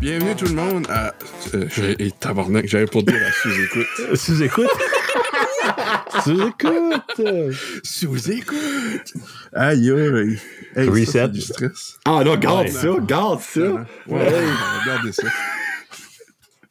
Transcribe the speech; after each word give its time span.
Bienvenue 0.00 0.34
tout 0.36 0.46
le 0.46 0.54
monde 0.54 0.86
à. 0.90 1.14
Euh, 1.54 1.66
j'ai- 1.74 2.02
et 2.02 2.10
tabarnak, 2.10 2.66
j'avais 2.66 2.86
pour 2.86 3.02
dire 3.02 3.16
la 3.20 3.30
sous-écoute. 3.42 3.86
Sous-écoute? 4.14 4.70
Sous-écoute! 6.24 7.20
Sous-écoute! 7.84 9.12
Aïe 9.52 9.90
aïe! 9.90 10.38
Hey, 10.76 10.88
Reset. 10.88 11.04
ça, 11.06 11.28
du 11.28 11.40
stress. 11.40 11.98
Ah 12.04 12.22
non, 12.24 12.36
garde 12.36 12.66
Ouais. 12.66 12.70
ça, 12.70 12.88
garde 13.06 13.40
ça. 13.40 13.60
Ouais, 13.60 13.86
regardez 14.82 15.12
ça. 15.12 15.28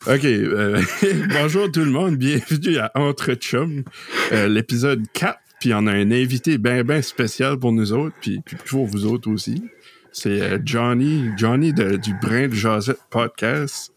Ok, 0.08 0.24
euh, 0.26 0.82
bonjour 1.34 1.72
tout 1.72 1.80
le 1.84 1.92
monde, 1.92 2.16
bienvenue 2.18 2.78
à 2.78 2.92
Entre 2.96 3.34
Chum, 3.34 3.84
euh, 4.32 4.48
l'épisode 4.48 5.04
4, 5.14 5.40
puis 5.66 5.74
on 5.74 5.88
a 5.88 5.94
un 5.94 6.12
invité 6.12 6.60
bien 6.60 6.84
bien 6.84 7.02
spécial 7.02 7.58
pour 7.58 7.72
nous 7.72 7.92
autres, 7.92 8.16
puis, 8.22 8.40
puis 8.46 8.56
pour 8.70 8.86
vous 8.86 9.08
autres 9.08 9.32
aussi. 9.32 9.64
C'est 10.12 10.40
euh, 10.40 10.60
Johnny, 10.64 11.32
Johnny 11.38 11.74
de- 11.74 11.96
du 11.96 12.14
Brin 12.22 12.50
de 12.50 12.54
Josette 12.54 13.00
Podcast. 13.10 13.92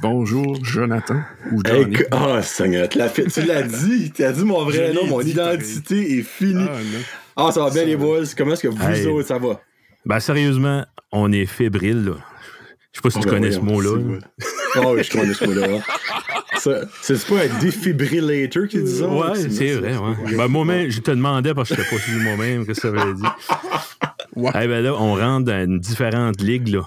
Bonjour 0.00 0.64
Jonathan, 0.64 1.20
ou 1.50 1.60
Hey, 1.66 1.82
Johnny. 1.82 1.96
que- 1.96 2.04
Ah, 2.12 2.40
Seigneur, 2.40 2.88
tu 2.88 2.98
l'as 2.98 3.08
fait- 3.08 3.26
tu 3.26 3.42
l'as 3.42 3.62
dit, 3.64 4.12
tu 4.12 4.22
as 4.22 4.30
dit 4.30 4.44
mon 4.44 4.64
vrai 4.64 4.92
nom, 4.92 5.06
mon 5.08 5.20
identité 5.20 6.18
est 6.18 6.22
finie. 6.22 6.68
Ah. 7.36 7.48
Ah, 7.48 7.50
ça 7.52 7.64
va 7.64 7.70
bien 7.70 7.84
les 7.84 7.96
boys, 7.96 8.22
comment 8.36 8.52
est-ce 8.52 8.62
que 8.62 8.68
vous 8.68 8.80
Hey. 8.88 9.04
autres, 9.08 9.26
ça 9.26 9.38
va? 9.38 9.60
Ben, 10.06 10.20
sérieusement, 10.20 10.86
on 11.10 11.32
est 11.32 11.46
fébrile, 11.46 12.04
là. 12.04 12.12
Je 12.92 12.98
sais 12.98 13.02
pas 13.02 13.10
si 13.10 13.18
Oh, 13.18 13.22
tu 13.22 13.26
ben 13.26 13.34
connais 13.34 13.50
ce 13.50 13.58
mot-là. 13.58 14.20
Ah 14.76 14.92
oui, 14.92 15.02
je 15.02 15.10
connais 15.10 15.34
ce 15.34 15.44
mot-là. 15.46 15.80
C'est 16.58 17.26
pas 17.28 17.42
un 17.44 17.58
défibrillator 17.60 18.66
qui 18.68 18.82
dit 18.82 18.96
ça? 18.98 19.08
Ouais, 19.08 19.34
Sinon, 19.36 19.50
c'est 19.52 19.72
vrai, 19.74 19.96
ouais. 19.96 20.36
Ben, 20.36 20.48
moi-même, 20.48 20.90
je 20.90 21.00
te 21.00 21.10
demandais 21.10 21.54
parce 21.54 21.68
que 21.70 21.76
je 21.76 21.80
n'étais 21.80 21.96
pas 21.96 22.02
suivi 22.02 22.20
moi-même 22.20 22.66
que 22.66 22.74
ça 22.74 22.90
veut 22.90 23.14
dire. 23.14 23.36
Ouais. 24.36 24.50
Eh 24.54 24.68
ben 24.68 24.84
là, 24.84 24.94
on 24.94 25.14
rentre 25.16 25.46
dans 25.46 25.64
une 25.64 25.80
différente 25.80 26.40
ligue, 26.40 26.68
là. 26.68 26.82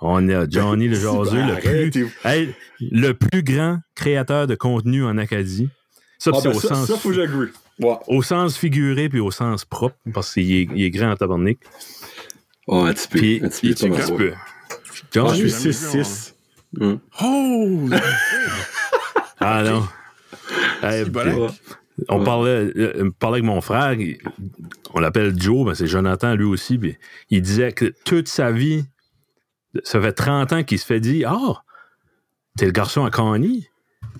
On 0.00 0.26
a 0.30 0.48
Johnny 0.48 0.88
le 0.88 0.94
jaseux, 0.98 1.36
le 1.42 1.60
plus, 1.90 2.08
hey, 2.24 2.54
le 2.80 3.12
plus 3.12 3.42
grand 3.42 3.78
créateur 3.94 4.46
de 4.46 4.54
contenu 4.54 5.04
en 5.04 5.18
Acadie. 5.18 5.68
Ça, 6.18 6.30
Ah, 6.32 6.38
c'est 6.40 6.48
ben 6.48 6.56
au, 6.56 6.60
ça, 6.60 6.68
sens, 6.68 6.86
ça, 6.88 6.96
faut 6.96 7.10
que 7.10 7.16
j'agree. 7.16 7.48
Ouais. 7.80 7.94
au 8.06 8.22
sens 8.22 8.56
figuré 8.56 9.10
puis 9.10 9.20
au 9.20 9.30
sens 9.30 9.66
propre, 9.66 9.96
parce 10.14 10.32
qu'il 10.32 10.50
est, 10.50 10.68
il 10.74 10.82
est 10.82 10.90
grand 10.90 11.10
en 11.10 11.16
tabarnak. 11.16 11.58
Oh, 12.68 12.84
un 12.84 12.94
petit 12.94 13.08
peu. 13.08 13.18
Puis, 13.18 13.40
un 13.44 13.48
petit 13.48 13.60
peu, 13.60 13.66
il- 13.68 13.74
pas 13.74 13.88
mal. 13.88 14.00
un 14.00 14.04
petit 14.06 14.16
peu. 14.16 14.32
Ah, 14.34 14.38
je 14.94 15.02
Johnny, 15.12 15.50
suis 15.50 15.50
jamais 15.50 15.64
vu 15.64 16.02
6-6. 16.04 16.34
Hum. 16.80 17.00
Oh! 17.20 17.88
Ah 19.40 19.62
non. 19.62 19.82
Puis- 20.80 21.30
hein? 21.30 21.46
On 22.08 22.20
Ouais. 22.20 22.24
parlait, 22.24 22.70
euh, 22.76 23.10
parlait 23.18 23.36
avec 23.38 23.44
mon 23.44 23.60
frère, 23.60 23.96
on 24.94 25.00
l'appelle 25.00 25.34
Joe, 25.36 25.66
mais 25.66 25.74
c'est 25.74 25.88
Jonathan 25.88 26.36
lui 26.36 26.44
aussi, 26.44 26.78
puis 26.78 26.96
il 27.30 27.42
disait 27.42 27.72
que 27.72 27.92
toute 28.04 28.28
sa 28.28 28.52
vie, 28.52 28.84
ça 29.82 30.00
fait 30.00 30.12
30 30.12 30.52
ans 30.52 30.62
qu'il 30.62 30.78
se 30.78 30.86
fait 30.86 31.00
dire 31.00 31.28
Ah, 31.32 31.64
t'es 32.56 32.66
le 32.66 32.70
garçon 32.72 33.04
à 33.04 33.10
Connie. 33.10 33.66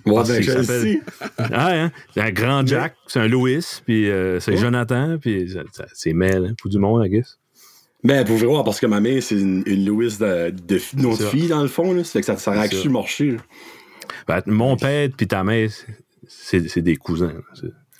Ouais, 0.05 0.15
Ah, 0.17 0.23
ben, 0.27 0.41
je 0.43 0.61
sais. 0.61 1.01
Ah, 1.37 1.71
hein? 1.73 1.91
C'est 2.13 2.21
un 2.21 2.31
grand 2.31 2.67
Jack, 2.67 2.95
c'est 3.07 3.19
un 3.21 3.27
Louis, 3.29 3.63
puis 3.85 4.09
euh, 4.09 4.41
c'est 4.41 4.51
Ouais. 4.51 4.57
Jonathan, 4.57 5.17
puis 5.17 5.49
c'est 5.93 6.11
Mel, 6.13 6.47
hein, 6.49 6.53
pour 6.61 6.69
du 6.69 6.79
monde, 6.79 7.05
I 7.05 7.09
guess. 7.09 7.37
Ben, 8.03 8.25
pour 8.25 8.35
vrai, 8.37 8.61
parce 8.65 8.81
que 8.81 8.87
ma 8.87 8.99
mère, 8.99 9.23
c'est 9.23 9.39
une, 9.39 9.63
une 9.65 9.85
Louise 9.85 10.19
de, 10.19 10.53
ça. 10.79 11.29
fille, 11.29 11.47
dans 11.47 11.61
le 11.61 11.67
fond, 11.69 11.93
là. 11.93 12.03
Ça 12.03 12.11
fait 12.11 12.19
que 12.19 12.25
ça, 12.25 12.35
ça 12.37 12.51
aurait 12.51 12.67
C'est 12.67 12.89
Ben, 14.29 14.41
mon 14.45 14.77
père 14.77 15.09
puis 15.17 15.27
ta 15.27 15.43
mère, 15.43 15.69
c'est 16.27 16.67
c'est 16.69 16.81
des 16.81 16.95
cousins. 16.95 17.33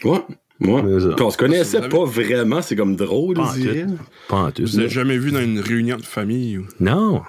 Ouais. 0.03 0.19
Ouais. 0.61 0.99
Ça. 0.99 1.09
Puis 1.15 1.25
on 1.25 1.29
se 1.31 1.37
connaissait 1.37 1.87
pas 1.89 2.05
vraiment, 2.05 2.61
c'est 2.61 2.75
comme 2.75 2.95
drôle, 2.95 3.35
Pas 3.35 3.43
en 3.49 3.53
je 3.53 3.59
dirais. 3.61 3.85
tout. 3.87 3.97
Pas 4.27 4.35
en 4.37 4.51
tout. 4.51 4.63
Vous 4.65 4.77
n'avez 4.77 4.89
jamais 4.89 5.17
vu 5.17 5.31
dans 5.31 5.41
une 5.41 5.59
réunion 5.59 5.97
de 5.97 6.03
famille 6.05 6.57
ou 6.57 6.65
Non. 6.81 7.21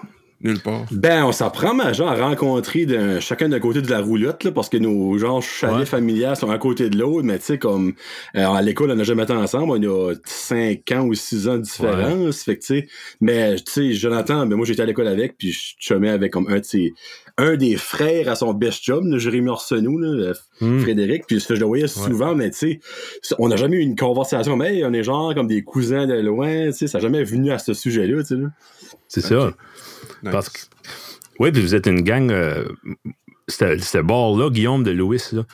nulle 0.42 0.58
part? 0.60 0.86
Ben, 0.90 1.24
on 1.24 1.32
s'apprend, 1.32 1.72
ma 1.74 1.92
genre, 1.92 2.08
à 2.10 2.16
rencontrer 2.16 2.86
chacun 3.20 3.48
d'un 3.48 3.60
côté 3.60 3.82
de 3.82 3.90
la 3.90 4.00
roulotte, 4.00 4.42
là, 4.44 4.50
parce 4.52 4.68
que 4.68 4.78
nos 4.78 5.16
genre 5.18 5.40
chalets 5.42 5.76
Ouais. 5.80 5.84
familiales 5.86 6.34
sont 6.36 6.50
à 6.50 6.58
côté 6.58 6.90
de 6.90 6.98
l'autre, 6.98 7.22
mais 7.24 7.38
tu 7.38 7.44
sais, 7.44 7.58
comme 7.58 7.92
euh, 8.36 8.46
à 8.48 8.60
l'école, 8.62 8.90
on 8.90 8.96
n'a 8.96 9.04
jamais 9.04 9.22
été 9.22 9.32
ensemble, 9.32 9.70
on 9.86 10.10
a 10.10 10.14
5 10.24 10.90
ans 10.92 11.04
ou 11.06 11.14
6 11.14 11.46
ans 11.48 11.56
de 11.58 11.62
différence. 11.62 12.42
Fait 12.42 12.56
que, 12.56 12.60
tu 12.62 12.66
sais, 12.66 12.88
mais 13.20 13.56
tu 13.56 13.70
sais, 13.70 13.92
Jonathan, 13.92 14.44
ben, 14.46 14.56
moi 14.56 14.66
j'étais 14.66 14.82
à 14.82 14.86
l'école 14.86 15.06
avec, 15.08 15.36
puis 15.38 15.52
je 15.52 15.74
chumais 15.78 16.10
avec 16.10 16.32
comme 16.32 16.48
un 16.48 16.58
de 16.58 16.64
ses, 16.64 16.92
un 17.40 17.56
des 17.56 17.76
frères 17.76 18.28
à 18.28 18.34
son 18.36 18.52
best 18.54 18.82
chum, 18.84 19.16
Jérémy 19.18 19.48
Arsenault, 19.50 19.98
là, 19.98 20.10
le 20.12 20.34
Hmm. 20.60 20.80
Frédéric, 20.80 21.26
puis 21.26 21.40
je 21.40 21.54
le 21.54 21.64
voyais 21.64 21.88
souvent, 21.88 22.34
mais 22.34 22.50
tu 22.50 22.80
sais, 23.22 23.34
on 23.38 23.48
n'a 23.48 23.56
jamais 23.56 23.78
eu 23.78 23.80
une 23.80 23.96
conversation, 23.96 24.56
mais 24.56 24.76
hey, 24.76 24.84
on 24.84 24.92
est 24.92 25.02
genre 25.02 25.34
comme 25.34 25.46
des 25.48 25.62
cousins 25.62 26.06
de 26.06 26.14
loin, 26.20 26.66
tu 26.66 26.72
sais, 26.72 26.86
ça 26.86 26.98
n'a 26.98 27.02
jamais 27.02 27.24
venu 27.24 27.50
à 27.50 27.58
ce 27.58 27.72
sujet-là, 27.74 28.22
tu 28.22 28.36
sais. 28.36 28.42
C'est 29.08 29.20
ça. 29.22 29.52
Nice. 30.22 30.32
Parce 30.32 30.48
que. 30.50 30.58
Oui, 31.38 31.50
puis 31.50 31.62
vous 31.62 31.74
êtes 31.74 31.86
une 31.86 32.02
gang. 32.02 32.30
Euh, 32.30 32.64
ce 33.48 33.78
ce 33.78 33.98
bord-là, 33.98 34.50
Guillaume 34.50 34.84
de 34.84 34.90
Louis, 34.90 35.22
là, 35.32 35.44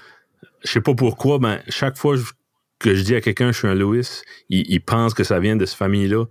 je 0.64 0.70
sais 0.70 0.80
pas 0.80 0.94
pourquoi, 0.94 1.38
mais 1.41 1.60
chaque 1.69 1.96
fois 1.96 2.16
que 2.80 2.94
je 2.94 3.02
dis 3.02 3.14
à 3.14 3.20
quelqu'un 3.20 3.46
que 3.46 3.52
je 3.52 3.58
suis 3.60 3.69
un 3.69 3.75
Louis, 3.75 4.06
il, 4.50 4.64
il 4.69 4.80
pense 4.80 5.14
que 5.14 5.22
ça 5.25 5.38
vient 5.41 5.54
de 5.56 5.64
cette 5.64 5.78
famille-là. 5.78 6.25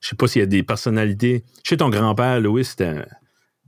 Je 0.00 0.08
sais 0.08 0.16
pas 0.16 0.28
s'il 0.28 0.40
y 0.40 0.42
a 0.42 0.46
des 0.46 0.62
personnalités. 0.62 1.44
Chez 1.64 1.76
ton 1.76 1.90
grand-père, 1.90 2.40
Louis, 2.40 2.64
c'était 2.64 2.84
un- 2.86 3.04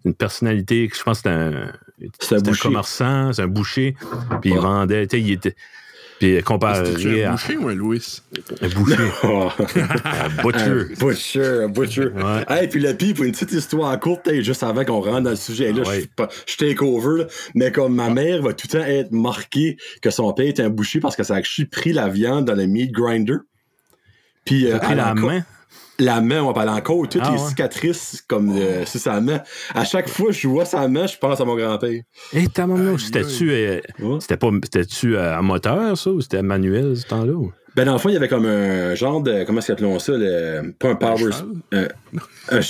une 0.05 0.15
personnalité 0.15 0.89
que 0.89 0.97
je 0.97 1.03
pense 1.03 1.23
que 1.23 1.29
c'était 1.31 1.35
un, 1.35 1.73
C'est 2.01 2.07
un 2.07 2.11
c'était 2.21 2.35
un 2.37 2.39
boucher. 2.51 2.63
commerçant, 2.63 3.33
c'est 3.33 3.43
un 3.43 3.47
boucher. 3.49 3.95
Puis 4.41 4.51
il 4.51 4.59
vendait, 4.59 5.07
tu 5.07 5.17
sais, 5.17 5.23
il 5.23 5.33
était. 5.33 5.55
Puis 6.19 6.41
comparé 6.45 6.79
un 6.79 7.29
à 7.29 7.31
boucher 7.33 7.57
ou 7.57 7.69
un 7.69 7.75
Louis? 7.75 8.23
un 8.61 8.69
boucher, 8.69 8.97
Oh. 9.25 9.49
un 9.59 10.43
butcher. 10.43 10.61
Un 10.63 11.05
butcher, 11.05 11.45
un 11.65 11.69
butcher. 11.69 12.07
Ouais. 12.09 12.45
Hey, 12.49 12.69
puis 12.69 12.79
le 12.81 12.95
pire, 12.95 13.15
pour 13.15 13.25
une 13.25 13.33
petite 13.33 13.51
histoire 13.53 13.99
courte, 13.99 14.33
juste 14.41 14.63
avant 14.63 14.85
qu'on 14.85 15.01
rentre 15.01 15.23
dans 15.23 15.31
le 15.31 15.37
sujet, 15.37 15.73
là, 15.73 15.83
Ouais. 15.83 15.95
je 15.97 16.01
suis 16.03 16.09
pas- 16.09 16.29
je 16.47 16.57
take 16.57 16.81
over, 16.81 17.23
là, 17.25 17.29
mais 17.57 17.73
comme 17.73 17.97
ma 17.97 18.09
mère 18.11 18.41
va 18.41 18.53
tout 18.53 18.69
le 18.73 18.79
temps 18.79 18.85
être 18.87 19.11
marquée 19.11 19.77
que 20.01 20.11
son 20.11 20.33
père 20.33 20.47
est 20.47 20.61
un 20.61 20.69
boucher 20.71 21.01
parce 21.01 21.17
que 21.17 21.25
ça 21.25 21.35
a 21.35 21.39
actually 21.39 21.69
pris 21.69 21.93
la 21.93 22.09
viande 22.09 22.45
dans 22.45 22.55
le 22.55 22.67
meat 22.67 22.93
grinder. 22.93 23.39
Puis, 24.45 24.71
euh, 24.71 24.79
pris 24.79 24.95
la 24.95 25.15
main? 25.15 25.43
La 26.05 26.21
main, 26.21 26.43
on 26.43 26.53
parle 26.53 26.69
encore 26.71 27.09
toutes 27.09 27.23
Ah, 27.25 27.31
les 27.33 27.41
ouais. 27.41 27.49
cicatrices 27.49 28.25
comme 28.27 28.51
euh, 28.57 28.85
sur 28.87 28.99
sa 28.99 29.21
main. 29.21 29.41
À 29.73 29.85
chaque 29.85 30.09
fois 30.09 30.27
que 30.27 30.33
je 30.33 30.49
vois 30.49 30.65
sa 30.65 30.89
main, 30.89 31.07
je 31.07 31.17
pense 31.17 31.41
à 31.41 31.45
mon 31.45 31.55
grand-père. 31.55 32.03
Hé, 32.33 32.49
ta 32.49 32.67
maman, 32.67 32.99
c'était-tu 32.99 33.53
euh, 33.53 33.81
c'était 34.19 34.37
pas 34.37 34.51
c'était-tu 34.65 35.17
euh, 35.17 35.39
à 35.39 35.43
moteur, 35.43 35.97
ça, 35.97 36.11
ou 36.11 36.21
c'était 36.21 36.43
manuel, 36.43 36.97
ce 36.97 37.07
temps-là? 37.07 37.33
ou? 37.33 37.53
Ben, 37.77 37.85
dans 37.87 37.93
le 37.93 37.99
fond, 37.99 38.09
il 38.09 38.15
y 38.15 38.17
avait 38.17 38.29
comme 38.29 38.47
un 38.47 38.95
genre 38.97 39.23
de. 39.23 39.45
Comment 39.45 39.61
est-ce 39.61 39.69
qu'appelons 39.69 39.99
ça? 40.01 40.13
Le, 40.17 40.73
pas 40.79 40.89
un 40.91 40.95
power. 40.97 41.31
un 41.73 41.87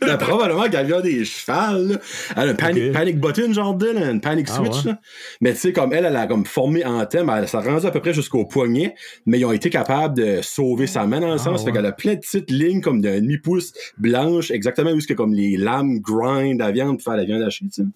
probablement 0.18 0.68
qu'elle 0.68 0.92
a 0.92 1.02
des 1.02 1.24
chevals. 1.24 1.88
là. 1.88 1.96
Elle 2.36 2.48
a 2.48 2.52
un 2.52 2.54
panic, 2.54 2.92
panic 2.92 3.20
button, 3.20 3.52
genre 3.52 3.74
de, 3.74 3.86
là, 3.90 4.10
une 4.10 4.20
panic 4.20 4.48
Ah, 4.50 4.54
switch. 4.56 4.84
ouais. 4.84 4.92
là. 4.92 5.00
Mais 5.40 5.52
tu 5.52 5.58
sais, 5.60 5.72
comme 5.72 5.92
elle, 5.92 6.04
elle 6.04 6.16
a 6.16 6.26
comme 6.26 6.44
formé 6.46 6.84
en 6.84 7.04
thème, 7.06 7.30
elle 7.34 7.48
s'est 7.48 7.56
rendue 7.58 7.86
à 7.86 7.90
peu 7.90 8.00
près 8.00 8.14
jusqu'au 8.14 8.44
poignet, 8.44 8.94
mais 9.26 9.38
ils 9.38 9.44
ont 9.44 9.52
été 9.52 9.70
capables 9.70 10.16
de 10.16 10.40
sauver 10.42 10.86
sa 10.86 11.06
main 11.06 11.20
dans 11.20 11.32
le 11.32 11.38
sens. 11.38 11.60
Fait 11.60 11.66
ouais. 11.66 11.72
qu'elle 11.72 11.86
a 11.86 11.92
plein 11.92 12.14
de 12.14 12.20
petites 12.20 12.50
lignes 12.50 12.80
comme 12.80 13.00
d'un 13.00 13.20
demi-pouce 13.20 13.72
blanche, 13.98 14.50
exactement 14.50 14.90
où 14.90 14.96
est-ce 14.98 15.06
que 15.06 15.14
comme 15.14 15.34
les 15.34 15.56
lames 15.56 15.98
grind 16.00 16.58
la 16.60 16.70
viande 16.70 16.96
pour 16.98 17.04
faire 17.04 17.16
la 17.16 17.24
viande 17.24 17.42
hachée, 17.42 17.66
tu 17.66 17.82
sais. 17.82 17.88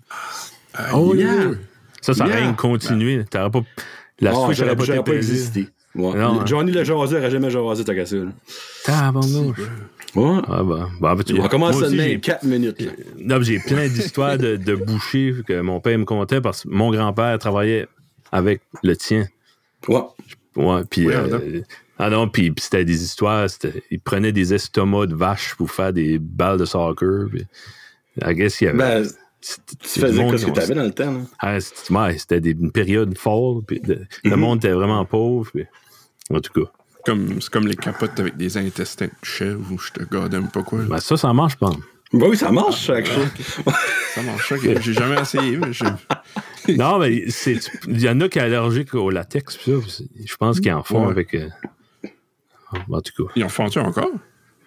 Oh, 0.92 1.15
yeah. 1.15 1.53
Ça, 2.00 2.12
ça 2.15 2.26
Yeah. 2.26 2.42
aurait 2.48 2.56
continué. 2.56 3.25
T'aurais 3.31 3.50
pas. 3.50 3.62
La 4.21 4.31
Ah, 4.31 4.44
switch 4.47 4.60
aurait 4.60 4.76
pas 5.04 5.12
existé. 5.15 5.66
Ouais. 5.94 6.19
Non, 6.19 6.41
hein. 6.41 6.44
Johnny 6.47 6.72
le 6.72 6.81
jaseur 6.84 6.99
aurait 6.99 7.31
jamais 7.31 7.50
jasé, 7.50 7.84
t'as 7.84 7.94
qu'à 7.94 8.05
ça. 8.06 8.16
là. 8.16 8.32
Tabarnouche. 8.84 9.59
Ouais. 10.15 10.41
Ah, 10.49 10.62
bah. 10.62 10.88
bah, 11.00 11.16
tu 11.25 11.34
vois. 11.34 11.44
On 11.47 11.49
commence 11.49 11.78
j'ai- 11.91 11.97
même 11.97 12.21
4 12.21 12.44
minutes. 12.44 12.81
là. 12.81 12.93
Non, 13.19 13.43
j'ai 13.43 13.59
plein 13.59 13.88
d'histoires 13.88 14.38
de, 14.38 14.56
de 14.56 14.75
bouchers 14.75 15.34
que 15.47 15.60
mon 15.60 15.81
père 15.81 15.99
me 15.99 16.04
contait 16.04 16.41
parce 16.41 16.62
que 16.65 16.69
mon 16.69 16.91
grand-père 16.91 17.38
travaillait 17.38 17.87
avec 18.33 18.60
le 18.83 18.97
tien. 18.97 19.27
Ouais. 19.88 20.03
Ouais, 20.56 20.83
puis. 20.88 21.06
Oui, 21.09 21.15
euh, 21.15 21.60
ah 21.99 22.10
non, 22.10 22.28
puis 22.28 22.50
puis 22.50 22.62
c'était 22.65 22.84
des 22.84 23.03
histoires. 23.03 23.47
Il 23.91 24.00
prenait 24.00 24.33
des 24.33 24.54
estomacs 24.54 25.09
de 25.09 25.15
vaches 25.15 25.54
pour 25.57 25.71
faire 25.71 25.92
des 25.92 26.19
balles 26.19 26.59
de 26.59 26.65
soccer. 26.65 27.27
Puis, 27.30 27.45
I 28.24 28.34
guess 28.34 28.60
il 28.60 28.65
y 28.65 28.69
avait. 28.69 28.78
Ben, 28.78 29.07
tu 29.83 30.01
faisais 30.01 30.13
monde 30.21 30.30
quoi 30.30 30.39
ce 30.39 30.47
que 30.47 30.51
ont- 30.51 30.54
t'avais 30.54 30.74
dans 30.74 30.84
le 30.84 30.92
temps, 30.92 31.13
là? 31.13 31.21
Ah, 31.39 31.60
c'était 31.60 31.92
ouais, 32.41 32.53
une 32.53 32.72
période 32.72 33.16
folle. 33.19 33.63
Puis 33.66 33.80
de- 33.80 34.07
Le 34.24 34.30
Mhm. 34.30 34.36
monde 34.41 34.59
était 34.59 34.72
vraiment 34.72 35.04
pauvre. 35.04 35.51
puis- 35.53 35.65
en 36.30 36.41
tout 36.41 36.53
cas, 36.53 36.71
Comme, 37.04 37.41
c'est 37.41 37.50
comme 37.50 37.66
les 37.66 37.76
capotes 37.76 38.18
avec 38.18 38.36
des 38.36 38.56
intestins 38.56 39.06
de 39.06 39.10
chèvre 39.22 39.71
ou 39.72 39.78
je 39.78 39.91
te 39.92 40.03
gardais 40.04 40.41
pas 40.53 40.62
quoi. 40.62 40.80
ben, 40.82 40.98
ça, 40.98 41.16
ça 41.16 41.32
marche, 41.32 41.56
pense. 41.56 41.76
Ben 42.12 42.26
oui, 42.28 42.36
ça 42.36 42.50
marche, 42.53 42.80
chaque 42.84 43.06
chose. 43.06 43.26
Ça 44.15 44.22
marche. 44.22 44.53
ok. 44.53 44.80
J'ai 44.80 44.92
jamais 44.92 45.21
essayé, 45.21 45.56
mais 45.56 45.72
je- 45.72 45.84
non, 46.76 46.98
mais 46.98 47.28
c'est- 47.28 47.59
il 47.88 48.00
y 48.00 48.09
en 48.09 48.21
a 48.21 48.28
qui 48.28 48.38
sont 48.38 48.44
allergiques 48.44 48.94
au 48.94 49.10
latex. 49.10 49.56
puis 49.56 49.72
ça, 49.72 49.78
c'est- 49.88 50.26
je 50.26 50.36
pense 50.36 50.60
qu'ils 50.60 50.72
en 50.72 50.82
font 50.82 51.04
Ouais. 51.06 51.10
avec. 51.10 51.34
euh, 51.34 51.48
En 52.91 53.00
tout 53.00 53.24
cas, 53.26 53.32
Ils 53.36 53.44
en 53.44 53.48
font-tu 53.48 53.78
encore? 53.78 54.10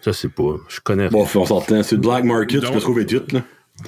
je 0.06 0.12
sais 0.12 0.30
pas. 0.30 0.56
Je 0.69 0.80
connais. 0.80 1.09
Bon, 1.09 1.27
on 1.36 1.45
s'entend. 1.45 1.83
Sur 1.83 1.98
le 1.98 2.01
black 2.01 2.24
market, 2.24 2.59
tu 2.59 2.65
Donc- 2.65 2.74
peux 2.75 2.80
trouver 2.80 3.06
tout, 3.06 3.24
là. 3.33 3.42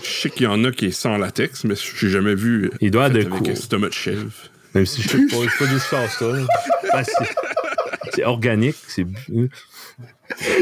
Je 0.03 0.07
sais 0.07 0.29
qu'il 0.29 0.43
y 0.43 0.47
en 0.47 0.63
a 0.65 0.71
qui 0.71 0.91
sont 0.91 1.09
sans 1.09 1.17
latex, 1.17 1.63
mais 1.63 1.73
j'ai 1.75 2.09
jamais 2.09 2.35
vu. 2.35 2.69
Il 2.81 2.91
doit 2.91 3.09
fait 3.09 3.19
être 3.21 3.27
de 3.29 3.31
avec 3.33 3.43
cool. 3.43 3.51
un 3.51 3.55
stomac 3.55 3.89
de 3.89 3.95
chèvre. 3.95 4.31
Même 4.75 4.85
si 4.85 5.01
je 5.01 5.09
sais 5.09 5.17
pas, 5.27 5.37
pas 5.57 5.65
d'histoire, 5.65 6.09
ça. 6.11 6.25
là. 6.25 6.45
Ben, 6.93 7.03
c'est- 7.03 7.35
c'est 8.13 8.23
organique. 8.25 8.75
C'est. 8.87 9.05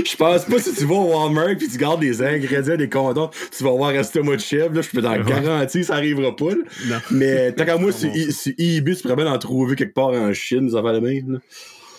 Je 0.06 0.16
pense 0.16 0.46
pas 0.46 0.60
si 0.60 0.74
tu 0.74 0.86
vas 0.86 0.96
au 0.96 1.14
Walmart 1.14 1.58
puis 1.58 1.68
tu 1.68 1.78
gardes 1.78 2.00
des 2.00 2.22
ingrédients, 2.22 2.78
des 2.78 2.88
condoms, 2.90 3.30
tu 3.56 3.64
vas 3.64 3.72
avoir 3.72 3.92
estomac 3.92 4.38
de 4.38 4.42
chèvre. 4.42 4.74
Là, 4.74 4.82
je 4.82 4.90
peux 4.90 5.02
t'en 5.02 5.20
garantir, 5.22 5.84
ça 5.86 5.96
arrivera 5.96 6.36
pas. 6.36 6.52
là. 6.88 7.02
Mais 7.12 7.52
tant 7.52 7.66
qu'à 7.66 7.78
moi, 7.78 7.92
sur, 7.94 8.10
sur 8.32 8.54
eBay, 8.58 8.96
tu 8.96 9.02
pourrais 9.02 9.16
bien 9.18 9.28
en 9.32 9.38
trouver 9.38 9.76
quelque 9.76 9.94
part 9.94 10.10
en 10.10 10.34
Chine, 10.34 10.70
ça 10.72 10.82
va 10.82 10.94
le 10.94 11.02
même. 11.02 11.34
là. 11.34 11.40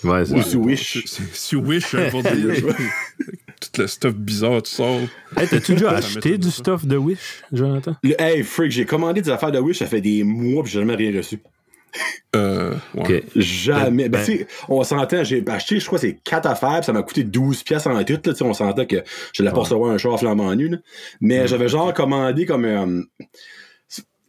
Ouais, 0.05 0.25
c'est 0.25 0.32
Ou 0.34 0.43
ça. 0.43 0.49
sur 0.50 0.60
Wish. 0.60 1.05
Si 1.34 1.56
Wish, 1.56 1.94
hein, 1.94 2.06
pour 2.10 2.22
dire 2.22 2.32
tout 3.60 3.81
le 3.82 3.87
stuff 3.88 4.14
bizarre, 4.14 4.62
tu 4.62 4.70
sors. 4.70 5.00
Hey, 5.37 5.49
t'as-tu 5.49 5.72
déjà 5.72 5.90
Ça 5.90 5.96
acheté 5.96 6.38
du 6.38 6.50
stuff 6.50 6.87
de 6.87 6.96
Wish, 6.96 7.43
Jonathan? 7.52 7.96
Le- 8.05 8.20
hey, 8.20 8.44
freak, 8.44 8.70
j'ai 8.70 8.87
commandé 8.87 9.20
des 9.20 9.31
affaires 9.31 9.50
de 9.52 9.58
Wish, 9.58 9.78
ça 9.81 9.87
fait 9.87 10.00
des 10.00 10.22
mois 10.22 10.62
puis 10.62 10.72
j'ai 10.72 10.78
jamais 10.81 10.94
rien 10.94 11.16
reçu. 11.16 11.38
Euh, 12.37 12.75
ouais. 12.94 13.25
Jamais. 13.37 14.08
Ben, 14.08 14.19
Ben- 14.19 14.25
sais, 14.25 14.46
on 14.69 14.82
s'entend, 14.85 15.25
j'ai 15.25 15.43
acheté, 15.49 15.81
je 15.81 15.87
crois, 15.87 15.99
c'est 15.99 16.19
4 16.25 16.46
affaires, 16.46 16.85
ça 16.85 16.93
m'a 16.93 17.02
coûté 17.02 17.25
12 17.25 17.62
pièces 17.62 17.87
en 17.87 18.02
tout, 18.05 18.20
là, 18.25 18.32
on 18.43 18.52
s'entend 18.55 18.85
que 18.85 19.02
je 19.32 19.43
l'ai 19.43 19.50
pas 19.50 19.61
recevoir 19.61 19.90
un 19.93 19.99
char 19.99 20.19
flambant 20.19 20.55
nu, 20.55 20.69
là. 20.69 20.76
Mais 21.20 21.49
j'avais 21.49 21.69
genre 21.69 21.93
commandé 21.94 22.44
comme, 22.46 22.64
euh, 22.64 23.02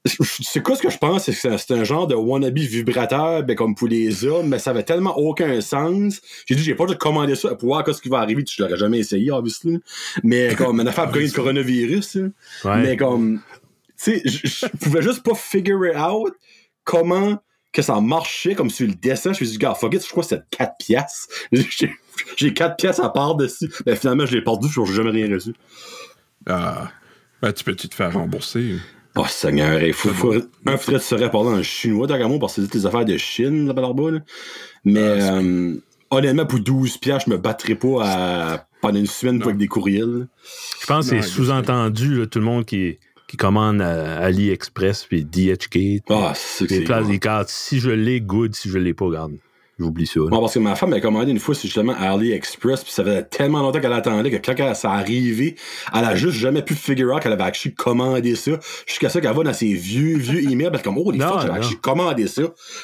c'est 0.05 0.63
quoi 0.63 0.75
ce 0.75 0.81
que 0.81 0.89
je 0.89 0.97
pense? 0.97 1.25
C'est 1.25 1.33
que 1.33 1.57
c'est- 1.57 1.71
un 1.73 1.83
genre 1.83 2.07
de 2.07 2.15
wannabe 2.15 2.57
vibrateur, 2.57 3.43
ben, 3.43 3.55
comme 3.55 3.75
pour 3.75 3.87
les 3.89 4.23
hommes, 4.25 4.47
mais 4.47 4.59
ça 4.59 4.71
avait 4.71 4.83
tellement 4.83 5.17
aucun 5.17 5.59
sens. 5.61 6.21
J'ai 6.47 6.55
dit, 6.55 6.63
j'ai 6.63 6.75
pas 6.75 6.85
de 6.85 6.93
commander 6.93 7.35
ça 7.35 7.53
pour 7.55 7.67
voir 7.69 7.93
ce 7.93 8.01
qui 8.01 8.09
va 8.09 8.19
arriver. 8.19 8.43
Je 8.49 8.63
l'aurais 8.63 8.77
jamais 8.77 8.99
essayé, 8.99 9.29
obviously. 9.31 9.79
Mais 10.23 10.55
comme 10.57 10.79
une 10.79 10.87
affaire 10.87 11.05
pour 11.05 11.13
gagner 11.15 11.27
le 11.27 11.33
coronavirus. 11.33 12.15
Ouais. 12.63 12.81
Mais 12.81 12.97
comme, 12.97 13.41
tu 13.61 13.93
sais, 13.97 14.21
je 14.25 14.47
je 14.47 14.65
pouvais 14.81 15.01
juste 15.01 15.21
pas 15.21 15.35
figure 15.35 15.85
it 15.85 15.97
out 15.97 16.33
comment 16.85 17.37
que 17.79 17.85
ça 17.85 17.99
marchait 18.01 18.55
comme 18.55 18.69
sur 18.69 18.87
le 18.87 18.93
dessin. 18.93 19.33
Je 19.33 19.43
me 19.43 19.45
suis 19.45 19.47
dit, 19.51 19.57
gars, 19.57 19.73
fuck 19.73 19.93
it, 19.93 20.03
je 20.03 20.09
crois 20.09 20.23
que 20.23 20.29
c'était 20.29 20.43
4 20.51 20.73
piastres. 20.79 21.27
J'ai- 21.51 21.91
J'ai 22.37 22.53
4 22.53 22.75
piastres 22.77 23.03
à 23.03 23.11
part 23.11 23.35
dessus. 23.35 23.71
Mais 23.85 23.95
finalement, 23.95 24.25
je 24.25 24.35
l'ai 24.35 24.43
perdu, 24.43 24.67
je 24.69 24.79
n'ai 24.81 24.93
jamais 24.93 25.11
rien 25.11 25.33
reçu. 25.33 25.53
Ah. 26.47 26.91
Ben, 27.41 27.53
tu 27.53 27.63
peux-tu 27.63 27.87
te 27.87 27.95
faire 27.95 28.13
rembourser? 28.13 28.75
Oh, 29.15 29.25
Seigneur, 29.27 29.81
il 29.81 29.93
faut, 29.93 30.09
faut, 30.09 30.33
un 30.33 30.77
tu 30.77 30.99
saurais 30.99 31.31
parler 31.31 31.49
en 31.49 31.63
chinois, 31.63 32.07
moi, 32.27 32.39
parce 32.39 32.55
que 32.55 32.61
c'est 32.61 32.71
des 32.71 32.85
affaires 32.85 33.05
de 33.05 33.17
Chine, 33.17 33.67
là, 33.67 33.73
là-bas, 33.73 34.11
là. 34.11 34.19
Mais, 34.85 34.99
euh, 34.99 35.75
honnêtement, 36.09 36.45
pour 36.45 36.59
12 36.59 36.97
piastres, 36.97 37.29
je 37.29 37.33
me 37.33 37.37
battrais 37.37 37.75
pas 37.75 38.03
à, 38.03 38.67
pendant 38.81 38.99
une 38.99 39.07
semaine 39.07 39.39
pour 39.39 39.47
avec 39.49 39.57
des 39.57 39.67
courriels. 39.67 40.27
Je 40.81 40.85
pense 40.85 41.09
que 41.09 41.15
Non, 41.15 41.21
c'est 41.21 41.27
sous-entendu, 41.27 42.27
tout 42.29 42.39
le 42.39 42.45
monde 42.45 42.65
qui, 42.65 42.99
qui 43.29 43.37
commande 43.37 43.79
à 43.79 44.17
AliExpress 44.21 45.05
puis 45.05 45.23
DHgate. 45.23 46.03
Ah, 46.09 46.33
c'est 46.35 46.65
que 46.65 46.83
places, 46.83 47.07
bon. 47.07 47.17
cartes. 47.19 47.49
Si 47.49 47.79
je 47.79 47.91
l'ai, 47.91 48.21
good. 48.21 48.55
Si 48.55 48.69
je 48.69 48.79
l'ai 48.79 48.95
pas, 48.95 49.07
garde. 49.11 49.33
J'oublie 49.77 50.07
ça. 50.07 50.19
Non, 50.19 50.41
parce 50.41 50.55
que 50.55 50.59
ma 50.59 50.75
femme 50.75 50.91
a 50.93 50.99
commandé 50.99 51.31
une 51.31 51.39
fois, 51.39 51.53
justement 51.53 51.93
à 51.93 52.11
AliExpress, 52.13 52.83
puis 52.83 52.91
ça 52.91 53.03
faisait 53.03 53.23
tellement 53.23 53.61
longtemps 53.61 53.79
qu'elle 53.79 53.93
attendait 53.93 54.31
que 54.31 54.51
quand 54.51 54.73
ça 54.73 54.91
arrivé, 54.91 55.55
elle 55.93 56.05
a 56.05 56.15
juste 56.15 56.37
jamais 56.37 56.63
pu 56.63 56.73
figure 56.73 57.13
out 57.13 57.21
qu'elle 57.21 57.31
avait 57.31 57.43
actually 57.43 57.75
commandé 57.75 58.35
ça. 58.35 58.59
Jusqu'à 58.87 59.09
ça 59.09 59.21
qu'elle 59.21 59.33
va 59.33 59.43
dans 59.43 59.53
ses 59.53 59.73
vieux, 59.75 60.17
vieux 60.17 60.51
emails, 60.51 60.69
elle 60.73 60.79
est 60.79 60.83
comme, 60.83 60.97
oh, 60.97 61.11
les 61.11 61.19
fuck, 61.19 61.41
j'avais 61.41 61.53
actually 61.59 61.79
commandé 61.79 62.25
ça. 62.25 62.41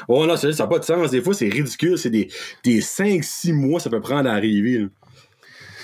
Oh 0.08 0.28
non, 0.28 0.38
ça 0.38 0.48
n'a 0.48 0.68
pas 0.68 0.80
de 0.80 0.86
sens. 0.86 1.10
Des 1.10 1.22
fois, 1.22 1.34
c'est 1.34 1.50
ridicule. 1.50 1.98
C'est 1.98 2.12
des, 2.12 2.30
des 2.64 2.82
5-6 2.82 3.52
mois, 3.52 3.80
ça 3.80 3.90
peut 3.90 4.00
prendre 4.00 4.30
à 4.30 4.34
arriver. 4.34 4.78
là. 4.78 4.88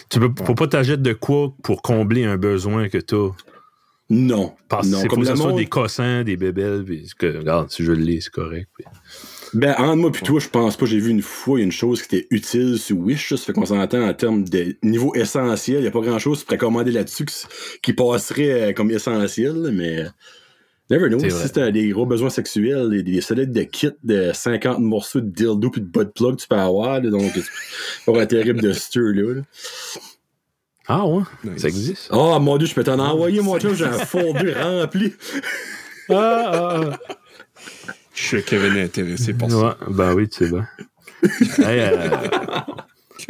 Tu 0.09 0.19
peux, 0.19 0.29
faut 0.45 0.55
pas 0.55 0.67
t'ajouter 0.67 1.01
de 1.01 1.13
quoi 1.13 1.51
pour 1.63 1.81
combler 1.81 2.25
un 2.25 2.37
besoin 2.37 2.89
que 2.89 2.99
t'as. 2.99 3.29
Non. 4.11 4.53
Parce 4.67 4.87
non, 4.87 4.99
c'est 5.01 5.07
comme 5.07 5.23
ça 5.23 5.51
des 5.53 5.67
cossins, 5.67 6.23
des 6.23 6.35
bébelles, 6.35 6.83
puis 6.85 7.09
que, 7.17 7.37
regarde, 7.37 7.71
si 7.71 7.83
je 7.83 7.93
l'ai, 7.93 8.19
c'est 8.19 8.29
correct. 8.29 8.67
puis- 8.75 8.85
Ben, 9.53 9.73
entre 9.77 9.95
moi 9.95 10.11
pis 10.11 10.21
toi, 10.21 10.39
je 10.39 10.49
pense 10.49 10.75
pas. 10.75 10.85
J'ai 10.85 10.99
vu 10.99 11.09
une 11.11 11.21
fois 11.21 11.59
une 11.61 11.71
chose 11.71 12.01
qui 12.01 12.15
était 12.17 12.27
utile 12.29 12.77
sur 12.77 12.97
Wish. 12.97 13.29
Ça 13.29 13.37
fait 13.37 13.53
qu'on 13.53 13.65
s'entend 13.65 14.01
en 14.05 14.13
termes 14.13 14.43
de 14.43 14.75
niveau 14.83 15.13
essentiel. 15.15 15.79
Il 15.79 15.85
y 15.85 15.87
a 15.87 15.91
pas 15.91 16.01
grand 16.01 16.19
chose 16.19 16.39
qui 16.39 16.45
pourrait 16.45 16.57
commander 16.57 16.91
là-dessus 16.91 17.25
qui, 17.81 17.93
passerait 17.93 18.69
euh, 18.69 18.73
comme 18.73 18.91
essentiel, 18.91 19.71
mais. 19.73 20.05
Never 20.89 21.07
know. 21.07 21.19
Si 21.19 21.51
t'as 21.53 21.71
des 21.71 21.87
gros 21.89 22.05
besoins 22.05 22.29
sexuels, 22.29 22.89
des, 22.89 23.01
des 23.01 23.21
solides 23.21 23.53
de 23.53 23.63
kit 23.63 23.91
de 24.03 24.31
50 24.33 24.79
morceaux 24.79 25.21
de 25.21 25.29
dildo 25.29 25.69
pis 25.69 25.79
de 25.79 25.85
butt 25.85 26.13
plug, 26.13 26.35
tu 26.35 26.47
peux 26.49 26.57
avoir, 26.57 27.01
là, 27.01 27.09
donc 27.09 27.31
c'est 28.05 28.11
pas 28.11 28.25
terrible 28.25 28.61
de 28.61 28.73
ce 28.73 28.99
là 28.99 29.35
là. 29.35 29.41
Ah 30.87 31.05
ouais, 31.05 31.23
Nice. 31.43 31.61
ça 31.61 31.67
existe. 31.67 32.09
Oh 32.11 32.37
mon 32.39 32.57
dieu, 32.57 32.67
je 32.67 32.73
peux 32.73 32.83
t'en 32.83 32.99
envoyer, 32.99 33.41
moi, 33.41 33.59
j'ai 33.59 33.85
un 33.85 33.91
folder 34.05 34.53
rempli. 34.53 35.13
Ah, 36.09 36.51
ah, 36.53 36.97
Je 38.13 38.21
suis 38.23 38.43
Kevin 38.43 38.75
est 38.75 38.83
intéressé 38.83 39.31
ah. 39.35 39.39
pour 39.39 39.51
ça. 39.51 39.77
Ben 39.89 40.13
oui, 40.13 40.27
tu 40.27 40.45
sais 40.45 40.51
bien. 40.51 40.67
Hey, 41.59 41.79
euh, 41.81 42.09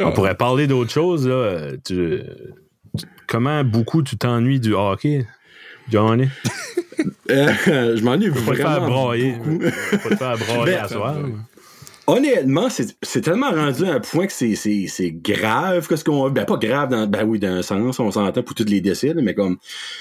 on 0.00 0.12
pourrait 0.12 0.34
parler 0.34 0.66
d'autre 0.66 0.90
chose. 0.90 1.28
Là. 1.28 1.72
Tu- 1.84 2.20
tu- 2.98 3.04
comment 3.28 3.62
beaucoup 3.64 4.02
tu 4.02 4.16
t'ennuies 4.16 4.60
du 4.60 4.74
hockey, 4.74 5.26
Johnny? 5.90 6.28
Euh, 7.30 7.96
je 7.96 8.02
m'ennuie 8.02 8.28
Faut 8.28 8.40
pas 8.44 8.52
te 8.52 8.56
faire 8.56 8.70
vraiment 8.80 8.88
broyer. 8.88 9.34
pas 10.02 10.08
te 10.10 10.16
faire 10.16 10.36
broyer 10.38 10.76
à 10.76 10.88
soir. 10.88 11.16
Honnêtement, 12.16 12.68
c'est 12.70 13.20
tellement 13.20 13.50
rendu 13.50 13.84
à 13.84 13.94
un 13.94 14.00
point 14.00 14.26
que 14.26 14.32
c'est- 14.32 15.10
grave 15.22 15.86
que 15.86 15.96
ce 15.96 16.04
qu'on 16.04 16.30
ben 16.30 16.44
pas 16.44 16.56
grave 16.56 16.90
dans 16.90 17.06
ben 17.06 17.24
oui 17.24 17.38
dans 17.38 17.48
un 17.48 17.62
sens 17.62 17.98
on 18.00 18.10
s'entend 18.10 18.42
pour 18.42 18.54
tous 18.54 18.64
les 18.64 18.80
décès 18.80 19.14
mais 19.14 19.34
comme 19.34 19.56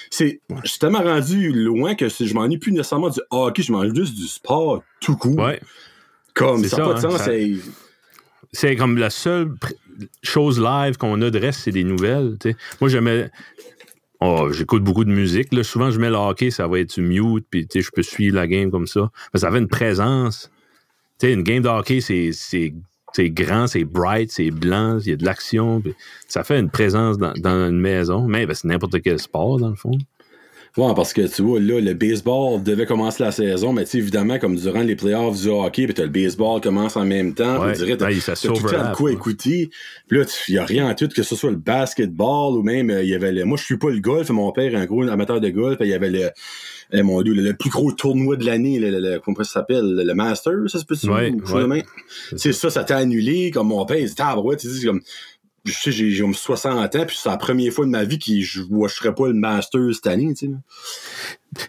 c'est 0.10 0.42
tellement 0.80 1.02
rendu 1.04 1.52
loin 1.54 1.96
que 1.96 2.08
je 2.10 2.34
m'ennuie 2.34 2.58
plus 2.58 2.72
nécessairement 2.72 3.10
du 3.10 3.20
hockey 3.30 3.62
je 3.64 3.72
m'ennuie 3.72 3.96
juste 3.96 4.16
du 4.16 4.28
sport 4.28 4.84
tout 5.00 5.16
court 5.16 5.38
Ouais. 5.38 5.62
comme 6.34 6.64
ça 6.66 6.78
n'a 6.78 6.84
pas 6.86 6.94
de 6.96 7.00
ça, 7.00 7.08
hein, 7.08 7.12
sens 7.12 7.22
ça- 7.22 7.32
c'est- 8.52 8.76
comme 8.76 8.98
la 8.98 9.10
seule 9.10 9.54
chose 10.24 10.60
live 10.60 10.98
qu'on 10.98 11.22
a 11.22 11.30
de 11.30 11.40
reste, 11.40 11.62
c'est 11.62 11.72
des 11.72 11.84
nouvelles. 11.84 12.38
Moi, 12.80 12.90
j'aimais. 12.90 13.30
Oh, 14.20 14.50
j'écoute 14.52 14.84
beaucoup 14.84 15.04
de 15.04 15.12
musique. 15.12 15.52
Là. 15.54 15.64
Souvent, 15.64 15.90
je 15.92 16.00
mets 16.00 16.10
le 16.10 16.16
hockey, 16.16 16.52
ça 16.52 16.68
va 16.68 16.80
être 16.80 16.92
sur 16.92 17.04
mute, 17.04 17.46
puis 17.50 17.68
je 17.74 17.90
peux 17.94 18.04
suivre 18.04 18.36
la 18.36 18.48
game 18.48 18.70
comme 18.72 18.88
ça. 18.88 19.12
Mais 19.34 19.40
ça 19.40 19.48
avait 19.48 19.60
une 19.60 19.68
présence. 19.68 20.52
Sais, 21.22 21.34
une 21.34 21.44
game 21.44 21.62
de 21.62 21.68
hockey, 21.68 22.02
c'est, 22.02 23.30
grand, 23.30 23.68
c'est 23.68 23.84
bright, 23.84 24.32
c'est 24.32 24.50
blanc, 24.50 24.98
il 25.02 25.10
y 25.10 25.14
a 25.14 25.16
de 25.18 25.24
l'action. 25.24 25.84
Ça 26.28 26.44
fait 26.44 26.60
une 26.60 26.72
présence 26.72 27.20
dans, 27.20 27.34
dans 27.34 27.70
une 27.70 27.80
maison. 27.80 28.28
Mais 28.28 28.48
ben, 28.48 28.56
c'est 28.56 28.68
n'importe 28.68 29.00
quel 29.04 29.20
sport, 29.20 29.60
dans 29.60 29.70
le 29.70 29.76
fond. 29.76 29.92
Ouais, 30.78 30.94
parce 30.96 31.14
que 31.14 31.22
tu 31.28 31.44
vois, 31.44 31.60
là, 31.60 31.80
le 31.80 31.94
baseball 31.94 32.64
devait 32.64 32.88
commencer 32.88 33.22
la 33.22 33.32
saison, 33.32 33.72
mais 33.72 33.84
tu 33.84 33.92
sais, 33.92 33.98
évidemment, 34.00 34.40
comme 34.40 34.56
durant 34.56 34.82
les 34.82 34.96
playoffs 34.96 35.40
du 35.40 35.50
hockey, 35.50 35.86
puis 35.86 36.02
le 36.02 36.10
baseball 36.10 36.60
commence 36.60 36.98
en 36.98 37.06
même 37.06 37.36
temps, 37.36 37.62
Ouais, 37.62 37.74
tu 37.74 37.84
dirais, 37.84 37.98
t'as, 37.98 38.08
t'as 38.08 38.36
tout 38.36 38.54
le 38.54 38.72
temps 38.72 38.90
de 38.90 38.96
quoi 38.96 39.10
ouais. 39.10 39.14
écouter. 39.14 39.70
Puis 40.08 40.18
là, 40.18 40.26
il 40.48 40.56
y 40.56 40.58
a 40.58 40.66
rien 40.66 40.90
en 40.90 40.96
tout, 40.96 41.08
que 41.10 41.22
ce 41.22 41.36
soit 41.36 41.52
le 41.52 41.58
basketball 41.58 42.58
ou 42.58 42.64
même, 42.64 42.90
euh, 42.90 43.04
il 43.04 43.10
y 43.10 43.14
avait 43.14 43.32
le, 43.32 43.46
moi, 43.46 43.58
je 43.60 43.66
suis 43.66 43.78
pas 43.78 43.92
le 43.92 44.00
golf, 44.00 44.30
mon 44.30 44.52
père 44.54 44.74
est 44.74 44.78
un 44.78 44.86
gros 44.86 45.08
amateur 45.08 45.40
de 45.40 45.50
golf, 45.50 45.78
il 45.82 45.88
y 45.88 45.94
avait 45.94 46.10
le, 46.10 46.30
eh, 46.92 47.04
mon 47.04 47.22
dieu, 47.22 47.34
le, 47.34 47.42
le 47.42 47.54
plus 47.54 47.70
gros 47.70 47.92
tournoi 47.92 48.36
de 48.36 48.46
l'année, 48.46 48.80
le, 48.80 49.20
comment 49.20 49.44
ça 49.44 49.54
s'appelle, 49.54 49.86
le, 49.96 50.14
Master, 50.14 50.54
ça 50.68 50.80
se? 50.80 51.08
Ouais, 51.10 51.32
quelque 51.32 51.48
chose 51.48 51.68
ouais. 51.68 51.84
Tu 52.32 52.38
sais, 52.38 52.54
ça, 52.54 52.70
ça 52.70 52.84
t'a 52.84 52.98
annulé, 52.98 53.52
comme 53.52 53.68
mon 53.68 53.86
père, 53.86 53.98
il 53.98 54.08
dit, 54.08 54.14
ah, 54.20 54.40
ouais, 54.40 54.58
tu 54.58 54.68
dis, 54.68 54.86
comme, 54.86 55.02
je 55.66 55.72
sais, 55.74 55.92
j'ai, 55.92 56.10
j'ai 56.12 56.22
comme 56.24 56.34
60 56.34 56.96
ans, 56.96 57.06
puis 57.06 57.18
c'est 57.22 57.30
la 57.30 57.38
première 57.38 57.72
fois 57.72 57.86
de 57.86 57.92
ma 57.92 58.04
vie 58.04 58.20
que 58.20 58.32
je 58.42 58.62
watcherais 58.70 59.14
pas 59.16 59.28
le 59.28 59.34
Master 59.34 59.82
cette 59.94 60.08
année, 60.08 60.34
tu 60.34 60.48
sais. 60.48 60.52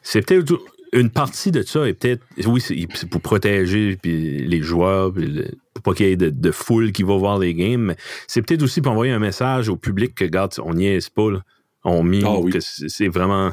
C'est 0.02 0.22
peut-être 0.26 0.58
une 0.92 1.08
partie 1.10 1.50
de 1.50 1.62
ça 1.62 1.88
est 1.88 1.94
peut-être 1.94 2.22
oui 2.44 2.60
c'est 2.60 2.86
c'est 2.94 3.08
pour 3.08 3.22
protéger 3.22 3.96
puis 3.96 4.46
les 4.46 4.60
joueurs 4.60 5.10
puis 5.10 5.26
le- 5.26 5.50
pour 5.72 5.82
pas 5.82 5.94
qu'il 5.94 6.06
y 6.06 6.10
ait 6.10 6.16
de, 6.16 6.28
de 6.28 6.50
foule 6.50 6.92
qui 6.92 7.02
va 7.02 7.16
voir 7.16 7.38
les 7.38 7.54
games 7.54 7.80
mais 7.80 7.96
c'est 8.26 8.42
peut-être 8.42 8.62
aussi 8.62 8.82
pour 8.82 8.92
envoyer 8.92 9.10
un 9.10 9.18
message 9.18 9.70
au 9.70 9.76
public 9.76 10.14
que 10.14 10.24
regarde 10.24 10.52
on 10.62 10.74
n'y 10.74 10.88
est 10.88 11.08
pas 11.08 11.30
là. 11.30 11.38
on 11.84 12.02
mime 12.02 12.24
Ah 12.26 12.36
oui. 12.38 12.52
que 12.52 12.60
c'est 12.60 12.90
c'est 12.90 13.08
vraiment 13.08 13.52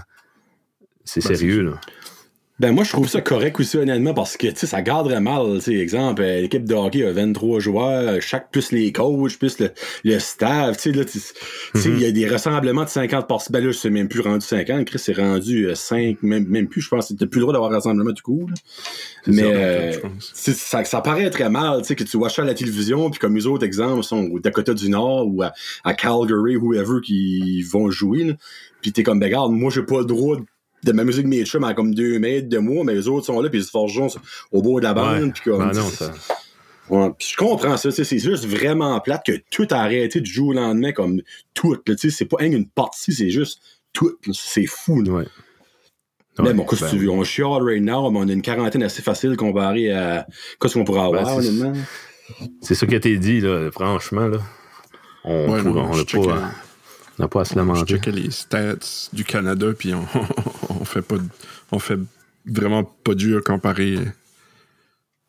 c'est 1.09 1.27
Ben, 1.27 1.35
sérieux 1.35 1.61
là 1.63 1.79
Ben 2.59 2.73
moi 2.73 2.83
je 2.83 2.89
trouve 2.91 3.07
ça 3.07 3.21
correct 3.21 3.57
aussi 3.61 3.77
honnêtement 3.77 4.13
parce 4.13 4.35
que 4.35 4.47
tu 4.47 4.55
sais 4.57 4.67
ça 4.67 4.81
garderait 4.81 5.21
mal, 5.21 5.45
tu 5.55 5.61
sais 5.61 5.75
exemple 5.75 6.21
euh, 6.21 6.41
l'équipe 6.41 6.65
de 6.65 6.73
hockey 6.75 7.05
a 7.05 7.13
23 7.13 7.61
joueurs, 7.61 7.87
euh, 8.09 8.19
chaque 8.19 8.51
plus 8.51 8.73
les 8.73 8.91
coachs, 8.91 9.37
plus 9.39 9.59
le, 9.59 9.69
le 10.03 10.19
staff, 10.19 10.75
tu 10.77 10.91
sais 10.93 11.33
il 11.85 11.99
y 12.01 12.05
a 12.05 12.11
des 12.11 12.27
rassemblements 12.27 12.83
de 12.83 12.89
50 12.89 13.29
par 13.29 13.41
ben 13.49 13.65
là 13.65 13.71
c'est 13.71 13.89
même 13.89 14.09
plus 14.09 14.19
rendu 14.19 14.45
50, 14.45 14.83
Chris 14.85 14.99
c'est 14.99 15.13
rendu 15.15 15.67
euh, 15.67 15.75
5 15.75 16.21
même 16.21 16.47
même 16.49 16.67
plus 16.67 16.81
je 16.81 16.89
pense 16.89 17.13
que 17.17 17.23
plus 17.23 17.39
le 17.39 17.43
droit 17.43 17.53
d'avoir 17.53 17.71
un 17.71 17.75
rassemblement 17.75 18.11
du 18.11 18.21
coup. 18.21 18.47
là. 18.49 18.53
Mais 19.27 19.41
ça, 19.43 19.47
euh, 19.47 19.91
je 19.93 19.99
pense. 19.99 20.31
c'est- 20.33 20.57
ça, 20.57 20.83
ça 20.83 20.99
paraît 20.99 21.29
très 21.29 21.49
mal, 21.49 21.79
tu 21.79 21.85
sais, 21.87 21.95
que 21.95 22.03
tu 22.03 22.17
vois 22.17 22.29
ça 22.29 22.41
à 22.41 22.45
la 22.45 22.53
télévision, 22.55 23.09
puis 23.09 23.19
comme 23.19 23.35
les 23.37 23.47
autres 23.47 23.65
exemples 23.65 24.03
sont 24.03 24.25
au 24.33 24.39
Dakota 24.41 24.73
du 24.73 24.89
Nord 24.89 25.27
ou 25.27 25.43
à, 25.43 25.53
à 25.85 25.93
Calgary, 25.93 26.57
whoever 26.57 26.99
qui 27.01 27.61
vont 27.63 27.89
jouer, 27.89 28.25
là. 28.25 28.33
puis 28.81 28.91
t'es 28.91 29.03
comme, 29.03 29.19
ben 29.21 29.27
regarde, 29.27 29.53
moi 29.53 29.71
j'ai 29.73 29.83
pas 29.83 29.99
le 29.99 30.05
droit 30.05 30.35
de 30.35 30.43
m'amuser 30.91 31.19
avec 31.19 31.27
mes 31.27 31.45
chums 31.45 31.63
à 31.63 31.74
comme 31.74 31.93
deux 31.93 32.19
mètres 32.19 32.50
de 32.50 32.57
moi, 32.57 32.83
mais 32.83 32.93
les 32.93 33.07
autres 33.07 33.25
sont 33.25 33.39
là, 33.41 33.50
puis 33.50 33.59
ils 33.59 33.65
se 33.65 33.69
forgent 33.71 34.17
au 34.51 34.62
bord 34.62 34.77
de 34.79 34.83
la 34.86 34.93
bande, 34.93 35.24
Ouais. 35.24 35.31
puis 35.31 35.41
comme... 35.43 35.59
Ben 35.59 35.74
non, 35.74 35.89
ça- 35.89 36.12
Ouais, 36.89 37.12
puis 37.19 37.27
je 37.31 37.38
comprends 37.38 37.77
ça, 37.77 37.91
c'est 37.91 38.17
juste 38.17 38.45
vraiment 38.45 39.00
plate 39.00 39.24
que 39.24 39.33
tout 39.51 39.67
a 39.69 39.75
arrêté 39.75 40.21
du 40.21 40.31
jour 40.31 40.48
au 40.50 40.53
lendemain, 40.53 40.91
comme 40.91 41.21
tout, 41.53 41.74
là, 41.74 41.79
tu 41.86 41.98
sais, 41.98 42.09
c'est 42.09 42.25
pas 42.25 42.43
une 42.43 42.67
partie, 42.67 43.13
c'est 43.13 43.29
juste 43.29 43.62
tout, 43.93 44.17
c'est 44.33 44.65
fou, 44.65 45.01
là. 45.03 45.12
ouais. 45.12 45.25
Mais 46.41 46.53
bon, 46.53 46.63
qu'est-ce 46.65 46.81
que 46.81 46.86
ben 46.86 46.91
tu 46.91 46.98
veux? 47.00 47.09
On 47.12 47.24
chiale 47.24 47.62
right 47.62 47.83
now, 47.83 48.09
mais 48.09 48.19
on 48.19 48.27
a 48.27 48.31
une 48.31 48.41
quarantaine 48.41 48.81
assez 48.81 49.01
facile 49.03 49.36
comparée 49.38 49.91
à 49.91 50.25
qu'est-ce 50.59 50.75
qu'on 50.75 50.83
pourrait 50.86 51.01
avoir, 51.01 51.24
Ben, 51.25 51.41
c'est- 51.41 51.50
honnêtement. 51.50 51.74
c'est 52.62 52.74
ça 52.75 52.88
qui 52.88 52.93
a 52.95 52.98
été 52.98 53.17
dit, 53.17 53.41
là, 53.41 53.69
franchement. 53.71 54.27
Là. 54.27 54.38
On 55.25 55.51
Ouais, 55.51 55.62
non, 55.62 55.91
je 55.93 56.17
pas, 56.17 56.19
on 56.21 56.39
n'a 57.19 57.27
pas 57.27 57.41
à 57.41 57.45
se 57.45 57.53
Je 57.53 57.59
lamenter. 57.59 57.85
checkais 57.95 58.11
les 58.11 58.31
stats 58.31 59.09
du 59.13 59.23
Canada, 59.23 59.67
puis 59.77 59.93
on, 59.93 60.05
on 60.81 60.85
fait 60.85 61.01
pas, 61.01 61.15
on 61.71 61.79
fait 61.79 61.99
vraiment 62.45 62.83
pas 62.83 63.13
dur 63.13 63.43
comparé 63.43 63.97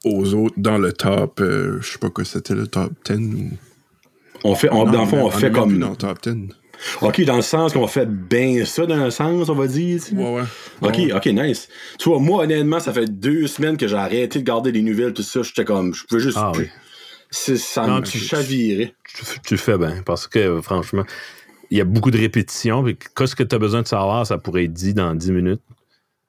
aux 0.05 0.35
autres 0.35 0.55
dans 0.57 0.79
le 0.79 0.93
top. 0.93 1.41
euh, 1.41 1.79
je 1.81 1.93
sais 1.93 1.99
pas 1.99 2.11
quoi 2.11 2.25
c'était 2.25 2.55
le 2.55 2.67
top 2.67 2.93
10 3.05 3.35
ou. 3.35 3.51
On 4.45 4.55
fait, 4.55 4.71
on, 4.73 4.87
Non, 4.87 4.93
dans 4.93 5.01
le 5.03 5.07
fond, 5.09 5.25
on 5.27 5.31
est 5.31 5.39
fait 5.41 5.51
comme. 5.53 5.79
dans 5.79 5.91
le 5.91 5.97
top 5.97 6.23
10. 6.23 6.49
OK, 7.03 7.21
dans 7.27 7.37
le 7.37 7.43
sens 7.43 7.75
qu'on 7.75 7.87
fait 7.87 8.07
bien 8.11 8.65
ça, 8.65 8.87
dans 8.87 8.95
un 8.95 9.11
sens, 9.11 9.51
on 9.51 9.55
va 9.55 9.67
dire. 9.67 10.01
tu 10.03 10.11
sais. 10.11 10.17
Ouais, 10.17 10.35
ouais. 10.37 10.43
OK, 10.81 10.97
Ouais. 10.97 11.13
OK, 11.13 11.27
nice. 11.27 11.69
Tu 11.99 12.09
vois, 12.09 12.19
moi, 12.19 12.45
honnêtement, 12.45 12.81
ça 12.81 12.95
fait 12.95 13.05
deux 13.05 13.47
semaines 13.49 13.77
que 13.77 13.87
j'ai 13.87 13.97
arrêté 13.97 14.39
de 14.39 14.45
garder 14.45 14.73
des 14.73 14.81
nouvelles, 14.81 15.13
tout 15.13 15.23
ça. 15.23 15.43
J'étais 15.43 15.67
comme, 15.67 15.93
je 15.95 16.05
pouvais 16.07 16.23
juste 16.23 16.39
Ah 16.41 16.53
plus. 16.55 16.65
oui. 16.65 16.71
C'est- 17.31 17.59
Ça 17.59 17.87
Non, 17.87 17.97
me 17.99 18.03
tu- 18.03 18.17
chavirait. 18.19 18.95
Tu, 19.15 19.25
tu 19.45 19.57
fais 19.59 19.77
bien, 19.77 20.01
parce 20.07 20.27
que 20.27 20.63
franchement, 20.63 21.05
il 21.71 21.79
y 21.79 21.81
a 21.81 21.85
beaucoup 21.85 22.11
de 22.11 22.19
répétitions. 22.19 22.83
Puis 22.85 22.97
qu'est-ce 23.17 23.37
que 23.37 23.43
tu 23.43 23.55
as 23.55 23.59
besoin 23.59 23.83
de 23.83 23.87
savoir, 23.87 24.27
ça 24.27 24.39
pourrait 24.39 24.65
être 24.65 24.73
dit 24.73 24.95
dans 24.95 25.15
10 25.15 25.33
minutes. 25.33 25.63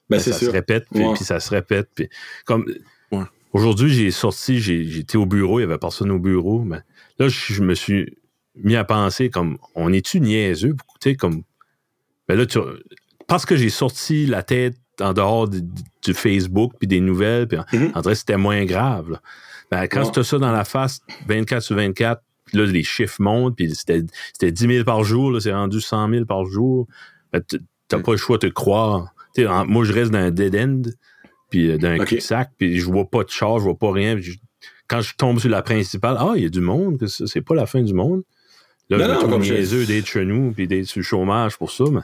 Ben, 0.09 0.17
Mais 0.17 0.19
ça 0.19 0.33
se 0.33 0.45
répète, 0.49 0.85
puis, 0.91 1.03
Ouais. 1.05 1.13
puis 1.15 1.23
ça 1.23 1.39
se 1.39 1.49
répète. 1.49 1.89
Puis 1.95 2.09
comme 2.45 2.65
Ouais. 3.11 3.23
aujourd'hui, 3.53 3.93
j'ai 3.93 4.11
sorti, 4.11 4.59
j'étais 4.59 5.17
au 5.17 5.25
bureau, 5.25 5.59
il 5.59 5.63
y 5.63 5.65
avait 5.65 5.77
personne 5.77 6.11
au 6.11 6.19
bureau, 6.19 6.63
mais 6.63 6.79
là, 7.17 7.27
je, 7.29 7.53
je 7.53 7.61
me 7.63 7.73
suis 7.75 8.17
mis 8.55 8.75
à 8.75 8.83
penser 8.83 9.29
comme 9.29 9.57
on 9.75 9.93
est-tu 9.93 10.19
niaiseux, 10.19 10.75
tu 10.99 11.11
sais, 11.11 11.15
comme 11.15 11.43
ben 12.27 12.35
là, 12.37 12.45
tu- 12.45 12.59
parce 13.27 13.45
que 13.45 13.55
j'ai 13.55 13.69
sorti 13.69 14.25
la 14.25 14.43
tête 14.43 14.75
en 14.99 15.13
dehors 15.13 15.47
du, 15.47 15.61
du 16.03 16.13
Facebook 16.13 16.73
puis 16.77 16.87
des 16.87 16.99
nouvelles, 16.99 17.47
puis 17.47 17.57
en, 17.57 17.65
Mhm. 17.73 17.91
en 17.95 18.01
vrai, 18.01 18.15
c'était 18.15 18.37
moins 18.37 18.65
grave. 18.65 19.09
là. 19.11 19.21
Ben, 19.71 19.87
quand 19.87 20.03
Ouais. 20.05 20.11
tu 20.11 20.19
as 20.19 20.23
ça 20.25 20.37
dans 20.37 20.51
la 20.51 20.65
face, 20.65 20.99
24 21.27 21.63
sur 21.63 21.77
24, 21.77 22.21
puis 22.21 22.30
là, 22.53 22.65
les 22.65 22.83
chiffres 22.83 23.21
montent, 23.21 23.55
puis 23.55 23.73
c'était 23.75 24.01
c'était 24.33 24.51
10 24.51 24.67
000 24.67 24.83
par 24.85 25.03
jour, 25.03 25.31
là, 25.31 25.39
c'est 25.39 25.53
rendu 25.53 25.81
100 25.81 26.09
000 26.09 26.25
par 26.25 26.45
jour. 26.45 26.87
Ben, 27.33 27.41
t- 27.41 27.57
T'as 27.87 27.97
Mm. 27.97 28.03
pas 28.03 28.11
le 28.11 28.17
choix 28.17 28.37
de 28.37 28.47
te 28.47 28.53
croire. 28.53 29.13
Tu 29.35 29.45
en- 29.47 29.65
moi, 29.65 29.83
je 29.83 29.91
reste 29.91 30.11
dans 30.11 30.19
un 30.19 30.31
dead 30.31 30.55
end, 30.55 30.81
puis 31.49 31.71
euh, 31.71 31.77
dans 31.77 31.89
un 31.89 31.99
Ok. 31.99 32.05
cul-de-sac, 32.07 32.51
puis 32.57 32.79
je 32.79 32.85
vois 32.85 33.03
pas 33.09 33.23
de 33.25 33.29
char, 33.29 33.59
je 33.59 33.63
vois 33.65 33.77
pas 33.77 33.91
rien. 33.91 34.17
je- 34.19 34.31
quand 34.87 35.01
je 35.01 35.13
tombe 35.15 35.39
sur 35.39 35.49
la 35.49 35.61
principale, 35.61 36.15
ah, 36.19 36.33
il 36.35 36.43
y 36.43 36.45
a 36.45 36.49
du 36.49 36.61
monde, 36.61 37.05
c'est 37.07 37.41
pas 37.41 37.55
la 37.55 37.65
fin 37.65 37.81
du 37.81 37.93
monde. 37.93 38.23
Là, 38.89 38.97
Non, 38.97 39.05
je 39.05 39.09
me 39.11 39.15
trouve 39.31 39.41
niaiseux 39.41 39.85
d'être 39.85 40.05
chez 40.07 40.25
nous, 40.25 40.51
puis 40.51 40.67
d'être 40.67 40.85
sur 40.85 40.99
le 40.99 41.03
chômage 41.05 41.57
pour 41.57 41.71
ça, 41.71 41.85
mais 41.91 42.01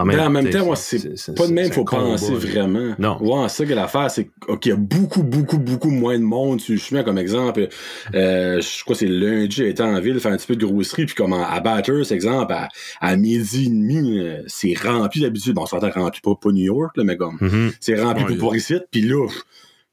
en 0.00 0.04
Mais 0.04 0.18
en 0.18 0.30
même 0.30 0.44
tu 0.46 0.52
sais, 0.52 0.58
temps, 0.58 0.74
c'est 0.74 1.34
pas 1.34 1.46
de 1.46 1.52
même, 1.52 1.72
faut 1.72 1.84
combat, 1.84 2.02
penser 2.04 2.32
vraiment. 2.34 2.94
Non. 2.98 3.18
Ouais, 3.20 3.48
c'est 3.48 3.56
ça 3.64 3.66
que 3.68 3.74
l'affaire, 3.74 4.10
c'est 4.10 4.30
qu'il 4.60 4.70
y 4.70 4.72
a 4.72 4.76
beaucoup, 4.76 5.22
beaucoup, 5.22 5.58
beaucoup 5.58 5.90
moins 5.90 6.18
de 6.18 6.22
monde 6.24 6.60
sur 6.60 6.74
le 6.74 6.78
chemin, 6.80 7.02
comme 7.02 7.18
exemple. 7.18 7.68
Euh, 8.14 8.60
je 8.60 8.84
crois 8.84 8.94
que 8.94 9.00
c'est 9.00 9.06
lundi, 9.06 9.56
j'étais 9.56 9.82
en 9.82 10.00
ville, 10.00 10.20
faire 10.20 10.32
un 10.32 10.36
petit 10.36 10.46
peu 10.46 10.56
de 10.56 10.64
grosserie, 10.66 11.06
puis 11.06 11.14
comme 11.14 11.32
à, 11.32 11.58
Bathurst, 11.60 12.12
exemple, 12.12 12.52
à, 12.52 12.68
à 13.00 13.16
midi 13.16 13.66
et 13.66 13.68
demi, 13.68 14.18
euh, 14.20 14.42
c'est 14.46 14.74
rempli 14.80 15.20
d'habitude. 15.20 15.54
Bon, 15.54 15.62
on 15.62 15.66
s'entend 15.66 15.90
rempli, 15.90 16.20
pas, 16.20 16.34
pas 16.40 16.50
New 16.50 16.64
York, 16.64 16.96
là, 16.96 17.04
mais 17.04 17.16
comme, 17.16 17.38
Mhm. 17.40 17.72
c'est 17.80 18.00
rempli 18.00 18.24
Ouais, 18.24 18.36
pour, 18.36 18.54
ici, 18.56 18.74
puis 18.90 19.00
là, 19.02 19.26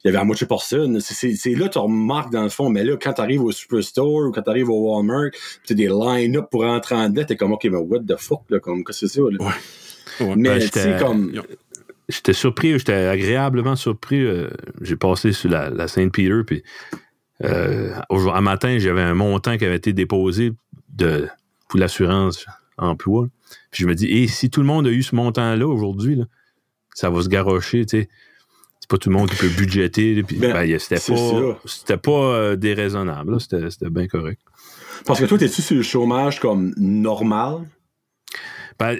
il 0.03 0.09
y 0.09 0.09
avait 0.09 0.19
à 0.19 0.23
moitié 0.23 0.45
personne. 0.45 0.99
C'est- 0.99 1.55
là 1.55 1.67
que 1.67 1.73
tu 1.73 1.79
remarques 1.79 2.31
dans 2.31 2.43
le 2.43 2.49
fond, 2.49 2.69
mais 2.69 2.83
là, 2.83 2.95
quand 3.01 3.13
t'arrives 3.13 3.41
au 3.41 3.51
Superstore 3.51 4.27
ou 4.27 4.31
quand 4.31 4.43
t'arrives 4.43 4.69
au 4.69 4.93
Walmart, 4.93 5.31
pis 5.31 5.39
t'as 5.69 5.73
des 5.73 5.87
line-up 5.87 6.45
pour 6.51 6.61
rentrer 6.61 6.93
en 6.93 7.09
dedans, 7.09 7.23
t'es 7.27 7.35
comme, 7.35 7.53
OK, 7.53 7.63
mais 7.63 7.77
what 7.77 8.01
the 8.07 8.15
fuck, 8.17 8.41
là, 8.49 8.59
comme, 8.59 8.83
qu'est-ce 8.83 9.01
que 9.01 9.07
c'est 9.07 9.15
ça, 9.19 9.21
là? 9.21 9.43
Ouais. 9.43 9.51
Mais, 10.19 10.35
Ben, 10.35 10.59
tu 10.59 10.67
sais, 10.67 10.97
comme, 10.99 11.31
J'étais 12.07 12.33
surpris, 12.33 12.77
j'étais 12.77 12.93
agréablement 12.93 13.75
surpris. 13.75 14.21
euh, 14.23 14.49
j'ai 14.81 14.95
passé 14.95 15.31
sur 15.31 15.49
la, 15.49 15.71
la 15.71 15.87
Saint-Peter, 15.87 16.41
puis 16.45 16.61
euh, 17.43 17.93
un 18.11 18.41
matin, 18.41 18.77
j'avais 18.77 19.01
un 19.01 19.15
montant 19.15 19.57
qui 19.57 19.65
avait 19.65 19.75
été 19.77 19.91
déposé 19.91 20.53
de, 20.89 21.27
pour 21.67 21.79
l'assurance 21.79 22.45
emploi. 22.77 23.27
Puis 23.71 23.83
je 23.83 23.87
me 23.87 23.95
dis, 23.95 24.05
et 24.05 24.27
si 24.27 24.49
tout 24.51 24.61
le 24.61 24.67
monde 24.67 24.85
a 24.85 24.91
eu 24.91 25.01
ce 25.01 25.15
montant-là 25.15 25.67
aujourd'hui, 25.67 26.15
là, 26.15 26.25
ça 26.93 27.09
va 27.09 27.21
se 27.23 27.27
garrocher, 27.29 27.85
tu 27.85 28.01
sais. 28.01 28.09
C'est 28.79 28.89
pas 28.89 28.97
tout 28.99 29.09
le 29.09 29.15
monde 29.15 29.29
qui 29.31 29.37
peut 29.37 29.49
budgéter. 29.49 30.21
Puis, 30.21 30.37
Ben, 30.37 30.53
ben, 30.53 30.77
c'était 30.79 30.95
pas, 30.95 31.17
ça. 31.17 31.57
c'était 31.65 31.97
pas 31.97 32.11
euh, 32.11 32.55
déraisonnable. 32.55 33.41
c'était 33.41 33.89
bien 33.89 34.07
correct. 34.07 34.39
Parce 35.07 35.19
que 35.19 35.25
toi, 35.25 35.39
t'es-tu 35.39 35.63
sur 35.63 35.75
le 35.75 35.81
chômage 35.81 36.39
comme 36.39 36.71
normal? 36.77 37.67
Ben, 38.77 38.95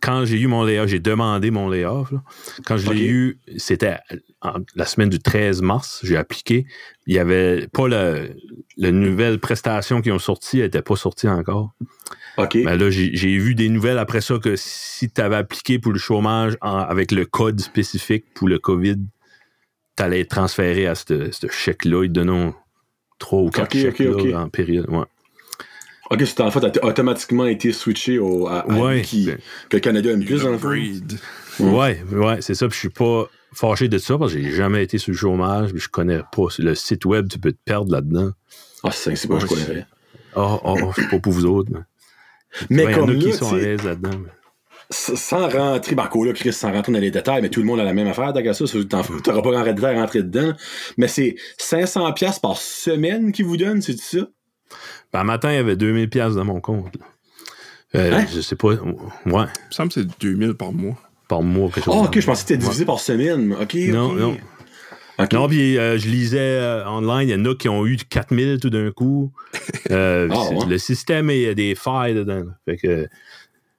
quand 0.00 0.24
j'ai 0.24 0.38
eu 0.40 0.46
mon 0.46 0.62
layoff, 0.64 0.88
j'ai 0.88 1.00
demandé 1.00 1.50
mon 1.50 1.68
layoff. 1.68 2.10
là. 2.12 2.22
Quand 2.66 2.76
je 2.76 2.90
l'ai 2.90 3.06
eu, 3.06 3.38
c'était 3.56 3.98
la 4.74 4.84
semaine 4.86 5.08
du 5.08 5.18
13 5.18 5.62
mars, 5.62 6.00
j'ai 6.02 6.16
appliqué. 6.16 6.66
Il 7.06 7.14
y 7.14 7.18
avait 7.18 7.66
pas 7.68 7.88
le, 7.88 8.30
la 8.76 8.92
nouvelle 8.92 9.38
prestation 9.40 10.00
qui 10.00 10.10
ont 10.12 10.18
sorti, 10.18 10.58
elle 10.58 10.64
n'était 10.66 10.82
pas 10.82 10.96
sortie 10.96 11.28
encore. 11.28 11.72
OK. 12.36 12.54
Mais 12.54 12.76
là, 12.76 12.90
j'ai 12.90 13.38
vu 13.38 13.54
des 13.54 13.68
nouvelles 13.68 13.98
après 13.98 14.20
ça 14.20 14.38
que 14.38 14.54
si 14.56 15.10
tu 15.10 15.20
avais 15.20 15.36
appliqué 15.36 15.78
pour 15.78 15.92
le 15.92 15.98
chômage 15.98 16.56
en- 16.60 16.78
avec 16.78 17.10
le 17.10 17.24
code 17.26 17.60
spécifique 17.60 18.24
pour 18.34 18.48
le 18.48 18.58
COVID, 18.58 18.96
tu 19.96 20.02
allais 20.02 20.20
être 20.20 20.30
transféré 20.30 20.86
à 20.86 20.94
ce 20.94 21.30
chèque-là. 21.50 22.04
Ils 22.04 22.08
te 22.08 22.20
donnent 22.20 22.52
trois 23.18 23.40
ou 23.42 23.50
quatre 23.50 23.74
Ok, 23.74 23.80
chèques 23.82 24.00
ok, 24.00 24.06
là, 24.06 24.10
ok. 24.12 24.34
en 24.34 24.48
période. 24.48 24.88
Ouais. 24.88 25.04
OK, 26.10 26.22
c'est 26.24 26.40
en 26.40 26.50
fait, 26.50 26.78
automatiquement 26.82 27.46
été 27.46 27.72
switché 27.72 28.18
au, 28.18 28.46
à, 28.46 28.60
à 28.60 28.66
Ouais, 28.78 28.94
lui 28.96 29.02
qui, 29.02 29.26
ben, 29.26 29.38
que 29.68 29.76
le 29.76 29.80
Canada 29.80 30.10
aime 30.10 30.24
plus, 30.24 30.42
dans 30.42 30.50
le 30.50 30.58
fond. 30.58 30.70
Upgrade. 30.70 31.18
Ouais, 31.60 32.02
ouais, 32.12 32.38
c'est 32.40 32.54
ça. 32.54 32.66
Puis 32.68 32.74
je 32.76 32.80
suis 32.80 32.88
pas 32.88 33.28
fâché 33.52 33.88
de 33.88 33.98
ça 33.98 34.16
parce 34.16 34.32
que 34.32 34.40
j'ai 34.40 34.50
jamais 34.52 34.82
été 34.84 34.98
sur 34.98 35.12
le 35.12 35.18
chômage. 35.18 35.70
Puis 35.72 35.80
je 35.80 35.88
connais 35.88 36.20
pas 36.32 36.46
le 36.58 36.74
site 36.74 37.04
web, 37.04 37.28
tu 37.28 37.38
peux 37.38 37.52
te 37.52 37.58
perdre 37.64 37.92
là-dedans. 37.92 38.30
Ah, 38.84 38.90
c'est 38.92 39.16
c'est 39.16 39.28
pas, 39.28 39.38
je 39.38 39.46
connais. 39.46 39.86
Oh, 40.36 40.60
oh, 40.64 40.76
oh, 40.82 40.92
c'est 40.94 41.08
pas 41.10 41.18
pour 41.18 41.32
vous 41.32 41.46
autres. 41.46 41.70
Mais, 42.70 42.84
Mais 42.86 42.92
y 42.92 42.94
comme 42.94 43.10
en 43.10 43.12
a 43.12 43.14
qui 43.16 43.26
là, 43.30 43.32
sont 43.36 43.54
à 43.54 43.58
l'aise 43.58 43.82
là-dedans. 43.84 44.18
mais- 44.22 44.30
sans 44.90 45.48
rentrer, 45.50 45.94
ben, 45.94 46.08
là, 46.24 46.32
Chris, 46.32 46.52
sans 46.54 46.72
rentrer 46.72 46.92
dans 46.92 46.98
les 46.98 47.10
détails, 47.10 47.42
mais 47.42 47.50
tout 47.50 47.60
le 47.60 47.66
monde 47.66 47.80
a 47.80 47.84
la 47.84 47.92
même 47.92 48.06
affaire, 48.06 48.32
fous, 48.32 48.84
t'auras 49.20 49.42
pas 49.42 49.50
grand 49.50 49.62
détail 49.64 49.96
à 49.96 50.00
rentrer 50.00 50.22
dedans. 50.22 50.54
Mais 50.96 51.08
c'est 51.08 51.34
500 51.58 52.10
pièces 52.14 52.38
par 52.38 52.56
semaine 52.56 53.32
qu'ils 53.32 53.44
vous 53.44 53.58
donnent, 53.58 53.82
c'est 53.82 53.98
ça? 53.98 54.20
Ben, 55.12 55.20
un 55.20 55.24
matin, 55.24 55.50
il 55.52 55.56
y 55.56 55.58
avait 55.58 55.76
2000 55.76 56.08
pièces 56.10 56.34
dans 56.34 56.44
mon 56.44 56.60
compte. 56.60 56.96
là. 56.96 57.04
Euh, 57.94 58.12
Hein? 58.12 58.26
Je 58.34 58.40
sais 58.42 58.56
pas. 58.56 58.68
Ouais, 58.68 58.76
Il 59.24 59.32
me 59.32 59.46
semble 59.70 59.88
que 59.88 59.94
c'est 59.94 60.20
2000 60.20 60.54
par 60.54 60.72
mois. 60.72 60.96
par 61.28 61.42
mois, 61.42 61.70
quelque 61.70 61.84
chose. 61.86 61.94
Ah, 61.98 62.04
ok, 62.04 62.20
je 62.20 62.26
pensais 62.26 62.42
que 62.42 62.48
c'était 62.48 62.56
divisé 62.58 62.84
par 62.84 63.00
semaine. 63.00 63.54
Ok, 63.60 63.74
Non, 63.74 64.12
non. 64.12 64.36
Non, 65.32 65.48
puis 65.48 65.76
euh, 65.78 65.98
je 65.98 66.08
lisais 66.08 66.38
euh, 66.38 66.86
online, 66.88 67.28
il 67.28 67.32
y 67.32 67.34
en 67.34 67.44
a 67.50 67.54
qui 67.56 67.68
ont 67.68 67.84
eu 67.86 67.96
4000 67.96 68.60
tout 68.60 68.70
d'un 68.70 68.92
coup. 68.92 69.32
Euh, 69.90 70.28
Ah, 70.32 70.50
ouais. 70.52 70.66
Le 70.68 70.78
système, 70.78 71.28
il 71.30 71.40
y 71.40 71.46
a 71.48 71.54
des 71.54 71.74
failles 71.74 72.14
dedans. 72.14 72.44
là. 72.44 72.52
Fait 72.66 72.76
que, 72.76 73.08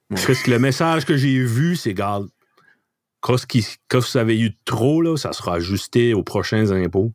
parce 0.10 0.25
que 0.43 0.51
le 0.51 0.60
message 0.60 1.05
que 1.05 1.15
j'ai 1.15 1.39
vu, 1.39 1.75
c'est, 1.77 1.93
garde, 1.93 2.27
quand, 3.22 3.38
vous 3.93 4.17
avez 4.17 4.38
eu 4.39 4.51
trop, 4.65 5.01
là, 5.01 5.15
ça 5.17 5.31
sera 5.31 5.55
ajusté 5.55 6.13
aux 6.13 6.24
prochains 6.24 6.72
impôts. 6.72 7.13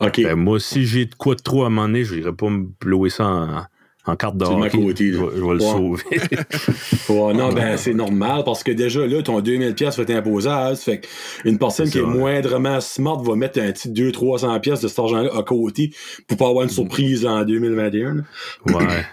Ok. 0.00 0.22
Ben, 0.22 0.36
moi, 0.36 0.60
si 0.60 0.86
j'ai 0.86 1.06
de 1.06 1.14
quoi 1.14 1.34
de 1.34 1.40
trop 1.42 1.64
à 1.64 1.66
un 1.66 1.70
moment 1.70 1.86
donné, 1.88 2.04
je 2.04 2.14
n'irai 2.14 2.32
pas 2.32 2.48
me 2.48 2.66
louer 2.84 3.10
ça 3.10 3.26
en, 3.26 3.64
en 4.12 4.16
carte 4.16 4.36
côté, 4.70 5.12
je, 5.12 5.18
vais, 5.18 5.36
je 5.36 5.44
vais 5.44 5.52
le 5.54 5.58
sauver. 5.60 6.02
Ouais, 7.08 7.34
non, 7.34 7.52
ben, 7.52 7.76
c'est 7.76 7.94
normal 7.94 8.42
parce 8.44 8.62
que 8.62 8.70
déjà, 8.70 9.06
là, 9.06 9.22
ton 9.22 9.40
2000 9.40 9.74
pièces 9.74 9.96
va 9.96 10.02
être 10.04 10.10
imposable. 10.10 10.76
Fait 10.76 11.00
qu'une 11.42 11.58
personne 11.58 11.90
qui 11.90 11.98
est 11.98 12.02
moindrement 12.02 12.80
smart 12.80 13.20
va 13.22 13.34
mettre 13.34 13.60
un 13.60 13.72
petit 13.72 13.88
200-300 13.90 14.60
pièces 14.60 14.80
de 14.80 14.88
cet 14.88 14.98
argent-là 14.98 15.30
à 15.36 15.42
côté 15.42 15.92
pour 16.26 16.36
pas 16.38 16.48
avoir 16.48 16.64
une 16.64 16.70
surprise 16.70 17.26
en 17.26 17.44
2021. 17.44 18.14
là. 18.14 18.22
Ouais. 18.66 18.86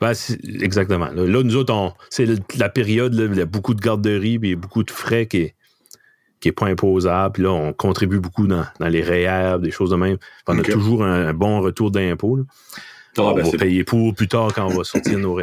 Ben, 0.00 0.12
exactement. 0.60 1.08
Là, 1.12 1.42
nous 1.42 1.56
autres, 1.56 1.74
on- 1.74 1.92
c'est 2.08 2.24
la 2.56 2.68
période, 2.68 3.14
là, 3.14 3.26
il 3.28 3.36
y 3.36 3.40
a 3.40 3.46
beaucoup 3.46 3.74
de 3.74 3.80
garderies, 3.80 4.38
puis 4.38 4.50
il 4.50 4.52
y 4.52 4.54
a 4.54 4.56
beaucoup 4.56 4.84
de 4.84 4.92
frais 4.92 5.26
qui 5.26 5.38
est, 5.38 5.54
qui 6.42 6.48
est 6.48 6.52
pas 6.52 6.66
imposable. 6.66 7.32
Puis 7.34 7.42
là, 7.44 7.52
on 7.52 7.72
contribue 7.72 8.20
beaucoup 8.20 8.46
dans, 8.46 8.64
dans 8.80 8.88
les 8.88 9.00
REER, 9.02 9.58
des 9.60 9.70
choses 9.70 9.90
de 9.90 9.96
même. 9.96 10.18
On 10.46 10.58
a 10.58 10.62
toujours 10.62 11.04
un, 11.04 11.28
un 11.28 11.32
bon 11.32 11.60
retour 11.62 11.90
d'impôt. 11.90 12.40
Ah, 13.16 13.22
on 13.24 13.34
ben, 13.34 13.42
va 13.44 13.50
c'est 13.50 13.58
payer 13.58 13.84
pour 13.84 14.14
plus 14.14 14.26
tard 14.28 14.52
quand 14.54 14.64
on 14.66 14.76
va 14.76 14.84
sortir 14.84 15.18
nos 15.18 15.34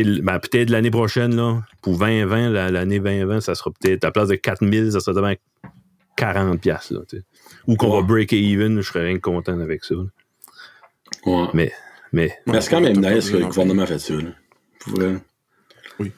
l- 0.00 0.20
ben, 0.22 0.38
peut-être 0.38 0.70
l'année 0.70 0.90
prochaine, 0.90 1.36
là, 1.36 1.62
pour 1.82 1.98
2020, 1.98 2.50
la- 2.50 2.70
l'année 2.70 2.98
2020, 3.00 3.40
ça 3.40 3.54
sera 3.54 3.70
peut-être, 3.70 4.02
à 4.04 4.08
la 4.08 4.10
place 4.12 4.28
de 4.28 4.34
4000, 4.34 4.92
ça 4.92 5.00
sera 5.00 5.14
devant 5.14 5.32
40 6.16 6.60
piastres, 6.60 6.94
là, 6.94 7.00
tu 7.08 7.18
sais. 7.18 7.22
Ou 7.66 7.76
qu'on 7.76 7.90
Ouais. 7.94 8.00
va 8.00 8.06
break 8.06 8.32
even, 8.32 8.80
je 8.80 8.88
serais 8.88 9.04
rien 9.04 9.16
que 9.16 9.20
content 9.20 9.60
avec 9.60 9.84
ça. 9.84 9.94
Ouais. 11.26 11.46
Mais, 11.54 11.70
mais 12.12 12.32
Mais 12.46 12.60
c'est 12.62 12.70
quand 12.70 12.80
même 12.80 12.96
nice 12.96 13.30
que 13.30 13.36
le 13.36 13.46
gouvernement 13.46 13.82
a 13.82 13.86
fait 13.86 13.98
ça. 13.98 14.14
Là. 14.14 14.30
Pour 14.80 14.94
vrai. 14.94 15.16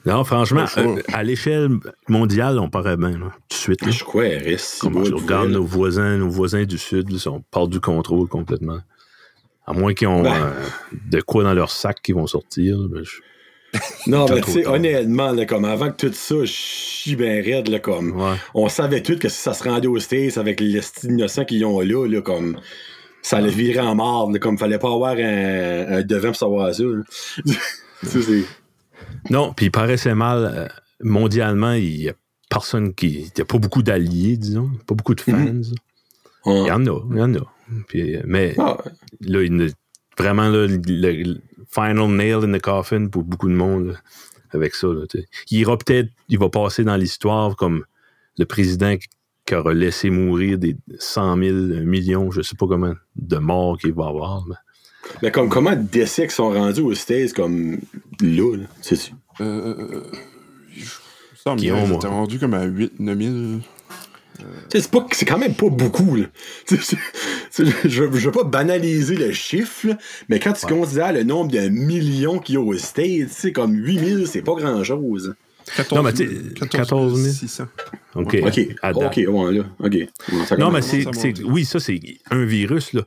Non, 0.05 0.23
franchement, 0.23 0.65
euh, 0.77 1.01
à 1.11 1.23
l'échelle 1.23 1.69
mondiale, 2.07 2.59
on 2.59 2.69
paraît 2.69 2.97
bien, 2.97 3.11
là, 3.11 3.31
tout 3.31 3.47
de 3.49 3.53
suite. 3.53 3.81
là. 3.85 3.91
Je 3.91 4.03
crois, 4.03 4.25
RS, 4.25 4.57
si 4.59 4.79
Comme 4.79 4.93
beau, 4.93 5.05
je 5.05 5.13
regarde 5.13 5.49
nos 5.49 5.63
voisins, 5.63 6.17
nos 6.17 6.29
voisins 6.29 6.63
du 6.63 6.77
Sud, 6.77 7.09
là, 7.11 7.17
on 7.31 7.41
part 7.41 7.67
du 7.67 7.79
contrôle 7.79 8.27
complètement. 8.27 8.79
À 9.65 9.73
moins 9.73 9.93
qu'ils 9.93 10.07
ont 10.07 10.21
Ben. 10.23 10.33
euh, 10.33 10.51
de 11.09 11.21
quoi 11.21 11.43
dans 11.43 11.53
leur 11.53 11.71
sac 11.71 12.01
qui 12.01 12.11
vont 12.11 12.27
sortir. 12.27 12.77
ben, 12.89 13.03
je- 13.03 13.21
Non, 14.07 14.25
mais 14.29 14.41
tu 14.41 14.51
sais, 14.51 14.67
honnêtement, 14.67 15.31
là, 15.31 15.45
comme 15.45 15.63
avant 15.65 15.91
que 15.91 16.07
tout 16.07 16.13
ça 16.13 16.35
chie 16.45 17.15
ben 17.15 17.43
raide, 17.43 17.69
là, 17.69 17.79
comme. 17.79 18.19
Ouais. 18.19 18.35
On 18.53 18.67
savait 18.69 19.01
tout 19.01 19.17
que 19.17 19.29
si 19.29 19.37
ça 19.39 19.53
se 19.53 19.63
rendait 19.63 19.87
aux 19.87 19.99
States 19.99 20.37
avec 20.37 20.59
les 20.59 20.81
innocents 21.03 21.45
qu'ils 21.45 21.63
ont 21.65 21.79
là, 21.79 22.05
là, 22.07 22.21
comme. 22.21 22.57
Ça 23.23 23.37
allait 23.37 23.49
virer 23.49 23.79
en 23.79 23.95
marde, 23.95 24.37
comme 24.39 24.57
fallait 24.57 24.79
pas 24.79 24.91
avoir 24.91 25.11
un, 25.11 25.85
un 25.99 26.01
devant 26.01 26.29
pour 26.29 26.35
savoir 26.37 26.73
ça. 26.73 26.83
Ça, 28.03 28.19
c'est- 28.19 28.45
Non, 29.29 29.53
puis 29.53 29.67
il 29.67 29.71
paraissait 29.71 30.15
mal. 30.15 30.51
euh, 30.53 30.67
mondialement, 31.03 31.73
il 31.73 32.01
y 32.01 32.09
a 32.09 32.13
personne 32.49 32.93
qui. 32.93 33.07
Il 33.21 33.31
n'y 33.35 33.41
a 33.41 33.45
pas 33.45 33.57
beaucoup 33.57 33.81
d'alliés, 33.83 34.37
disons. 34.37 34.69
Pas 34.87 34.95
beaucoup 34.95 35.15
de 35.15 35.21
fans. 35.21 35.37
Mhm. 35.37 35.63
Il 36.45 36.65
y 36.67 36.71
en 36.71 36.85
a, 36.87 36.99
il 37.11 37.17
y 37.17 37.21
en 37.21 37.33
a. 37.35 37.53
Puis, 37.87 38.17
mais 38.25 38.55
Ah, 38.57 38.77
là, 39.21 39.41
il 39.43 39.55
ne- 39.55 39.69
vraiment, 40.17 40.49
là, 40.49 40.65
le, 40.67 40.77
le 41.23 41.41
final 41.69 42.07
nail 42.09 42.33
in 42.43 42.51
the 42.57 42.61
coffin 42.61 43.07
pour 43.07 43.23
beaucoup 43.23 43.47
de 43.47 43.53
monde 43.53 43.87
là, 43.89 43.93
avec 44.51 44.73
ça. 44.75 44.87
là, 44.87 45.03
il 45.51 45.57
ira 45.59 45.77
peut-être, 45.77 46.09
il 46.29 46.39
va 46.39 46.49
passer 46.49 46.83
dans 46.83 46.97
l'histoire 46.97 47.55
comme 47.55 47.85
le 48.37 48.45
président 48.45 48.97
qui- 48.97 49.07
aura 49.53 49.73
laissé 49.73 50.09
mourir 50.09 50.57
des 50.57 50.77
100 50.97 51.35
000, 51.37 51.55
un 51.57 51.83
million, 51.83 52.31
je 52.31 52.41
sais 52.41 52.55
pas 52.55 52.67
comment, 52.67 52.93
de 53.17 53.37
morts 53.37 53.77
qu'il 53.77 53.91
va 53.93 54.07
avoir. 54.07 54.45
mais- 54.47 54.55
Mais 55.21 55.31
comme, 55.31 55.49
comment 55.49 55.75
des 55.75 55.99
décès 56.01 56.27
qui 56.27 56.35
sont 56.35 56.49
rendus 56.51 56.81
aux 56.81 56.93
States 56.95 57.33
comme 57.33 57.79
là, 58.21 58.55
là? 58.57 58.63
Sais-tu? 58.81 59.11
Euh, 59.41 59.75
euh, 59.79 60.03
je 60.75 60.81
me 60.81 60.85
semble 61.43 61.59
Guillaume, 61.59 61.93
rendus 61.93 62.39
comme 62.39 62.53
à 62.53 62.65
8-9 62.65 62.89
000. 62.99 63.59
Tu 64.37 64.45
sais, 64.71 64.81
c'est 64.81 64.91
pas- 64.91 65.05
c'est 65.11 65.25
quand 65.25 65.37
même 65.37 65.53
pas 65.53 65.69
beaucoup. 65.69 66.15
Là. 66.15 66.25
Tu 66.67 66.77
sais, 66.77 66.95
c'est- 67.51 67.65
c'est- 67.65 67.89
je, 67.89 67.89
je 67.89 68.25
veux 68.25 68.31
pas 68.31 68.43
banaliser 68.43 69.15
le 69.15 69.31
chiffre, 69.31 69.87
là, 69.89 69.97
mais 70.29 70.39
quand 70.39 70.53
tu 70.53 70.65
considères 70.65 71.13
le 71.13 71.23
nombre 71.23 71.51
de 71.51 71.67
millions 71.69 72.39
qu'il 72.39 72.55
y 72.55 72.57
a 72.57 72.61
aux 72.61 72.75
States, 72.77 73.27
tu 73.27 73.29
sais, 73.29 73.51
comme 73.51 73.73
8000, 73.75 74.25
c'est 74.27 74.41
pas 74.41 74.53
grand-chose. 74.55 75.35
14 75.75 75.97
Non, 75.97 76.03
mais 76.03 76.13
tu 76.13 76.27
sais, 76.59 76.67
14 76.69 77.19
000. 77.21 77.33
600. 77.33 77.65
OK. 78.15 78.37
OK. 78.43 78.59
OK, 78.95 79.17
ouais, 79.27 79.51
là, 79.53 79.63
OK. 79.79 79.93
Ouais, 79.93 80.09
ça 80.47 80.57
Non, 80.57 80.71
mais 80.71 80.81
c'est, 80.81 81.03
ça 81.03 81.11
c'est- 81.13 81.43
oui, 81.43 81.63
ça, 81.65 81.79
c'est 81.79 81.99
un 82.31 82.43
virus. 82.45 82.93
Là. 82.93 83.03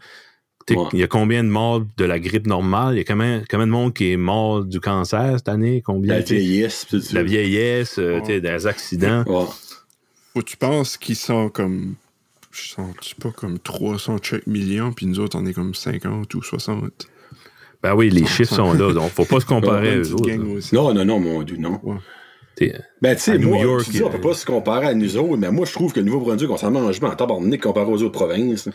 Ouais. 0.71 0.76
Il 0.94 0.99
y 0.99 1.02
a 1.02 1.06
combien 1.06 1.44
de 1.44 1.49
morts 1.49 1.83
de 1.97 2.04
la 2.04 2.18
grippe 2.18 2.47
normale? 2.47 2.94
Il 2.94 2.99
y 2.99 3.00
a 3.00 3.04
combien, 3.04 3.42
combien 3.50 3.66
de 3.66 3.73
monde 3.73 3.92
qui 3.92 4.12
est 4.12 4.16
mort 4.16 4.64
du 4.64 4.80
cancer 4.80 5.35
cette 5.37 5.49
année? 5.49 5.83
Combien? 5.83 6.14
La 6.14 6.21
vieillesse, 6.21 6.87
la 7.99 8.02
euh, 8.02 8.21
des 8.40 8.66
accidents. 8.66 9.25
Ouais. 9.26 10.42
Tu 10.42 10.56
penses 10.56 10.97
qu'ils 10.97 11.16
sont 11.16 11.49
comme. 11.49 11.94
Je 12.50 12.68
sens 12.68 13.14
pas 13.21 13.30
comme 13.33 13.59
300 13.59 14.18
chaque 14.23 14.47
millions, 14.47 14.92
puis 14.92 15.06
nous 15.06 15.18
autres, 15.18 15.37
on 15.40 15.44
est 15.44 15.52
comme 15.52 15.75
50 15.75 16.33
ou 16.35 16.42
60. 16.42 17.09
Ben 17.83 17.94
oui, 17.94 18.11
les 18.11 18.25
chiffres 18.25 18.54
sont 18.54 18.73
là, 18.73 18.92
donc 18.92 19.11
faut 19.11 19.25
pas 19.25 19.40
se 19.40 19.47
comparer 19.47 19.90
à 19.90 19.94
Une 19.94 19.99
eux 19.99 20.02
petite 20.02 20.14
autres. 20.14 20.28
gang 20.28 20.49
là. 20.49 20.54
aussi. 20.54 20.75
Non, 20.75 20.94
non, 20.94 21.04
non, 21.04 21.21
mon 21.21 21.42
Dieu, 21.42 21.56
non. 21.59 21.80
Ben, 23.02 23.14
tu 23.16 23.21
sais, 23.21 23.38
moi, 23.38 23.59
York, 23.59 23.85
tu 23.85 23.90
dis, 23.90 24.02
on 24.02 24.11
peut 24.11 24.18
euh, 24.18 24.21
pas 24.21 24.35
se 24.35 24.47
comparer 24.47 24.87
à 24.87 24.94
nous 24.94 25.16
autres, 25.16 25.37
mais 25.37 25.50
moi, 25.50 25.66
je 25.66 25.73
trouve 25.73 25.92
que 25.92 26.00
le 26.00 26.06
Nouveau-Brunswick, 26.06 26.50
on 26.50 26.56
s'en 26.56 26.71
mange 26.71 27.02
en 27.02 27.11
tabarnak 27.14 27.61
comparé 27.61 27.90
aux 27.90 28.02
autres 28.02 28.12
provinces. 28.12 28.68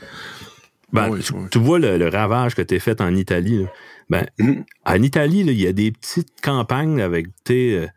Ben, 0.92 1.10
Oui, 1.10 1.22
tu, 1.22 1.34
oui. 1.34 1.48
tu 1.52 1.60
vois 1.60 1.80
le, 1.80 1.98
le 1.98 2.08
ravage 2.10 2.56
que 2.56 2.62
t'as 2.62 2.80
fait 2.80 3.02
en 3.02 3.14
Italie. 3.16 3.64
là. 3.64 3.70
Ben, 4.10 4.26
Mhm. 4.40 4.66
en 4.86 5.02
Italie, 5.02 5.42
il 5.42 5.52
y 5.60 5.68
a 5.68 5.74
des 5.74 5.92
petites 5.92 6.42
campagnes 6.42 7.02
avec 7.02 7.28
euh, 7.52 7.88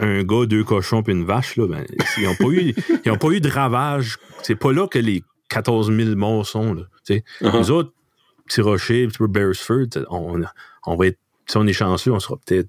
un 0.00 0.22
gars, 0.24 0.46
deux 0.46 0.64
cochons 0.64 1.02
puis 1.02 1.12
une 1.14 1.24
vache. 1.24 1.56
Là, 1.56 1.66
ben, 1.66 1.84
ils 2.18 2.24
n'ont 2.24 2.34
pas, 2.34 2.48
eu- 2.48 2.74
ils 3.04 3.10
ont 3.10 3.16
pas 3.16 3.28
eu 3.30 3.40
de 3.40 3.48
ravage. 3.48 4.18
C'est 4.42 4.56
pas 4.56 4.72
là 4.72 4.86
que 4.88 4.98
les 4.98 5.22
14 5.48 5.90
000 5.94 6.16
morts 6.16 6.46
sont. 6.46 6.74
Là, 6.74 6.82
t'sais. 7.04 7.22
Uh-huh. 7.40 7.56
Nous 7.58 7.70
autres, 7.70 7.92
Petit 8.46 8.60
Rocher, 8.60 9.06
petit 9.06 9.16
peu 9.18 9.26
Beresford, 9.26 9.86
on, 10.10 10.42
on 10.86 10.96
va 10.96 11.06
être, 11.06 11.18
si 11.46 11.56
on 11.56 11.66
est 11.66 11.72
chanceux, 11.72 12.12
on 12.12 12.20
sera 12.20 12.36
peut-être 12.44 12.68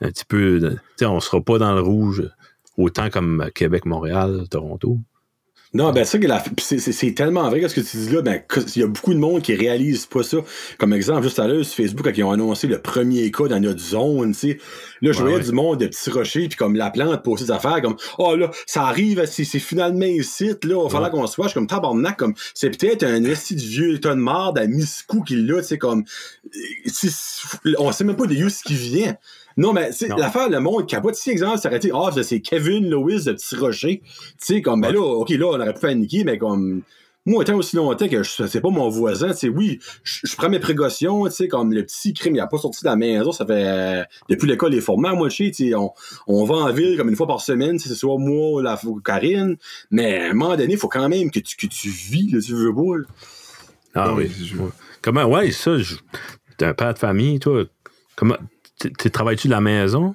un 0.00 0.08
petit 0.08 0.24
peu, 0.24 0.76
tu 0.96 1.04
on 1.04 1.20
sera 1.20 1.40
pas 1.40 1.58
dans 1.58 1.72
le 1.74 1.80
rouge 1.80 2.28
autant 2.76 3.08
comme 3.10 3.48
Québec, 3.54 3.84
Montréal, 3.84 4.44
Toronto. 4.50 4.98
Non, 5.78 5.92
ben 5.92 6.04
ça, 6.04 6.18
c'est- 6.58 7.14
tellement 7.14 7.48
vrai 7.48 7.60
que 7.60 7.68
ce 7.68 7.74
que 7.76 7.80
tu 7.80 7.96
dis 7.98 8.10
là, 8.10 8.20
ben, 8.20 8.42
il 8.74 8.80
y 8.80 8.82
a 8.82 8.88
beaucoup 8.88 9.14
de 9.14 9.18
monde 9.20 9.42
qui 9.42 9.54
réalise 9.54 10.06
pas 10.06 10.24
ça. 10.24 10.38
Comme 10.76 10.92
exemple, 10.92 11.22
juste 11.22 11.38
à 11.38 11.46
l'heure 11.46 11.64
sur 11.64 11.76
Facebook, 11.76 12.04
quand 12.04 12.16
ils 12.16 12.24
ont 12.24 12.32
annoncé 12.32 12.66
le 12.66 12.82
premier 12.82 13.30
cas 13.30 13.46
dans 13.46 13.60
notre 13.60 13.78
zone, 13.78 14.32
tu 14.32 14.38
sais. 14.38 14.58
Là, 15.02 15.12
je 15.12 15.18
Ouais, 15.18 15.22
voyais 15.22 15.36
ouais. 15.36 15.44
du 15.44 15.52
monde 15.52 15.78
de 15.78 15.86
petits 15.86 16.10
rochers, 16.10 16.48
puis 16.48 16.56
comme 16.56 16.74
la 16.74 16.90
plante 16.90 17.22
pour 17.22 17.38
ses 17.38 17.52
affaires, 17.52 17.80
comme 17.80 17.94
Oh 18.18 18.34
là, 18.34 18.50
ça 18.66 18.82
arrive, 18.86 19.24
c'est 19.26 19.44
finalement 19.60 20.04
ici, 20.04 20.48
là, 20.48 20.54
il 20.64 20.74
va 20.74 20.88
falloir 20.88 21.12
qu'on 21.12 21.26
se 21.28 21.36
voit. 21.36 21.44
Je 21.46 21.50
suis 21.50 21.54
comme 21.60 21.68
tabarnak, 21.68 22.16
comme 22.16 22.34
c'est 22.54 22.76
peut-être 22.76 23.04
un 23.04 23.22
esti 23.24 23.54
de 23.54 23.60
vieux 23.60 23.98
de 24.00 24.12
marde 24.14 24.58
à 24.58 24.66
Miscou 24.66 25.22
qui 25.22 25.36
l'a, 25.36 25.60
tu 25.60 25.68
sais, 25.68 25.78
comme 25.78 26.02
euh, 26.56 27.72
on 27.78 27.92
sait 27.92 28.02
même 28.02 28.16
pas 28.16 28.26
de 28.26 28.34
où 28.44 28.48
ce 28.48 28.64
qui 28.64 28.74
vient. 28.74 29.14
Non, 29.58 29.72
mais 29.74 29.90
l'affaire, 30.16 30.48
le 30.48 30.60
monde 30.60 30.86
capote. 30.86 31.14
Si, 31.16 31.30
exemple, 31.30 31.58
ça 31.58 31.68
aurait 31.68 31.76
été, 31.78 31.90
ah, 31.94 32.10
ça, 32.14 32.22
c'est 32.22 32.40
Kevin 32.40 32.88
Lewis 32.88 33.24
de 33.24 33.32
Petit 33.32 33.56
Rocher. 33.56 34.02
Tu 34.04 34.10
sais, 34.38 34.62
comme, 34.62 34.80
ben 34.80 34.92
là, 34.92 35.00
OK, 35.02 35.28
là, 35.30 35.46
on 35.46 35.54
aurait 35.60 35.74
pu 35.74 35.80
paniquer, 35.80 36.24
mais 36.24 36.38
comme, 36.38 36.82
moi, 37.26 37.44
tant 37.44 37.56
aussi 37.56 37.76
longtemps 37.76 38.08
que 38.08 38.22
c'est 38.22 38.60
pas 38.62 38.70
mon 38.70 38.88
voisin, 38.88 39.32
tu 39.32 39.36
sais, 39.38 39.48
oui, 39.50 39.80
je 40.02 40.20
je 40.24 40.36
prends 40.36 40.48
mes 40.48 40.60
précautions, 40.60 41.26
tu 41.26 41.32
sais, 41.32 41.48
comme 41.48 41.72
le 41.74 41.82
petit 41.84 42.14
crime, 42.14 42.36
il 42.36 42.40
a 42.40 42.46
pas 42.46 42.56
sorti 42.56 42.82
de 42.84 42.88
la 42.88 42.96
maison, 42.96 43.32
ça 43.32 43.44
fait, 43.44 43.52
euh, 43.66 44.04
depuis 44.30 44.46
l'école 44.48 44.74
est 44.74 44.80
formé 44.80 45.08
à 45.10 45.14
moitié, 45.14 45.50
tu 45.50 45.68
sais, 45.68 45.74
on, 45.74 45.90
on 46.26 46.44
va 46.44 46.54
en 46.54 46.72
ville 46.72 46.96
comme 46.96 47.10
une 47.10 47.16
fois 47.16 47.26
par 47.26 47.42
semaine, 47.42 47.72
tu 47.76 47.80
sais, 47.82 47.88
c'est 47.90 47.96
soit 47.96 48.16
moi 48.16 48.52
ou 48.52 48.60
la 48.60 48.78
ou 48.86 48.98
Karine, 49.00 49.56
mais 49.90 50.20
à 50.20 50.30
un 50.30 50.32
moment 50.34 50.56
donné, 50.56 50.72
il 50.74 50.78
faut 50.78 50.88
quand 50.88 51.06
même 51.08 51.30
que 51.30 51.40
tu, 51.40 51.54
que 51.56 51.66
tu 51.66 51.88
vis, 51.90 52.30
là, 52.30 52.40
tu 52.40 52.54
veux 52.54 52.72
pas, 52.74 52.96
là. 52.96 53.04
Ah 53.94 54.14
oui. 54.14 54.30
je- 54.40 54.54
Comment, 55.02 55.24
ouais, 55.24 55.50
ça, 55.50 55.76
je- 55.76 55.96
t'es 56.56 56.64
un 56.64 56.74
père 56.74 56.94
de 56.94 56.98
famille, 56.98 57.40
toi. 57.40 57.64
Comment, 58.16 58.36
tu 58.80 58.92
tu 58.92 59.10
travailles-tu 59.10 59.48
de 59.48 59.52
la 59.52 59.60
maison? 59.60 60.14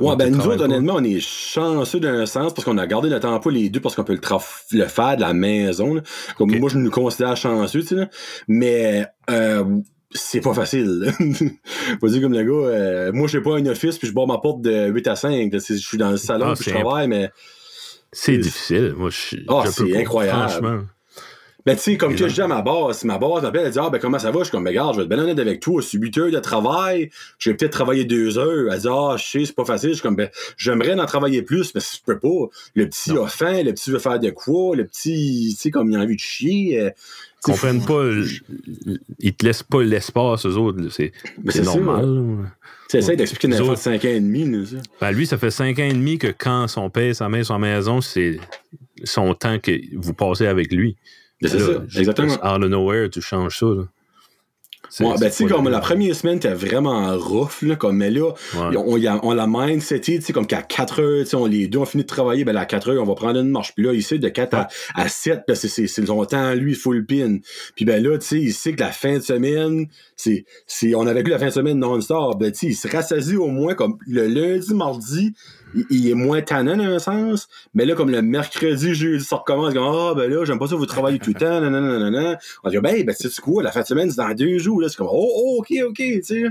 Ouais, 0.00 0.16
ben 0.16 0.32
nous 0.34 0.44
autres, 0.48 0.64
honnêtement, 0.64 0.94
on 0.96 1.04
est 1.04 1.20
chanceux 1.20 2.00
d'un 2.00 2.26
sens 2.26 2.52
parce 2.52 2.64
qu'on 2.64 2.78
a 2.78 2.86
gardé 2.88 3.08
notre 3.08 3.28
emploi 3.28 3.52
les 3.52 3.68
deux 3.70 3.78
parce 3.78 3.94
qu'on 3.94 4.02
peut 4.02 4.14
le, 4.14 4.78
le 4.78 4.86
faire 4.86 5.14
de 5.16 5.20
la 5.20 5.32
maison. 5.34 5.94
là. 5.94 6.02
Comme 6.36 6.56
moi, 6.58 6.68
je 6.68 6.78
nous 6.78 6.90
considère 6.90 7.36
chanceux, 7.36 7.82
tu 7.82 7.86
sais. 7.96 8.08
Mais 8.48 9.06
euh, 9.30 9.64
c'est 10.10 10.40
pas 10.40 10.52
facile. 10.52 11.12
Faut 12.00 12.08
dire 12.08 12.20
comme 12.22 12.32
le 12.32 12.42
gars, 12.42 12.68
euh, 12.76 13.12
moi, 13.12 13.28
je 13.28 13.38
n'ai 13.38 13.42
pas 13.44 13.56
un 13.56 13.64
office 13.66 13.98
puis 13.98 14.08
je 14.08 14.12
barre 14.12 14.26
ma 14.26 14.38
porte 14.38 14.62
de 14.62 14.88
8 14.88 15.06
à 15.06 15.14
5. 15.14 15.52
là. 15.52 15.60
C'est- 15.60 15.74
Je 15.76 15.86
suis 15.86 15.96
dans 15.98 16.10
le 16.10 16.16
salon 16.16 16.46
Ah, 16.48 16.54
puis 16.56 16.64
je 16.64 16.70
travaille, 16.70 17.06
mais 17.06 17.30
C'est 18.10 18.36
difficile. 18.38 18.94
Moi, 18.96 19.10
je, 19.10 19.36
Ah, 19.48 19.62
c'est 19.70 19.96
incroyable. 19.96 20.38
Franchement. 20.50 20.80
Ben, 21.64 21.76
tu 21.76 21.82
sais, 21.82 21.96
comme 21.96 22.16
que 22.16 22.26
je 22.28 22.34
dis 22.34 22.40
à 22.40 22.48
ma 22.48 22.60
boss, 22.60 23.04
ma 23.04 23.18
boss 23.18 23.40
m'appelle, 23.42 23.62
elle 23.66 23.72
dit, 23.72 23.78
ah, 23.80 23.88
ben, 23.88 23.98
comment 24.00 24.18
ça 24.18 24.32
va? 24.32 24.40
Je 24.40 24.44
suis 24.44 24.50
comme, 24.50 24.64
ben, 24.64 24.70
regarde, 24.70 24.94
je 24.94 24.98
vais 24.98 25.04
être 25.04 25.08
bien 25.08 25.18
honnête 25.22 25.38
avec 25.38 25.60
toi, 25.60 25.80
c'est 25.80 25.96
8 25.96 26.18
heures 26.18 26.30
de 26.32 26.38
travail, 26.40 27.10
je 27.38 27.50
vais 27.50 27.56
peut-être 27.56 27.70
travailler 27.72 28.04
2 28.04 28.36
heures. 28.38 28.72
Elle 28.72 28.80
dit, 28.80 28.88
ah, 28.90 29.14
je 29.16 29.22
sais, 29.24 29.44
c'est 29.44 29.54
pas 29.54 29.64
facile. 29.64 29.90
Je 29.90 29.94
suis 29.94 30.02
comme, 30.02 30.16
ben, 30.16 30.28
j'aimerais 30.56 30.98
en 30.98 31.06
travailler 31.06 31.42
plus, 31.42 31.72
mais 31.74 31.80
je 31.80 31.98
peux 32.04 32.18
pas. 32.18 32.48
Le 32.74 32.86
petit 32.88 33.12
a 33.12 33.26
faim, 33.28 33.62
le 33.62 33.72
petit 33.72 33.90
veut 33.92 34.00
faire 34.00 34.18
de 34.18 34.30
quoi, 34.30 34.74
le 34.74 34.84
petit, 34.86 35.50
tu 35.54 35.60
sais, 35.62 35.70
comme 35.70 35.90
il 35.90 35.96
a 35.96 36.00
envie 36.00 36.16
de 36.16 36.20
chier. 36.20 36.80
euh, 36.80 36.90
Ils 37.46 37.50
comprennent 37.52 37.84
pas. 37.84 38.02
le- 38.04 38.26
Ils 39.20 39.34
te 39.34 39.44
laissent 39.46 39.62
pas 39.62 39.82
l'espace, 39.82 40.46
eux 40.46 40.56
autres. 40.56 40.78
C'est 40.90 41.12
Mais 41.44 41.52
c'est 41.52 41.58
c'est 41.58 41.64
ça. 41.64 41.76
normal. 41.76 42.50
Tu 42.88 42.96
essaies 42.96 43.16
d'expliquer 43.16 43.46
une 43.48 43.54
enfant 43.54 43.64
de 43.64 43.70
autres- 43.70 43.80
5 43.80 44.04
ans 44.04 44.08
et 44.08 44.20
demi, 44.20 44.44
là, 44.50 44.66
ça. 44.66 44.76
Ben, 45.00 45.12
lui, 45.12 45.26
ça 45.26 45.38
fait 45.38 45.50
cinq 45.50 45.78
ans 45.78 45.84
et 45.84 45.92
demi 45.92 46.18
que 46.18 46.28
quand 46.36 46.66
son 46.68 46.90
père, 46.90 47.14
sa 47.16 47.28
mère, 47.28 47.46
sa 47.46 47.58
maison, 47.58 48.00
c'est 48.00 48.38
son 49.04 49.32
temps 49.34 49.58
que 49.58 49.72
vous 49.96 50.12
passez 50.14 50.46
avec 50.46 50.72
lui. 50.72 50.96
C'est 51.48 51.58
ça, 51.58 51.98
exactement. 51.98 52.34
Out 52.34 52.62
of 52.62 52.70
nowhere, 52.70 53.08
tu 53.10 53.20
changes 53.20 53.58
ça. 53.58 53.66
là. 53.66 53.82
Ouais, 55.00 55.14
ben, 55.18 55.30
tu 55.30 55.36
sais, 55.36 55.46
comme 55.46 55.70
la 55.70 55.78
première 55.80 56.14
semaine, 56.14 56.38
t'es 56.38 56.52
vraiment 56.52 57.16
rough, 57.16 57.62
là, 57.62 57.76
comme, 57.76 57.96
mais 57.96 58.10
là, 58.10 58.28
Ouais. 58.54 58.76
on, 58.76 59.02
a- 59.06 59.20
on 59.24 59.32
la 59.32 59.46
mindset, 59.48 60.00
tu 60.00 60.20
sais, 60.20 60.32
comme 60.34 60.46
qu'à 60.46 60.60
4 60.60 61.00
heures, 61.00 61.24
tu 61.24 61.30
sais, 61.30 61.36
on 61.36 61.46
les 61.46 61.66
deux 61.66 61.78
ont 61.78 61.86
fini 61.86 62.02
de 62.02 62.08
travailler, 62.08 62.44
ben, 62.44 62.54
à 62.58 62.66
4 62.66 62.90
heures, 62.90 63.02
on 63.02 63.06
va 63.06 63.14
prendre 63.14 63.40
une 63.40 63.48
marche. 63.48 63.72
Puis 63.74 63.84
là, 63.86 63.94
ici, 63.94 64.18
de 64.18 64.28
4 64.28 64.52
à, 64.54 64.68
à 64.94 65.08
7, 65.08 65.44
ben, 65.48 65.54
c'est, 65.54 65.68
c'est, 65.68 65.86
son 65.86 66.22
temps, 66.26 66.52
lui, 66.52 66.74
full 66.74 67.06
pin. 67.06 67.38
Puis 67.74 67.86
ben 67.86 68.02
là, 68.02 68.18
tu 68.18 68.26
sais, 68.26 68.38
il 68.40 68.52
sait 68.52 68.74
que 68.74 68.80
la 68.80 68.92
fin 68.92 69.14
de 69.16 69.22
semaine, 69.22 69.86
c'est, 70.14 70.44
c'est, 70.66 70.94
on 70.94 71.06
avait 71.06 71.22
vu 71.22 71.30
la 71.30 71.38
fin 71.38 71.46
de 71.46 71.52
semaine 71.52 71.78
non-stop, 71.78 72.38
ben, 72.38 72.52
tu 72.52 72.58
sais, 72.58 72.66
il 72.66 72.74
se 72.74 72.88
rassasie 72.88 73.36
au 73.36 73.46
moins, 73.46 73.72
comme 73.74 73.96
le 74.06 74.26
lundi, 74.26 74.74
mardi, 74.74 75.32
il, 75.74 75.86
il 75.90 76.08
est 76.10 76.14
moins 76.14 76.42
tannant 76.42 76.76
dans 76.76 76.84
un 76.84 76.98
sens, 76.98 77.48
mais 77.74 77.84
là, 77.84 77.94
comme 77.94 78.10
le 78.10 78.22
mercredi, 78.22 78.94
jeudi, 78.94 79.24
ça 79.24 79.36
recommence, 79.36 79.74
comme, 79.74 79.82
ah, 79.84 80.14
ben 80.16 80.30
là, 80.30 80.44
j'aime 80.44 80.58
pas 80.58 80.68
ça, 80.68 80.76
vous 80.76 80.86
travaillez 80.86 81.18
tout 81.18 81.30
le 81.34 81.38
temps, 81.40 81.60
nanana, 81.60 81.98
nanana. 81.98 82.38
On 82.64 82.70
dit, 82.70 82.78
ben, 82.78 83.04
ben, 83.04 83.14
c'est 83.18 83.40
quoi, 83.40 83.62
la 83.62 83.72
fin 83.72 83.80
de 83.82 83.86
semaine, 83.86 84.10
c'est 84.10 84.16
dans 84.16 84.32
deux 84.34 84.58
jours, 84.58 84.80
là, 84.80 84.88
c'est 84.88 84.96
comme, 84.96 85.08
oh, 85.10 85.30
oh, 85.36 85.56
ok, 85.60 85.72
ok, 85.88 85.96
tu 85.96 86.22
sais. 86.22 86.44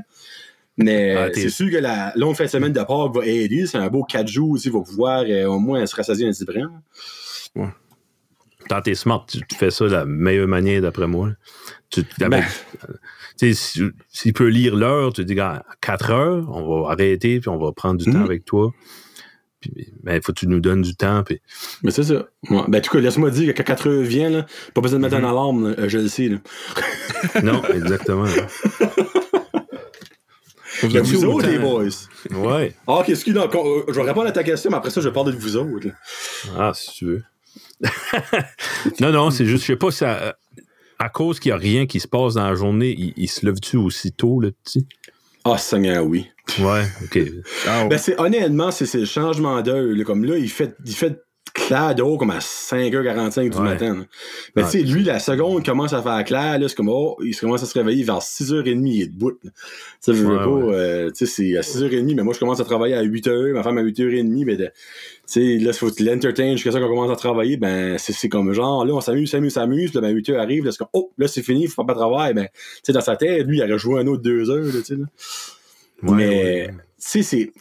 Mais 0.78 1.16
Ah, 1.16 1.30
c'est 1.34 1.50
sûr 1.50 1.70
que 1.70 1.78
la 1.78 2.14
longue 2.16 2.36
fin 2.36 2.46
de 2.46 2.50
semaine 2.50 2.72
de 2.72 2.80
Pâques 2.80 3.14
va 3.14 3.26
aider. 3.26 3.68
C'est 3.68 3.78
un 3.78 3.90
beau 3.90 4.04
4 4.04 4.28
jours 4.28 4.52
aussi. 4.52 4.70
Il 4.70 4.74
va 4.74 4.80
pouvoir 4.82 5.24
euh, 5.28 5.46
au 5.46 5.60
moins 5.60 5.86
se 5.86 5.96
rassasier 5.96 6.26
un 6.28 6.32
petit 6.32 6.46
brin. 6.46 6.72
Quand 8.70 8.82
t'es 8.82 8.96
smart, 8.96 9.26
tu 9.28 9.40
tu 9.48 9.56
fais 9.56 9.70
ça 9.72 9.86
de 9.86 9.92
la 9.92 10.06
meilleure 10.06 10.48
manière, 10.48 10.82
d'après 10.82 11.08
moi. 11.08 11.30
Tu, 11.90 12.04
Ben. 12.20 12.42
tu 13.38 13.54
sais, 13.54 13.54
si- 13.54 13.82
S'il 14.08 14.34
peut 14.34 14.48
lire 14.48 14.76
l'heure, 14.76 15.12
tu 15.14 15.26
dis, 15.26 15.38
à 15.40 15.64
4 15.82 16.12
heures, 16.12 16.46
on 16.50 16.84
va 16.84 16.92
arrêter, 16.92 17.40
puis 17.42 17.50
on 17.50 17.58
va 17.58 17.72
prendre 17.74 17.98
du 18.00 18.06
temps 18.06 18.20
Mhm. 18.20 18.26
avec 18.26 18.46
toi. 18.46 18.72
Puis, 19.62 19.94
ben, 20.04 20.16
il 20.16 20.22
faut 20.24 20.34
que 20.34 20.40
tu 20.40 20.48
nous 20.48 20.60
donnes 20.60 20.82
du 20.82 20.96
temps. 20.96 21.24
Puis, 21.24 21.40
Mais 21.84 21.92
c'est 21.92 22.04
ça. 22.04 22.26
Ouais. 22.50 22.64
Ben, 22.68 22.80
en 22.80 22.82
tout 22.82 22.92
cas, 22.92 23.00
laisse-moi 23.00 23.30
dire 23.30 23.54
que 23.54 23.58
quand 23.58 23.64
4 23.64 23.88
heures 23.88 24.02
vient, 24.04 24.30
là, 24.30 24.46
pas 24.74 24.82
besoin 24.82 24.98
de 25.00 25.04
mettre 25.04 25.16
Mhm. 25.16 25.22
une 25.24 25.30
alarme. 25.30 25.70
là. 25.70 25.76
Euh, 25.80 25.90
je 25.90 25.98
le 26.00 26.08
sais. 26.08 26.28
Là. 26.30 26.38
non, 27.44 27.62
exactement. 27.74 28.26
Mais 30.84 30.98
As-tu 30.98 31.16
vous 31.16 31.26
autres, 31.26 31.48
les 31.48 31.60
boys? 31.60 31.84
Ouais. 32.32 32.74
Ah, 32.88 33.00
ok, 33.00 33.10
excuse 33.10 33.36
moi 33.36 33.50
Je 33.88 33.94
vais 33.94 34.02
répondre 34.02 34.28
à 34.28 34.32
ta 34.32 34.44
question, 34.44 34.72
mais 34.72 34.78
après 34.78 34.90
ça, 34.90 35.00
je 35.02 35.08
vais 35.10 35.14
parler 35.14 35.32
de 35.32 35.38
vous 35.38 35.56
autres. 35.58 35.88
là. 35.88 35.94
Ah, 36.58 36.72
si 36.74 36.92
tu 36.94 37.06
veux. 37.06 37.24
non, 39.00 39.12
non, 39.12 39.30
c'est 39.32 39.46
juste, 39.46 39.64
je 39.64 39.68
sais 39.68 39.76
pas, 39.76 39.92
ça. 39.92 40.36
à 40.98 41.10
cause 41.10 41.40
qu'il 41.40 41.52
n'y 41.52 41.56
a 41.56 41.58
rien 41.58 41.86
qui 41.86 42.00
se 42.00 42.08
passe 42.08 42.34
dans 42.36 42.48
la 42.48 42.56
journée, 42.56 42.96
il, 42.98 43.14
il 43.18 43.28
se 43.28 43.46
lève-tu 43.46 43.78
aussitôt, 43.78 44.40
le 44.40 44.52
petit? 44.52 44.88
Ah, 45.44 45.58
Seigneur, 45.58 46.06
oui. 46.06 46.30
Ouais, 46.60 46.84
OK. 47.04 47.20
Ah, 47.68 47.84
ouais. 47.84 47.90
Ben, 47.90 47.98
c'est, 47.98 48.20
honnêtement, 48.20 48.72
c'est, 48.72 48.86
c'est 48.86 49.00
le 49.00 49.06
changement 49.06 49.62
d'heure. 49.62 49.82
là. 49.84 50.04
Comme 50.04 50.24
là, 50.26 50.38
il 50.38 50.50
fait, 50.50 50.76
il 50.86 50.94
fait 50.96 51.20
clair 51.54 51.94
dehors 51.96 52.18
comme 52.18 52.30
à 52.32 52.40
5h45 52.40 53.50
du 53.50 53.58
Ouais. 53.58 53.64
matin. 53.64 53.94
là. 53.96 54.04
Mais 54.56 54.64
Ouais, 54.64 54.70
tu 54.70 54.80
sais, 54.80 54.84
lui, 54.86 55.04
la 55.04 55.20
seconde 55.20 55.66
commence 55.66 55.92
à 55.94 56.02
faire 56.02 56.24
clair, 56.24 56.60
là, 56.60 56.70
c'est 56.70 56.76
comme, 56.76 56.90
oh, 56.90 57.18
il 57.24 57.36
commence 57.36 57.62
à 57.64 57.66
se 57.66 57.78
réveiller 57.78 58.04
vers 58.04 58.20
6h30, 58.22 58.86
il 58.88 59.02
est 59.02 59.08
debout. 59.08 59.32
Tu 59.42 59.50
sais, 60.00 60.14
je 60.14 60.24
veux 60.24 60.38
Ouais, 60.38 60.44
pas, 60.44 60.48
ouais. 60.50 60.74
euh, 60.76 61.12
tu 61.12 61.26
sais, 61.26 61.26
c'est 61.26 61.58
à 61.58 61.62
6h30, 61.62 62.16
mais 62.16 62.24
moi, 62.24 62.34
je 62.34 62.40
commence 62.40 62.60
à 62.62 62.64
travailler 62.66 62.96
à 62.96 63.04
8h, 63.04 63.52
ma 63.54 63.64
femme 63.64 63.78
à 63.78 63.82
8h30, 63.84 64.46
mais 64.46 64.56
de- 64.56 64.66
tu 64.66 64.72
sais, 65.34 65.58
là, 65.64 65.72
il 65.72 65.74
faut 65.74 65.90
que 65.90 65.96
tu 65.96 66.04
l'entertaines 66.04 66.54
jusqu'à 66.54 66.72
ça 66.72 66.80
qu'on 66.80 66.88
commence 66.88 67.12
à 67.12 67.16
travailler, 67.16 67.58
ben, 67.58 67.98
c'est, 67.98 68.14
c'est 68.14 68.30
comme 68.30 68.52
genre, 68.54 68.86
là, 68.86 68.94
on 68.94 69.02
s'amuse, 69.02 69.30
s'amuse, 69.32 69.54
s'amuse, 69.54 69.92
ben, 69.94 70.14
8h 70.16 70.36
arrive, 70.38 70.66
là, 70.66 70.72
c'est 70.72 70.78
comme, 70.80 70.90
oh, 70.94 71.12
là, 71.18 71.28
c'est 71.28 71.42
fini, 71.44 71.68
faut 71.68 71.84
pas 71.86 71.94
travailler, 71.94 72.34
ben, 72.34 72.46
tu 72.54 72.60
sais, 72.84 72.94
dans 72.94 73.02
sa 73.02 73.16
tête, 73.16 73.46
lui, 73.48 73.58
il 73.60 73.64
aurait 73.64 73.78
joué 73.80 74.02
un 74.02 74.08
autre 74.08 74.22
2 74.24 74.50
heures, 74.50 74.64
là, 74.66 74.72
tu 74.72 74.84
sais, 74.84 74.96
là. 74.96 75.06
Ouais, 76.04 76.16
mais, 76.16 76.28
ouais. 76.28 76.68
tu 76.70 76.76
sais, 76.98 77.24
c'est. 77.24 77.52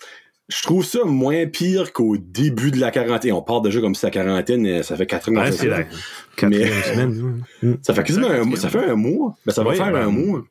Je 0.52 0.62
trouve 0.64 0.84
ça 0.84 1.04
moins 1.04 1.46
pire 1.46 1.92
qu'au 1.92 2.16
début 2.16 2.72
de 2.72 2.80
la 2.80 2.90
quarantaine. 2.90 3.34
On 3.34 3.40
part 3.42 3.60
déjà 3.60 3.80
comme 3.80 3.94
si 3.94 4.04
la 4.04 4.10
quarantaine, 4.10 4.66
euh, 4.66 4.82
ça 4.82 4.96
fait 4.96 5.06
4 5.06 5.30
ans 5.30 5.36
Ouais, 5.36 5.52
c'est 5.52 5.68
ça. 5.68 5.78
la 5.78 5.84
quatrième 6.34 6.82
semaine. 6.82 7.42
ouais. 7.62 7.78
Ça 7.82 7.94
fait 7.94 8.02
quasiment 8.02 8.28
un, 8.30 8.42
mois- 8.42 8.58
ça 8.58 8.68
fait 8.68 8.84
un 8.84 8.96
mois. 8.96 9.36
Ben, 9.46 9.52
ça 9.52 9.62
va 9.62 9.74
faire 9.74 9.92
ben, 9.92 10.08
un 10.08 10.10
mois. 10.10 10.42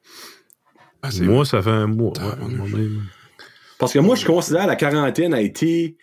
Ah, 1.02 1.10
Moi, 1.20 1.44
ça 1.46 1.62
fait 1.62 1.70
un 1.70 1.88
mois. 1.88 2.14
Parce 3.78 3.92
que 3.92 4.00
moi, 4.00 4.16
je 4.16 4.26
considère 4.26 4.68
la 4.68 4.78
quarantaine 4.78 5.34
a 5.34 5.42
été 5.42 5.98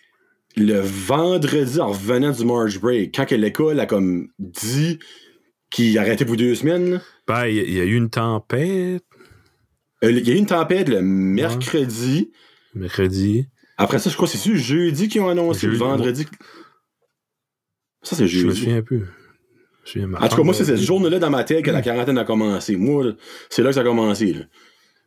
le 0.57 0.79
vendredi 0.79 1.79
en 1.79 1.89
revenant 1.89 2.31
du 2.31 2.43
March 2.45 2.79
Break. 2.79 3.15
Quand 3.15 3.29
l'école 3.31 3.79
a 3.79 3.85
comme 3.85 4.29
dit 4.39 4.99
qu'il 5.69 5.97
arrêtait 5.97 6.25
pour 6.25 6.35
deux 6.37 6.55
semaines. 6.55 7.01
Ben, 7.27 7.45
il 7.47 7.55
y, 7.73 7.79
a- 7.79 7.83
eu 7.85 7.95
une 7.95 8.09
tempête 8.09 9.03
Euh, 10.03 10.11
Il 10.11 10.27
y 10.27 10.31
a 10.31 10.33
eu 10.33 10.37
une 10.37 10.45
tempête 10.45 10.89
le 10.89 11.01
mercredi. 11.01 12.31
mercredi. 12.75 13.47
Après 13.77 13.99
ça, 13.99 14.09
je 14.09 14.15
crois 14.15 14.27
que 14.27 14.35
c'est 14.37 14.55
jeudi 14.55 15.07
qu'ils 15.07 15.21
ont 15.21 15.29
annoncé 15.29 15.61
Jeudi, 15.67 15.73
le 15.73 15.79
vendredi. 15.79 16.25
Ça, 18.03 18.15
c'est 18.15 18.27
Je 18.27 18.45
me 18.45 18.51
jeudi. 18.51 18.59
souviens 18.61 18.81
plus. 18.81 19.05
Je 19.85 19.99
me 19.99 20.05
souviens, 20.05 20.19
En 20.21 20.27
tout 20.29 20.35
cas, 20.37 20.43
moi, 20.43 20.53
c'est 20.53 20.63
m'a 20.63 20.67
cette 20.77 20.85
journée-là 20.85 21.19
dans 21.19 21.29
ma 21.29 21.43
tête 21.43 21.63
que 21.63 21.71
la 21.71 21.81
quarantaine 21.81 22.17
a 22.17 22.25
commencé. 22.25 22.75
Moi, 22.75 23.13
c'est 23.49 23.61
là 23.61 23.69
que 23.69 23.75
ça 23.75 23.81
a 23.81 23.83
commencé. 23.83 24.33
Là. 24.33 24.45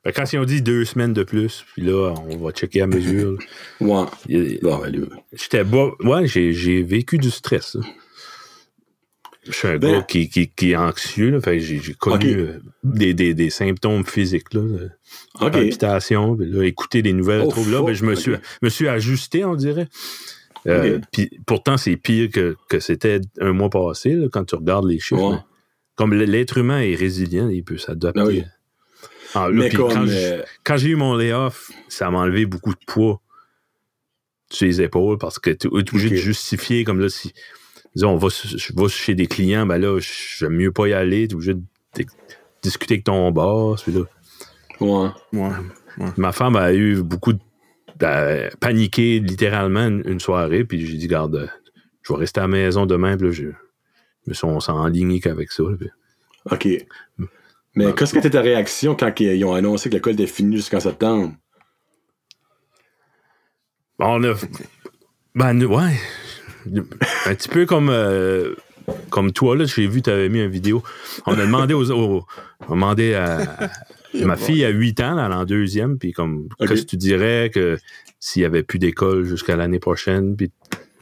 Quand 0.05 0.33
ils 0.33 0.39
ont 0.39 0.45
dit 0.45 0.63
deux 0.63 0.85
semaines 0.87 1.13
de 1.13 1.25
plus, 1.25 1.65
puis 1.75 1.83
là, 1.83 2.15
on 2.29 2.37
va 2.39 2.53
checker 2.53 2.83
à 2.83 2.87
mesure. 2.87 3.37
Ouais. 3.81 4.05
Ben. 4.29 5.09
J'étais 5.33 5.65
bas. 5.65 5.91
Ouais, 6.03 6.27
j'ai, 6.27 6.83
vécu 6.83 7.19
du 7.19 7.31
stress. 7.31 7.75
là. 7.75 7.83
Je 9.45 9.53
suis 9.53 9.69
un 9.69 9.79
Ben- 9.79 9.93
gars 9.93 10.03
qui, 10.03 10.29
qui, 10.29 10.49
qui 10.49 10.73
est 10.73 10.77
anxieux. 10.77 11.31
Là, 11.31 11.41
fait 11.41 11.59
que 11.59 11.63
j'ai, 11.63 11.95
connu 11.95 12.35
euh, 12.37 12.61
des, 12.85 13.15
des, 13.15 13.33
des 13.35 13.51
symptômes 13.51 14.05
physiques. 14.05 14.53
Là, 14.53 14.61
de 14.61 14.91
OK. 15.41 15.53
palpitations, 15.53 16.37
puis 16.37 16.47
là, 16.51 16.65
écouter 16.65 17.01
des 17.03 17.13
nouvelles 17.15 17.43
Oh, 17.47 17.51
troubles 17.51 17.71
là, 17.71 17.83
ben, 17.83 17.95
je 17.95 18.05
me, 18.05 18.15
suis, 18.15 18.33
me 18.63 18.69
suis 18.69 18.89
ajusté, 18.89 19.45
on 19.45 19.55
dirait. 19.55 19.89
Euh, 20.67 21.01
puis 21.11 21.31
pourtant, 21.47 21.79
c'est 21.79 21.97
pire 21.97 22.29
que, 22.31 22.57
que 22.69 22.81
c'était 22.81 23.21
un 23.41 23.53
mois 23.53 23.71
passé, 23.71 24.13
là, 24.13 24.29
quand 24.31 24.45
tu 24.45 24.55
regardes 24.57 24.87
les 24.87 24.99
chiffres. 24.99 25.33
Ouais. 25.33 25.39
Comme 25.97 26.15
l'être 26.15 26.59
humain 26.59 26.81
est 26.81 26.95
résilient, 26.95 27.49
il 27.49 27.65
peut 27.65 27.79
s'adapter. 27.79 28.21
Oui. 28.23 28.45
Ah, 29.35 29.49
là, 29.49 29.53
Mais 29.55 29.69
puis 29.69 29.77
comme. 29.79 29.93
quand, 29.93 30.07
j'- 30.07 30.12
euh, 30.16 30.43
quand 30.64 30.77
j'ai 30.77 30.88
eu 30.90 30.97
mon 30.97 31.14
layoff, 31.16 31.71
ça 31.88 32.11
m'a 32.11 32.19
enlevé 32.19 32.47
beaucoup 32.47 32.73
de 32.75 32.81
poids 32.87 33.21
sur 34.51 34.66
les 34.66 34.81
épaules 34.83 35.19
parce 35.19 35.38
que 35.38 35.51
tu 35.51 35.69
es 35.69 35.71
obligé 35.71 36.11
de 36.11 36.16
justifier 36.16 36.83
comme 36.85 36.99
là 37.01 37.09
si 37.09 37.33
disons 37.95 38.11
on 38.11 38.16
va 38.16 38.29
je 38.31 38.73
vais 38.75 38.88
chez 38.88 39.14
des 39.14 39.27
clients 39.29 39.64
ben 39.64 39.79
là 39.79 39.97
j'aime 40.01 40.55
mieux 40.57 40.73
pas 40.73 40.88
y 40.88 40.93
aller 40.93 41.29
tu 41.29 41.33
es 41.33 41.37
obligé 41.37 41.55
de 41.55 41.62
discuter 42.61 42.95
avec 42.95 43.05
ton 43.05 43.31
boss 43.31 43.83
puis 43.85 43.93
là 43.93 44.01
ouais. 44.81 45.09
Ouais. 45.33 45.51
ma 46.16 46.33
femme 46.33 46.57
a 46.57 46.73
eu 46.73 47.01
beaucoup 47.03 47.33
de 47.33 47.38
paniqué 48.57 49.21
littéralement 49.21 49.87
une, 49.87 50.03
une 50.05 50.19
soirée 50.21 50.64
puis 50.64 50.85
j'ai 50.85 50.97
dit 50.97 51.07
garde 51.07 51.37
euh, 51.37 51.47
je 52.03 52.12
vais 52.12 52.19
rester 52.19 52.40
à 52.40 52.45
la 52.45 52.49
maison 52.49 52.87
demain 52.87 53.16
puis 53.16 53.29
là 53.29 53.33
je 53.33 53.45
me 54.27 54.35
suis 54.35 54.45
on 54.47 54.59
s'est 54.59 54.73
enligné 54.73 55.21
qu'avec 55.21 55.53
ça 55.53 55.62
là, 55.62 55.77
puis- 55.79 55.90
OK. 56.51 56.69
Mais 57.74 57.92
qu'est-ce 57.94 58.12
que 58.14 58.18
était 58.18 58.30
ta 58.30 58.40
réaction 58.40 58.94
quand 58.96 59.12
ils 59.20 59.44
ont 59.44 59.54
annoncé 59.54 59.88
que 59.88 59.94
l'école 59.94 60.14
était 60.14 60.26
finie 60.26 60.56
jusqu'en 60.56 60.80
septembre? 60.80 61.35
On 63.98 64.22
a. 64.24 64.35
Ben, 65.35 65.62
ouais. 65.64 65.92
Un 67.26 67.35
petit 67.35 67.48
peu 67.48 67.66
comme, 67.66 67.88
euh, 67.90 68.54
comme 69.11 69.33
toi, 69.33 69.56
là, 69.56 69.64
j'ai 69.64 69.87
vu, 69.87 70.02
tu 70.02 70.11
avais 70.11 70.28
mis 70.28 70.40
une 70.40 70.50
vidéo. 70.50 70.83
On 71.26 71.33
a 71.35 71.44
demandé 71.46 71.74
aux. 71.74 71.90
aux- 71.90 72.26
on 72.68 72.72
a 72.72 72.74
demandé 72.74 73.14
à. 73.14 73.70
ma 74.14 74.37
fille 74.37 74.64
a 74.64 74.68
8 74.70 75.00
ans, 75.00 75.14
là, 75.14 75.26
elle 75.26 75.33
est 75.33 75.37
en 75.37 75.44
deuxième, 75.44 75.98
puis 75.98 76.12
comme. 76.12 76.48
Qu'est-ce 76.59 76.83
que 76.83 76.90
tu 76.90 76.96
dirais 76.96 77.50
que 77.54 77.78
s'il 78.18 78.42
n'y 78.42 78.46
avait 78.46 78.62
plus 78.62 78.78
d'école 78.78 79.24
jusqu'à 79.24 79.56
l'année 79.56 79.78
prochaine, 79.78 80.37
puis 80.37 80.50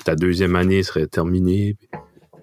ta 0.05 0.15
deuxième 0.15 0.55
année 0.57 0.83
serait 0.83 1.07
terminée, 1.07 1.77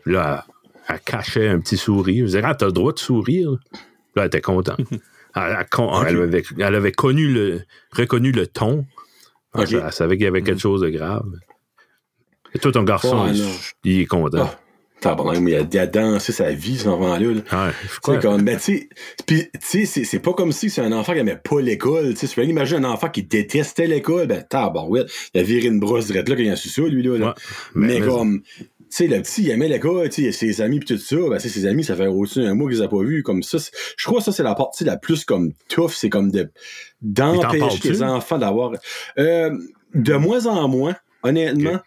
puis 0.03 0.13
là, 0.13 0.45
elle, 0.87 0.95
elle 0.95 0.99
cachait 1.01 1.47
un 1.47 1.59
petit 1.59 1.77
sourire. 1.77 2.23
Je 2.25 2.37
disais, 2.37 2.41
ah, 2.43 2.55
t'as 2.55 2.65
le 2.67 2.71
droit 2.71 2.93
de 2.93 2.99
sourire. 2.99 3.55
Là, 4.15 4.23
elle 4.23 4.27
était 4.27 4.41
contente. 4.41 4.79
Elle, 5.37 6.17
avait, 6.21 6.43
elle 6.59 6.75
avait 6.75 6.93
connu 6.93 7.27
le, 7.27 7.61
reconnu 7.91 8.31
le 8.31 8.47
ton. 8.47 8.85
Elle, 9.53 9.61
Ok. 9.63 9.73
elle 9.73 9.91
savait 9.91 10.15
qu'il 10.15 10.23
y 10.23 10.27
avait 10.27 10.41
quelque 10.41 10.61
chose 10.61 10.79
de 10.79 10.87
grave. 10.87 11.29
Et 12.53 12.59
toi, 12.59 12.71
ton 12.71 12.83
garçon, 12.83 13.25
Ouais, 13.25 13.31
il, 13.83 13.99
est 13.99 14.05
content. 14.05 14.49
Ah, 14.49 14.57
tabarnak, 15.01 15.39
mais 15.41 15.51
il 15.51 15.55
a, 15.55 15.61
il 15.69 15.77
a 15.79 15.87
dansé 15.87 16.31
sa 16.31 16.53
vie, 16.53 16.77
cet 16.77 16.87
enfant-là. 16.87 17.33
là. 17.33 17.71
Ouais, 18.07 18.19
comme, 18.21 18.43
ben, 18.43 18.57
tu 18.57 18.87
sais, 19.59 19.85
c'est- 19.85 20.19
pas 20.19 20.31
comme 20.31 20.53
si 20.53 20.69
c'est 20.69 20.79
un 20.81 20.93
enfant 20.93 21.11
qui 21.11 21.19
aimait 21.19 21.35
pas 21.35 21.59
l'école, 21.59 22.13
tu 22.13 22.27
peux 22.27 22.45
imaginer 22.45 22.79
un 22.79 22.89
enfant 22.91 23.09
qui 23.09 23.23
détestait 23.23 23.87
l'école, 23.87 24.27
ben, 24.27 24.41
tabarouette, 24.41 25.11
il 25.33 25.41
a 25.41 25.43
viré 25.43 25.67
une 25.67 25.81
brosse 25.81 26.05
direct 26.07 26.29
là 26.29 26.35
quand 26.37 26.43
il 26.43 26.49
a 26.49 26.55
su 26.55 26.69
ça, 26.69 26.81
lui, 26.83 27.03
là. 27.03 27.11
Ouais. 27.11 27.33
Mais, 27.73 27.99
mais- 27.99 28.07
comme, 28.07 28.41
sais, 28.95 29.07
le 29.07 29.21
petit, 29.21 29.43
il 29.43 29.49
aimait 29.49 29.67
l'école, 29.67 30.09
tu 30.09 30.23
sais, 30.23 30.31
ses 30.31 30.61
amis 30.61 30.79
pis 30.79 30.85
tout 30.85 30.97
ça, 30.97 31.15
ben, 31.29 31.39
ses 31.39 31.65
amis, 31.65 31.83
ça 31.83 31.95
fait 31.95 32.07
aussi 32.07 32.41
un 32.41 32.53
mois 32.55 32.69
qu'ils 32.69 32.81
ont 32.83 32.87
pas 32.87 33.03
vu, 33.03 33.23
comme 33.23 33.43
ça. 33.43 33.57
Je 33.97 34.05
crois 34.05 34.19
que 34.19 34.25
ça, 34.25 34.31
c'est 34.31 34.43
la 34.43 34.55
partie 34.55 34.83
la 34.83 34.97
plus, 34.97 35.25
comme, 35.25 35.53
tough, 35.67 35.91
c'est 35.91 36.09
comme 36.09 36.31
de, 36.31 36.49
d'empêcher 37.01 37.89
les 37.89 38.03
enfants 38.03 38.37
d'avoir, 38.37 38.71
euh, 39.17 39.57
de 39.93 40.13
moins 40.15 40.45
en 40.45 40.67
moins, 40.67 40.95
honnêtement. 41.23 41.79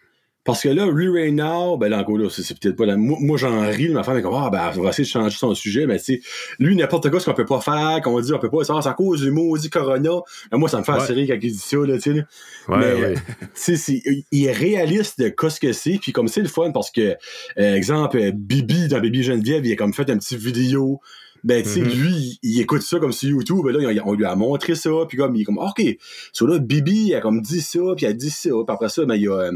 Parce 0.48 0.62
que 0.62 0.70
là, 0.70 0.86
right 0.86 1.34
now, 1.34 1.76
ben 1.76 1.90
là, 1.90 1.98
encore 2.00 2.16
là, 2.16 2.28
c'est, 2.30 2.58
peut-être 2.58 2.74
pas 2.74 2.86
la. 2.86 2.96
Moi, 2.96 3.18
moi, 3.20 3.36
j'en 3.36 3.60
ris, 3.68 3.90
ma 3.90 4.02
femme 4.02 4.16
est 4.16 4.22
comme, 4.22 4.34
ah, 4.34 4.48
ben, 4.50 4.72
on 4.78 4.82
va 4.82 4.88
essayer 4.88 5.04
de 5.04 5.08
changer 5.10 5.36
son 5.36 5.54
sujet, 5.54 5.86
mais 5.86 5.98
tu 5.98 6.04
sais, 6.04 6.20
lui, 6.58 6.74
n'importe 6.74 7.10
quoi, 7.10 7.20
ce 7.20 7.26
qu'on 7.26 7.34
peut 7.34 7.44
pas 7.44 7.60
faire, 7.60 8.00
qu'on 8.02 8.18
dit, 8.18 8.32
on 8.32 8.38
peut 8.38 8.48
pas, 8.48 8.64
ça, 8.64 8.74
c'est 8.82 8.88
à 8.88 8.94
cause 8.94 9.20
du 9.20 9.30
maudit 9.30 9.68
Corona. 9.68 10.08
Ben, 10.50 10.56
moi, 10.56 10.70
ça 10.70 10.78
me 10.78 10.84
fait 10.84 10.92
rire 11.12 11.26
quand 11.28 11.38
il 11.42 11.52
dit 11.52 11.58
ça, 11.58 11.76
là, 11.76 11.98
tu 11.98 12.00
sais. 12.00 12.10
Ouais, 12.12 12.24
mais- 12.78 12.94
ouais. 12.94 13.14
Tu 13.62 13.76
sais, 13.76 14.02
il 14.32 14.44
est 14.46 14.52
réaliste 14.52 15.20
de 15.20 15.28
quoi 15.28 15.50
ce 15.50 15.60
que 15.60 15.72
c'est, 15.74 15.98
puis 16.00 16.12
comme 16.12 16.28
c'est 16.28 16.40
le 16.40 16.48
fun, 16.48 16.70
parce 16.72 16.90
que, 16.90 17.14
euh, 17.58 17.74
exemple, 17.74 18.16
euh, 18.16 18.32
Bibi, 18.34 18.88
dans 18.88 19.00
Bibi 19.00 19.22
Geneviève, 19.22 19.66
il 19.66 19.72
a 19.72 19.76
comme 19.76 19.92
fait 19.92 20.08
un 20.08 20.16
petit 20.16 20.38
vidéo. 20.38 21.00
Ben, 21.44 21.62
tu 21.62 21.68
sais, 21.68 21.80
Mhm. 21.80 21.88
lui, 21.90 22.38
il, 22.42 22.50
il 22.54 22.60
écoute 22.62 22.82
ça 22.82 22.98
comme 22.98 23.12
sur 23.12 23.28
YouTube, 23.28 23.58
ben 23.64 23.76
là, 23.76 24.02
on 24.04 24.14
lui 24.14 24.24
a 24.24 24.34
montré 24.34 24.74
ça, 24.74 24.90
puis 25.08 25.16
comme, 25.16 25.36
il 25.36 25.42
est 25.42 25.44
comme, 25.44 25.58
OK, 25.58 25.80
sur 26.32 26.48
là, 26.48 26.58
Bibi, 26.58 27.14
a 27.14 27.20
comme 27.20 27.42
dit 27.42 27.60
ça, 27.60 27.78
puis 27.96 28.06
elle 28.06 28.12
a 28.12 28.14
dit 28.14 28.30
ça, 28.30 28.48
puis 28.50 28.74
après 28.74 28.88
ça, 28.88 29.04
ben, 29.04 29.14
il 29.14 29.22
y 29.22 29.28
a, 29.28 29.34
euh, 29.34 29.52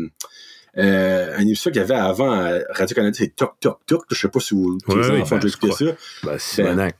euh, 0.78 1.36
un 1.36 1.40
émission 1.42 1.70
qu'il 1.70 1.80
y 1.80 1.84
avait 1.84 1.94
avant 1.94 2.32
à 2.32 2.58
Radio-Canada, 2.70 3.16
c'est 3.18 3.34
Toc 3.36 3.54
Toc 3.60 3.80
Toc, 3.86 4.04
je 4.10 4.16
sais 4.18 4.28
pas 4.28 4.40
si 4.40 4.54
vous, 4.54 4.78
ouais, 4.88 5.20
enfants 5.20 5.38
ben, 5.38 5.72
ça. 5.72 5.84
Ben, 6.22 6.38
Simonac. 6.38 6.96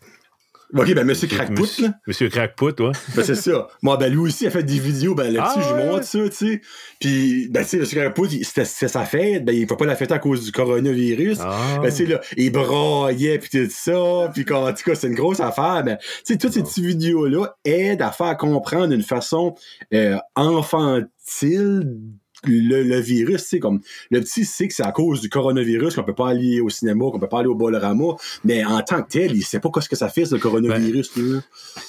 OK, 0.74 0.94
ben, 0.94 1.04
Monsieur 1.04 1.28
Monsieur, 1.50 1.85
là. 1.87 1.94
Monsieur 2.06 2.28
Crackpot, 2.30 2.72
ouais. 2.80 2.92
Ben, 3.14 3.22
c'est 3.24 3.35
ça. 3.35 3.68
Moi, 3.82 3.98
ben, 3.98 4.11
lui 4.11 4.20
aussi, 4.20 4.44
il 4.44 4.46
a 4.46 4.50
fait 4.50 4.62
des 4.62 4.78
vidéos, 4.78 5.14
ben, 5.14 5.30
là-dessus, 5.30 5.58
Ah, 5.58 5.68
je 5.68 5.74
lui 5.74 5.85
montre 5.85 6.04
ça, 6.04 6.18
tu 6.30 6.35
sais. 6.35 6.61
Puis, 6.98 7.48
ben, 7.50 7.62
tu 7.62 7.85
sais, 7.85 7.96
Crackpot, 7.96 8.26
il- 8.26 8.44
c'était 8.44 8.64
sa 8.64 9.04
fête, 9.04 9.44
ben, 9.44 9.54
il 9.54 9.66
peut 9.66 9.76
pas 9.76 9.85
la 9.85 9.96
fêter 9.96 10.14
à 10.14 10.18
cause 10.18 10.44
du 10.44 10.50
coronavirus. 10.50 11.38
Ah. 11.42 11.78
Ben, 11.82 11.90
tu 11.90 11.96
sais, 11.96 12.06
là, 12.06 12.22
il 12.38 12.50
braillait, 12.52 13.38
puis 13.38 13.50
tout 13.50 13.70
ça, 13.70 14.30
puis 14.32 14.46
comme, 14.46 14.64
en 14.64 14.72
tout 14.72 14.82
cas, 14.85 14.94
c'est 14.94 15.08
une 15.08 15.14
grosse 15.14 15.40
affaire. 15.40 15.82
Ben, 15.85 15.98
tu 15.98 16.06
sais, 16.24 16.38
toutes 16.38 16.54
ces 16.54 16.62
petites 16.62 16.85
vidéos-là 16.85 17.54
aident 17.66 18.02
à 18.02 18.11
faire 18.11 18.35
comprendre 18.38 18.88
d'une 18.88 19.02
façon 19.02 19.54
euh, 19.92 20.16
infantile 20.37 21.98
le, 22.44 22.83
le 22.83 22.98
virus, 23.00 23.42
tu 23.42 23.48
sais, 23.48 23.59
comme, 23.59 23.81
le 24.11 24.20
petit 24.20 24.44
sait 24.44 24.68
que 24.68 24.74
c'est 24.74 24.83
à 24.85 24.92
cause 24.92 25.20
du 25.20 25.28
coronavirus 25.28 25.94
qu'on 25.94 26.05
peut 26.05 26.14
pas 26.14 26.28
aller 26.31 26.61
au 26.61 26.68
cinéma, 26.68 27.05
qu'on 27.12 27.18
peut 27.18 27.28
pas 27.28 27.40
aller 27.40 27.48
au 27.48 27.55
Bolorama, 27.55 28.16
mais 28.44 28.64
en 28.64 28.81
tant 28.83 29.02
que 29.02 29.09
tel, 29.09 29.33
il 29.37 29.42
sait 29.44 29.61
pas 29.61 29.70
ce 29.81 29.88
que 29.88 29.96
ça 29.96 30.09
fait, 30.09 30.24
ce 30.24 30.37
coronavirus, 30.37 31.16
là. 31.16 31.40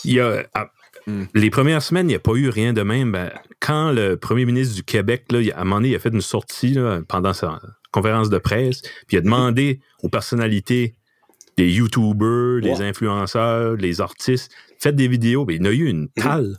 Il 0.05 0.13
y 0.13 0.19
a, 0.19 0.45
ah, 0.53 0.69
Hmm. 1.05 1.23
Les 1.35 1.49
premières 1.49 1.81
semaines, 1.81 2.05
il 2.05 2.11
n'y 2.11 2.15
a 2.15 2.19
pas 2.19 2.31
eu 2.35 2.47
rien 2.47 2.71
de 2.71 2.81
même. 2.81 3.11
Ben, 3.11 3.29
quand 3.59 3.91
le 3.91 4.15
premier 4.15 4.45
ministre 4.45 4.73
du 4.73 4.83
Québec, 4.83 5.25
là, 5.33 5.41
il- 5.41 5.51
à 5.51 5.59
un 5.59 5.63
moment 5.65 5.75
donné, 5.77 5.89
il 5.89 5.95
a 5.95 5.99
fait 5.99 6.13
une 6.13 6.21
sortie 6.21 6.75
là, 6.75 7.01
pendant 7.05 7.33
sa 7.33 7.59
conférence 7.91 8.29
de 8.29 8.37
presse, 8.37 8.81
puis 9.07 9.17
il 9.17 9.17
a 9.17 9.21
demandé 9.21 9.81
aux 10.01 10.07
personnalités, 10.07 10.95
des 11.57 11.69
YouTubers, 11.69 12.61
des 12.61 12.79
Ouais. 12.79 12.87
influenceurs, 12.87 13.75
les 13.75 13.99
artistes, 13.99 14.49
faites 14.79 14.95
des 14.95 15.09
vidéos. 15.09 15.43
Ben, 15.43 15.57
il 15.57 15.59
y 15.59 15.67
en 15.67 15.69
a 15.71 15.73
eu 15.73 15.87
une 15.89 16.07
talle. 16.07 16.57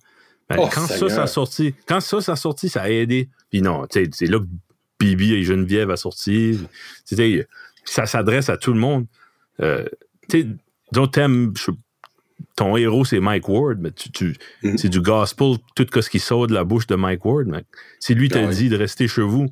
Ben, 0.50 0.57
Oh, 0.61 0.68
quand 0.70 0.87
ça, 0.88 1.09
ça 1.09 1.22
a 1.22 1.26
sorti, 1.26 1.74
quand 1.87 2.00
ça, 2.00 2.20
ça 2.20 2.33
a 2.33 2.37
sorti, 2.37 2.68
ça 2.68 2.83
a 2.83 2.90
aidé. 2.90 3.30
Puis 3.54 3.62
non, 3.62 3.86
tu 3.86 4.02
sais, 4.02 4.10
c'est 4.12 4.26
là 4.26 4.40
que 4.40 4.46
Bibi 4.98 5.32
et 5.34 5.44
Geneviève 5.44 5.88
a 5.92 5.96
sorti. 5.96 6.58
Ça 7.84 8.04
s'adresse 8.04 8.48
à 8.48 8.56
tout 8.56 8.72
le 8.72 8.80
monde. 8.80 9.06
Euh, 9.60 9.84
tu 10.28 10.40
sais, 10.42 10.48
disons, 10.90 11.06
t'aimes, 11.06 11.54
ton 12.56 12.76
héros, 12.76 13.04
c'est 13.04 13.20
Mike 13.20 13.48
Ward, 13.48 13.78
mais 13.78 13.92
tu, 13.92 14.10
tu- 14.10 14.34
Mhm. 14.64 14.76
c'est 14.76 14.88
du 14.88 15.00
gospel, 15.00 15.54
tout 15.76 15.86
ce 16.00 16.10
qui 16.10 16.18
sort 16.18 16.48
de 16.48 16.52
la 16.52 16.64
bouche 16.64 16.88
de 16.88 16.96
Mike 16.96 17.24
Ward. 17.24 17.46
Mais 17.46 17.62
si 18.00 18.16
lui 18.16 18.28
te 18.28 18.38
Ah 18.38 18.46
ouais. 18.48 18.54
dit 18.56 18.68
de 18.68 18.76
rester 18.76 19.06
chez 19.06 19.22
vous, 19.22 19.46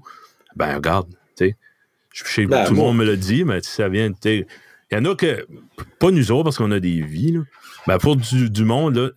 ben 0.57 0.75
regarde, 0.75 1.09
tu 1.37 1.47
sais. 1.47 1.57
Ben, 2.47 2.65
tout 2.67 2.73
le 2.75 2.81
monde 2.81 2.97
me 2.97 3.05
l'a 3.05 3.15
dit, 3.15 3.45
mais 3.45 3.61
si 3.63 3.71
ça 3.71 3.89
vient, 3.89 4.11
tu 4.11 4.17
sais. 4.21 4.47
Il 4.93 4.99
y 4.99 5.01
en 5.01 5.05
a 5.11 5.15
que, 5.17 5.47
pas 5.99 6.11
nous 6.11 6.31
autres, 6.33 6.45
parce 6.45 6.59
qu'on 6.59 6.71
a 6.71 6.79
des 6.81 7.01
vies, 7.01 7.33
là. 7.33 7.41
Ben, 7.89 7.99
pour 7.99 8.15
du, 8.15 8.49
du 8.49 8.65
monde, 8.65 8.95
là, 8.95 9.11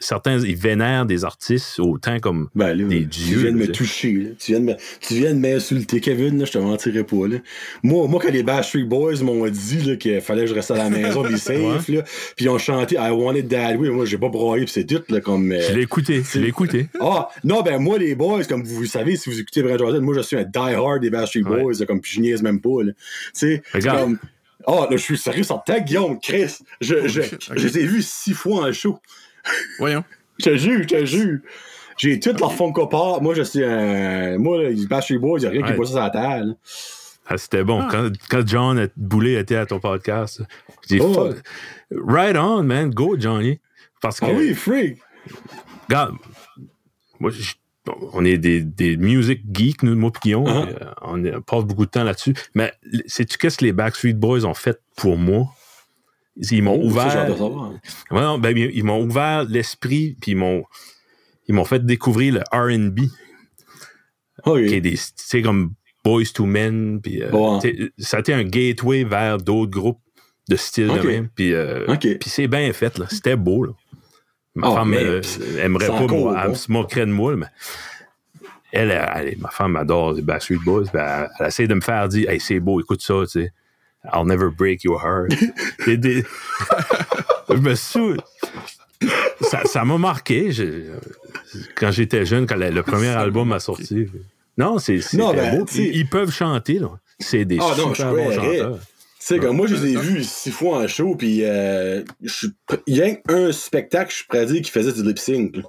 certains, 0.00 0.38
ils 0.38 0.56
vénèrent 0.56 1.04
des 1.04 1.26
artistes 1.26 1.78
autant 1.80 2.18
comme 2.18 2.48
Ben, 2.54 2.72
là, 2.72 2.84
des 2.84 3.00
tu 3.06 3.20
dieux. 3.24 3.38
viens 3.40 3.52
de 3.52 3.56
me 3.58 3.66
toucher, 3.66 4.12
là. 4.12 4.30
Tu 4.38 4.52
viens 4.52 4.60
de 4.60 4.64
me- 4.64 4.76
tu 5.00 5.14
viens 5.14 5.34
de 5.34 5.38
m'insulter, 5.38 6.00
Kevin, 6.00 6.38
là, 6.38 6.46
je 6.46 6.52
te 6.52 6.56
mentirais 6.58 7.04
pas, 7.04 7.28
là. 7.28 7.36
Moi, 7.82 8.08
moi, 8.08 8.18
quand 8.22 8.30
les 8.30 8.42
Backstreet 8.42 8.84
Boys 8.84 9.16
m'ont 9.22 9.46
dit, 9.48 9.98
qu'il 9.98 10.20
fallait 10.22 10.42
que 10.44 10.46
je 10.46 10.54
reste 10.54 10.70
à 10.70 10.76
la 10.76 10.88
maison, 10.88 11.24
puis 11.24 11.38
safe, 11.38 11.88
là, 11.88 12.02
puis 12.36 12.46
ils 12.46 12.48
ont 12.48 12.56
chanté 12.56 12.94
I 12.94 13.10
Want 13.10 13.34
It 13.34 13.48
That 13.48 13.74
Way, 13.76 13.90
moi, 13.90 14.06
j'ai 14.06 14.16
pas 14.16 14.30
broyé, 14.30 14.64
puis 14.64 14.72
c'est 14.72 14.84
tout, 14.86 15.02
là, 15.10 15.20
comme... 15.20 15.52
euh, 15.52 15.60
Je 15.68 15.74
l'ai 15.74 15.82
écouté, 15.82 16.22
je 16.32 16.38
l'ai 16.38 16.48
écouté. 16.48 16.88
Ah, 17.00 17.28
non, 17.44 17.60
ben 17.62 17.78
moi, 17.78 17.98
les 17.98 18.14
boys, 18.14 18.44
comme 18.44 18.62
vous 18.62 18.80
le 18.80 18.86
savez, 18.86 19.16
si 19.16 19.28
vous 19.28 19.38
écoutez 19.38 19.62
Brad 19.62 19.78
Jordan, 19.78 20.00
moi, 20.02 20.14
je 20.14 20.20
suis 20.22 20.36
un 20.36 20.44
die-hard 20.44 21.00
des 21.02 21.10
Backstreet 21.10 21.42
Ouais. 21.42 21.60
Boys, 21.62 21.74
là, 21.80 21.84
comme 21.86 22.00
puis 22.00 22.12
je 22.14 22.20
niaise 22.20 22.42
même 22.42 22.60
pas, 22.60 22.82
là. 22.82 22.92
Tu 22.92 23.00
sais, 23.34 23.62
comme... 23.82 24.18
Ah, 24.66 24.86
là, 24.90 24.96
je 24.96 24.96
suis 24.96 25.16
sérieux 25.18 25.44
sur 25.44 25.62
ta 25.62 25.80
Guillaume, 25.80 26.18
Chris. 26.20 26.58
Je, 26.80 27.06
je, 27.06 27.20
Oh, 27.20 27.24
ok. 27.34 27.58
je 27.58 27.66
les 27.68 27.78
ai 27.78 27.86
vus 27.86 28.02
six 28.02 28.34
fois 28.34 28.68
en 28.68 28.72
show. 28.72 28.98
Voyons. 29.78 30.02
Je 30.38 30.44
te 30.50 30.56
jure, 30.58 30.82
je 30.82 30.86
te 30.88 31.04
jure. 31.06 31.38
J'ai 31.96 32.20
toutes 32.20 32.38
leurs 32.40 32.52
Funko 32.52 32.88
Pop. 32.88 33.22
Moi, 33.22 33.32
je 33.34 33.40
suis 33.40 33.64
un... 33.64 34.36
Moi, 34.36 34.62
là, 34.64 34.68
les 34.68 34.86
Backstreet 34.86 35.16
Boys, 35.16 35.38
il 35.38 35.44
y 35.44 35.46
a 35.46 35.50
rien 35.50 35.62
qui 35.62 35.68
Ouais. 35.68 35.74
est 35.74 35.78
pas 35.78 35.84
ça 35.86 35.90
sur 35.92 36.00
la 36.00 36.10
table. 36.10 36.56
Ah, 37.26 37.38
C'était 37.38 37.64
bon. 37.64 37.88
Quand, 37.88 38.10
quand 38.28 38.46
John 38.46 38.86
Boulet 38.98 39.32
était 39.40 39.56
à 39.56 39.64
ton 39.64 39.80
podcast, 39.80 40.42
j'ai 40.90 40.98
dit, 40.98 41.02
Oh. 41.02 41.30
Right 41.90 42.36
on, 42.36 42.64
man, 42.64 42.90
go, 42.90 43.16
Johnny. 43.18 43.60
Parce 44.02 44.20
que, 44.20 44.26
Ah 44.26 44.32
oui, 44.34 44.52
freak. 44.54 44.98
regarde, 45.88 46.16
moi, 47.18 47.30
je- 47.30 47.54
on 48.12 48.24
est 48.24 48.38
des, 48.38 48.62
des 48.62 48.96
music 48.96 49.42
geeks, 49.52 49.82
nous, 49.82 49.96
moi 49.96 50.10
Guillaume. 50.22 50.44
Uh-huh. 50.46 51.22
euh, 51.22 51.34
on, 51.36 51.40
passe 51.42 51.64
beaucoup 51.64 51.86
de 51.86 51.90
temps 51.90 52.04
là-dessus. 52.04 52.34
Mais 52.54 52.72
sais-tu 53.06 53.38
qu'est-ce 53.38 53.58
que 53.58 53.64
les 53.64 53.72
Backstreet 53.72 54.14
Boys 54.14 54.44
ont 54.44 54.54
fait 54.54 54.80
pour 54.96 55.16
moi? 55.16 55.46
Ils 56.50 56.62
m'ont 56.62 56.78
Oh, 56.80 56.86
ouvert. 56.86 57.26
de 57.26 57.32
savoir. 57.34 57.72
Ouais, 58.10 58.20
non, 58.20 58.38
ben, 58.38 58.56
ils 58.56 58.70
ils 58.74 58.84
m'ont 58.84 59.02
ouvert 59.02 59.44
l'esprit, 59.44 60.16
puis 60.20 60.32
ils 60.32 60.36
m'ont, 60.36 60.64
ils 61.48 61.54
m'ont 61.54 61.64
fait 61.64 61.84
découvrir 61.84 62.34
le 62.34 62.40
RB. 62.52 63.00
Ok. 64.44 64.66
qui 64.66 64.74
est 64.74 64.80
des, 64.80 64.92
tu 64.92 64.98
sais, 65.16 65.42
comme 65.42 65.72
Boys 66.04 66.24
to 66.34 66.44
Men, 66.46 67.00
puis 67.00 67.22
euh, 67.22 67.30
ça 67.98 68.18
a 68.18 68.20
été 68.20 68.32
un 68.34 68.44
gateway 68.44 69.02
vers 69.04 69.38
d'autres 69.38 69.70
groupes 69.72 69.98
de 70.48 70.54
style 70.56 70.86
de 70.88 71.00
même, 71.00 71.28
puis 71.34 71.52
euh, 71.52 71.84
puis 71.96 72.30
c'est 72.30 72.46
bien 72.46 72.72
fait, 72.72 72.98
là. 72.98 73.06
C'était 73.10 73.34
beau, 73.34 73.64
là. 73.64 73.72
Ma 74.56 74.68
Ah, 74.68 74.74
femme 74.76 74.94
euh, 74.94 75.20
aimerait 75.62 75.86
pas, 75.86 76.06
moi, 76.06 76.42
elle 76.46 76.56
se 76.56 76.72
moquerait 76.72 77.06
de 77.06 77.12
moi, 77.12 77.36
mais 77.36 77.46
elle, 78.72 78.90
elle- 78.90 79.10
elle- 79.28 79.38
ma 79.38 79.50
femme 79.50 79.76
adore 79.76 80.14
les 80.14 80.22
Backstreet 80.22 80.58
Boys, 80.64 80.84
elle, 80.94 81.28
elle 81.38 81.46
essaie 81.46 81.66
de 81.68 81.74
me 81.74 81.80
faire 81.82 82.08
dire, 82.08 82.28
hey, 82.30 82.40
c'est 82.40 82.58
beau, 82.58 82.80
écoute 82.80 83.02
ça, 83.02 83.14
tu 83.24 83.42
sais. 83.42 83.52
I'll 84.14 84.24
never 84.26 84.48
break 84.50 84.82
your 84.84 85.00
heart. 85.04 85.30
Des- 85.86 85.96
des- 85.98 86.24
Je 87.50 87.54
me 87.54 87.74
souviens. 87.74 88.16
Ça 89.42 89.60
ça 89.66 89.84
m'a 89.84 89.98
marqué 89.98 90.50
je- 90.52 90.92
quand 91.76 91.90
j'étais 91.90 92.24
jeune, 92.24 92.46
quand 92.46 92.56
le, 92.56 92.70
le 92.70 92.82
premier 92.82 93.08
album 93.08 93.52
a 93.52 93.60
sorti. 93.60 94.06
Non, 94.56 94.78
c'est 94.78 95.00
Non, 95.12 95.34
ben, 95.34 95.58
beau. 95.58 95.64
tu 95.66 95.74
sais- 95.74 95.82
Ils, 95.82 95.96
ils 95.98 96.08
peuvent 96.08 96.30
chanter, 96.32 96.78
là. 96.78 96.90
C'est 97.18 97.44
des 97.44 97.56
non, 97.56 97.74
super 97.74 97.94
je 97.94 98.16
bons 98.16 98.32
chanteurs. 98.32 98.78
Sais, 99.28 99.40
comme 99.40 99.56
moi, 99.56 99.66
je 99.66 99.74
les 99.74 99.92
ai 99.92 99.96
vus 99.96 100.22
six 100.22 100.52
fois 100.52 100.78
en 100.78 100.86
show, 100.86 101.16
puis 101.16 101.40
euh, 101.42 102.02
il 102.86 102.96
y 102.96 103.02
a 103.02 103.08
un 103.28 103.50
spectacle, 103.50 104.10
je 104.12 104.16
suis 104.18 104.26
prêt 104.26 104.38
à 104.38 104.44
dire, 104.44 104.62
qui 104.62 104.70
faisait 104.70 104.92
du 104.92 105.02
lip 105.02 105.18
sync. 105.18 105.52
Tu 105.54 105.62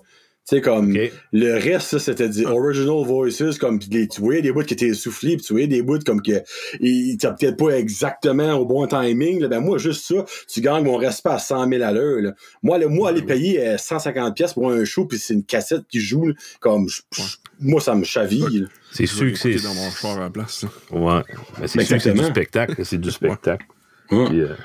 sais, 0.45 0.61
comme 0.61 0.93
le 1.33 1.53
reste, 1.55 1.97
c'était 1.97 2.29
du 2.29 2.45
original 2.45 3.03
voices, 3.03 3.57
comme 3.59 3.79
des, 3.79 4.07
tu 4.07 4.21
voyais 4.21 4.43
des 4.43 4.51
bouts 4.51 4.61
qui 4.61 4.75
étaient 4.75 4.93
soufflés, 4.93 5.37
puis 5.37 5.45
tu 5.45 5.53
voyais 5.53 5.65
des 5.67 5.81
bouts 5.81 5.97
comme 6.05 6.21
que 6.21 6.43
ils 6.79 7.17
peut-être 7.17 7.57
pas 7.57 7.71
exactement 7.71 8.53
au 8.53 8.65
bon 8.65 8.85
timing. 8.85 9.39
Là. 9.41 9.47
Ben 9.47 9.59
moi, 9.59 9.79
juste 9.79 10.05
ça, 10.05 10.23
tu 10.47 10.61
gagnes 10.61 10.85
mon 10.85 10.97
respect 10.97 11.31
à 11.31 11.39
100 11.39 11.67
000 11.67 11.81
à 11.83 11.91
l'heure. 11.91 12.21
là. 12.21 12.33
Moi, 12.61 12.77
le, 12.77 12.87
moi, 12.89 13.09
aller 13.09 13.23
payer 13.23 13.59
euh, 13.59 13.77
150 13.79 14.35
pièces 14.35 14.53
pour 14.53 14.69
un 14.69 14.85
show, 14.85 15.05
puis 15.05 15.17
c'est 15.17 15.33
une 15.33 15.43
cassette 15.43 15.81
qui 15.89 15.99
joue, 15.99 16.27
là, 16.27 16.33
comme 16.59 16.87
je- 16.87 17.01
je- 17.11 17.23
moi, 17.59 17.81
ça 17.81 17.95
me 17.95 18.03
chaville. 18.03 18.69
C'est 18.91 19.05
sûr 19.05 19.31
que 19.31 19.37
c'est. 19.37 19.55
dans 19.55 19.73
mon 19.73 19.89
char 19.91 20.17
à 20.17 20.21
la 20.21 20.29
place. 20.29 20.63
là. 20.63 20.69
Ouais. 20.91 21.23
Mais 21.59 21.67
c'est 21.67 21.83
sûr 21.85 21.97
que 21.97 22.03
c'est 22.03 22.13
du 22.13 22.23
spectacle. 22.23 22.85
C'est 22.85 22.97
du 22.99 23.11
spectacle. 23.11 23.65
Ouais. 24.11 24.25
Puis, 24.29 24.41
euh, 24.41 24.55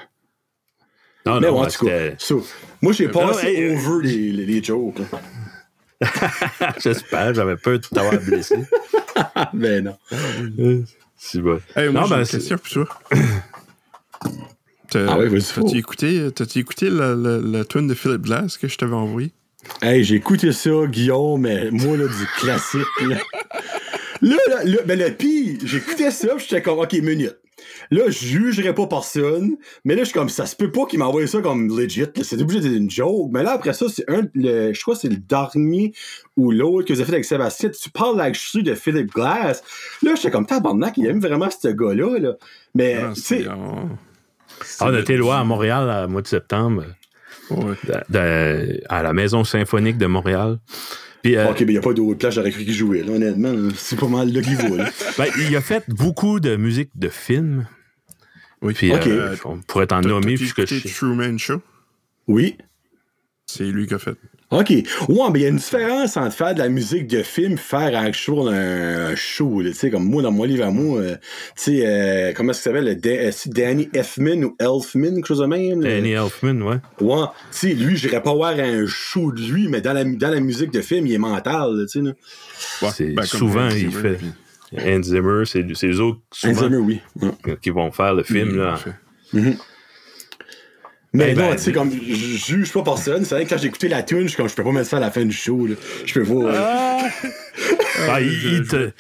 Non, 1.26 1.40
Mais 1.40 1.46
non, 1.48 1.52
ouais, 1.55 1.59
en 1.61 1.62
ouais, 1.64 1.70
tout 1.70 1.87
cas, 1.87 1.98
c'était- 2.11 2.14
so, 2.18 2.46
moi, 2.81 2.92
j'ai 2.92 3.09
passé 3.09 3.46
hey, 3.46 3.62
euh, 3.64 3.76
over 3.78 4.07
les, 4.07 4.33
les, 4.33 4.46
les 4.46 4.62
jokes. 4.62 5.00
J'espère, 6.83 7.33
j'avais 7.35 7.57
peur 7.57 7.78
de 7.78 7.87
t'avoir 7.87 8.20
blessé. 8.20 8.57
Ah, 9.35 9.50
ben 9.55 9.85
non. 9.85 9.96
Hey, 11.76 11.88
moi, 11.90 12.02
Non, 12.02 12.09
ben, 12.09 12.24
c'est- 12.24 12.38
question 12.38 12.59
pour 12.59 12.68
toi. 12.68 12.88
Ah 14.94 15.16
T'as-tu 15.55 15.78
écouté, 15.78 16.28
t'as-tu 16.35 16.59
écouté 16.59 16.90
la, 16.90 17.14
la, 17.14 17.38
la 17.38 17.64
tune 17.64 17.87
de 17.87 17.94
Philip 17.94 18.20
Glass 18.22 18.59
que 18.59 18.68
je 18.68 18.76
t'avais 18.76 18.92
envoyé? 18.94 19.33
Hey, 19.81 20.05
j'ai 20.05 20.16
écouté 20.16 20.53
ça, 20.53 20.70
Guillaume, 20.87 21.42
mais 21.42 21.70
moi, 21.70 21.96
là, 21.96 22.07
du 22.07 22.27
classique, 22.38 22.83
là. 23.07 23.16
Là, 24.20 24.37
là, 24.48 24.64
là, 24.64 24.77
ben, 24.87 24.98
le 24.98 25.11
pire, 25.11 25.59
j'écoutais 25.64 26.11
ça, 26.11 26.35
pis 26.37 26.44
j'étais 26.48 26.62
comme, 26.62 26.79
OK, 26.79 26.92
minute. 26.94 27.37
Là, 27.90 28.05
je 28.09 28.25
jugerais 28.27 28.75
pas 28.75 28.87
personne, 28.87 29.57
mais 29.85 29.94
là, 29.94 30.01
je 30.01 30.07
suis 30.07 30.14
comme, 30.14 30.29
ça 30.29 30.46
se 30.46 30.57
peut 30.57 30.70
pas 30.70 30.87
qu'il 30.87 30.98
m'envoie 30.98 31.27
ça 31.27 31.40
comme 31.40 31.68
legit, 31.77 32.01
là. 32.01 32.22
C'est 32.22 32.40
obligé 32.40 32.61
d'être 32.61 32.77
une 32.77 32.90
joke. 32.90 33.31
Mais 33.33 33.42
là, 33.42 33.53
après 33.53 33.72
ça, 33.72 33.87
c'est 33.88 34.09
un, 34.09 34.22
le, 34.35 34.72
je 34.72 34.81
crois 34.81 34.94
que 34.94 35.01
c'est 35.01 35.09
le 35.09 35.16
dernier 35.16 35.92
ou 36.37 36.51
l'autre 36.51 36.88
que 36.88 36.92
vous 36.92 37.01
avez 37.01 37.07
fait 37.07 37.14
avec 37.14 37.25
Sébastien. 37.25 37.70
Tu 37.70 37.90
parles 37.90 38.16
là-dessus 38.16 38.62
de 38.62 38.75
Philip 38.75 39.12
Glass. 39.12 39.62
Là, 40.03 40.14
j'étais 40.14 40.31
comme, 40.31 40.46
tabarnak, 40.46 40.96
il 40.96 41.07
aime 41.07 41.20
vraiment 41.20 41.48
ce 41.51 41.68
gars-là, 41.68 42.18
là. 42.18 42.33
Mais, 42.75 42.98
Ah, 43.03 43.12
tu 43.14 43.20
sais, 43.20 43.44
c'est-. 43.44 43.48
Ah, 44.81 44.87
on 44.88 44.96
était 44.96 45.16
loin 45.16 45.40
à 45.40 45.44
Montréal 45.44 45.88
à 45.90 46.07
mois 46.07 46.22
de 46.22 46.29
septembre, 46.29 46.85
Ouais. 47.54 47.74
de- 47.84 48.12
de- 48.12 48.80
à 48.88 49.02
la 49.02 49.12
Maison 49.12 49.44
symphonique 49.44 49.98
de 49.98 50.06
Montréal. 50.06 50.58
Puis, 51.22 51.36
euh, 51.36 51.50
OK, 51.50 51.60
mais 51.60 51.66
il 51.66 51.70
n'y 51.72 51.76
a 51.78 51.80
pas 51.82 51.92
d'autre 51.92 52.18
place, 52.18 52.34
j'aurais 52.34 52.50
cru 52.50 52.64
qu'il 52.64 52.74
jouait, 52.74 53.02
là, 53.02 53.12
honnêtement. 53.12 53.54
C'est 53.76 53.98
pas 53.98 54.08
mal 54.08 54.30
va, 54.32 54.68
là. 54.76 54.90
ben, 55.18 55.26
il 55.38 55.54
a 55.54 55.60
fait 55.60 55.84
beaucoup 55.88 56.40
de 56.40 56.56
musique 56.56 56.90
de 56.96 57.08
films. 57.08 57.66
Oui. 58.60 58.74
Puis, 58.74 58.92
Ok. 58.92 59.06
euh, 59.06 59.36
on 59.44 59.58
pourrait 59.60 59.86
t'en 59.86 60.00
nommer 60.00 60.34
puisque. 60.34 60.64
Truman 60.94 61.38
Show? 61.38 61.60
Oui. 62.26 62.56
C'est 63.46 63.64
lui 63.64 63.86
qui 63.86 63.94
a 63.94 63.98
fait. 63.98 64.16
OK. 64.52 64.70
Ouais, 64.70 64.84
mais 65.32 65.38
il 65.38 65.42
y 65.42 65.44
a 65.46 65.48
une 65.48 65.56
différence 65.56 66.16
entre 66.16 66.34
faire 66.36 66.54
de 66.54 66.58
la 66.60 66.68
musique 66.68 67.06
de 67.06 67.22
film 67.22 67.54
et 67.54 67.56
faire 67.56 67.98
actual 67.98 68.48
un, 68.48 69.06
un 69.10 69.14
show. 69.16 69.62
Tu 69.62 69.72
sais, 69.72 69.90
comme 69.90 70.04
moi, 70.04 70.22
dans 70.22 70.30
mon 70.30 70.44
livre 70.44 70.64
à 70.64 70.70
moi, 70.70 71.00
euh, 71.00 71.16
tu 71.56 71.62
sais, 71.76 71.82
euh, 71.86 72.32
comment 72.34 72.50
est-ce 72.50 72.62
qu'il 72.62 72.70
s'appelle? 72.72 72.84
le 72.84 72.94
Da- 72.96 73.10
euh, 73.10 73.30
Danny 73.46 73.88
Elfman 73.94 74.44
ou 74.44 74.56
Elfman, 74.60 75.14
quelque 75.14 75.26
chose 75.26 75.38
de 75.40 75.46
même? 75.46 75.80
là? 75.80 75.90
Danny 75.90 76.12
Elfman, 76.12 76.60
ouais. 76.62 76.76
Ouais. 77.00 77.24
Tu 77.50 77.68
sais, 77.68 77.74
lui, 77.74 77.96
j'irais 77.96 78.22
pas 78.22 78.34
voir 78.34 78.52
un 78.58 78.84
show 78.86 79.32
de 79.32 79.40
lui, 79.40 79.68
mais 79.68 79.80
dans 79.80 79.92
la, 79.94 80.04
dans 80.04 80.30
la 80.30 80.40
musique 80.40 80.70
de 80.70 80.80
film, 80.82 81.06
il 81.06 81.14
est 81.14 81.18
mental, 81.18 81.86
tu 81.90 82.00
sais. 82.04 82.08
Ouais, 82.84 82.90
C'est- 82.92 83.06
ben, 83.14 83.22
souvent, 83.22 83.68
il 83.70 83.90
fait. 83.90 84.18
Hans 84.74 85.02
Zimmer, 85.02 85.44
c'est 85.44 85.66
c'est 85.74 85.88
eux 85.88 86.00
autres 86.00 86.20
souvent 86.32 86.62
Zimmer, 86.62 86.76
oui. 86.78 87.00
Qui 87.60 87.68
vont 87.70 87.90
faire 87.90 88.14
le 88.14 88.22
film. 88.22 88.48
il 88.52 88.56
là. 88.56 88.76
fait. 88.76 89.56
Mais 91.14 91.35
Ben, 91.35 91.42
non, 91.44 91.51
ben, 91.51 91.57
tu 91.57 91.62
sais, 91.62 91.72
comme, 91.72 91.90
je 91.92 92.14
juge 92.14 92.72
pas 92.72 92.83
personne. 92.83 93.25
C'est 93.25 93.35
vrai 93.35 93.44
que 93.44 93.51
quand 93.51 93.59
j'ai 93.59 93.66
écouté 93.68 93.88
la 93.88 94.03
tune, 94.03 94.22
je 94.22 94.29
suis 94.29 94.37
comme, 94.37 94.48
je 94.48 94.55
peux 94.55 94.64
pas 94.64 94.72
mettre 94.72 94.88
ça 94.88 94.96
à 94.96 95.01
la 95.01 95.11
fin 95.11 95.25
du 95.25 95.33
show, 95.37 95.66
là. 95.66 95.75
Je 96.07 96.14
peux 96.14 96.25
pas. 96.25 96.55
euh, 96.55 96.98
Ah, 98.09 98.20
il, 98.20 98.33
il 98.55 98.66
te, 98.66 98.90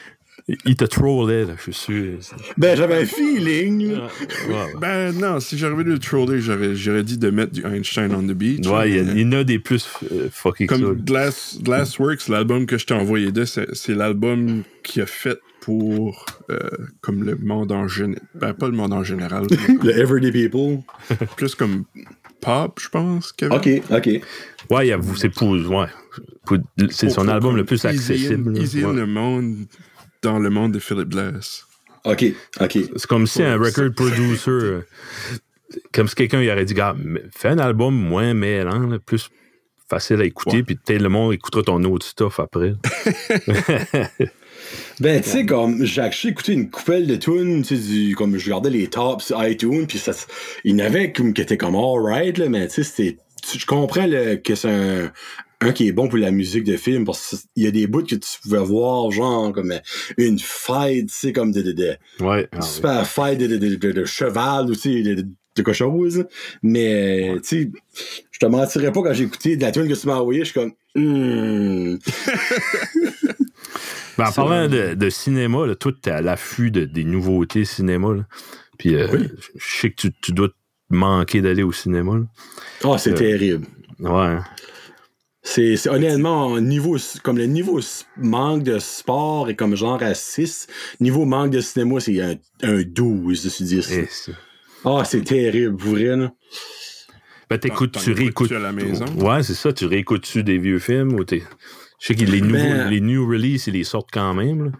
il 0.64 0.76
te 0.76 0.84
trollait, 0.84 1.44
là, 1.44 1.52
je 1.56 1.62
suis 1.62 1.72
sûr. 1.74 2.18
Ben, 2.56 2.76
j'avais 2.76 3.02
un 3.02 3.06
feeling, 3.06 3.92
là. 3.92 4.08
Ouais, 4.48 4.54
ouais. 4.54 4.72
Ben 4.80 5.12
non, 5.12 5.40
si 5.40 5.56
j'arrivais 5.56 5.84
de 5.84 5.90
le 5.92 5.98
troller, 5.98 6.40
j'aurais, 6.40 6.74
j'aurais 6.74 7.04
dit 7.04 7.16
de 7.18 7.30
mettre 7.30 7.52
du 7.52 7.64
Einstein 7.64 8.14
on 8.14 8.22
the 8.22 8.32
Beach. 8.32 8.66
Ouais, 8.66 8.90
il 8.90 8.96
y, 8.96 9.24
mais- 9.24 9.36
en 9.36 9.40
a 9.40 9.44
des 9.44 9.58
plus 9.58 9.86
euh, 10.12 10.28
fucky 10.30 10.66
que 10.66 10.74
ça. 10.76 10.80
Comme 10.82 10.94
Glass, 10.96 11.58
Glassworks, 11.62 12.28
l'album 12.28 12.66
que 12.66 12.76
je 12.78 12.86
t'ai 12.86 12.94
envoyé 12.94 13.30
de, 13.32 13.44
c'est, 13.44 13.72
c'est 13.74 13.94
l'album 13.94 14.62
qu'il 14.82 15.02
a 15.02 15.06
fait 15.06 15.38
pour 15.60 16.26
euh, 16.50 16.58
comme 17.02 17.22
le 17.22 17.36
monde 17.36 17.70
en 17.70 17.86
général. 17.86 18.22
Ben, 18.34 18.52
pas 18.52 18.66
le 18.66 18.72
monde 18.74 18.92
en 18.92 19.04
général, 19.04 19.46
comme- 19.46 19.78
Le 19.84 19.96
Everyday 19.96 20.32
People. 20.32 20.80
plus 21.36 21.54
comme 21.54 21.84
pop, 22.40 22.80
je 22.82 22.88
pense. 22.88 23.30
Kevin. 23.32 23.54
OK, 23.56 23.68
OK. 23.90 24.06
Ouais, 24.70 24.86
il 24.86 24.88
y 24.88 24.92
a- 24.92 24.98
c'est 25.16 25.28
pour, 25.28 25.50
ouais, 25.52 25.86
pour- 26.44 26.58
c'est 26.90 27.10
son 27.10 27.22
pour- 27.22 27.30
album 27.32 27.50
comme 27.50 27.56
le 27.58 27.64
plus 27.64 27.76
easy 27.76 27.86
in- 27.86 27.90
accessible. 27.90 28.58
Easy 28.58 28.82
in 28.82 28.88
Ouais. 28.88 28.96
le 28.96 29.06
monde 29.06 29.54
dans 30.22 30.38
le 30.38 30.50
monde 30.50 30.72
de 30.72 30.78
Philip 30.78 31.08
Glass. 31.08 31.66
OK, 32.04 32.24
OK. 32.60 32.78
C'est 32.96 33.06
comme 33.06 33.26
si 33.26 33.42
un 33.42 33.56
record 33.58 33.92
producer, 33.94 34.50
euh, 34.50 34.80
comme 35.92 36.08
si 36.08 36.14
quelqu'un 36.14 36.40
il 36.42 36.50
aurait 36.50 36.64
dit, 36.64 36.74
gars, 36.74 36.96
mais 36.98 37.22
fais 37.36 37.48
un 37.48 37.58
album 37.58 37.94
moins 37.94 38.34
mêlant, 38.34 38.86
là, 38.86 38.98
plus 38.98 39.28
facile 39.88 40.20
à 40.20 40.24
écouter, 40.24 40.58
Ouais. 40.58 40.62
puis 40.62 40.74
peut-être 40.76 41.02
le 41.02 41.08
monde 41.08 41.32
écoutera 41.34 41.62
ton 41.62 41.82
autre 41.84 42.06
stuff 42.06 42.40
après. 42.40 42.74
Ben, 45.00 45.20
tu 45.20 45.28
sais, 45.28 45.44
comme, 45.44 45.84
j'ai 45.84 46.00
acheté 46.00 46.28
écouté 46.28 46.52
une 46.52 46.70
coupelle 46.70 47.06
de 47.06 47.16
tunes, 47.16 47.62
tu 47.62 47.76
sais, 47.76 47.82
du- 47.82 48.14
comme 48.16 48.38
je 48.38 48.44
regardais 48.44 48.70
les 48.70 48.86
tops 48.86 49.24
sur 49.26 49.44
iTunes, 49.44 49.86
puis 49.86 49.98
ça, 49.98 50.12
il 50.64 50.72
y 50.78 50.82
en 50.82 50.84
avait 50.86 51.12
comme, 51.12 51.34
qui 51.34 51.42
étaient 51.42 51.56
comme 51.56 51.74
alright, 51.74 52.38
là, 52.38 52.48
mais 52.48 52.68
tu 52.68 52.84
sais, 52.84 53.18
je 53.58 53.66
comprends 53.66 54.08
que 54.42 54.54
c'est 54.54 54.68
un, 54.70 55.10
un 55.62 55.72
qui 55.72 55.88
est 55.88 55.92
bon 55.92 56.08
pour 56.08 56.18
la 56.18 56.30
musique 56.30 56.64
de 56.64 56.76
film, 56.76 57.04
parce 57.04 57.46
qu'il 57.54 57.64
y 57.64 57.66
a 57.66 57.70
des 57.70 57.86
bouts 57.86 58.02
que 58.04 58.14
tu 58.16 58.40
pouvais 58.42 58.58
voir, 58.58 59.10
genre, 59.10 59.52
comme 59.52 59.72
une 60.18 60.38
fight, 60.38 61.08
tu 61.08 61.14
sais, 61.14 61.32
comme 61.32 61.52
de, 61.52 61.62
de, 61.62 61.72
de 61.72 61.96
Ouais. 62.20 62.48
ah, 62.52 62.60
super 62.62 63.06
fight 63.06 63.38
de, 63.38 63.46
de, 63.46 63.56
de, 63.56 63.74
de- 63.76 63.92
de 63.92 64.04
cheval, 64.04 64.74
sais, 64.76 65.02
de, 65.02 65.26
quelque 65.54 65.72
chose, 65.74 66.24
mais, 66.62 67.34
tu 67.42 67.48
sais, 67.64 67.70
je 68.30 68.38
te 68.38 68.46
mentirais 68.46 68.90
pas 68.92 69.02
quand 69.02 69.12
j'ai 69.12 69.24
écouté 69.24 69.56
de 69.56 69.62
la 69.62 69.70
tune 69.72 69.86
que 69.88 69.94
tu 69.94 70.06
m'as 70.06 70.16
envoyé, 70.16 70.40
je 70.40 70.50
suis 70.50 70.54
comme, 70.54 70.72
hmm. 70.94 71.96
Ben, 74.18 74.28
en 74.28 74.32
parlant 74.32 74.68
de, 74.68 74.92
de 74.94 75.10
cinéma, 75.10 75.66
là, 75.66 75.74
toi, 75.74 75.90
t'es 76.00 76.10
à 76.10 76.20
l'affût 76.20 76.70
de- 76.70 76.84
des 76.84 77.04
nouveautés 77.04 77.64
cinéma. 77.64 78.12
Là. 78.14 78.26
Puis 78.78 78.94
euh, 78.94 79.06
je 79.56 79.80
sais 79.80 79.90
que 79.90 79.94
tu, 79.96 80.10
tu 80.20 80.32
dois 80.32 80.48
te 80.48 80.54
manquer 80.90 81.40
d'aller 81.40 81.62
au 81.62 81.72
cinéma. 81.72 82.16
là. 82.16 82.24
Oh, 82.84 82.98
c'est 82.98 83.12
Euh, 83.12 83.16
terrible. 83.16 83.66
Ouais. 84.00 84.36
C'est 85.44 85.76
c'est 85.76 85.88
honnêtement 85.90 86.58
niveau 86.60 86.96
comme 87.24 87.36
le 87.36 87.46
niveau 87.46 87.80
manque 88.16 88.62
de 88.62 88.78
sport 88.78 89.48
est 89.50 89.56
comme 89.56 89.74
genre 89.76 90.00
à 90.02 90.14
6. 90.14 90.68
Niveau 91.00 91.24
manque 91.24 91.50
de 91.50 91.60
cinéma, 91.60 91.98
c'est 92.00 92.20
un, 92.20 92.36
un 92.62 92.82
12 92.82 93.42
dessus 93.44 93.64
10. 93.64 93.90
Et 93.92 94.06
c'est- 94.08 94.32
Ah, 94.84 95.02
c'est 95.04 95.22
terrible, 95.22 95.76
pour 95.76 95.90
vrai, 95.92 96.16
là. 96.16 96.32
Ben, 97.50 97.58
t'écoutes, 97.58 97.98
tu 98.02 98.12
réécoutes. 98.12 98.52
à 98.52 98.58
la 98.58 98.72
maison? 98.72 99.04
Ouais, 99.18 99.42
c'est 99.42 99.54
ça. 99.54 99.72
Tu 99.72 99.84
réécoutes-tu 99.86 100.42
des 100.42 100.58
vieux 100.58 100.78
films 100.78 101.14
ou 101.14 101.24
t'es. 101.24 101.42
Je 102.00 102.06
sais 102.06 102.14
que 102.14 102.24
les, 102.24 102.40
nouveaux, 102.40 102.54
Ben- 102.56 102.88
les 102.88 103.00
new 103.00 103.26
releases, 103.28 103.66
ils 103.66 103.74
les 103.74 103.84
sortent 103.84 104.10
quand 104.12 104.34
même. 104.34 104.64
là. 104.66 104.70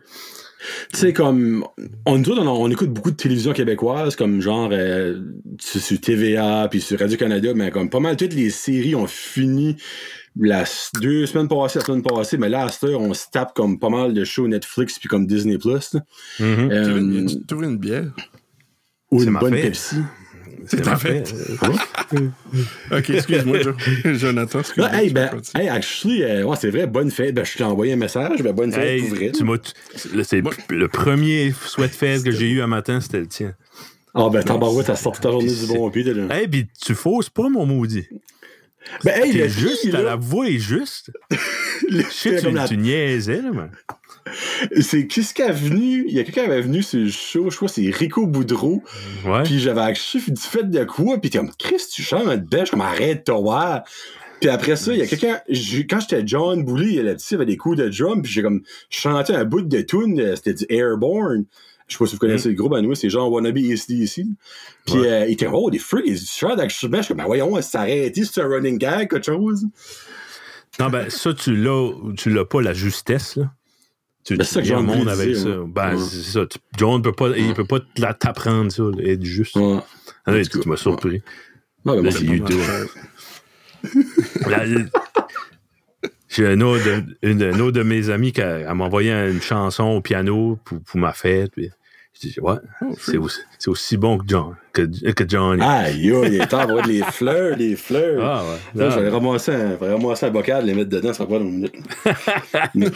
Tu 0.92 0.98
sais, 1.00 1.12
comme, 1.12 1.66
on, 2.06 2.18
nous 2.18 2.30
autres, 2.30 2.42
on, 2.42 2.48
on 2.64 2.70
écoute 2.70 2.90
beaucoup 2.90 3.10
de 3.10 3.16
télévision 3.16 3.52
québécoise, 3.52 4.14
comme 4.16 4.40
genre 4.40 4.70
euh, 4.72 5.20
sur, 5.60 5.80
sur 5.80 6.00
TVA, 6.00 6.68
puis 6.70 6.80
sur 6.80 6.98
Radio-Canada, 7.00 7.52
mais 7.54 7.70
comme 7.72 7.90
pas 7.90 7.98
mal 8.00 8.16
toutes 8.16 8.32
les 8.34 8.50
séries 8.50 8.94
ont 8.94 9.08
fini 9.08 9.76
la, 10.38 10.64
deux 11.00 11.26
semaines 11.26 11.48
passées, 11.48 11.78
la 11.80 11.84
semaine 11.84 12.02
passée, 12.02 12.38
mais 12.38 12.48
là, 12.48 12.64
à 12.64 12.68
cette 12.70 12.84
heure, 12.84 13.00
on 13.00 13.12
se 13.14 13.26
tape 13.30 13.54
comme 13.54 13.78
pas 13.78 13.88
mal 13.90 14.14
de 14.14 14.24
shows 14.24 14.48
Netflix, 14.48 14.98
puis 14.98 15.08
comme 15.08 15.26
Disney+. 15.26 15.58
Plus, 15.58 15.94
là. 15.94 16.00
Mhm. 16.40 16.56
Tu 16.56 16.62
veux 16.62 16.72
Euh, 16.72 16.98
une- 16.98 17.26
tu 17.26 17.46
trouves 17.46 17.64
une 17.64 17.78
bière? 17.78 18.06
ou 19.10 19.18
C'est 19.20 19.26
une 19.26 19.32
ma 19.32 19.40
bonne 19.40 19.52
fête. 19.54 19.62
Pepsi. 19.64 19.96
C'est 20.66 20.76
ta 20.82 20.90
parfait. 20.92 21.24
Ok, 22.90 23.10
excuse-moi, 23.10 23.60
Jo- 23.62 23.74
Jonathan. 24.14 24.60
Hey, 24.92 25.10
ben, 25.10 25.30
hey, 25.54 25.68
actually, 25.68 26.22
euh, 26.22 26.44
ouais, 26.44 26.56
c'est 26.60 26.70
vrai, 26.70 26.86
bonne 26.86 27.10
fête. 27.10 27.34
Ben, 27.34 27.44
je 27.44 27.56
t'ai 27.56 27.64
envoyé 27.64 27.92
un 27.94 27.96
message, 27.96 28.42
ben, 28.42 28.52
bonne 28.52 28.72
fête 28.72 28.84
Hey, 28.84 29.00
pour 29.00 29.10
vrai. 29.10 29.32
c'est 30.24 30.42
le 30.70 30.88
premier 30.88 31.52
sweatfest 31.66 32.22
que 32.24 32.30
j'ai 32.30 32.48
eu 32.50 32.62
un 32.62 32.66
matin, 32.66 33.00
c'était 33.00 33.20
le 33.20 33.26
tien. 33.26 33.54
Ah, 34.14 34.28
ben, 34.30 34.42
tabarouette, 34.42 34.86
t'as 34.86 34.96
sorti 34.96 35.20
ta 35.20 35.30
journée 35.30 35.52
du 35.52 35.66
bon 35.66 35.90
pied, 35.90 36.04
là. 36.04 36.34
Hey, 36.36 36.46
pis 36.46 36.66
tu 36.84 36.94
fausses 36.94 37.30
pas, 37.30 37.48
mon 37.48 37.64
maudit. 37.66 38.06
Ben, 39.04 39.22
hey, 39.22 39.32
le 39.32 39.48
juste, 39.48 39.84
là, 39.84 40.02
la 40.02 40.16
voix 40.16 40.48
est 40.48 40.58
juste. 40.58 41.10
le- 41.88 42.02
comme 42.02 42.50
tu, 42.50 42.50
la- 42.50 42.68
tu 42.68 42.76
niaisais, 42.76 43.40
là, 43.42 43.50
mais. 43.52 43.68
C'est 44.80 45.06
qu'est-ce 45.06 45.34
qui 45.34 45.42
est 45.42 45.50
venu? 45.52 46.04
Il 46.08 46.14
y 46.14 46.20
a 46.20 46.24
quelqu'un 46.24 46.44
qui 46.44 46.50
avait 46.50 46.62
venu 46.62 46.82
sur 46.82 47.00
le 47.00 47.10
show, 47.10 47.50
je 47.50 47.56
crois 47.56 47.68
que 47.68 47.74
c'est 47.74 47.90
Rico 47.90 48.26
Boudreau. 48.26 48.82
Ouais. 49.26 49.42
Puis 49.42 49.58
j'avais 49.58 49.80
acheté 49.80 50.18
du 50.30 50.40
fait 50.40 50.70
de 50.70 50.84
quoi? 50.84 51.18
Puis 51.20 51.30
comme, 51.30 51.50
Chris, 51.58 51.82
tu 51.92 52.02
chantes 52.02 52.28
de 52.28 52.36
bêche, 52.36 52.70
comme 52.70 52.80
arrête-toi. 52.82 53.82
Puis 54.40 54.48
après 54.48 54.76
ça, 54.76 54.92
il 54.92 54.98
y 54.98 55.02
a 55.02 55.06
quelqu'un, 55.06 55.40
quand 55.88 56.00
j'étais 56.00 56.22
John 56.24 56.64
Boulay, 56.64 56.86
il 56.88 56.94
y 56.94 57.34
avait 57.34 57.46
des 57.46 57.56
coups 57.56 57.78
de 57.78 57.88
drum, 57.88 58.22
puis 58.22 58.32
j'ai 58.32 58.42
comme 58.42 58.62
chanté 58.90 59.34
un 59.34 59.44
bout 59.44 59.62
de 59.62 59.80
tune, 59.82 60.18
euh, 60.20 60.34
c'était 60.36 60.54
du 60.54 60.66
Airborne. 60.68 61.44
Je 61.92 61.98
sais 61.98 62.04
pas 62.04 62.06
si 62.06 62.14
vous 62.14 62.18
connaissez 62.20 62.48
le 62.48 62.54
groupe, 62.54 62.72
anyway, 62.74 62.94
c'est 62.94 63.08
genre 63.10 63.30
Wannabe 63.30 63.58
ESD 63.58 63.90
ici. 63.92 64.26
Puis 64.86 64.96
Ouais. 65.00 65.08
euh, 65.10 65.26
il 65.26 65.32
était, 65.32 65.46
oh, 65.52 65.70
des 65.70 65.78
freaks, 65.78 66.04
ils 66.06 66.18
chantent 66.18 66.58
avec 66.58 66.70
je 66.70 66.76
suis 66.76 66.88
comme, 66.88 67.16
ben 67.18 67.24
voyons, 67.24 67.60
ça 67.62 67.80
arrêté, 67.82 68.24
c'est 68.24 68.40
un 68.40 68.48
running 68.48 68.78
gag, 68.78 69.08
quelque 69.10 69.24
chose. 69.26 69.64
Non, 70.80 70.88
ben, 70.88 71.10
ça, 71.10 71.34
tu 71.34 71.54
l'as, 71.54 71.90
tu 72.16 72.30
l'as 72.30 72.44
pas 72.46 72.62
la 72.62 72.72
justesse, 72.72 73.36
là. 73.36 73.52
Tu, 74.24 74.36
Ben, 74.36 74.44
c'est 74.44 74.64
ça 74.64 74.76
envie 74.78 74.86
monde 74.86 75.04
de 75.06 75.10
avec 75.10 75.28
dire, 75.32 75.38
ça. 75.42 75.48
ouais. 75.48 75.66
Ben, 75.66 75.96
Ouais. 75.96 76.02
c'est 76.08 76.30
ça. 76.32 76.46
Tu- 76.46 76.58
John 76.78 77.02
peut 77.02 77.12
pas, 77.12 77.28
il 77.36 77.52
peut 77.54 77.64
pas 77.66 77.80
t'apprendre 78.14 78.70
ça, 78.72 78.84
être 79.02 79.22
juste. 79.24 79.56
Ouais. 79.56 79.78
Ah, 80.24 80.32
tu 80.44 80.68
m'as 80.68 80.76
surpris. 80.76 81.22
Non, 81.84 81.96
mais 81.96 82.02
moi, 82.02 82.10
Là, 82.10 82.16
c'est 82.16 82.24
YouTube. 82.24 82.60
La- 84.48 84.64
J'ai 86.28 86.46
un 86.46 86.60
autre, 86.62 86.82
de, 86.84 87.02
une, 87.28 87.42
un 87.42 87.60
autre 87.60 87.72
de 87.76 87.82
mes 87.82 88.08
amis 88.08 88.32
qui 88.32 88.40
a- 88.40 88.72
m'a 88.74 88.84
envoyé 88.84 89.12
une 89.12 89.42
chanson 89.42 89.84
au 89.84 90.00
piano 90.00 90.58
pour, 90.64 90.80
pour 90.80 90.98
ma 90.98 91.12
fête. 91.12 91.52
Puis, 91.52 91.68
je 92.20 92.28
dis, 92.28 92.40
ouais, 92.40 92.54
Oh, 92.82 92.94
c'est 92.98 93.68
aussi, 93.68 93.96
bon 93.96 94.18
que 94.18 94.24
John. 94.26 94.54
Que, 94.72 94.82
que 95.12 95.28
Johnny. 95.28 95.62
Aïe, 95.62 96.12
aïe, 96.12 96.22
il 96.26 96.40
est 96.40 96.46
temps 96.46 96.58
d'avoir 96.58 96.86
des 96.86 97.02
fleurs, 97.12 97.56
des 97.56 97.76
fleurs. 97.76 98.22
Ah, 98.24 98.42
ouais. 98.44 98.80
Là, 98.80 98.88
Ah, 98.90 98.94
j'allais 98.94 99.08
ramasser 99.08 99.52
un, 99.52 99.76
ramasser 99.76 100.26
un 100.26 100.30
bocal, 100.30 100.64
les 100.66 100.74
mettre 100.74 100.90
dedans, 100.90 101.12
ça 101.12 101.24
va 101.24 101.30
pas 101.30 101.38
dans 101.38 101.44
une 101.46 101.54
minute. 101.56 101.74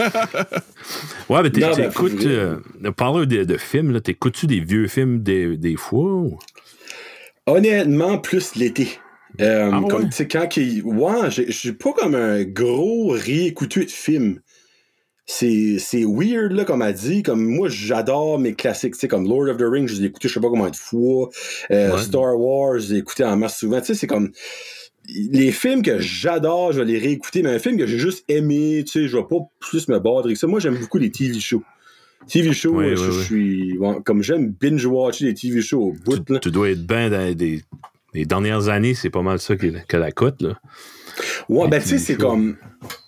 Ouais, 1.29 1.43
mais 1.43 1.51
t'écoutes. 1.51 2.25
euh, 2.25 2.59
parlant 2.97 3.25
de, 3.25 3.45
de 3.45 3.57
films, 3.57 3.91
là, 3.93 4.01
t'écoutes-tu 4.01 4.47
des 4.47 4.61
vieux 4.61 4.87
films 4.87 5.23
des, 5.23 5.57
des 5.57 5.77
fois? 5.77 6.13
ou- 6.13 6.39
Honnêtement, 7.47 8.19
plus 8.19 8.55
l'été. 8.57 8.89
Euh, 9.41 9.71
Ah 9.73 9.81
ouais? 9.81 9.89
comme, 9.89 10.09
tu 10.09 10.17
sais, 10.17 10.29
quand. 10.29 10.49
Ouais, 10.85 11.31
je 11.31 11.51
suis 11.53 11.73
pas 11.73 11.93
comme 11.93 12.15
un 12.15 12.45
gros 12.45 13.09
réécouteux 13.11 13.85
de 13.85 13.91
films. 13.91 14.41
C'est 15.29 15.79
c'est 15.81 16.05
weird, 16.07 16.53
là, 16.53 16.65
comme 16.65 16.83
elle 16.83 16.95
dit. 16.95 17.23
Comme 17.25 17.45
moi, 17.45 17.69
j'adore 17.69 18.39
mes 18.39 18.55
classiques, 18.55 18.95
tu 18.95 19.01
sais, 19.01 19.09
comme 19.09 19.29
Lord 19.29 19.49
of 19.49 19.57
the 19.57 19.65
Rings, 19.69 19.89
je 19.89 19.95
les 19.95 20.03
ai 20.03 20.07
écoutés, 20.07 20.29
je 20.29 20.35
sais 20.35 20.41
pas 20.41 20.49
comment 20.49 20.71
de 20.71 20.77
fois. 20.77 21.31
Euh, 21.73 21.93
Ouais. 21.97 22.03
Star 22.03 22.39
Wars, 22.39 22.79
je 22.79 22.89
les 22.89 22.95
ai 22.95 22.99
écoutés 22.99 23.25
en 23.25 23.37
masse 23.37 23.59
souvent. 23.59 23.81
Tu 23.81 23.87
sais, 23.87 23.95
c'est 23.95 24.07
comme. 24.07 24.31
Les 25.09 25.53
films 25.53 25.83
que 25.83 26.01
j'adore, 26.01 26.73
je 26.73 26.81
vais 26.81 26.85
les 26.85 26.99
réécouter, 26.99 27.43
mais 27.43 27.51
un 27.51 27.59
film 27.61 27.77
que 27.79 27.87
j'ai 27.87 27.99
juste 27.99 28.25
aimé, 28.29 28.83
tu 28.85 28.93
sais, 29.03 29.09
je 29.09 29.17
vais 29.17 29.23
pas 29.25 29.37
plus 29.61 29.87
me 29.89 29.99
battre 30.01 30.25
avec 30.27 30.37
ça. 30.37 30.47
Moi, 30.49 30.59
j'aime 30.61 30.77
beaucoup 30.79 30.99
les 30.99 31.11
TV 31.11 31.39
shows. 31.39 31.63
TV 32.29 32.53
shows, 32.53 32.83
je, 32.97 33.23
suis. 33.23 33.79
comme 34.05 34.23
j'aime 34.23 34.53
binge-watcher 34.61 35.27
les 35.27 35.35
TV 35.35 35.61
shows 35.63 35.81
au 35.81 35.93
bout, 35.93 36.19
Tu, 36.19 36.33
là. 36.33 36.39
tu 36.41 36.51
dois 36.51 36.71
être 36.71 36.85
bien 36.85 37.09
dans 37.11 37.33
des. 37.35 37.63
Les 38.15 38.25
dernières 38.25 38.69
années, 38.69 38.95
c'est 38.95 39.11
pas 39.11 39.23
mal 39.23 39.39
ça 39.39 39.57
que, 39.57 39.67
que 39.87 39.97
la 39.97 40.11
cote. 40.11 40.41
Là. 40.43 40.59
Ouais, 41.49 41.65
les 41.65 41.71
ben, 41.71 41.83
tu 41.83 41.89
sais, 41.91 41.99
c'est 41.99 42.17
comme. 42.17 42.57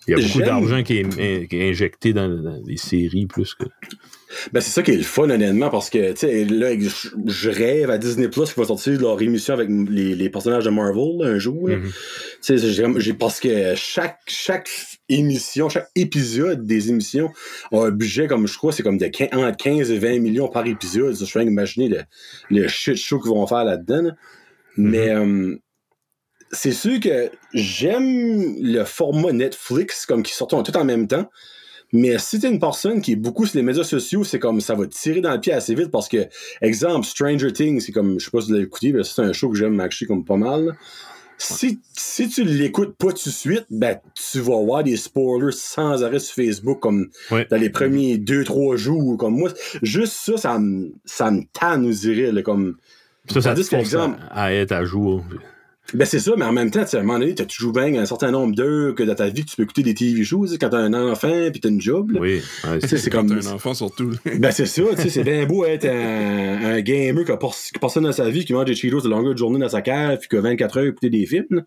Il 0.08 0.18
y 0.18 0.24
a 0.24 0.26
beaucoup 0.26 0.40
d'argent 0.40 0.82
qui 0.82 0.98
est, 0.98 1.48
qui 1.48 1.56
est 1.56 1.68
injecté 1.68 2.12
dans, 2.12 2.28
dans 2.28 2.60
les 2.66 2.78
séries 2.78 3.26
plus 3.26 3.54
que. 3.54 3.64
Ben, 4.52 4.60
c'est 4.60 4.70
ça 4.70 4.82
qui 4.82 4.90
est 4.90 4.96
le 4.96 5.02
fun, 5.02 5.30
honnêtement, 5.30 5.70
parce 5.70 5.90
que, 5.90 6.12
tu 6.12 6.18
sais, 6.18 6.44
là, 6.44 6.70
je, 6.78 7.50
rêve 7.50 7.90
à 7.90 7.98
Disney 7.98 8.28
Plus 8.28 8.52
qui 8.52 8.60
va 8.60 8.66
sortir 8.66 9.00
leur 9.00 9.20
émission 9.22 9.54
avec 9.54 9.68
les, 9.70 10.14
les 10.14 10.30
personnages 10.30 10.64
de 10.64 10.70
Marvel, 10.70 11.18
là, 11.18 11.28
un 11.28 11.38
jour. 11.38 11.68
Mhm. 11.68 11.90
Tu 12.42 12.58
sais, 12.58 13.14
parce 13.14 13.40
que 13.40 13.74
chaque, 13.74 14.18
chaque 14.26 14.68
émission, 15.08 15.68
chaque 15.68 15.88
épisode 15.94 16.66
des 16.66 16.90
émissions 16.90 17.30
a 17.72 17.86
un 17.86 17.90
budget, 17.90 18.26
comme 18.26 18.46
je 18.46 18.56
crois, 18.56 18.72
c'est 18.72 18.82
comme 18.82 18.98
de 18.98 19.06
15, 19.06 19.28
entre 19.32 19.56
15 19.56 19.90
et 19.90 19.98
20 19.98 20.18
millions 20.20 20.48
par 20.48 20.66
épisode. 20.66 21.16
Je 21.18 21.24
suis 21.24 21.42
imaginer 21.42 21.88
le, 21.88 22.02
le 22.50 22.68
shit 22.68 22.96
show 22.96 23.18
qu'ils 23.18 23.30
vont 23.30 23.46
faire 23.46 23.64
là-dedans. 23.64 24.02
là. 24.02 24.10
Mais, 24.76 25.10
euh, 25.10 25.56
c'est 26.50 26.72
sûr 26.72 26.98
que 27.00 27.30
j'aime 27.54 28.56
le 28.60 28.84
format 28.84 29.32
Netflix, 29.32 30.06
comme 30.06 30.22
qui 30.22 30.32
sortent 30.32 30.64
tout 30.64 30.76
en 30.76 30.84
même 30.84 31.06
temps. 31.08 31.28
Mais 31.92 32.18
si 32.18 32.38
t'es 32.38 32.48
une 32.50 32.60
personne 32.60 33.00
qui 33.00 33.12
est 33.12 33.16
beaucoup 33.16 33.46
sur 33.46 33.56
les 33.56 33.62
médias 33.62 33.82
sociaux, 33.84 34.22
c'est 34.22 34.38
comme 34.38 34.60
ça 34.60 34.74
va 34.74 34.86
te 34.86 34.94
tirer 34.94 35.22
dans 35.22 35.32
le 35.32 35.40
pied 35.40 35.54
assez 35.54 35.74
vite 35.74 35.90
parce 35.90 36.06
que, 36.08 36.26
exemple, 36.60 37.06
Stranger 37.06 37.50
Things, 37.52 37.80
c'est 37.80 37.92
comme, 37.92 38.20
je 38.20 38.26
sais 38.26 38.30
pas 38.30 38.40
si 38.42 38.48
vous 38.48 38.52
l'avez 38.54 38.64
écouté, 38.66 38.92
mais 38.92 39.04
c'est 39.04 39.22
un 39.22 39.32
show 39.32 39.48
que 39.48 39.56
j'aime 39.56 39.80
actually 39.80 40.06
comme 40.06 40.22
pas 40.24 40.36
mal. 40.36 40.76
Si, 41.40 41.78
si 41.96 42.28
tu 42.28 42.42
l'écoutes 42.44 42.96
pas 42.96 43.12
tout 43.12 43.28
de 43.28 43.34
suite, 43.34 43.64
ben, 43.70 43.96
tu 44.14 44.40
vas 44.40 44.56
avoir 44.58 44.82
des 44.84 44.96
spoilers 44.96 45.52
sans 45.52 46.02
arrêt 46.02 46.18
sur 46.18 46.34
Facebook, 46.34 46.80
comme 46.80 47.08
Ouais. 47.30 47.46
dans 47.48 47.56
les 47.56 47.70
premiers 47.70 48.18
deux, 48.18 48.44
trois 48.44 48.76
jours, 48.76 49.16
comme 49.16 49.38
moi. 49.38 49.50
Juste 49.82 50.14
ça, 50.14 50.36
ça 50.36 50.58
me, 50.58 50.92
ça 51.04 51.30
me 51.30 51.42
tanne, 51.58 51.86
vous 51.86 51.92
direz, 52.00 52.32
là, 52.32 52.42
comme, 52.42 52.76
Ça, 53.32 53.40
ça 53.40 53.54
que, 53.54 53.62
force 53.62 53.72
exemple- 53.80 54.18
à 54.30 54.52
être 54.52 54.72
à 54.72 54.84
jour. 54.84 55.22
Ben 55.94 56.04
c'est 56.04 56.18
ça, 56.18 56.32
mais 56.36 56.44
en 56.44 56.52
même 56.52 56.70
temps, 56.70 56.82
tu 56.84 56.90
sais, 56.90 56.96
à 56.98 57.00
un 57.00 57.02
moment 57.02 57.18
donné, 57.18 57.34
t'as 57.34 57.44
toujours 57.46 57.72
bien 57.72 57.94
un 57.94 58.04
certain 58.04 58.30
nombre 58.30 58.54
d'heures 58.54 58.94
que 58.94 59.02
dans 59.02 59.14
ta 59.14 59.28
vie 59.28 59.44
que 59.44 59.50
tu 59.50 59.56
peux 59.56 59.62
écouter 59.62 59.82
des 59.82 59.94
TV 59.94 60.22
shows, 60.22 60.46
tu 60.46 60.58
quand 60.58 60.68
t'as 60.68 60.78
un 60.78 60.92
enfant 60.92 61.50
pis 61.52 61.60
t'as 61.60 61.70
une 61.70 61.80
job. 61.80 62.10
là. 62.10 62.20
Oui. 62.20 62.42
ouais, 62.64 62.78
Tu 62.80 62.98
c'est 62.98 63.08
comme. 63.10 63.32
un 63.32 63.46
enfant, 63.54 63.72
surtout. 63.72 64.10
Ben 64.38 64.50
c'est 64.50 64.66
ça, 64.66 64.82
tu 64.96 65.02
sais, 65.02 65.08
c'est 65.10 65.24
bien 65.24 65.46
beau 65.46 65.64
être 65.64 65.86
un, 65.86 66.74
un 66.74 66.80
gamer 66.82 67.24
qui 67.24 67.32
a 67.32 67.36
pas- 67.38 67.48
qui 67.48 67.78
personne 67.80 68.04
dans 68.04 68.12
sa 68.12 68.28
vie, 68.28 68.44
qui 68.44 68.52
mange 68.52 68.66
des 68.66 68.74
Cheetos 68.74 69.00
de 69.00 69.08
longueur 69.08 69.32
de 69.32 69.38
journée 69.38 69.58
dans 69.58 69.68
sa 69.70 69.80
cave, 69.80 70.18
puis 70.18 70.28
qui 70.28 70.36
a 70.36 70.40
24 70.42 70.76
heures 70.78 70.84
à 70.84 70.88
écouter 70.88 71.10
des 71.10 71.24
films. 71.24 71.46
là. 71.50 71.62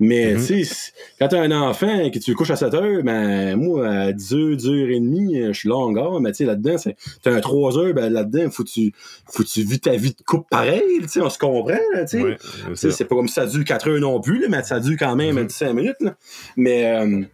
Mais 0.00 0.34
Mhm. 0.34 0.46
tu 0.46 0.64
sais, 0.64 0.92
quand 1.18 1.28
t'as 1.28 1.40
un 1.40 1.50
enfant 1.52 1.98
et 2.00 2.10
que 2.10 2.18
tu 2.18 2.30
le 2.32 2.36
couches 2.36 2.50
à 2.50 2.56
7 2.56 2.74
heures, 2.74 3.02
ben 3.02 3.56
moi, 3.56 3.88
à 3.88 4.12
10 4.12 4.34
heures, 4.34 4.56
10 4.56 4.68
heures 4.68 4.88
et 4.90 5.00
demie, 5.00 5.40
euh, 5.40 5.52
je 5.54 5.58
suis 5.60 5.68
longueur, 5.70 6.20
mais 6.20 6.30
tu 6.32 6.38
sais, 6.38 6.44
là-dedans, 6.44 6.76
c'est- 6.76 6.96
t'as 7.22 7.32
un 7.32 7.40
3 7.40 7.78
heures, 7.78 7.94
ben 7.94 8.12
là-dedans, 8.12 8.50
faut 8.50 8.64
que 8.64 8.68
tu, 8.70 8.92
faut 9.32 9.42
que 9.42 9.48
tu 9.48 9.62
vis 9.62 9.80
ta 9.80 9.96
vie 9.96 10.10
de 10.10 10.22
couple 10.26 10.46
pareil, 10.50 10.82
tu 11.02 11.08
sais, 11.08 11.20
on 11.22 11.30
se 11.30 11.38
comprend, 11.38 11.72
là, 11.94 12.04
tu 12.04 12.18
sais. 12.18 12.22
Ouais, 12.22 12.36
Tu 12.78 12.90
c'est 12.90 13.04
pas 13.06 13.16
comme 13.16 13.28
ça 13.28 13.46
dure 13.46 13.61
4 13.64 13.88
heures 13.88 14.00
non 14.00 14.20
plus, 14.20 14.40
là, 14.40 14.46
mais 14.50 14.62
ça 14.62 14.80
dure 14.80 14.96
quand 14.98 15.16
même 15.16 15.36
Mhm. 15.40 15.48
5 15.48 15.72
minutes. 15.72 15.96
Là. 16.00 16.14
Mais, 16.56 16.86
euh, 16.96 17.20
tu 17.20 17.28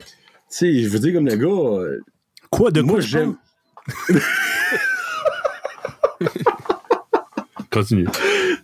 sais, 0.49 0.83
je 0.83 0.89
veux 0.89 0.99
dire, 0.99 1.14
comme 1.14 1.26
le 1.26 1.37
gars, 1.37 1.47
euh, 1.81 2.01
Quoi 2.51 2.70
de 2.70 2.81
moi, 2.81 2.95
quoi 2.95 3.01
j'aime. 3.01 3.37
Continue. 7.70 8.07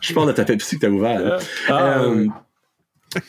Je 0.00 0.14
parle 0.14 0.28
de 0.28 0.32
ta 0.32 0.44
Pepsi 0.44 0.76
que 0.76 0.80
t'as 0.86 0.88
ouvert. 0.90 1.20
là. 1.20 1.38
Ah, 1.68 2.02
Euh, 2.02 2.26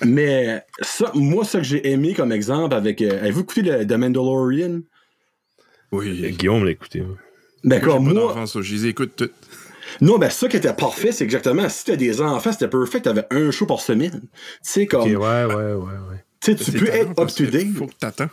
mais 0.03 0.63
ça, 0.81 1.11
moi, 1.13 1.43
ça 1.45 1.59
que 1.59 1.65
j'ai 1.65 1.89
aimé 1.91 2.13
comme 2.13 2.31
exemple 2.31 2.73
avec. 2.73 3.01
euh, 3.01 3.19
Avez-vous 3.21 3.41
écouté 3.41 3.61
le, 3.61 3.85
The 3.85 3.91
Mandalorian? 3.93 4.81
Oui. 5.91 6.31
Guillaume 6.31 6.63
l'a 6.65 6.71
écouté. 6.71 7.03
D'accord, 7.63 7.99
J'ai 7.99 8.13
pas 8.15 8.33
moi. 8.35 8.47
ça, 8.47 8.61
je 8.61 8.73
les 8.73 8.85
écoute 8.87 9.13
toutes. 9.15 9.33
Non, 10.01 10.17
ben 10.17 10.29
ça 10.29 10.47
qui 10.47 10.57
était 10.57 10.73
parfait, 10.73 11.11
c'est 11.11 11.23
exactement. 11.23 11.67
Si 11.69 11.85
t'as 11.85 11.95
des 11.95 12.21
enfants, 12.21 12.51
c'était 12.51 12.67
parfait, 12.67 13.01
t'avais 13.01 13.25
un 13.31 13.51
show 13.51 13.65
par 13.65 13.79
semaine. 13.79 14.21
Tu 14.21 14.29
sais, 14.61 14.85
comme. 14.85 15.03
Ouais, 15.03 15.15
ouais, 15.15 15.45
ouais, 15.45 15.73
ouais. 15.73 16.25
Tu 16.41 16.51
sais, 16.51 16.55
tu 16.57 16.71
C'est 16.71 16.77
peux 16.77 16.87
être 16.87 17.09
up 17.09 17.15
parce 17.15 17.35
to 17.35 17.45
que 17.45 17.49
date. 17.49 17.73
Faut 17.77 17.87
que 17.87 17.93
t'attends. 17.99 18.29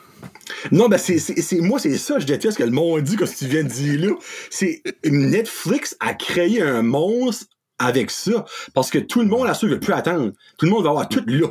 Non, 0.71 0.89
ben 0.89 0.99
c'est, 0.99 1.61
moi, 1.61 1.79
c'est 1.79 1.97
ça, 1.97 2.19
je 2.19 2.27
déteste 2.27 2.59
que 2.59 2.63
le 2.63 2.71
monde 2.71 3.01
dit, 3.03 3.17
que 3.17 3.27
ce 3.27 3.33
que 3.33 3.39
tu 3.41 3.47
viens 3.47 3.65
de 3.65 3.69
dire 3.69 4.01
là. 4.09 4.15
C'est 4.51 4.83
Netflix 5.05 5.97
a 6.01 6.15
créé 6.15 6.63
un 6.63 6.83
monstre 6.83 7.47
avec 7.79 8.11
ça. 8.11 8.45
Parce 8.75 8.91
que 8.91 8.99
tout 8.99 9.21
le 9.21 9.27
monde 9.27 9.47
a 9.47 9.55
su 9.55 9.67
ne 9.67 9.77
plus 9.77 9.93
attendre. 9.93 10.33
Tout 10.59 10.67
le 10.67 10.73
monde 10.73 10.85
va 10.85 10.91
avoir 10.91 11.09
tout 11.09 11.23
là. 11.27 11.49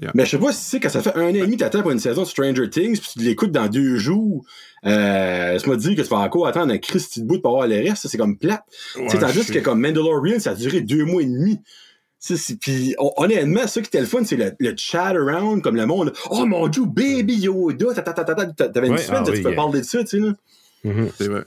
Yeah. 0.00 0.12
Mais 0.14 0.24
je 0.24 0.30
sais 0.30 0.38
pas 0.38 0.50
si 0.52 0.64
c'est 0.64 0.80
quand 0.80 0.88
ça 0.88 1.02
fait 1.02 1.14
un 1.14 1.24
an 1.24 1.28
et 1.28 1.40
demi 1.40 1.56
que 1.56 1.60
t'attends 1.60 1.82
pour 1.82 1.90
une 1.90 1.98
saison 1.98 2.22
de 2.22 2.26
Stranger 2.26 2.70
Things, 2.70 2.98
puis 2.98 3.10
tu 3.12 3.18
l'écoutes 3.18 3.52
dans 3.52 3.68
deux 3.68 3.96
jours. 3.98 4.44
Euh, 4.86 5.58
tu 5.58 5.68
m'as 5.68 5.76
dit 5.76 5.94
que 5.94 6.00
tu 6.00 6.08
vas 6.08 6.18
encore 6.20 6.46
attendre 6.46 6.72
un 6.72 6.78
Christy 6.78 7.20
de 7.20 7.26
bout 7.26 7.38
pour 7.40 7.50
avoir 7.52 7.66
le 7.68 7.76
reste, 7.76 7.98
ça, 8.02 8.08
c'est 8.08 8.16
comme 8.16 8.38
plate. 8.38 8.62
tu 8.94 9.00
Ouais, 9.02 9.08
tandis 9.18 9.44
que 9.44 9.58
comme 9.58 9.80
Mandalorian, 9.80 10.38
ça 10.38 10.52
a 10.52 10.54
duré 10.54 10.80
deux 10.80 11.04
mois 11.04 11.20
et 11.22 11.26
demi. 11.26 11.60
Tu 12.26 12.34
Puis 12.60 12.94
hon- 12.98 13.12
honnêtement, 13.18 13.66
ça 13.66 13.80
qui 13.82 13.88
était 13.88 14.00
le 14.00 14.06
fun, 14.06 14.24
c'est 14.24 14.36
le, 14.36 14.52
le 14.58 14.74
chat 14.76 15.08
around, 15.08 15.62
comme 15.62 15.76
le 15.76 15.84
monde. 15.86 16.12
Oh 16.30 16.46
mon 16.46 16.68
dieu, 16.68 16.84
baby 16.86 17.34
Yoda, 17.36 17.94
ta, 17.94 18.02
ta, 18.02 18.12
ta, 18.12 18.24
ta, 18.24 18.46
ta. 18.46 18.68
t'avais 18.68 18.86
une 18.88 18.94
Ouais, 18.94 18.98
semaine, 18.98 19.20
ah 19.22 19.26
tu 19.26 19.32
oui, 19.32 19.42
peux 19.42 19.48
yeah. 19.50 19.56
parler 19.56 19.80
de 19.80 19.84
ça, 19.86 19.98
tu 20.00 20.06
sais. 20.06 20.18
Là. 20.18 20.32
Mhm. 20.84 21.08
C'est 21.16 21.28
vrai. 21.28 21.42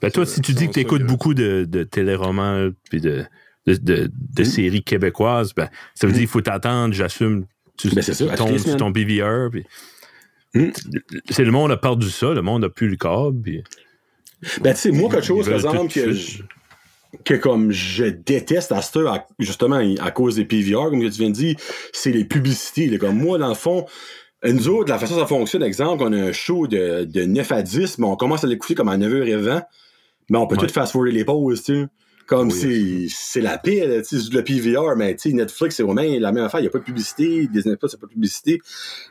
Ben 0.00 0.10
toi, 0.10 0.24
si 0.26 0.40
tu 0.40 0.52
dis 0.52 0.66
que 0.68 0.72
tu 0.72 0.80
ça, 0.80 0.80
écoutes 0.80 1.02
ça, 1.02 1.06
beaucoup 1.06 1.34
de, 1.34 1.64
de 1.68 1.82
téléromans 1.82 2.70
puis 2.90 3.00
de, 3.00 3.24
de, 3.66 3.74
de, 3.74 4.10
de 4.34 4.44
séries 4.44 4.82
québécoises, 4.82 5.52
ben, 5.54 5.68
ça 5.94 6.06
veut 6.06 6.12
dire 6.12 6.20
qu'il 6.20 6.28
faut 6.28 6.40
t'attendre, 6.40 6.94
j'assume. 6.94 7.46
Tu, 7.76 7.88
Ben, 7.90 8.02
c'est 8.02 8.14
ça, 8.14 8.24
tu 8.26 8.30
à 8.30 8.36
tombes 8.36 8.56
sur 8.58 8.76
ton 8.76 8.90
BVR. 8.90 9.50
Puis, 9.50 9.64
Mm. 10.54 10.70
c'est 11.28 11.44
le 11.44 11.50
monde 11.50 11.70
a 11.70 11.76
perdu 11.76 12.08
ça, 12.10 12.32
le 12.32 12.40
monde 12.42 12.64
a 12.64 12.70
plus 12.70 12.88
le 12.88 12.96
câble. 12.96 13.40
Puis, 13.42 13.62
Ben, 14.62 14.72
tu 14.74 14.80
sais, 14.80 14.90
moi, 14.90 15.10
quelque 15.10 15.26
chose, 15.26 15.46
de 15.46 15.88
que, 15.92 16.12
je- 16.12 16.42
que 17.24 17.34
comme 17.34 17.72
je 17.72 18.04
déteste 18.04 18.72
à 18.72 18.80
cette 18.82 18.96
heure, 18.96 19.24
justement, 19.38 19.80
à 20.00 20.10
cause 20.10 20.36
des 20.36 20.44
PVR, 20.44 20.90
comme 20.90 21.00
tu 21.00 21.08
viens 21.18 21.28
de 21.30 21.34
dire, 21.34 21.56
c'est 21.92 22.12
les 22.12 22.24
publicités. 22.24 22.86
là. 22.88 22.98
Comme 22.98 23.18
moi, 23.18 23.38
dans 23.38 23.48
le 23.48 23.54
fond, 23.54 23.86
nous 24.44 24.68
autres, 24.68 24.90
la 24.90 24.98
façon 24.98 25.14
dont 25.16 25.20
ça 25.20 25.26
fonctionne, 25.26 25.62
exemple, 25.62 26.02
on 26.06 26.12
a 26.12 26.16
un 26.16 26.32
show 26.32 26.66
de, 26.66 27.04
de 27.04 27.24
9 27.24 27.50
à 27.52 27.62
10, 27.62 27.98
mais 27.98 28.06
on 28.06 28.16
commence 28.16 28.44
à 28.44 28.46
l'écouter 28.46 28.74
comme 28.74 28.88
à 28.88 28.96
9h20, 28.96 29.62
mais 30.30 30.38
on 30.38 30.46
peut 30.46 30.56
Ouais. 30.56 30.66
tout 30.66 30.72
fast-forwarder 30.72 31.12
les 31.16 31.24
pauses, 31.24 31.64
tu 31.64 31.74
sais. 31.82 31.86
Comme 32.26 32.50
Oui, 32.50 33.08
c'est, 33.08 33.40
la 33.40 33.60
sais, 33.62 34.16
le 34.32 34.42
PVR, 34.42 34.96
mais 34.96 35.14
tu 35.14 35.30
sais, 35.30 35.34
Netflix, 35.34 35.76
c'est 35.76 35.84
vraiment 35.84 36.02
la 36.02 36.32
même 36.32 36.44
affaire, 36.44 36.60
il 36.60 36.64
n'y 36.64 36.68
a 36.68 36.70
pas 36.70 36.80
de 36.80 36.84
publicité, 36.84 37.46
Disney 37.46 37.76
Plus, 37.76 37.88
il 37.92 37.94
n'y 37.94 37.98
a 37.98 38.00
pas 38.00 38.06
de 38.06 38.12
publicité. 38.12 38.60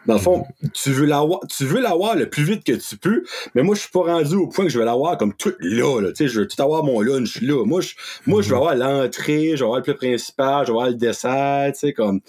Dans 0.05 0.15
le 0.15 0.19
fond, 0.19 0.45
tu 0.73 0.91
veux 0.91 1.05
l'avoir, 1.05 1.39
tu 1.47 1.63
veux 1.63 1.79
l'avoir 1.79 2.15
le 2.15 2.29
plus 2.29 2.43
vite 2.43 2.65
que 2.65 2.73
tu 2.73 2.97
peux, 2.97 3.23
mais 3.53 3.63
moi, 3.63 3.75
je 3.75 3.81
suis 3.81 3.91
pas 3.91 4.01
rendu 4.01 4.35
au 4.35 4.47
point 4.47 4.65
que 4.65 4.71
je 4.71 4.77
vais 4.77 4.85
l'avoir 4.85 5.17
comme 5.17 5.33
tout 5.33 5.53
là, 5.59 6.01
là, 6.01 6.09
tu 6.09 6.15
sais, 6.15 6.27
je 6.27 6.41
veux 6.41 6.47
tout 6.47 6.61
avoir 6.61 6.83
mon 6.83 6.99
lunch 6.99 7.41
là. 7.41 7.65
Moi, 7.65 7.79
je, 7.81 7.93
moi, 8.25 8.41
je 8.41 8.49
vais 8.49 8.55
avoir 8.55 8.75
l'entrée, 8.75 9.51
je 9.51 9.59
vais 9.59 9.63
avoir 9.63 9.77
le 9.77 9.83
plat 9.83 9.93
principal, 9.93 10.65
je 10.65 10.71
vais 10.71 10.77
avoir 10.77 10.89
le 10.89 10.95
dessert, 10.95 11.71
tu 11.71 11.79
sais, 11.79 11.93
comme, 11.93 12.19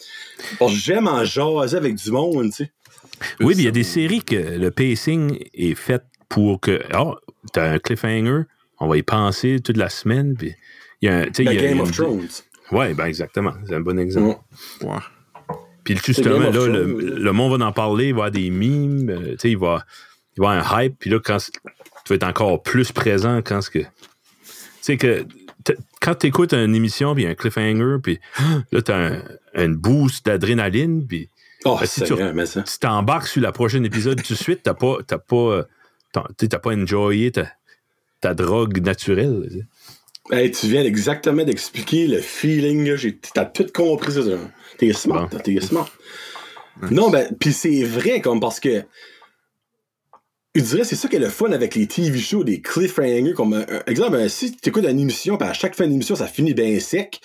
j'aime 0.69 1.09
en 1.09 1.25
jaser 1.25 1.77
avec 1.77 1.97
du 1.97 2.11
monde, 2.13 2.51
tu 2.51 2.65
sais. 2.65 2.73
Oui, 3.41 3.55
puis 3.55 3.63
il 3.63 3.65
y 3.65 3.69
a 3.69 3.73
des 3.73 3.83
séries 3.83 4.23
que 4.23 4.37
le 4.37 4.71
pacing 4.71 5.39
est 5.55 5.75
fait 5.75 6.03
pour 6.29 6.61
que. 6.61 6.83
Oh, 6.97 7.15
t'as 7.53 7.73
un 7.73 7.79
cliffhanger, 7.79 8.43
on 8.81 8.89
va 8.89 8.97
y 8.97 9.03
penser 9.03 9.61
toute 9.61 9.77
la 9.77 9.89
semaine. 9.89 10.35
Puis, 10.37 10.55
il 11.03 11.07
y 11.07 11.09
a 11.13 11.21
La 11.21 11.27
il 11.39 11.45
y 11.45 11.49
a- 11.49 11.53
il 11.53 11.59
y 11.61 11.63
Game 11.63 11.79
a 11.81 11.83
of 11.83 11.89
une- 11.89 11.95
Thrones. 11.95 12.29
Ouais, 12.73 12.95
ben 12.95 13.07
exactement. 13.07 13.53
C'est 13.67 13.75
un 13.75 13.81
bon 13.81 13.99
exemple. 13.99 14.39
Ouais. 14.83 14.89
Ouais. 14.89 14.99
Puis 15.85 15.97
justement, 16.05 16.41
Game 16.51 16.53
là, 16.53 16.67
le, 16.67 17.33
monde 17.33 17.61
va 17.61 17.67
en 17.67 17.73
parler, 17.73 18.09
il 18.09 18.15
va 18.15 18.17
y 18.17 18.21
avoir 18.27 18.31
des 18.33 18.51
memes, 18.51 19.09
euh, 19.09 19.37
il 19.45 19.57
va, 19.57 19.85
il 20.37 20.43
va 20.43 20.55
y 20.55 20.59
avoir 20.59 20.75
un 20.75 20.83
hype, 20.83 20.99
puis 20.99 21.11
là, 21.11 21.21
quand 21.25 21.39
tu 21.39 21.51
vas 22.09 22.15
être 22.17 22.25
encore 22.27 22.63
plus 22.63 22.91
présent 22.91 23.39
quand 23.43 23.61
ce 23.63 23.71
que. 23.71 23.79
Tu 23.79 23.87
sais 24.81 24.97
que 24.97 25.25
quand 26.01 26.15
tu 26.17 26.27
écoutes 26.27 26.55
une 26.55 26.75
émission, 26.75 27.15
puis 27.15 27.27
un 27.27 27.35
cliffhanger, 27.35 27.97
puis 28.03 28.19
là, 28.73 28.83
tu 28.83 28.91
as 28.93 28.97
un, 28.97 29.23
un 29.55 29.69
boost 29.69 30.27
d'adrénaline, 30.27 31.07
puis 31.07 31.31
Oh, 31.65 31.77
Ben, 31.81 31.87
si 31.87 32.03
tu- 32.03 32.15
t'embarques 32.81 33.27
sur 33.27 33.43
la 33.43 33.51
prochaine 33.51 33.85
épisode 33.85 34.23
tout 34.23 34.35
de 34.35 34.39
suite, 34.39 34.63
pas, 34.63 34.73
pas, 34.75 35.37
euh, 35.37 35.63
tu 36.15 36.21
sais, 36.41 36.49
t'as 36.49 36.59
pas 36.61 36.71
enjoyé 36.77 37.33
ta, 37.33 37.47
ta 38.21 38.35
drogue 38.35 38.85
naturelle. 38.85 39.49
tu 39.51 39.59
sais. 39.59 39.65
Hey, 40.37 40.51
tu 40.51 40.67
viens 40.67 40.83
exactement 40.85 41.45
d'expliquer 41.45 42.07
le 42.09 42.21
feeling, 42.21 42.97
T'as 43.33 43.45
tout 43.45 43.67
compris, 43.73 44.13
ça. 44.13 44.21
T'es 44.79 44.93
smart, 44.93 45.29
Bon. 45.29 45.39
t'es 45.39 45.61
smart. 45.61 45.89
Non, 46.91 47.11
ben, 47.11 47.33
pis 47.39 47.53
c'est 47.53 47.85
vrai, 47.85 48.21
comme 48.21 48.41
parce 48.41 48.61
que. 48.61 48.83
Je 50.55 50.63
dirais, 50.63 50.85
c'est 50.85 50.97
ça 50.97 51.09
qui 51.09 51.17
est 51.17 51.21
le 51.21 51.29
fun 51.29 51.53
avec 51.53 51.75
les 51.75 51.87
TV 51.87 52.19
shows, 52.19 52.43
des 52.43 52.63
cliffhangers. 52.63 53.35
Comme, 53.35 53.53
un, 53.53 53.61
un- 53.69 53.83
exemple, 53.87 54.17
un- 54.17 54.29
si 54.29 54.57
tu 54.57 54.71
écoutes 54.71 54.85
une 54.87 54.99
émission, 54.99 55.37
puis 55.37 55.47
à 55.49 55.53
chaque 55.53 55.75
fin 55.77 55.87
d'émission, 55.87 56.17
ça 56.17 56.27
finit 56.27 56.55
bien 56.55 56.81
sec. 56.81 57.21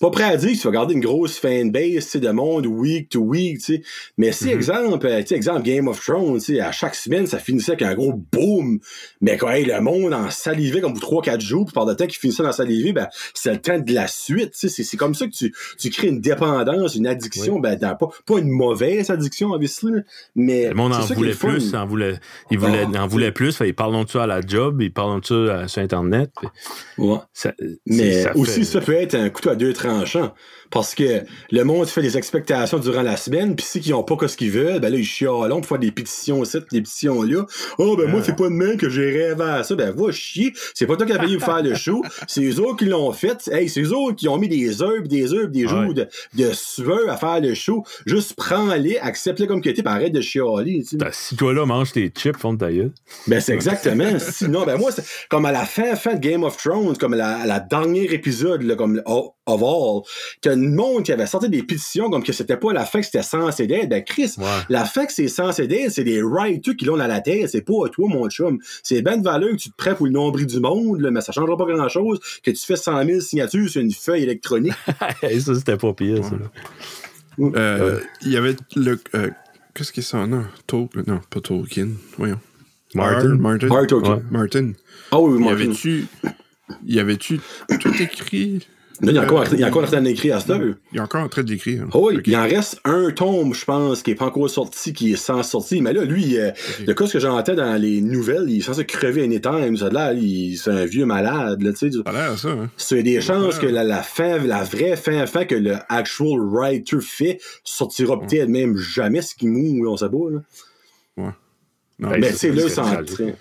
Pas 0.00 0.10
prêt 0.10 0.24
à 0.24 0.36
dire 0.36 0.50
que 0.52 0.56
tu 0.56 0.62
vas 0.66 0.70
garder 0.72 0.94
une 0.94 1.00
grosse 1.00 1.38
fanbase, 1.38 2.16
de 2.16 2.30
monde 2.30 2.66
week 2.66 3.10
to 3.10 3.20
week, 3.20 3.58
tu 3.58 3.64
sais. 3.76 3.82
Mais 4.16 4.32
si, 4.32 4.46
Mhm. 4.46 4.50
exemple, 4.52 5.06
euh, 5.06 5.22
exemple 5.30 5.62
Game 5.62 5.88
of 5.88 6.00
Thrones, 6.02 6.40
à 6.62 6.72
chaque 6.72 6.94
semaine, 6.94 7.26
ça 7.26 7.38
finissait 7.38 7.72
avec 7.72 7.82
un 7.82 7.94
gros 7.94 8.12
boom. 8.32 8.78
Mais 9.20 9.36
quand 9.36 9.50
hey, 9.50 9.64
le 9.64 9.80
monde 9.80 10.14
en 10.14 10.30
salivait 10.30 10.80
comme 10.80 10.92
pour 10.94 11.02
3-4 11.02 11.40
jours, 11.40 11.66
puis 11.66 11.74
par 11.74 11.84
le 11.86 11.94
temps 11.96 12.06
qu'il 12.06 12.18
finissait 12.18 12.42
dans 12.42 12.52
saliver, 12.52 12.92
ben, 12.92 13.08
c'est 13.34 13.52
le 13.52 13.58
temps 13.60 13.78
de 13.78 13.92
la 13.92 14.06
suite. 14.06 14.50
C'est, 14.54 14.96
comme 14.96 15.14
ça 15.14 15.26
que 15.26 15.32
tu, 15.32 15.52
tu 15.78 15.90
crées 15.90 16.08
une 16.08 16.20
dépendance, 16.20 16.94
une 16.94 17.06
addiction, 17.06 17.58
ben, 17.58 17.76
dans- 17.78 17.94
pas, 17.96 18.08
pas 18.26 18.38
une 18.38 18.48
mauvaise 18.50 19.10
addiction, 19.10 19.50
obviously, 19.50 19.92
mais. 20.34 20.68
Le 20.68 20.74
monde 20.74 20.92
en 20.94 21.00
voulait 21.00 21.34
plus, 21.34 21.74
en 21.74 21.86
voulait, 21.86 22.14
il 22.50 22.58
voulait, 22.58 22.86
Ah, 22.94 23.02
en 23.04 23.06
voulait 23.06 23.32
plus, 23.32 23.56
fait, 23.56 23.68
ils 23.68 23.74
parlent 23.74 24.04
de 24.04 24.10
ça 24.10 24.22
à 24.22 24.26
la 24.26 24.40
job, 24.40 24.80
ils 24.80 24.92
parlent 24.92 25.20
de 25.20 25.26
ça 25.26 25.34
euh, 25.34 25.68
sur 25.68 25.82
Internet. 25.82 26.30
Ouais. 26.98 27.18
ça- 27.32 27.52
Mais 27.86 28.22
ça 28.22 28.36
aussi, 28.36 28.64
ça 28.64 28.80
peut 28.80 28.94
être 28.94 29.14
un 29.14 29.28
couteau 29.30 29.50
à 29.50 29.56
deux 29.56 29.72
tranchants. 29.90 30.34
Parce 30.70 30.94
que 30.94 31.22
le 31.50 31.64
monde 31.64 31.86
fait 31.86 32.02
des 32.02 32.16
expectations 32.16 32.78
durant 32.78 33.02
la 33.02 33.16
semaine, 33.16 33.56
puis 33.56 33.66
ceux 33.66 33.80
qui 33.80 33.90
n'ont 33.90 34.02
pas 34.04 34.28
ce 34.28 34.36
qu'ils 34.36 34.50
veulent, 34.50 34.80
ben 34.80 34.90
là, 34.92 34.98
ils 34.98 35.04
chialent 35.04 35.50
pour 35.50 35.66
faire 35.66 35.78
des 35.78 35.90
pétitions 35.90 36.42
ici, 36.44 36.58
des 36.70 36.80
pétitions 36.80 37.22
là. 37.22 37.44
Oh, 37.78 37.96
ben 37.96 38.08
moi, 38.08 38.20
Ah. 38.20 38.24
c'est 38.26 38.36
pas 38.36 38.44
de 38.44 38.48
même 38.54 38.76
que 38.76 38.88
j'ai 38.88 39.10
rêvé 39.10 39.42
à 39.42 39.64
ça. 39.64 39.74
Ben 39.74 39.90
va 39.96 40.12
chier. 40.12 40.52
C'est 40.74 40.86
pas 40.86 40.96
toi 40.96 41.06
qui 41.06 41.12
as 41.12 41.18
payé 41.18 41.36
pour 41.38 41.46
faire 41.46 41.62
le 41.62 41.74
show. 41.74 42.02
C'est 42.28 42.42
eux 42.44 42.60
autres 42.60 42.76
qui 42.76 42.84
l'ont 42.84 43.10
fait. 43.12 43.48
Hey, 43.52 43.68
c'est 43.68 43.82
eux 43.82 43.92
autres 43.92 44.16
qui 44.16 44.28
ont 44.28 44.38
mis 44.38 44.48
des 44.48 44.82
heures, 44.82 45.02
des 45.04 45.32
heures, 45.34 45.48
des 45.48 45.66
jours 45.66 45.92
de, 45.94 46.06
de 46.34 46.50
sueur 46.52 47.08
à 47.08 47.16
faire 47.16 47.40
le 47.40 47.54
show. 47.54 47.82
Juste 48.06 48.34
prends-les, 48.34 48.98
accepte-les 48.98 49.46
comme 49.46 49.60
que 49.62 49.70
t'es, 49.70 49.82
pis 49.82 49.88
arrête 49.88 50.12
de 50.12 50.20
chialer. 50.20 50.84
Ben, 50.92 51.08
si 51.12 51.36
toi 51.36 51.52
là 51.52 51.66
manges 51.66 51.92
tes 51.92 52.08
chips, 52.16 52.36
fond 52.38 52.52
de 52.52 52.58
ta 52.58 52.70
gueule. 52.72 52.92
Ben, 53.26 53.40
c'est 53.40 53.54
exactement. 53.54 54.18
Sinon, 54.18 54.64
ben, 54.64 54.76
moi, 54.76 54.92
c'est 54.92 55.04
comme 55.28 55.46
à 55.46 55.52
la 55.52 55.64
fin, 55.64 55.96
fin 55.96 56.14
de 56.14 56.20
Game 56.20 56.44
of 56.44 56.56
Thrones, 56.56 56.96
comme 56.96 57.14
à 57.14 57.16
la, 57.16 57.36
à 57.38 57.46
la 57.46 57.60
dernière 57.60 58.12
épisode, 58.12 58.62
là, 58.62 58.76
comme 58.76 59.02
of 59.06 59.62
All, 59.62 60.02
qu'il 60.42 60.59
y 60.60 60.64
a 60.64 60.68
une 60.68 60.74
monde 60.74 61.02
qui 61.04 61.12
avait 61.12 61.26
sorti 61.26 61.48
des 61.48 61.62
pétitions 61.62 62.10
comme 62.10 62.22
que 62.22 62.32
c'était 62.32 62.56
pas 62.56 62.72
la 62.72 62.84
fin 62.84 63.00
que 63.00 63.06
c'était 63.06 63.22
censé 63.22 63.66
d'être. 63.66 63.88
Ben, 63.88 64.02
Chris, 64.04 64.34
Ouais. 64.38 64.44
la 64.68 64.84
fin 64.84 65.06
que 65.06 65.12
c'est 65.12 65.28
censé 65.28 65.66
d'être, 65.66 65.90
c'est 65.90 66.04
des 66.04 66.22
writers 66.22 66.76
qui 66.76 66.84
l'ont 66.84 66.96
dans 66.96 67.06
la 67.06 67.20
tête. 67.20 67.48
C'est 67.50 67.62
pas 67.62 67.86
à 67.86 67.88
toi, 67.88 68.08
mon 68.08 68.28
chum. 68.28 68.58
C'est 68.82 69.02
ben 69.02 69.16
de 69.18 69.24
valeur 69.24 69.50
que 69.50 69.56
tu 69.56 69.70
te 69.70 69.76
prêtes 69.76 69.96
pour 69.96 70.06
le 70.06 70.12
nombril 70.12 70.46
du 70.46 70.60
monde, 70.60 71.00
là, 71.00 71.10
mais 71.10 71.20
ça 71.20 71.32
changera 71.32 71.56
pas 71.56 71.64
grand 71.66 71.88
chose 71.88 72.20
que 72.42 72.50
tu 72.50 72.64
fais 72.64 72.76
100 72.76 73.04
000 73.04 73.20
signatures 73.20 73.68
sur 73.68 73.80
une 73.82 73.92
feuille 73.92 74.22
électronique. 74.22 74.72
Ça, 75.40 75.54
c'était 75.54 75.76
pas 75.76 75.92
pire, 75.92 76.24
ça. 76.24 76.36
Euh, 77.40 78.00
Il 78.22 78.32
y 78.32 78.36
avait 78.36 78.56
le. 78.76 78.98
euh, 79.14 79.30
Qu'est-ce 79.74 79.92
qu'il 79.92 80.02
son 80.02 80.26
nom? 80.26 80.44
Tol 80.66 80.88
Non, 81.06 81.20
pas 81.30 81.40
Tolkien. 81.40 81.88
Voyons. 82.18 82.40
Martin. 82.94 83.30
Ar- 83.30 83.38
Martin. 83.38 83.68
Ouais. 83.68 84.22
Martin. 84.30 84.72
Ah 85.12 85.20
oui, 85.20 85.38
Y 85.38 85.42
moi, 85.42 85.52
avait-tu. 85.52 86.06
Y 86.84 86.98
avait-tu 86.98 87.40
tout 87.80 87.94
écrit? 88.02 88.66
Il 89.02 89.12
y 89.12 89.18
a 89.18 89.22
encore, 89.22 89.44
il 89.52 89.58
y 89.60 89.64
a 89.64 89.68
encore 89.68 89.94
un 89.94 90.04
écrit 90.04 90.30
à 90.32 90.40
cette 90.40 90.50
heure. 90.50 90.60
Il 90.92 90.98
est 90.98 91.00
encore 91.00 91.22
en 91.22 91.28
train 91.28 91.42
d'écrire. 91.42 91.86
Oh 91.94 92.10
oui, 92.10 92.20
il 92.26 92.36
en 92.36 92.42
reste 92.42 92.80
un 92.84 93.10
tome, 93.10 93.54
je 93.54 93.64
pense, 93.64 94.02
qui 94.02 94.10
est 94.10 94.14
pas 94.14 94.26
encore 94.26 94.50
sorti, 94.50 94.92
qui 94.92 95.12
est 95.12 95.16
sans 95.16 95.42
sortir. 95.42 95.80
Mais 95.82 95.92
là, 95.92 96.04
lui, 96.04 96.38
euh, 96.38 96.50
le 96.86 96.92
cas 96.94 97.06
ce 97.06 97.14
que 97.14 97.18
j'entends 97.18 97.54
dans 97.54 97.80
les 97.80 98.00
nouvelles, 98.00 98.46
il 98.48 98.58
est 98.58 98.60
censé 98.60 98.84
crever 98.84 99.24
anytime. 99.24 99.76
Ça 99.76 99.86
a 99.86 99.90
l'air, 99.90 100.12
il- 100.12 100.56
c'est 100.56 100.70
un 100.70 100.84
vieux 100.84 101.06
malade, 101.06 101.62
là, 101.62 101.72
tu 101.72 101.90
sais. 101.90 101.90
Ça 101.90 102.02
a 102.04 102.12
l'air 102.12 102.38
ça, 102.38 102.48
hein? 102.50 102.70
C'est 102.76 103.02
des 103.02 103.20
chances 103.20 103.56
Ouais. 103.56 103.62
que 103.62 103.66
la, 103.66 103.84
la 103.84 104.02
fin, 104.02 104.38
la 104.38 104.62
vraie 104.64 104.96
fin, 104.96 105.24
fin 105.26 105.44
que 105.44 105.54
le 105.54 105.76
actual 105.88 106.38
writer 106.40 106.98
fait 107.00 107.38
sortira 107.64 108.20
peut-être 108.20 108.48
même 108.48 108.76
jamais 108.76 109.22
ce 109.22 109.34
qu'il 109.34 109.48
mourut, 109.48 109.88
on 109.88 109.96
sait 109.96 110.08
pas, 110.08 110.30
là. 110.30 111.34
Non, 111.98 112.12
Hey, 112.12 112.20
Mais 112.20 112.32
ça, 112.32 112.32
tu 112.32 112.38
sais, 112.38 112.48
ça 112.48 112.54
là, 112.54 112.68
serait 112.68 112.68
c'est 112.68 112.80
en 112.80 113.04
train. 113.04 113.32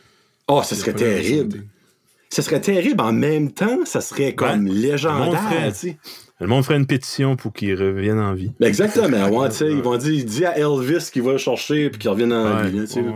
Oh, 0.50 0.62
ça 0.64 0.76
il 0.76 0.80
a 0.80 0.82
serait 0.82 0.94
terrible. 0.94 1.64
Ça 2.30 2.42
serait 2.44 2.62
terrible. 2.62 3.02
En 3.02 3.12
même 3.12 3.52
temps, 3.52 3.80
ça 3.86 4.02
serait 4.02 4.36
comme 4.36 4.66
le 4.66 4.72
monde 4.72 4.76
légendaire. 4.76 5.74
Le 6.40 6.48
monde 6.48 6.64
ferait 6.64 6.78
une 6.78 6.86
pétition 6.86 7.36
pour 7.36 7.52
qu'il 7.52 7.76
revienne 7.76 8.20
en 8.20 8.34
vie. 8.34 8.52
Ben, 8.60 8.68
Exactement, 8.68 9.28
ouais, 9.30 9.50
ils 9.62 9.82
vont 9.82 9.98
dire, 9.98 10.24
dis 10.24 10.46
à 10.46 10.58
Elvis 10.58 11.10
qu'il 11.12 11.24
va 11.24 11.34
le 11.34 11.38
chercher 11.38 11.90
puis 11.90 12.00
qu'il 12.00 12.10
revienne 12.10 12.32
en 12.32 12.62
Ouais, 12.62 12.70
vie, 12.70 12.78
là. 12.78 13.02
Ouais. 13.02 13.14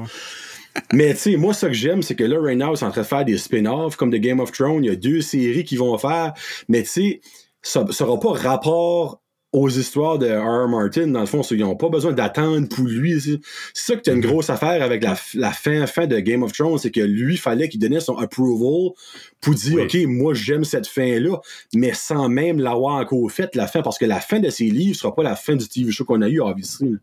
Mais 0.91 1.13
tu 1.13 1.19
sais, 1.19 1.37
moi, 1.37 1.53
ce 1.53 1.67
que 1.67 1.73
j'aime, 1.73 2.01
c'est 2.01 2.15
que 2.15 2.23
là, 2.23 2.39
right 2.41 2.57
now, 2.57 2.75
c'est 2.75 2.85
en 2.85 2.91
train 2.91 3.01
de 3.01 3.07
faire 3.07 3.23
des 3.23 3.37
spin-offs 3.37 3.95
comme 3.95 4.11
The 4.11 4.15
Game 4.15 4.39
of 4.39 4.51
Thrones. 4.51 4.83
Il 4.83 4.87
y 4.87 4.91
a 4.91 4.95
deux 4.95 5.21
séries 5.21 5.63
qui 5.63 5.77
vont 5.77 5.97
faire. 5.97 6.33
Mais 6.67 6.81
tu 6.83 6.89
sais, 6.89 7.21
ça 7.61 7.85
sera 7.91 8.19
pas 8.19 8.33
rapport 8.33 9.21
aux 9.53 9.69
histoires 9.69 10.17
de 10.17 10.27
R. 10.27 10.67
Martin, 10.67 11.07
dans 11.07 11.19
le 11.19 11.27
fond, 11.27 11.41
ils 11.51 11.59
n'ont 11.59 11.75
pas 11.75 11.89
besoin 11.89 12.11
d'attendre 12.11 12.67
pour 12.67 12.85
lui. 12.85 13.21
C'est 13.21 13.39
ça 13.73 13.95
que 13.95 14.01
tu 14.01 14.09
as 14.09 14.13
une 14.13 14.19
mm-hmm. 14.19 14.27
grosse 14.27 14.49
affaire 14.49 14.81
avec 14.81 15.03
la, 15.03 15.51
fin, 15.51 15.85
fin 15.85 16.07
de 16.07 16.19
Game 16.19 16.41
of 16.41 16.51
Thrones, 16.53 16.79
c'est 16.79 16.89
que 16.89 16.99
lui, 16.99 17.37
fallait 17.37 17.69
qu'il 17.69 17.79
donnait 17.79 17.99
son 17.99 18.17
approval 18.17 18.93
pour 19.41 19.53
dire, 19.53 19.83
OK, 19.83 19.95
moi, 20.07 20.33
j'aime 20.33 20.63
cette 20.63 20.87
fin-là, 20.87 21.39
mais 21.75 21.93
sans 21.93 22.29
même 22.29 22.59
l'avoir 22.59 22.95
encore 22.95 23.31
faite, 23.31 23.55
la 23.55 23.67
fin, 23.67 23.83
parce 23.83 23.99
que 23.99 24.05
la 24.05 24.19
fin 24.19 24.39
de 24.39 24.49
ses 24.49 24.65
livres 24.65 24.97
sera 24.97 25.13
pas 25.13 25.23
la 25.23 25.35
fin 25.35 25.55
du 25.55 25.67
TV 25.67 25.91
show 25.91 26.03
qu'on 26.03 26.23
a 26.23 26.29
eu, 26.29 26.41
obviously. 26.41 26.95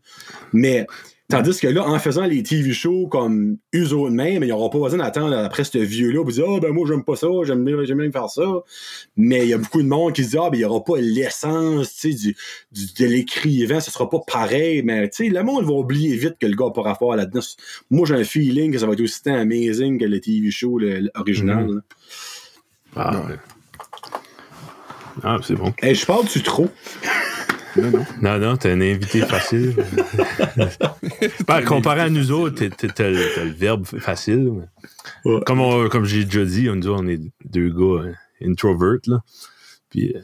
Mais 0.51 0.85
Tandis 1.31 1.59
que 1.59 1.67
là, 1.67 1.87
en 1.87 1.97
faisant 1.97 2.25
les 2.25 2.43
TV 2.43 2.73
shows 2.73 3.07
comme 3.07 3.57
eux 3.73 3.93
autres 3.93 4.13
mêmes, 4.13 4.43
ils 4.43 4.49
n'auront 4.49 4.69
pas 4.69 4.79
besoin 4.79 4.99
d'attendre 4.99 5.37
après 5.37 5.63
ce 5.63 5.77
vieux-là 5.77 6.23
pour 6.23 6.31
dire 6.31 6.45
Ah, 6.47 6.59
ben 6.59 6.71
moi, 6.71 6.85
j'aime 6.87 7.03
pas 7.03 7.15
ça, 7.15 7.27
j'aime 7.45 7.63
bien, 7.63 7.77
bien 7.77 8.11
faire 8.11 8.29
ça. 8.29 8.43
Mais 9.15 9.43
il 9.43 9.49
y 9.49 9.53
a 9.53 9.57
beaucoup 9.57 9.81
de 9.81 9.87
monde 9.87 10.13
qui 10.13 10.23
se 10.23 10.31
dit 10.31 10.37
Ah, 10.37 10.49
ben 10.49 10.57
il 10.57 10.59
n'y 10.59 10.65
aura 10.65 10.83
pas 10.83 10.97
l'essence 10.97 12.05
du, 12.05 12.35
du, 12.71 12.93
de 12.99 13.05
l'écrivain, 13.05 13.79
ce 13.79 13.91
sera 13.91 14.09
pas 14.09 14.19
pareil. 14.27 14.83
Mais 14.83 15.09
tu 15.09 15.25
sais, 15.25 15.29
le 15.29 15.43
monde 15.43 15.65
va 15.65 15.73
oublier 15.73 16.15
vite 16.15 16.35
que 16.39 16.47
le 16.47 16.55
gars 16.55 16.69
pourra 16.73 16.95
faire 16.95 17.15
là-dedans. 17.15 17.41
Moi, 17.89 18.05
j'ai 18.05 18.15
un 18.15 18.23
feeling 18.23 18.73
que 18.73 18.79
ça 18.79 18.85
va 18.85 18.93
être 18.93 19.01
aussi 19.01 19.27
amazing 19.29 19.97
que 19.97 20.05
le 20.05 20.19
TV 20.19 20.51
show 20.51 20.79
original. 21.15 21.65
Mm-hmm. 21.65 21.81
Ah, 22.95 23.23
ouais. 23.27 23.35
Ah, 25.23 25.37
c'est 25.43 25.55
bon. 25.55 25.73
Hey, 25.81 25.95
je 25.95 26.05
parle-tu 26.05 26.41
trop? 26.41 26.69
Non, 27.77 27.91
non. 27.91 28.05
Non, 28.21 28.39
non, 28.39 28.57
t'es 28.57 28.71
un 28.71 28.81
invité 28.81 29.21
facile. 29.25 29.75
comparé 31.65 32.01
à 32.01 32.09
nous 32.09 32.31
autres, 32.31 32.65
t'as 32.67 33.09
le 33.09 33.51
verbe 33.51 33.85
facile. 33.85 34.67
Comme, 35.45 35.89
comme 35.89 36.05
j'ai 36.05 36.25
déjà 36.25 36.45
dit, 36.45 36.69
on, 36.69 36.79
on 36.89 37.07
est 37.07 37.21
deux 37.45 37.69
gars 37.69 38.03
hein, 38.05 38.13
introverts. 38.45 39.01
Là. 39.07 39.19
Puis 39.89 40.13
euh, 40.15 40.21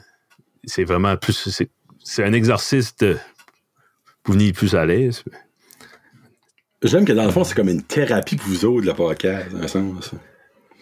c'est 0.66 0.84
vraiment 0.84 1.16
plus. 1.18 1.50
C'est 2.04 2.24
un 2.24 2.34
exercice 2.34 2.96
de, 2.98 3.18
pour 4.24 4.34
venir 4.34 4.54
plus 4.54 4.76
à 4.76 4.86
l'aise. 4.86 5.24
J'aime 6.84 7.06
que 7.06 7.14
dans 7.14 7.26
le 7.26 7.32
fond, 7.32 7.44
c'est 7.44 7.56
comme 7.56 7.70
une 7.70 7.82
thérapie 7.82 8.36
pour 8.36 8.48
vous 8.48 8.66
autres, 8.66 8.86
le 8.86 8.94
podcast, 8.94 9.52
dans 9.52 9.64
un 9.64 9.68
sens. 9.68 10.12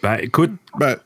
Ben, 0.02 0.18
écoute, 0.20 0.52
ben, 0.78 0.96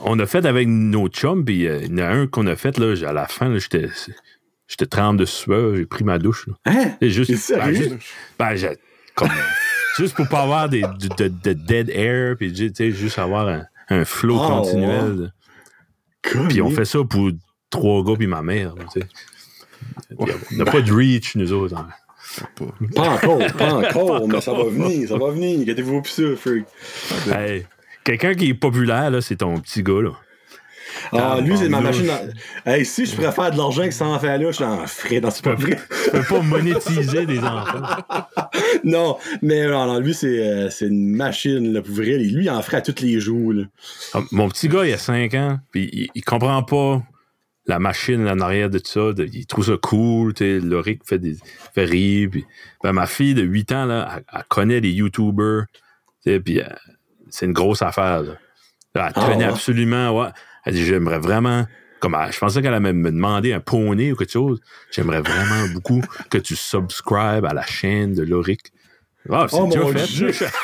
on 0.00 0.18
a 0.18 0.26
fait 0.26 0.44
avec 0.46 0.66
nos 0.66 1.08
chums, 1.08 1.44
puis 1.44 1.68
euh, 1.68 1.80
il 1.82 1.92
y 1.92 1.94
en 1.94 1.98
a 1.98 2.08
un 2.08 2.26
qu'on 2.26 2.46
a 2.46 2.56
fait, 2.56 2.76
là, 2.78 2.94
à 3.08 3.12
la 3.12 3.28
fin, 3.28 3.56
j'étais 3.56 3.88
J'étais 4.66 4.86
tremble 4.86 5.20
de 5.20 5.24
sueur, 5.24 5.76
j'ai 5.76 5.86
pris 5.86 6.04
ma 6.04 6.18
douche. 6.18 6.46
Là. 6.46 6.54
Hein? 6.66 6.96
juste, 7.02 7.52
ben, 7.54 7.72
juste, 7.72 7.94
ben, 8.38 8.76
comme, 9.14 9.28
juste 9.96 10.14
pour 10.14 10.26
pas 10.28 10.42
avoir 10.42 10.68
des, 10.68 10.80
de, 10.82 11.28
de, 11.28 11.52
dead 11.52 11.90
air, 11.90 12.36
puis 12.36 12.54
juste 12.54 13.18
avoir 13.18 13.48
un, 13.48 13.64
un 13.90 14.04
flow 14.04 14.38
oh, 14.40 14.48
continuel. 14.48 15.32
Puis 16.22 16.62
on 16.62 16.70
fait 16.70 16.86
ça 16.86 17.00
pour 17.08 17.30
trois 17.68 18.02
gars 18.04 18.16
puis 18.16 18.26
ma 18.26 18.42
mère. 18.42 18.74
On 20.16 20.26
n'a 20.56 20.64
pas 20.64 20.80
de 20.80 20.92
reach, 20.92 21.36
nous 21.36 21.52
autres. 21.52 21.76
Hein. 21.76 21.88
Pas 22.94 23.10
encore, 23.10 23.38
pas 23.58 23.72
encore, 23.88 24.26
mais 24.26 24.40
ça 24.40 24.52
va 24.52 24.64
venir, 24.64 25.08
ça 25.08 25.18
va 25.18 25.30
venir. 25.30 25.60
Inquiétez-vous 25.60 26.00
plus 26.00 26.10
ça, 26.10 26.36
freak. 26.36 26.64
Hey, 27.30 27.66
Quelqu'un 28.04 28.34
qui 28.34 28.50
est 28.50 28.54
populaire, 28.54 29.10
là, 29.10 29.22
c'est 29.22 29.36
ton 29.36 29.58
petit 29.58 29.82
gars, 29.82 30.02
là. 30.02 30.10
Ah, 31.12 31.38
lui, 31.40 31.56
c'est 31.56 31.68
ma 31.68 31.80
machine. 31.80 32.10
Hey, 32.64 32.84
si 32.84 33.06
je 33.06 33.14
préfère 33.14 33.50
de 33.50 33.56
l'argent 33.56 33.84
que 33.84 33.92
ça 33.92 34.06
en 34.06 34.18
fait 34.18 34.38
là, 34.38 34.50
je 34.50 34.56
suis 34.56 34.64
en 34.64 34.86
frais 34.86 35.20
dans 35.20 35.30
ce 35.30 35.42
pas 35.42 35.54
vrai. 35.54 35.78
Tu 36.04 36.10
peux 36.10 36.22
pas 36.22 36.40
monétiser 36.40 37.26
des 37.26 37.38
enfants. 37.38 37.82
non, 38.84 39.16
mais 39.42 39.66
non, 39.66 39.98
lui, 39.98 40.16
euh, 40.24 40.70
c'est 40.70 40.86
une 40.86 41.14
machine, 41.14 41.72
là, 41.72 41.82
pour 41.82 41.94
vrai. 41.94 42.18
Lui, 42.18 42.44
il 42.44 42.50
en 42.50 42.62
ferait 42.62 42.82
tous 42.82 43.02
les 43.02 43.20
jours. 43.20 43.52
Ah, 44.12 44.20
mon 44.32 44.48
petit 44.48 44.68
gars, 44.68 44.84
il 44.86 44.92
a 44.92 44.98
5 44.98 45.34
ans, 45.34 45.58
puis 45.70 46.10
il, 46.14 46.22
comprend 46.22 46.62
pas 46.62 47.02
la 47.66 47.78
machine 47.78 48.28
en 48.28 48.40
arrière 48.40 48.70
de 48.70 48.78
tout 48.78 48.90
ça. 48.90 49.10
il 49.32 49.46
trouve 49.46 49.66
ça 49.66 49.76
cool. 49.80 50.34
Loric 50.40 51.02
fait, 51.04 51.18
des, 51.18 51.36
fait 51.74 51.84
rire. 51.84 52.30
ben, 52.82 52.92
ma 52.92 53.06
fille 53.06 53.34
de 53.34 53.42
8 53.42 53.72
ans, 53.72 53.84
là, 53.86 54.20
elle, 54.32 54.44
connaît 54.48 54.80
les 54.80 54.90
YouTubers. 54.90 55.64
Puis 56.24 56.60
euh, 56.60 56.64
c'est 57.30 57.46
une 57.46 57.52
grosse 57.52 57.82
affaire. 57.82 58.22
Là. 58.22 58.32
Elle 58.94 59.12
tenait 59.12 59.44
ah, 59.44 59.50
absolument. 59.50 60.20
Ouais, 60.20 60.28
elle 60.64 60.74
dit, 60.74 60.84
j'aimerais 60.84 61.18
vraiment, 61.18 61.66
comme, 62.00 62.16
je 62.30 62.38
pensais 62.38 62.62
qu'elle 62.62 62.74
allait 62.74 62.92
me 62.92 63.10
demander 63.10 63.52
un 63.52 63.60
poney 63.60 64.12
ou 64.12 64.16
quelque 64.16 64.32
chose. 64.32 64.60
J'aimerais 64.90 65.20
vraiment 65.20 65.68
beaucoup 65.72 66.00
que 66.30 66.38
tu 66.38 66.56
subscribes 66.56 67.44
à 67.44 67.54
la 67.54 67.66
chaîne 67.66 68.14
de 68.14 68.22
Loric. 68.22 68.72
oh, 69.28 69.46
c'est 69.48 69.56
oh, 69.56 69.92
déjà 69.92 70.32
fait. 70.32 70.46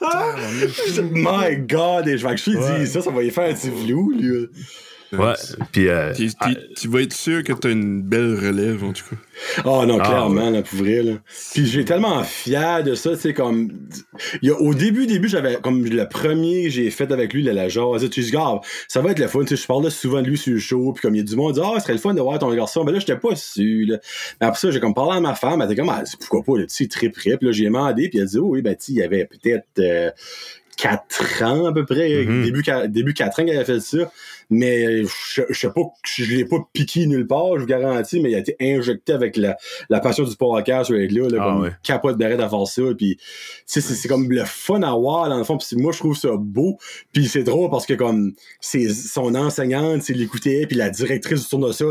My 1.12 1.56
God, 1.58 2.08
et 2.08 2.18
je 2.18 2.26
vais 2.26 2.34
que 2.34 2.86
ça, 2.86 3.02
ça 3.02 3.10
va 3.10 3.22
y 3.22 3.30
faire 3.30 3.50
un 3.50 3.54
petit 3.54 3.70
view, 3.70 4.10
lui. 4.10 4.48
Ouais. 5.12 5.34
Puis, 5.72 5.88
euh, 5.88 6.12
ah, 6.40 6.50
tu 6.76 6.88
vas 6.88 7.00
être 7.00 7.14
sûr 7.14 7.42
que 7.42 7.52
tu 7.52 7.68
as 7.68 7.70
une 7.70 8.02
belle 8.02 8.34
relève, 8.34 8.84
en 8.84 8.92
tout 8.92 9.04
cas. 9.08 9.16
Oh 9.64 9.86
non, 9.86 9.98
ah, 10.00 10.06
clairement, 10.06 10.50
là, 10.50 10.62
pour 10.62 10.78
vrai. 10.78 11.02
Là. 11.02 11.14
Puis 11.54 11.66
j'ai 11.66 11.84
tellement 11.84 12.22
fier 12.24 12.82
de 12.84 12.94
ça, 12.94 13.14
tu 13.14 13.20
sais, 13.20 13.34
comme. 13.34 13.70
Il 14.42 14.48
y 14.48 14.52
a, 14.52 14.60
au 14.60 14.74
début, 14.74 15.06
début, 15.06 15.28
j'avais 15.28 15.56
comme 15.56 15.84
le 15.84 16.08
premier 16.08 16.64
que 16.64 16.70
j'ai 16.70 16.90
fait 16.90 17.10
avec 17.10 17.32
lui, 17.32 17.42
la, 17.42 17.54
la 17.54 17.68
genre, 17.68 17.98
tu 17.98 18.22
sais, 18.22 18.36
ça 18.88 19.00
va 19.00 19.10
être 19.12 19.18
le 19.18 19.28
fun, 19.28 19.40
tu 19.40 19.56
sais, 19.56 19.62
je 19.62 19.66
parlais 19.66 19.90
souvent 19.90 20.20
de 20.20 20.28
lui 20.28 20.36
sur 20.36 20.52
le 20.52 20.58
show, 20.58 20.92
puis 20.92 21.00
comme 21.00 21.14
il 21.14 21.18
y 21.18 21.22
a 21.22 21.24
du 21.24 21.36
monde, 21.36 21.54
dit, 21.54 21.60
ah, 21.62 21.70
oh, 21.72 21.74
ce 21.76 21.82
serait 21.82 21.94
le 21.94 21.98
fun 22.00 22.12
de 22.12 22.20
voir 22.20 22.38
ton 22.38 22.52
garçon. 22.54 22.84
Mais 22.84 22.92
là, 22.92 22.98
j'étais 22.98 23.16
pas 23.16 23.34
sûr, 23.34 23.88
là. 23.88 23.98
Mais 24.40 24.46
après 24.46 24.60
ça, 24.60 24.70
j'ai 24.70 24.80
comme 24.80 24.94
parlé 24.94 25.16
à 25.16 25.20
ma 25.20 25.34
femme, 25.34 25.62
elle 25.62 25.70
était 25.70 25.80
comme, 25.80 25.90
ah, 25.90 26.02
pourquoi 26.20 26.42
pas, 26.42 26.62
tu 26.62 26.68
sais, 26.68 26.86
trip, 26.86 27.14
trip. 27.14 27.42
Là, 27.42 27.52
j'ai 27.52 27.64
demandé, 27.64 28.10
puis 28.10 28.18
elle 28.18 28.26
dit, 28.26 28.38
oh, 28.38 28.48
oui, 28.48 28.62
ben, 28.62 28.76
tu 28.76 28.92
il 28.92 28.98
y 28.98 29.02
avait 29.02 29.24
peut-être. 29.24 29.66
Euh, 29.78 30.10
4 30.78 31.42
ans 31.42 31.66
à 31.66 31.72
peu 31.72 31.84
près, 31.84 32.08
mm-hmm. 32.08 32.44
début, 32.44 32.62
début 32.88 33.14
4 33.14 33.40
ans 33.40 33.44
qu'elle 33.44 33.58
a 33.58 33.64
fait 33.64 33.80
ça. 33.80 34.10
Mais 34.50 35.02
je, 35.04 35.42
je 35.48 35.58
sais 35.58 35.70
pas, 35.70 35.82
je 36.04 36.24
l'ai 36.24 36.44
pas 36.44 36.56
piqué 36.72 37.06
nulle 37.06 37.26
part, 37.26 37.56
je 37.56 37.60
vous 37.60 37.66
garantis, 37.66 38.20
mais 38.20 38.30
il 38.30 38.34
a 38.34 38.38
été 38.38 38.56
injecté 38.60 39.12
avec 39.12 39.36
la, 39.36 39.56
la 39.90 40.00
passion 40.00 40.24
du 40.24 40.36
podcast 40.36 40.90
là, 40.90 40.98
là 40.98 41.38
ah, 41.40 41.44
comme 41.44 41.70
capote 41.82 42.18
d'arrêt 42.18 42.40
à 42.40 42.48
faire 42.48 42.66
ça. 42.66 42.82
Puis 42.96 43.18
c'est 43.66 44.08
comme 44.08 44.30
le 44.30 44.44
fun 44.44 44.82
à 44.82 44.92
voir 44.92 45.28
dans 45.28 45.38
le 45.38 45.44
fond. 45.44 45.58
Puis 45.58 45.76
moi 45.76 45.92
je 45.92 45.98
trouve 45.98 46.16
ça 46.16 46.30
beau. 46.38 46.78
Puis 47.12 47.26
c'est 47.26 47.42
drôle 47.42 47.70
parce 47.70 47.86
que 47.86 47.94
comme 47.94 48.32
c'est 48.60 48.88
son 48.88 49.34
enseignante, 49.34 50.02
c'est 50.02 50.14
l'écouter, 50.14 50.66
puis 50.66 50.76
la 50.76 50.90
directrice 50.90 51.42
du 51.42 51.48
tour 51.48 51.66
de 51.66 51.72
ça, 51.72 51.84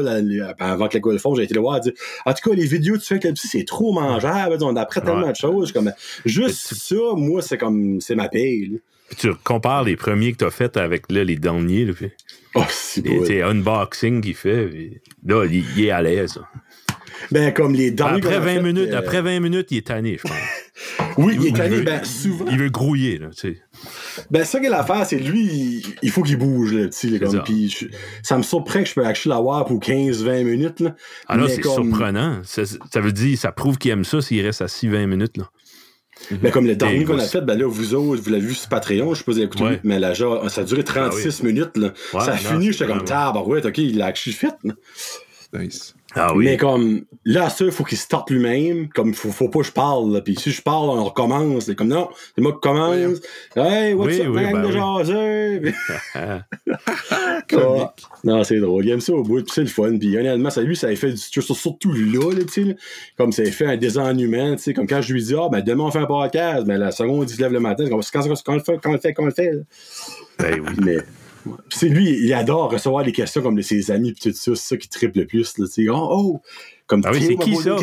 avant 0.59 0.87
que 0.87 0.93
l'école 0.95 1.19
fond, 1.19 1.35
j'ai 1.35 1.43
été 1.43 1.53
le 1.53 1.61
voir, 1.61 1.77
elle 1.77 1.83
dit 1.83 1.93
En 2.25 2.33
tout 2.33 2.49
cas, 2.49 2.55
les 2.55 2.65
vidéos 2.65 2.95
que 2.95 2.99
tu 2.99 3.07
fais 3.07 3.25
avec 3.25 3.37
c'est 3.37 3.65
trop 3.65 3.91
mangeable, 3.91 4.57
on 4.61 4.75
apprend 4.75 5.01
tellement 5.01 5.29
de 5.29 5.35
choses. 5.35 5.71
Comme 5.71 5.91
juste 6.25 6.73
ça, 6.73 6.95
moi, 7.15 7.41
c'est 7.41 7.57
comme 7.57 8.01
c'est 8.01 8.15
ma 8.15 8.29
paye. 8.29 8.79
Puis 9.09 9.17
tu 9.17 9.33
compares 9.43 9.83
les 9.83 9.95
premiers 9.95 10.33
que 10.33 10.37
tu 10.37 10.45
as 10.45 10.51
fait 10.51 10.75
avec 10.77 11.11
là, 11.11 11.23
les 11.23 11.37
derniers. 11.37 11.85
Là, 11.85 11.93
puis, 11.93 12.11
oh, 12.55 12.63
c'est 12.69 13.41
unboxing 13.41 14.21
qu'il 14.21 14.35
fait. 14.35 15.01
là, 15.25 15.45
il, 15.45 15.85
est 15.85 15.91
à 15.91 16.01
l'aise. 16.01 16.39
Ben, 17.31 17.53
comme 17.53 17.73
les 17.73 17.91
derniers. 17.91 18.17
Après 18.17 18.39
20 18.39 18.61
minutes, 18.61 18.89
euh, 18.91 18.97
après 18.97 19.21
20 19.21 19.39
minutes, 19.39 19.67
il 19.71 19.77
est 19.77 19.87
tanné, 19.87 20.17
je 20.17 20.21
pense. 20.23 21.17
oui, 21.17 21.37
il, 21.39 21.47
est 21.47 21.55
tanné, 21.55 21.81
ben, 21.81 22.03
souvent. 22.03 22.45
Il 22.49 22.57
veut 22.57 22.69
grouiller, 22.69 23.17
là, 23.17 23.27
tu 23.29 23.53
sais. 23.53 23.61
Ben, 24.29 24.43
ça 24.43 24.59
qu'il 24.59 24.67
a 24.67 24.77
l'affaire, 24.77 25.05
c'est 25.05 25.17
lui, 25.17 25.83
il, 26.01 26.11
faut 26.11 26.21
qu'il 26.21 26.37
bouge, 26.37 26.73
là, 26.73 26.87
tu 26.87 27.09
sais, 27.09 27.19
comme, 27.19 27.43
puis 27.43 27.89
ça 28.23 28.37
me 28.37 28.43
surprend 28.43 28.83
que 28.83 28.89
je 28.89 28.93
peux 28.93 29.05
actually 29.05 29.33
l'avoir 29.35 29.65
pour 29.65 29.79
15-20 29.79 30.43
minutes, 30.43 30.79
là. 30.79 30.95
Ah 31.27 31.37
là, 31.37 31.47
c'est 31.47 31.63
surprenant. 31.63 32.41
Ça, 32.43 32.63
ça, 32.65 33.01
veut 33.01 33.11
dire, 33.11 33.37
ça 33.37 33.51
prouve 33.51 33.77
qu'il 33.77 33.91
aime 33.91 34.03
ça 34.03 34.21
s'il 34.21 34.45
reste 34.45 34.61
assis 34.61 34.87
20 34.87 35.07
minutes, 35.07 35.37
là. 35.37 35.49
Mhm. 36.31 36.39
Mais 36.41 36.51
comme 36.51 36.67
le 36.67 36.75
dernier 36.75 37.05
qu'on 37.05 37.17
a 37.17 37.23
fait, 37.23 37.41
ben 37.41 37.57
là, 37.57 37.65
vous 37.67 37.93
autres, 37.93 38.21
vous 38.21 38.29
l'avez 38.29 38.45
vu 38.45 38.53
sur 38.53 38.69
Patreon, 38.69 39.13
je 39.13 39.19
sais 39.19 39.23
pas 39.23 39.33
si 39.33 39.45
vous 39.45 39.75
mais 39.83 39.99
là, 39.99 40.13
genre, 40.13 40.49
ça 40.49 40.61
a 40.61 40.63
duré 40.63 40.83
36 40.83 41.39
ah 41.41 41.45
minutes, 41.45 41.77
là. 41.77 41.93
ça 42.11 42.33
a 42.33 42.37
fini, 42.37 42.71
j'étais 42.71 42.87
comme, 42.87 43.03
tabarouette, 43.03 43.65
ok, 43.65 43.77
il 43.77 44.01
a 44.01 44.07
actually 44.07 44.35
fait, 44.35 44.53
là. 44.63 44.73
Nice. 45.53 45.95
Ah 46.15 46.33
oui. 46.35 46.45
Mais 46.45 46.57
comme, 46.57 47.05
là, 47.25 47.49
ça, 47.49 47.65
il 47.65 47.71
faut 47.71 47.83
qu'il 47.83 47.97
starte 47.97 48.29
lui-même. 48.29 48.89
Comme, 48.89 49.13
faut, 49.13 49.31
faut 49.31 49.49
pas 49.49 49.59
que 49.59 49.65
je 49.65 49.71
parle, 49.71 50.13
là. 50.13 50.21
Puis 50.21 50.35
si 50.35 50.51
je 50.51 50.61
parle, 50.61 50.89
on 50.89 51.05
recommence. 51.05 51.65
C'est 51.65 51.75
comme, 51.75 51.89
non, 51.89 52.09
c'est 52.35 52.41
moi 52.41 52.53
qui 52.53 52.59
commence. 52.61 53.19
Hey, 53.55 53.93
what's 53.93 54.15
oui, 54.15 54.21
up, 54.21 54.33
oui, 54.33 54.51
ben 54.51 54.61
de 54.61 54.71
jaser? 54.71 55.73
non, 58.23 58.43
c'est 58.43 58.59
drôle. 58.59 58.85
Il 58.85 58.91
aime 58.91 59.01
ça 59.01 59.13
au 59.13 59.23
bout, 59.23 59.43
puis 59.43 59.51
c'est 59.53 59.61
le 59.61 59.67
fun. 59.67 59.97
Puis 59.97 60.17
honnêtement, 60.17 60.49
ça, 60.49 60.61
lui, 60.61 60.75
ça 60.75 60.87
a 60.87 60.95
fait 60.95 61.11
du, 61.11 61.41
surtout 61.41 61.93
là, 61.93 62.31
là, 62.31 62.43
tu 62.45 62.65
sais, 62.65 62.75
Comme 63.17 63.31
ça 63.31 63.43
a 63.43 63.45
fait 63.45 63.65
un 63.65 63.77
désennuement, 63.77 64.55
tu 64.55 64.63
sais. 64.63 64.73
Comme 64.73 64.87
quand 64.87 65.01
je 65.01 65.13
lui 65.13 65.23
dis, 65.23 65.35
ah, 65.35 65.49
ben, 65.51 65.61
demain, 65.61 65.85
on 65.85 65.91
fait 65.91 65.99
un 65.99 66.05
podcast. 66.05 66.63
Mais 66.67 66.77
la 66.77 66.91
seconde, 66.91 67.29
il 67.29 67.35
se 67.35 67.41
lève 67.41 67.53
le 67.53 67.59
matin. 67.59 67.85
Quand, 67.89 67.99
quand, 67.99 68.21
quand, 68.21 68.53
on 68.53 68.55
le 68.55 68.59
fait, 68.61 68.79
quand 68.81 68.89
on 68.89 68.93
le 68.93 68.99
fait, 68.99 69.13
quand 69.13 69.23
on 69.23 69.27
le 69.27 69.31
fait. 69.31 69.51
Ben 70.39 70.59
oui. 70.59 70.73
Mais, 70.83 70.97
c'est 71.69 71.89
lui, 71.89 72.17
il 72.23 72.33
adore 72.33 72.71
recevoir 72.71 73.03
des 73.03 73.11
questions 73.11 73.41
comme 73.41 73.55
de 73.55 73.61
ses 73.61 73.91
amis 73.91 74.13
pis 74.13 74.21
tout 74.21 74.31
ça, 74.31 74.55
c'est 74.55 74.67
ça 74.67 74.77
qui 74.77 74.89
triple 74.89 75.19
le 75.19 75.25
plus. 75.25 75.57
Là, 75.57 75.65
oh, 75.93 76.07
oh, 76.11 76.41
comme 76.87 77.01
ah 77.05 77.11
oui, 77.13 77.23
c'est 77.25 77.35
qui 77.35 77.55
ça? 77.55 77.77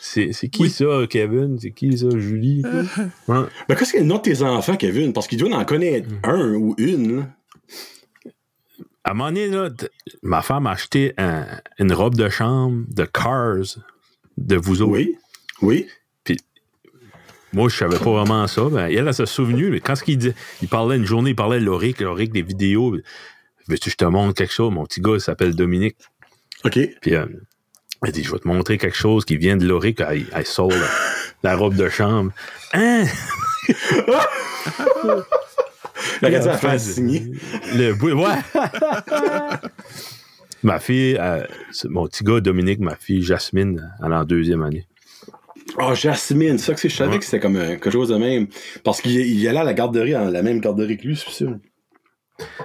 C'est, 0.00 0.32
c'est 0.32 0.48
qui 0.48 0.70
ça, 0.70 1.06
Kevin? 1.10 1.58
C'est 1.58 1.72
qui 1.72 1.98
ça, 1.98 2.06
Julie? 2.16 2.62
ouais. 3.28 3.36
Mais 3.68 3.74
qu'est-ce 3.74 3.92
qu'il 3.92 4.06
y 4.06 4.12
a 4.12 4.16
de 4.16 4.22
tes 4.22 4.42
enfants, 4.42 4.76
Kevin? 4.76 5.12
Parce 5.12 5.26
qu'il 5.26 5.38
doit 5.38 5.54
en 5.54 5.64
connaître 5.64 6.08
mm. 6.08 6.20
un 6.22 6.54
ou 6.54 6.74
une. 6.78 7.18
Là. 7.18 7.28
À 9.04 9.10
un 9.10 9.14
moment 9.14 9.30
donné, 9.30 9.48
là, 9.48 9.70
ma 10.22 10.42
femme 10.42 10.66
a 10.66 10.72
acheté 10.72 11.14
un, 11.18 11.46
une 11.78 11.92
robe 11.92 12.14
de 12.14 12.28
chambre 12.28 12.84
de 12.88 13.04
Cars 13.04 13.78
de 14.36 14.56
vous 14.56 14.82
autres. 14.82 14.92
Oui, 14.92 15.16
oui. 15.62 15.86
Moi, 17.52 17.68
je 17.68 17.76
savais 17.76 17.98
pas 17.98 18.10
vraiment 18.10 18.46
ça. 18.46 18.62
Ben, 18.70 18.86
elle, 18.86 19.08
elle 19.08 19.14
s'est 19.14 19.26
souvenue, 19.26 19.70
mais 19.70 19.80
quand 19.80 19.94
ce 19.96 20.04
qu'il 20.04 20.18
dit, 20.18 20.32
il 20.62 20.68
parlait 20.68 20.96
une 20.96 21.06
journée, 21.06 21.30
il 21.30 21.36
parlait 21.36 21.60
de 21.60 21.64
Loric, 21.64 22.00
Loric, 22.00 22.32
des 22.32 22.42
vidéos. 22.42 22.96
Veux-tu 23.68 23.84
que 23.86 23.90
je 23.90 23.96
te 23.96 24.04
montre 24.04 24.34
quelque 24.34 24.52
chose? 24.52 24.72
Mon 24.72 24.84
petit 24.84 25.00
gars, 25.00 25.14
il 25.14 25.20
s'appelle 25.20 25.54
Dominique. 25.54 25.96
OK. 26.64 26.78
Puis, 27.00 27.14
euh, 27.14 27.26
elle 28.04 28.12
dit, 28.12 28.22
je 28.22 28.30
vais 28.30 28.38
te 28.38 28.48
montrer 28.48 28.78
quelque 28.78 28.96
chose 28.96 29.24
qui 29.24 29.36
vient 29.36 29.56
de 29.56 29.66
Loric. 29.66 30.00
Elle, 30.00 30.26
elle 30.32 30.46
sort 30.46 30.70
la, 30.70 30.88
la 31.42 31.56
robe 31.56 31.74
de 31.74 31.88
chambre. 31.88 32.32
Hein? 32.74 33.04
La 36.22 36.30
radio 36.30 36.50
a 36.50 36.56
fait 36.56 36.78
signer. 36.78 37.32
Le, 37.74 37.92
oui, 37.92 38.12
ouais. 38.12 38.36
ma 40.62 40.78
fille, 40.78 41.16
euh, 41.18 41.44
mon 41.84 42.06
petit 42.06 42.24
gars 42.24 42.40
Dominique, 42.40 42.80
ma 42.80 42.96
fille 42.96 43.22
Jasmine, 43.22 43.92
elle 44.04 44.12
est 44.12 44.16
en 44.16 44.24
deuxième 44.24 44.62
année. 44.62 44.86
Oh, 45.80 45.94
Jasmine, 45.94 46.58
ça 46.58 46.74
que 46.74 46.80
c'est, 46.80 46.88
je 46.88 46.96
savais 46.96 47.12
Ouais. 47.12 47.18
que 47.18 47.24
c'était 47.24 47.40
comme 47.40 47.56
euh, 47.56 47.68
quelque 47.70 47.90
chose 47.90 48.08
de 48.08 48.16
même. 48.16 48.48
Parce 48.84 49.00
qu'il 49.00 49.12
il 49.16 49.48
allait 49.48 49.58
à 49.60 49.64
la 49.64 49.74
garderie, 49.74 50.12
dans 50.12 50.28
la 50.28 50.42
même 50.42 50.60
garderie 50.60 50.96
que 50.96 51.06
lui, 51.06 51.16
c'est 51.16 51.30
sûr. 51.30 51.56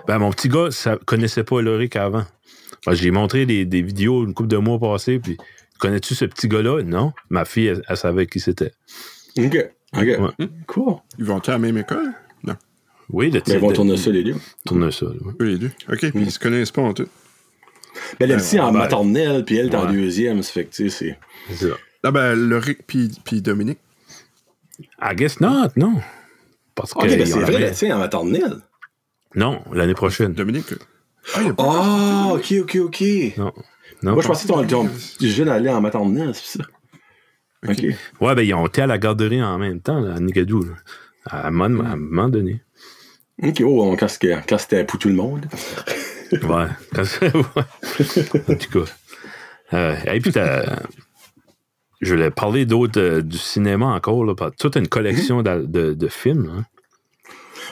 Ben, 0.08 0.20
mon 0.20 0.32
petit 0.32 0.50
gars, 0.50 0.70
ça 0.72 0.98
connaissait 1.06 1.44
pas 1.44 1.62
Loric 1.62 1.96
avant. 1.96 2.26
Ben, 2.86 2.94
j'ai 2.94 3.12
montré 3.12 3.46
des, 3.46 3.66
des 3.66 3.82
vidéos 3.82 4.26
une 4.26 4.34
couple 4.34 4.50
de 4.50 4.58
mois 4.58 4.80
passés, 4.80 5.20
puis 5.20 5.38
connais-tu 5.80 6.16
ce 6.16 6.26
petit 6.26 6.48
gars-là? 6.48 6.82
Non. 6.84 7.14
Ma 7.30 7.46
fille, 7.46 7.68
elle, 7.68 7.84
elle 7.88 7.98
savait 7.98 8.26
qui 8.26 8.40
c'était. 8.40 8.72
OK. 9.38 9.58
OK. 9.96 10.02
Ouais. 10.02 10.48
Cool. 10.68 10.96
Ils 11.20 11.26
vont 11.26 11.40
à 11.40 11.52
la 11.52 11.60
même 11.60 11.78
école? 11.78 12.14
Non. 12.44 12.56
Oui, 13.10 13.30
le 13.30 13.42
Mais 13.48 13.54
ils 13.54 13.60
vont 13.60 13.72
tourner 13.72 13.98
ça, 13.98 14.10
les 14.10 14.24
deux. 14.24 14.36
tourner 14.66 14.92
ça. 14.92 15.06
Eux 15.40 15.46
les 15.46 15.58
deux. 15.58 15.72
OK, 15.92 16.00
puis 16.00 16.12
ils 16.16 16.32
se 16.32 16.40
connaissent 16.40 16.72
pas 16.72 16.82
en 16.82 16.94
tout. 16.94 17.08
Mais 18.20 18.26
le 18.26 18.38
petit 18.38 18.60
en 18.60 18.72
ben, 18.72 18.80
maternelle, 18.80 19.46
puis 19.46 19.58
elle 19.58 19.68
est 19.68 19.76
en 19.76 19.92
deuxième, 19.92 20.42
ça 20.42 20.52
fait 20.52 20.66
que, 20.66 20.74
tu 20.74 20.90
sais, 20.90 21.16
c'est. 21.48 21.54
C'est 21.56 21.68
ça. 21.70 21.76
Ah 22.04 22.12
ben, 22.12 22.36
Loric 22.36 22.86
puis, 22.86 23.12
puis 23.24 23.42
Dominique. 23.42 23.80
I 25.02 25.16
guess 25.16 25.40
not, 25.40 25.70
non. 25.76 26.02
Parce 26.76 26.94
que. 26.94 27.00
OK, 27.00 27.08
ben 27.08 27.26
c'est 27.26 27.40
la 27.40 27.46
vrai, 27.46 27.60
même- 27.60 27.70
le 27.70 27.76
tien 27.76 27.96
en 27.96 28.00
maternelle. 28.00 28.58
Non, 29.36 29.64
l'année 29.72 29.94
prochaine. 29.94 30.34
Dominique. 30.34 30.74
Ah, 31.36 31.40
il 31.42 31.48
y 31.48 31.50
a 31.50 31.54
pas. 31.54 31.64
Ah, 31.68 32.30
OK, 32.34 32.54
OK, 32.62 32.76
OK. 32.82 33.02
Non. 33.38 33.52
Non. 34.02 34.14
Moi, 34.14 34.22
je 34.22 34.28
pensais 34.28 34.48
que 34.48 34.66
ton, 34.70 34.90
jeune 35.22 35.48
allait 35.50 35.70
en 35.70 35.80
maternelle, 35.82 36.34
c'est 36.36 36.58
ça. 36.60 36.66
OK. 37.68 37.86
Ouais, 38.20 38.36
ben, 38.36 38.42
ils 38.42 38.54
ont 38.54 38.68
été 38.68 38.82
à 38.82 38.88
la 38.88 38.98
garderie 38.98 39.42
en 39.42 39.58
même 39.58 39.80
temps, 39.80 40.02
là, 40.02 40.16
à 40.16 40.20
Nigadou, 40.20 40.64
là. 40.64 40.74
À 41.26 41.48
un 41.48 41.52
moment, 41.52 41.86
à 41.86 41.94
un 41.94 41.96
moment 41.96 42.28
donné. 42.28 42.62
OK, 43.42 43.62
oh, 43.64 43.84
on- 43.84 43.96
quand 43.96 44.10
c'était 44.10 44.38
quand 44.48 44.58
c'était 44.58 44.84
pour 44.84 45.00
tout 45.00 45.08
le 45.08 45.16
monde. 45.16 45.46
Ouais. 46.34 46.68
Quand- 46.94 47.22
ouais. 47.22 48.50
En 48.50 48.56
tout 48.56 48.80
cas. 48.86 48.92
Euh, 49.74 49.96
et 50.14 50.20
puis, 50.20 50.32
t'as- 50.32 50.82
je 52.04 52.14
voulais 52.16 52.32
parler 52.32 52.66
d'autres 52.66 53.00
euh, 53.00 53.22
du 53.22 53.38
cinéma 53.38 53.88
encore, 53.88 54.24
là, 54.26 54.34
toute 54.60 54.76
une 54.76 54.88
collection 54.88 55.42
de, 55.42 55.66
de- 55.66 55.94
de 55.94 56.08
films. 56.08 56.52
hein. 56.56 56.64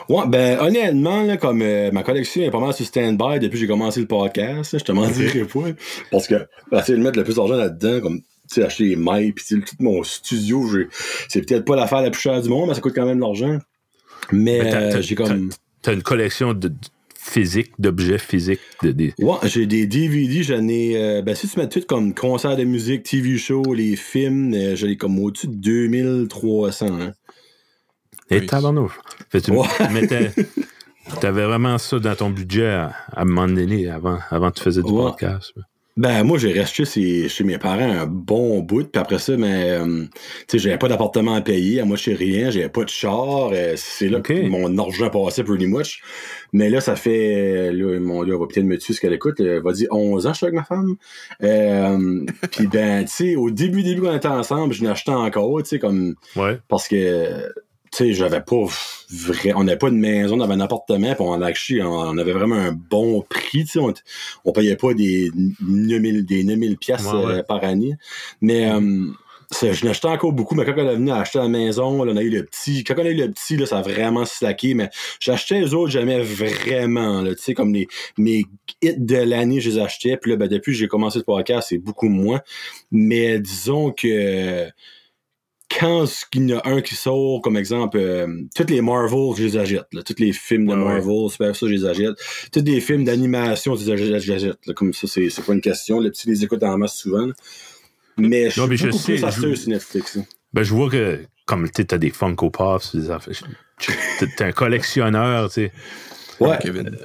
Ouais, 0.10 0.24
ben, 0.28 0.60
honnêtement, 0.60 1.24
là, 1.24 1.38
comme 1.38 1.62
euh, 1.62 1.92
ma 1.92 2.02
collection 2.04 2.42
est 2.44 2.50
pas 2.52 2.60
mal 2.60 2.74
sur 2.74 2.86
stand-by 2.86 3.40
depuis 3.40 3.52
que 3.52 3.58
j'ai 3.58 3.68
commencé 3.68 4.00
le 4.00 4.08
podcast, 4.08 4.74
là, 4.74 4.80
je 4.80 4.84
te 4.84 4.92
mentirais 4.92 5.46
pas. 5.46 5.70
Parce 6.12 6.28
que, 6.28 6.36
essayer 6.72 6.98
de 6.98 7.04
mettre 7.04 7.18
le 7.18 7.24
plus 7.24 7.36
d'argent 7.36 7.56
là-dedans, 7.56 8.00
comme, 8.02 8.20
tu 8.22 8.26
sais, 8.48 8.64
acheter 8.64 8.96
les 8.96 9.34
tu 9.34 9.44
sais, 9.44 9.56
tout 9.60 9.76
mon 9.80 10.02
studio, 10.04 10.66
c'est 11.28 11.46
peut-être 11.46 11.66
pas 11.66 11.76
l'affaire 11.76 12.02
la 12.02 12.10
plus 12.10 12.22
chère 12.22 12.42
du 12.42 12.50
monde, 12.50 12.70
mais 12.70 12.74
ça 12.74 12.82
coûte 12.82 12.94
quand 12.96 13.06
même 13.06 13.18
de 13.18 13.22
l'argent. 13.22 13.58
Mais, 14.32 14.60
Mais 14.64 14.74
euh, 14.74 15.02
j'ai 15.02 15.16
comme. 15.16 15.50
T'as 15.82 15.94
une 15.94 16.04
collection 16.04 16.54
de 16.54 16.72
physique, 17.24 17.72
d'objets 17.80 18.18
physiques. 18.18 18.60
De, 18.82 18.92
des- 18.92 19.14
Ouais, 19.20 19.38
j'ai 19.44 19.68
des 19.68 19.86
DVD, 19.86 20.42
j'en 20.44 20.68
ai. 20.68 20.98
euh, 20.98 21.22
ben, 21.22 21.36
si 21.36 21.48
tu 21.48 21.60
mets 21.60 21.70
tout 21.70 21.82
comme 21.88 22.14
concert 22.16 22.58
de 22.58 22.64
musique, 22.64 23.04
TV 23.04 23.38
show, 23.38 23.62
les 23.74 23.96
films, 23.96 24.54
euh, 24.56 24.76
j'en 24.76 24.88
ai 24.88 24.98
comme 24.98 25.20
au-dessus 25.20 25.48
de 25.48 25.54
2300. 25.56 26.88
Hein. 27.00 27.14
Et 28.32 28.40
Oui. 28.40 28.48
Fait, 29.30 29.42
tu 29.42 29.52
Ouais. 29.52 29.68
mettais. 29.92 30.32
T'avais 31.20 31.44
vraiment 31.46 31.78
ça 31.78 32.00
dans 32.00 32.16
ton 32.16 32.30
budget 32.30 32.68
à, 32.68 32.94
à 33.12 33.22
un 33.22 33.26
moment 33.26 33.48
donné 33.48 33.90
avant, 33.90 34.20
avant 34.30 34.50
que 34.52 34.58
tu 34.58 34.64
faisais 34.64 34.82
du 34.84 34.92
Ouais. 34.92 35.04
podcast. 35.12 35.54
Ben, 35.98 36.24
moi, 36.24 36.38
j'ai 36.38 36.54
resté 36.54 36.86
chez, 36.86 37.28
chez 37.28 37.44
mes 37.44 37.58
parents 37.58 37.82
un 37.82 38.06
bon 38.06 38.62
bout, 38.62 38.90
puis 38.90 39.00
après 39.00 39.20
ça, 39.20 39.36
mais, 39.36 39.72
euh, 39.72 40.06
tu 40.06 40.12
sais, 40.48 40.60
j'avais 40.60 40.78
pas 40.78 40.88
d'appartement 40.88 41.34
à 41.36 41.42
payer, 41.42 41.82
à 41.82 41.86
moi, 41.86 41.98
chez 41.98 42.14
rien, 42.14 42.50
j'avais 42.50 42.70
pas 42.70 42.86
de 42.86 42.90
char, 42.90 43.50
euh, 43.52 43.74
c'est 43.76 44.08
là 44.08 44.22
que 44.22 44.48
mon 44.48 44.78
argent 44.78 45.10
passait 45.10 45.44
pretty 45.44 45.68
much. 45.68 46.02
Mais 46.54 46.70
là, 46.70 46.80
ça 46.80 46.96
fait, 46.96 47.74
là, 47.74 48.00
mon 48.00 48.24
Dieu, 48.24 48.34
elle 48.34 48.40
va 48.40 48.48
peut-être 48.48 48.66
me 48.66 48.78
tuer 48.78 48.94
ce 48.94 49.02
qu'elle 49.02 49.14
écoute, 49.14 49.40
elle 49.40 49.62
va 49.62 49.74
dire 49.74 49.88
11 49.92 50.28
ans, 50.28 50.32
je 50.34 50.38
suis 50.38 50.46
avec 50.46 50.56
ma 50.56 50.64
femme. 50.64 50.96
Euh, 51.44 52.26
puis 52.52 52.68
ben, 52.68 53.04
tu 53.04 53.12
sais, 53.12 53.36
au 53.36 53.52
début, 53.52 53.84
début, 53.84 54.02
quand 54.02 54.12
on 54.12 54.16
était 54.16 54.28
ensemble, 54.30 54.74
je 54.74 54.84
n'achetais 54.86 55.12
encore, 55.12 55.62
tu 55.62 55.70
sais, 55.70 55.80
comme, 55.80 56.16
Ouais. 56.38 56.58
parce 56.70 56.88
que 56.88 57.52
tu 57.92 57.98
sais 57.98 58.14
j'avais 58.14 58.42
pas 58.42 58.66
vrai 59.10 59.54
on 59.56 59.64
n'avait 59.64 59.78
pas 59.78 59.90
de 59.90 59.96
maison 59.96 60.38
on 60.40 60.42
avait 60.42 60.54
un 60.54 60.62
appartement 60.62 61.14
puis 61.14 61.22
on 61.22 61.42
a 61.42 61.48
acheté 61.48 61.82
on 61.84 62.18
avait 62.18 62.34
vraiment 62.34 62.56
un 62.56 62.72
bon 62.72 63.22
prix 63.30 63.66
tu 63.66 63.72
sais 63.72 63.80
on, 63.80 63.94
on 64.46 64.52
payait 64.52 64.78
pas 64.78 64.94
des 64.94 65.32
9000 65.62 66.26
des 66.26 66.44
9000 66.44 66.78
pièces 66.78 67.06
Ouais, 67.06 67.26
ouais. 67.26 67.44
par 67.44 67.64
année 67.64 67.96
mais 68.42 68.72
euh, 68.72 69.08
je 69.62 69.86
n'achetais 69.86 70.08
encore 70.08 70.32
beaucoup, 70.32 70.56
mais 70.56 70.66
quand 70.66 70.74
on 70.78 70.90
est 70.90 70.96
venu 70.96 71.12
acheter 71.12 71.40
la 71.40 71.48
maison, 71.48 72.04
là, 72.04 72.14
on 72.14 72.18
a 72.18 72.22
eu 72.22 72.30
le 72.30 72.46
petit. 72.46 72.84
Quand 72.84 72.96
on 72.98 73.06
a 73.06 73.10
eu 73.10 73.16
le 73.16 73.30
petit, 73.32 73.58
là, 73.58 73.66
ça 73.66 73.80
a 73.80 73.82
vraiment 73.82 74.26
slacké, 74.26 74.74
mais 74.74 74.90
j'achetais 75.20 75.60
les 75.60 75.74
autres, 75.74 75.92
jamais 75.92 76.22
vraiment. 76.22 77.24
Tu 77.26 77.36
sais, 77.38 77.54
comme 77.54 77.74
les, 77.74 77.88
mes 78.18 78.46
hits 78.82 78.96
de 78.98 79.18
l'année, 79.18 79.60
je 79.60 79.72
les 79.72 79.80
achetais. 79.80 80.18
Puis 80.18 80.32
là, 80.32 80.38
ben, 80.38 80.48
depuis 80.48 80.72
que 80.72 80.78
j'ai 80.78 80.88
commencé 80.88 81.20
le 81.20 81.26
podcast, 81.26 81.68
c'est 81.70 81.78
beaucoup 81.78 82.10
moins. 82.10 82.42
Mais 82.92 83.40
disons 83.40 83.92
que 83.92 84.68
quand 85.80 86.06
il 86.34 86.50
y 86.50 86.54
en 86.54 86.60
a 86.60 86.70
un 86.70 86.82
qui 86.82 86.96
sort, 86.96 87.42
comme 87.42 87.58
exemple, 87.58 87.98
euh, 87.98 88.28
tous 88.56 88.68
les 88.70 88.82
Marvel, 88.82 89.36
je 89.38 89.44
les 89.44 89.58
achète. 89.58 89.86
Là, 89.94 90.04
tous 90.04 90.16
les 90.20 90.34
films 90.34 90.66
de 90.68 90.72
Ouais, 90.74 90.78
ouais. 90.78 90.86
Marvel, 91.02 91.30
super 91.30 91.56
ça, 91.56 91.68
je 91.68 91.72
les 91.74 91.86
achète. 91.86 92.16
Tous 92.52 92.64
les 92.64 92.82
films 92.82 93.04
d'animation, 93.06 93.76
je 93.76 93.86
les 93.86 93.92
achète. 94.14 94.28
les 94.42 94.48
là. 94.68 94.74
comme 94.74 94.94
ça, 94.94 95.08
c'est 95.08 95.30
c'est 95.30 95.44
pas 95.46 95.54
une 95.54 95.62
question. 95.62 96.00
Le 96.00 96.10
petit 96.12 96.28
les 96.30 96.44
écoute 96.44 96.64
en 96.64 96.78
masse 96.78 96.98
souvent. 96.98 97.26
là. 97.28 97.34
Mais 98.18 98.50
je 98.50 98.60
Non, 98.60 98.68
mais 98.68 98.76
suis 98.78 98.86
je 98.88 98.92
beaucoup 98.92 99.04
sais, 99.04 99.42
plus 99.42 99.56
sur 99.56 99.70
Netflix. 99.70 100.16
là. 100.16 100.24
Ben, 100.54 100.64
je 100.64 100.74
vois 100.74 100.90
que, 100.90 101.20
comme 101.46 101.70
tu 101.70 101.86
as 101.90 101.98
des 101.98 102.10
Funko 102.10 102.50
Pops, 102.50 102.92
t'es 104.20 104.44
un 104.44 104.52
collectionneur, 104.52 105.48
tu 105.50 105.54
sais. 105.54 105.72
Ouais. 106.40 106.58
Kevin. 106.62 106.98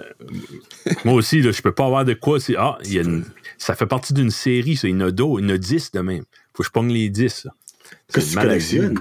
Moi 1.04 1.14
aussi, 1.14 1.42
là, 1.42 1.52
je 1.52 1.60
peux 1.62 1.72
pas 1.72 1.84
avoir 1.86 2.04
de 2.04 2.14
quoi. 2.14 2.40
c'est- 2.40 2.56
Ah, 2.56 2.78
il 2.84 2.94
y 2.94 2.98
a 2.98 3.02
une- 3.02 3.24
ça 3.58 3.74
fait 3.74 3.86
partie 3.86 4.14
d'une 4.14 4.30
série, 4.30 4.76
ça. 4.76 4.88
Il 4.88 4.92
y 4.92 4.96
en 4.96 5.00
a 5.06 5.10
d'autres, 5.10 5.40
il 5.42 5.48
y 5.48 5.52
en 5.52 5.54
a 5.54 5.58
10 5.58 5.92
de 5.92 6.00
même. 6.00 6.24
Faut 6.54 6.62
que 6.62 6.66
je 6.66 6.72
pogne 6.72 6.90
les 6.92 7.08
10. 7.10 7.44
là. 7.44 7.52
Qu'est-ce 8.12 8.26
que 8.34 8.40
tu 8.40 8.46
collectionnes? 8.46 8.98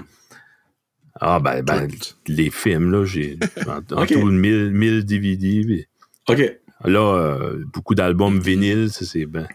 Ah, 1.20 1.40
ben, 1.40 1.62
ben 1.62 1.88
les 2.26 2.50
films, 2.50 2.90
là, 2.92 3.04
j'ai 3.06 3.38
en, 3.66 3.80
tout 4.06 4.26
1000, 4.30 4.70
1000 4.72 5.04
DVD. 5.04 5.64
puis 5.64 5.86
OK. 6.28 6.58
Là, 6.84 7.00
euh, 7.00 7.64
beaucoup 7.72 7.94
d'albums 7.94 8.38
vinyles, 8.38 8.90
ça, 8.92 9.06
c'est 9.06 9.24
ben. 9.24 9.48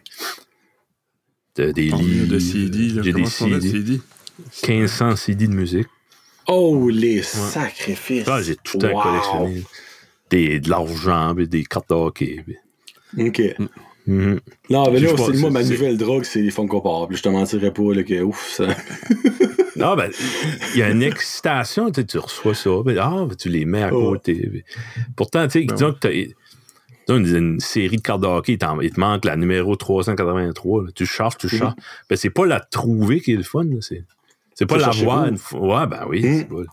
de- 1.55 1.71
des 1.71 1.89
livres. 1.91 2.27
de 2.27 2.39
CD. 2.39 2.89
J'ai 3.03 3.13
des 3.13 3.25
CD. 3.25 3.69
CD? 3.69 4.01
1500 4.67 5.15
CD 5.17 5.47
de 5.47 5.53
musique. 5.53 5.88
Oh, 6.47 6.89
les 6.89 7.21
sacrifices. 7.21 8.27
Ah, 8.27 8.41
j'ai 8.41 8.55
tout 8.55 8.79
le 8.79 8.88
temps 8.89 8.95
Wow. 8.95 9.03
collectionné. 9.03 9.63
Des, 10.32 10.59
de 10.59 10.69
l'argent, 10.69 11.34
des 11.36 11.63
cartes 11.63 11.89
de 11.89 11.93
hockey. 11.95 12.43
puis- 12.45 13.27
OK. 13.27 13.41
Mhm. 14.08 14.39
Non, 14.70 14.91
mais 14.91 14.99
là, 14.99 15.10
c'est 15.18 15.38
moi, 15.38 15.49
ma 15.52 15.64
nouvelle 15.64 15.97
drogue, 15.97 16.24
c'est 16.24 16.41
les 16.41 16.52
Funko 16.52 16.82
Pop. 16.82 17.14
Je 17.14 17.22
te 17.22 17.30
mentirais 17.30 17.72
pas, 17.72 17.93
là, 17.93 18.04
que 18.04 18.22
ouf, 18.22 18.49
ça. 18.58 18.68
Ah, 19.84 19.95
ben, 19.95 20.12
il 20.76 20.80
y 20.80 20.84
a 20.84 20.89
une 20.91 21.02
excitation, 21.02 21.89
tu 21.89 22.02
sais, 22.02 22.06
tu 22.06 22.20
reçois 22.20 22.54
ça, 22.54 22.70
ben, 22.86 22.97
ah, 22.99 23.26
ben, 23.28 23.36
tu 23.36 23.49
les 23.49 23.66
mets 23.66 23.82
à 23.82 23.89
côté. 23.89 24.64
Pourtant, 25.16 25.47
tu 25.47 25.62
sais, 25.62 25.66
Ben 25.66 25.74
disons 25.76 25.93
que 25.93 25.99
t'as 25.99 26.10
t'as 27.08 27.16
une, 27.18 27.36
une 27.36 27.60
série 27.60 27.95
de 27.95 28.02
cartes 28.02 28.22
de 28.22 28.28
hockey, 28.28 28.54
il, 28.54 28.91
te 28.91 28.99
manque 28.99 29.26
la 29.26 29.36
numéro 29.38 29.76
383, 29.76 30.84
là. 30.84 30.89
tu 30.93 31.06
cherches, 31.08 31.38
tu 31.38 31.47
Mhm. 31.47 31.52
cherches. 31.60 31.74
Ben, 32.10 32.16
c'est 32.16 32.30
pas 32.30 32.45
la 32.45 32.60
trouver 32.60 33.22
qui 33.22 33.32
est 33.34 33.38
le 33.38 33.43
fun, 33.43 33.64
là, 33.64 33.78
c'est 33.80 34.04
c'est 34.54 34.66
pas 34.68 34.76
Faut 34.76 34.82
la 34.82 34.86
chercher 34.88 35.06
voir 35.06 35.24
où? 35.24 35.28
une. 35.30 35.60
Ouais, 35.60 35.88
ben 35.88 36.06
oui, 36.10 36.22
Mhm. 36.24 36.38
c'est 36.38 36.47
pas- 36.49 36.72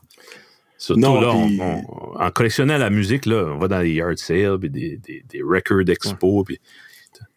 Surtout 0.76 1.01
Non, 1.01 1.20
là, 1.20 1.31
on- 1.33 1.47
puis- 1.49 1.61
on- 1.62 2.20
en 2.20 2.31
collectionnant 2.31 2.76
la 2.76 2.91
musique, 2.91 3.24
là, 3.26 3.45
on 3.55 3.59
va 3.59 3.68
dans 3.68 3.81
les 3.81 3.93
yard 3.95 4.18
sales, 4.18 4.59
puis 4.61 4.68
des, 4.70 4.97
des, 4.99 5.24
des 5.31 5.41
record 5.43 5.81
expos, 5.89 6.45
puis 6.45 6.61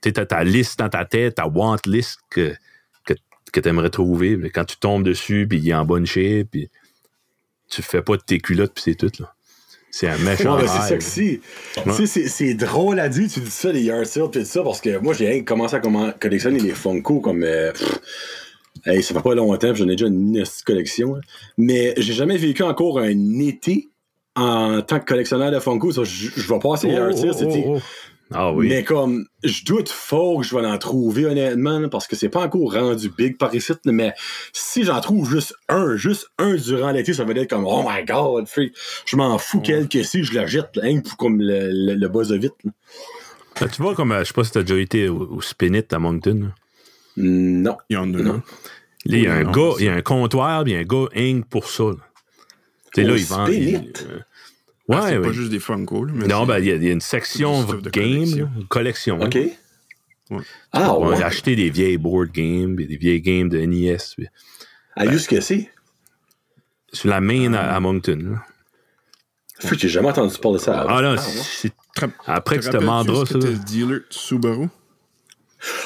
tu 0.01 0.11
as 0.15 0.25
ta 0.25 0.43
liste 0.43 0.79
dans 0.79 0.89
ta 0.89 1.05
tête, 1.05 1.35
ta 1.35 1.47
want 1.47 1.77
list 1.85 2.19
que, 2.29 2.53
que, 3.05 3.13
que 3.51 3.59
tu 3.59 3.69
aimerais 3.69 3.89
trouver. 3.89 4.37
Mais 4.37 4.49
quand 4.49 4.65
tu 4.65 4.77
tombes 4.77 5.03
dessus, 5.03 5.45
puis 5.49 5.59
il 5.59 5.69
est 5.69 5.73
en 5.73 5.85
bonne 5.85 6.05
shape, 6.05 6.47
puis 6.51 6.69
tu 7.69 7.81
fais 7.81 8.01
pas 8.01 8.17
de 8.17 8.21
tes 8.21 8.39
culottes, 8.39 8.73
puis 8.73 8.83
c'est 8.85 8.95
tout. 8.95 9.11
là. 9.21 9.33
C'est 9.93 10.07
un 10.07 10.17
méchant 10.19 10.55
Ouais, 10.57 10.67
c'est 10.87 10.97
que 10.97 11.03
c'est. 11.03 11.41
Tu 11.97 12.07
sais, 12.07 12.27
c'est- 12.27 12.53
drôle 12.53 12.97
à 12.99 13.09
dire, 13.09 13.29
tu 13.29 13.41
dis 13.41 13.49
ça, 13.51 13.71
les 13.73 13.81
yard 13.83 14.05
sales, 14.05 14.29
pis 14.31 14.45
ça, 14.45 14.63
parce 14.63 14.79
que 14.79 14.97
moi, 14.99 15.13
j'ai 15.13 15.43
commencé 15.43 15.75
à 15.75 15.79
collectionner 15.81 16.59
les 16.61 16.71
Funko 16.71 17.19
comme. 17.19 17.43
euh, 17.43 17.73
pff, 17.73 17.99
hey, 18.85 19.03
ça 19.03 19.13
fait 19.13 19.21
pas 19.21 19.35
longtemps, 19.35 19.75
j'en 19.75 19.85
ai 19.89 19.97
déjà 19.97 20.07
une 20.07 20.41
collection. 20.65 21.15
là. 21.15 21.21
Mais 21.57 21.93
j'ai 21.97 22.13
jamais 22.13 22.37
vécu 22.37 22.63
encore 22.63 22.99
un 22.99 23.39
été 23.39 23.89
en 24.37 24.81
tant 24.81 24.99
que 25.01 25.05
collectionneur 25.05 25.51
de 25.51 25.59
Funko. 25.59 25.91
Ça, 25.91 26.05
Je 26.05 26.29
je 26.37 26.47
vais 26.53 26.59
passer 26.59 26.87
les 26.87 26.93
Oh, 26.93 26.97
yard 26.97 27.17
sales, 27.17 27.33
c'était. 27.33 27.63
oh, 27.67 27.75
oh. 27.77 27.81
Ah 28.33 28.51
oui. 28.53 28.69
Mais 28.69 28.83
comme, 28.83 29.25
je 29.43 29.63
doute 29.65 29.89
fort 29.89 30.39
que 30.41 30.47
je 30.47 30.55
vais 30.55 30.65
en 30.65 30.77
trouver, 30.77 31.25
honnêtement, 31.25 31.89
parce 31.89 32.07
que 32.07 32.15
c'est 32.15 32.29
pas 32.29 32.41
encore 32.45 32.73
rendu 32.73 33.09
big 33.09 33.37
par 33.37 33.53
ici, 33.53 33.73
mais 33.85 34.13
si 34.53 34.83
j'en 34.83 35.01
trouve 35.01 35.29
juste 35.29 35.53
un, 35.69 35.95
juste 35.97 36.27
un 36.37 36.55
durant 36.55 36.91
l'été, 36.91 37.13
ça 37.13 37.23
va 37.25 37.33
être 37.33 37.49
comme, 37.49 37.65
oh 37.65 37.83
my 37.87 38.05
god, 38.05 38.47
freak. 38.47 38.73
Je 39.05 39.15
m'en 39.17 39.37
fous 39.37 39.59
quel 39.61 39.89
que 39.89 40.03
si, 40.03 40.23
je 40.23 40.33
la 40.33 40.45
jette, 40.45 40.79
hein, 40.81 40.99
pour 41.03 41.17
comme 41.17 41.41
le, 41.41 41.69
le, 41.71 41.93
le 41.95 42.07
buzz 42.07 42.31
vite. 42.33 42.53
là. 42.63 42.71
Ah, 43.59 43.67
tu 43.67 43.81
vois, 43.81 43.95
comme, 43.95 44.11
euh, 44.13 44.19
je 44.19 44.25
sais 44.29 44.33
pas 44.33 44.43
si 44.45 44.51
t'as 44.51 44.61
déjà 44.63 44.79
été 44.79 45.09
au, 45.09 45.27
au 45.29 45.41
Spinit 45.41 45.83
à 45.91 45.99
Moncton. 45.99 46.39
là. 46.41 46.55
Non. 47.17 47.77
Il 47.89 47.93
y 47.95 47.97
en 47.97 48.13
a 48.13 48.17
Non. 48.17 48.31
un. 48.35 48.43
Là, 49.05 49.17
il 49.17 49.23
y 49.23 49.27
a 49.27 49.33
un 49.33 49.43
Non, 49.43 49.51
gars, 49.51 49.69
c'est- 49.77 49.83
il 49.83 49.85
y 49.87 49.89
a 49.89 49.93
un 49.93 50.01
comptoir, 50.01 50.63
puis 50.63 50.71
il 50.71 50.75
y 50.75 50.77
a 50.77 50.81
un 50.81 50.83
gars 50.83 51.07
Inc 51.15 51.45
pour 51.49 51.67
ça. 51.67 51.83
là. 51.83 51.95
Tu 52.93 53.01
sais, 53.01 53.07
là, 53.07 53.17
il 53.17 53.25
vend. 53.25 53.45
Euh, 54.91 54.95
Ah, 54.97 55.03
ouais, 55.03 55.09
c'est 55.11 55.17
ouais. 55.17 55.23
pas 55.27 55.31
juste 55.31 55.49
des 55.51 55.59
Funko. 55.59 56.05
là, 56.05 56.13
mais 56.15 56.27
Non, 56.27 56.45
ben, 56.45 56.59
il 56.59 56.65
y, 56.65 56.71
a- 56.71 56.75
il 56.75 56.83
y 56.83 56.89
a 56.89 56.91
une 56.91 57.01
section 57.01 57.63
game, 57.63 57.81
collection. 57.91 58.45
là, 58.57 58.65
collection. 58.69 59.21
OK. 59.21 59.35
Ouais. 59.35 60.39
Ah, 60.71 60.93
On 60.95 61.09
ouais. 61.09 61.21
a 61.21 61.25
acheté 61.27 61.55
des 61.55 61.69
vieilles 61.69 61.97
board 61.97 62.31
games, 62.31 62.75
des 62.75 62.97
vieilles 62.97 63.21
games 63.21 63.49
de 63.49 63.59
NES. 63.59 63.97
puis- 64.15 64.27
Ah, 64.95 65.09
juste 65.09 65.27
que 65.29 65.39
c'est? 65.41 65.69
Sur 66.93 67.09
la 67.09 67.21
main 67.21 67.53
à, 67.53 67.75
à 67.75 67.79
Moncton. 67.79 68.19
là. 68.21 68.43
Freak, 69.59 69.79
j'ai 69.79 69.89
jamais 69.89 70.09
entendu 70.09 70.35
parler 70.39 70.57
de 70.57 70.63
ça. 70.63 70.85
Ah, 70.89 71.01
là, 71.01 71.11
ouais. 71.13 71.17
c'est- 71.19 71.69
Te- 71.95 72.05
après 72.25 72.57
que 72.57 72.63
tu 72.63 72.69
te 72.69 72.77
ce 72.77 73.39
ça. 73.41 73.47
le 73.47 73.53
dealer 73.57 73.99
de 73.99 74.05
Subaru? 74.09 74.67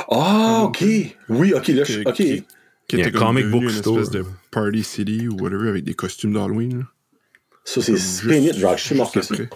Ah, 0.10 0.64
OK. 0.66 0.84
Oui, 1.30 1.54
OK, 1.54 1.68
là, 1.70 1.84
je- 1.84 2.00
Qui- 2.02 2.08
OK. 2.08 2.14
Qui, 2.14 2.24
qui 2.24 2.46
Il 2.94 3.00
y 3.00 3.02
a 3.04 3.08
était 3.08 3.18
un 3.18 3.20
comme 3.20 3.28
comic 3.30 3.46
devenu 3.46 3.52
book 3.66 3.74
une 3.76 3.82
store. 3.82 4.00
espèce 4.00 4.12
de 4.22 4.26
Party 4.52 4.84
City 4.84 5.28
ou 5.28 5.36
whatever 5.42 5.68
avec 5.70 5.84
des 5.84 5.94
costumes 5.96 6.34
d'Halloween. 6.34 6.86
Ça, 7.66 7.82
c'est 7.82 7.94
juste- 7.94 8.24
genre, 8.58 8.78
je 8.78 8.94
ça. 8.96 9.04
après. 9.04 9.50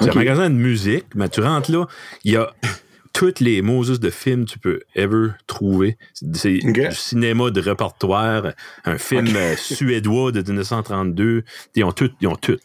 C'est 0.00 0.10
un 0.10 0.14
magasin 0.14 0.50
de 0.50 0.54
musique, 0.54 1.06
mais 1.14 1.28
tu 1.28 1.40
rentres 1.40 1.70
là, 1.70 1.86
il 2.24 2.32
y 2.32 2.36
a 2.36 2.52
toutes 3.12 3.40
les 3.40 3.60
Moses 3.62 3.98
de 4.00 4.10
films 4.10 4.44
que 4.46 4.52
tu 4.52 4.58
peux 4.58 4.80
ever 4.94 5.28
trouver. 5.46 5.96
C'est 6.14 6.30
du 6.30 6.90
cinéma 6.92 7.50
de 7.50 7.60
répertoire, 7.60 8.52
un 8.84 8.98
film 8.98 9.28
euh, 9.36 9.56
suédois 9.56 10.32
de 10.32 10.42
1932. 10.42 11.44
Ils 11.76 11.84
ont 11.84 11.92
tout, 11.92 12.10
ils 12.20 12.28
ont 12.28 12.36
tout. 12.36 12.58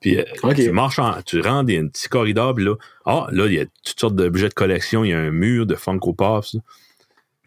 Puis 0.00 0.18
euh, 0.18 0.24
tu 0.56 0.70
marches, 0.72 0.98
en- 0.98 1.22
tu 1.22 1.40
rentres, 1.40 1.70
il 1.70 1.74
y 1.74 1.78
a 1.78 1.80
un 1.80 1.86
petit 1.88 2.08
corridor, 2.08 2.54
puis 2.54 2.64
là, 2.64 2.74
ah, 3.06 3.26
là, 3.30 3.46
il 3.46 3.52
y 3.54 3.60
a 3.60 3.64
toutes 3.84 4.00
sortes 4.00 4.16
d'objets 4.16 4.48
de 4.48 4.54
collection, 4.54 5.04
il 5.04 5.10
y 5.10 5.14
a 5.14 5.18
un 5.18 5.30
mur 5.30 5.64
de 5.64 5.74
Funko 5.76 6.12
Pops. 6.12 6.56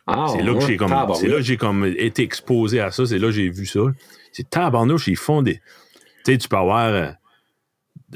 Ah, 0.07 0.27
c'est 0.31 0.41
là 0.43 0.53
que 0.53 0.57
ouais. 0.59 0.67
j'ai 0.67 0.77
comme, 0.77 0.89
Tabarouette. 0.89 1.19
c'est 1.19 1.27
là 1.27 1.35
que 1.37 1.41
j'ai 1.41 1.57
comme 1.57 1.85
été 1.85 2.21
exposé 2.23 2.79
à 2.79 2.91
ça, 2.91 3.05
c'est 3.05 3.17
là 3.19 3.27
que 3.27 3.33
j'ai 3.33 3.49
vu 3.49 3.65
ça. 3.65 3.79
C'est 4.31 4.49
tabarnouche, 4.49 5.07
ils 5.07 5.15
font 5.17 5.41
des, 5.41 5.59
sais, 6.33 6.37
tu 6.37 6.47
peux 6.47 6.57
avoir 6.57 6.87
euh, 6.87 7.07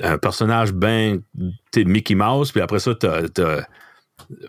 un 0.03 0.17
personnage 0.17 0.71
ben, 0.73 1.21
tu 1.37 1.51
sais, 1.73 1.83
Mickey 1.85 2.15
Mouse, 2.15 2.51
puis 2.51 2.61
après 2.61 2.79
ça, 2.79 2.93
t'as, 2.95 3.27
t'as 3.29 3.61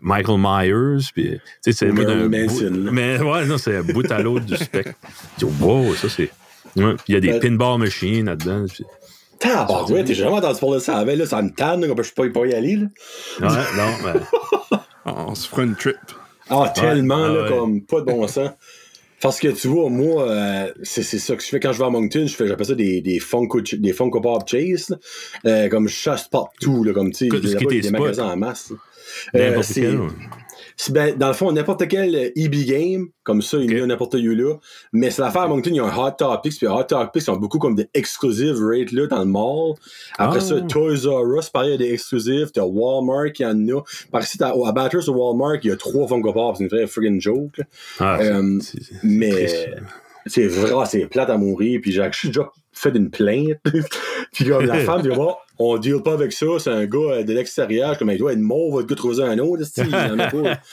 Michael 0.00 0.38
Myers, 0.38 1.04
puis 1.14 1.30
tu 1.30 1.40
sais, 1.60 1.72
c'est 1.72 1.92
mais 1.92 3.20
ouais, 3.20 3.46
non, 3.46 3.58
c'est 3.58 3.82
bout 3.82 4.10
à 4.10 4.20
l'autre 4.20 4.44
du 4.46 4.56
spectre. 4.56 4.94
Tu 5.38 5.44
dis, 5.46 5.52
wow, 5.62 5.94
ça 5.94 6.08
c'est, 6.08 6.30
ouais, 6.76 6.94
puis 6.94 7.04
il 7.08 7.14
y 7.14 7.16
a 7.16 7.20
des 7.20 7.32
Ben- 7.32 7.40
pinball 7.40 7.78
machines 7.78 8.26
là-dedans. 8.26 8.66
puis- 8.72 8.84
Tabarouette, 9.38 10.06
t'es 10.06 10.14
jamais 10.14 10.36
entendu 10.36 10.60
parler 10.60 10.74
de 10.76 10.80
ça. 10.80 10.98
avant, 10.98 11.14
là, 11.16 11.24
ça 11.24 11.40
me 11.40 11.50
tanne, 11.50 11.80
là, 11.86 11.94
je 12.02 12.12
peux 12.12 12.30
pas 12.30 12.46
y 12.46 12.52
aller, 12.52 12.76
là. 12.76 12.86
Ouais, 13.40 13.64
non, 13.76 13.92
mais, 14.04 14.20
Ah, 15.06 15.24
On 15.28 15.34
se 15.34 15.48
fera 15.48 15.62
une 15.62 15.74
trip. 15.76 15.96
Ah, 16.50 16.70
tellement, 16.74 17.24
ah 17.24 17.28
là, 17.28 17.42
ouais. 17.44 17.48
comme 17.48 17.80
pas 17.82 18.00
de 18.00 18.04
bon 18.04 18.28
sens. 18.28 18.50
Parce 19.20 19.38
que 19.38 19.48
tu 19.48 19.68
vois, 19.68 19.90
moi, 19.90 20.28
euh, 20.28 20.72
c'est 20.82 21.02
c'est 21.02 21.18
ça 21.18 21.36
que 21.36 21.42
je 21.42 21.48
fais 21.48 21.60
quand 21.60 21.72
je 21.72 21.78
vais 21.78 21.84
à 21.84 21.90
Moncton, 21.90 22.26
je 22.26 22.34
fais, 22.34 22.46
j'appelle 22.46 22.66
ça 22.66 22.74
des, 22.74 23.02
des 23.02 23.18
Funko, 23.18 23.60
des 23.60 23.92
Funko 23.92 24.20
Pop 24.20 24.48
Chase. 24.48 24.98
Euh, 25.44 25.68
comme 25.68 25.88
je 25.88 25.94
chasse 25.94 26.28
partout, 26.28 26.84
là, 26.84 26.92
comme 26.92 27.12
tu 27.12 27.28
sais, 27.28 27.40
des 27.40 27.90
magasins 27.90 28.32
en 28.32 28.36
masse. 28.36 28.72
Euh, 29.34 29.60
c'est 29.62 29.88
ben, 30.90 31.16
dans 31.16 31.28
le 31.28 31.34
fond, 31.34 31.52
n'importe 31.52 31.86
quel 31.88 32.32
EB 32.36 32.54
game, 32.66 33.08
comme 33.22 33.42
ça, 33.42 33.58
il 33.58 33.72
y 33.72 33.80
a 33.80 33.86
n'importe 33.86 34.14
où 34.14 34.18
là. 34.34 34.54
Mais 34.92 35.10
c'est 35.10 35.22
l'affaire 35.22 35.42
à 35.42 35.48
Moncton, 35.48 35.70
il 35.70 35.76
y 35.76 35.80
a 35.80 35.84
un 35.84 35.96
Hot 35.96 36.12
Topics, 36.18 36.56
puis 36.58 36.66
Hot 36.66 36.84
Topics 36.84 37.22
sont 37.22 37.36
beaucoup 37.36 37.58
comme 37.58 37.74
des 37.74 37.88
exclusive 37.94 38.56
rates 38.60 38.92
là 38.92 39.06
dans 39.06 39.18
le 39.20 39.24
mall. 39.26 39.74
Après 40.18 40.38
Ah. 40.38 40.44
ça, 40.44 40.60
Toys 40.62 41.06
R 41.06 41.38
Us, 41.38 41.48
pareil, 41.50 41.70
il 41.70 41.72
y 41.72 41.74
a 41.74 41.78
des 41.88 41.92
exclusifs. 41.94 42.52
T'as 42.52 42.62
Walmart 42.64 43.32
qui 43.32 43.44
en 43.44 43.56
a. 43.68 43.82
Par 44.10 44.22
ici, 44.22 44.38
t'as- 44.38 44.54
à 44.66 44.72
Batters 44.72 45.08
au 45.08 45.12
Walmart, 45.12 45.58
il 45.62 45.68
y 45.68 45.72
a 45.72 45.76
trois 45.76 46.06
Funko 46.08 46.32
Pop. 46.32 46.56
C'est 46.56 46.64
une 46.64 46.70
vraie 46.70 46.86
friggin' 46.86 47.20
joke. 47.20 47.60
Ah, 47.98 48.18
Euh, 48.20 48.58
mais 49.02 49.46
c'est 50.26 50.46
vrai, 50.46 50.70
ah, 50.76 50.84
c'est 50.86 51.06
plate 51.06 51.30
à 51.30 51.36
mourir. 51.36 51.80
Puis 51.82 51.92
j'ai 51.92 52.08
j'ai 52.12 52.28
déjà 52.28 52.50
fait 52.72 52.94
une 52.96 53.10
plainte. 53.10 53.58
puis 54.32 54.46
comme 54.46 54.66
la 54.66 54.78
femme 54.84 55.02
dit, 55.02 55.08
bon, 55.08 55.34
on 55.58 55.78
deal 55.78 56.02
pas 56.02 56.14
avec 56.14 56.32
ça. 56.32 56.46
C'est 56.58 56.70
un 56.70 56.86
gars 56.86 56.98
euh, 56.98 57.22
de 57.22 57.32
l'extérieur. 57.32 57.98
Comme 57.98 58.10
il 58.10 58.18
doit 58.18 58.32
être 58.32 58.38
mort, 58.38 58.70
votre 58.70 58.86
gars 58.86 58.96
trouver 58.96 59.22
un 59.22 59.38
autre. 59.38 59.62
Il 59.76 59.90
y 59.90 59.94
en 59.94 60.18
a 60.18 60.30
pas. 60.30 60.60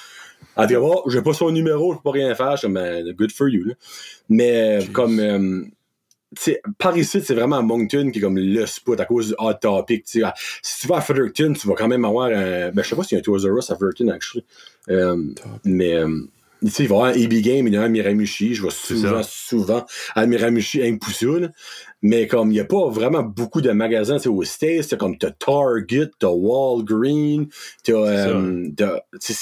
Elle 0.58 0.68
dit, 0.68 0.76
bon, 0.76 1.04
j'ai 1.08 1.22
pas 1.22 1.34
son 1.34 1.52
numéro, 1.52 1.94
je 1.94 1.98
peux 1.98 2.04
pas 2.04 2.12
rien 2.12 2.34
faire. 2.34 2.52
Je 2.52 2.58
suis 2.58 2.68
comme, 2.68 2.74
Ben, 2.76 3.12
good 3.14 3.32
for 3.32 3.48
you. 3.48 3.66
Là. 3.66 3.74
Mais 4.30 4.82
euh, 4.82 4.86
comme. 4.92 5.20
euh, 5.20 5.64
tu 6.36 6.44
sais, 6.44 6.62
par 6.78 6.98
ici, 6.98 7.22
c'est 7.24 7.34
vraiment 7.34 7.64
Moncton 7.64 8.10
qui 8.12 8.20
est 8.20 8.22
comme 8.22 8.38
le 8.38 8.66
spot 8.66 9.00
à 9.00 9.06
cause 9.06 9.30
du 9.30 9.36
Hot 9.40 9.54
Topic. 9.54 10.04
Si 10.06 10.22
tu 10.82 10.88
vas 10.88 10.98
à 10.98 11.02
Fredericton, 11.02 11.54
tu 11.54 11.68
vas 11.68 11.76
quand 11.76 11.88
même 11.88 12.04
avoir 12.06 12.28
un. 12.28 12.72
Ben, 12.72 12.84
je 12.84 12.90
sais 12.90 12.96
pas 12.96 13.04
s'il 13.04 13.16
y 13.16 13.20
a 13.20 13.20
un 13.20 13.24
Toys 13.24 13.50
R 13.50 13.58
Us 13.58 13.70
à 13.70 13.76
Fredericton, 13.76 14.10
actually. 14.10 14.46
Euh, 14.90 15.16
mais. 15.64 15.96
tu 16.62 16.70
sais, 16.70 16.84
il 16.84 16.90
va 16.90 16.96
y 16.96 16.98
avoir 16.98 17.06
un 17.06 17.14
EB 17.14 17.34
Game, 17.42 17.68
il 17.68 17.74
y 17.74 17.78
a 17.78 17.82
un 17.82 17.86
à 17.86 17.90
Miramichi. 17.90 18.56
Je 18.56 18.64
vais 18.64 18.72
souvent, 18.72 19.22
souvent 19.24 19.86
à 20.16 20.26
Miramichi, 20.26 20.82
un. 20.82 20.98
Mais 22.04 22.28
comme 22.28 22.50
il 22.52 22.54
n'y 22.54 22.60
a 22.60 22.66
pas 22.66 22.90
vraiment 22.90 23.24
beaucoup 23.24 23.62
de 23.62 23.72
magasins, 23.72 24.18
aux 24.28 24.44
States, 24.44 24.88
t'as 24.90 24.98
comme 24.98 25.18
t'as 25.18 25.32
Target, 25.32 26.10
t'as 26.20 26.28
Walgreens, 26.30 27.46
t'as. 27.84 27.94
euh, 27.94 28.70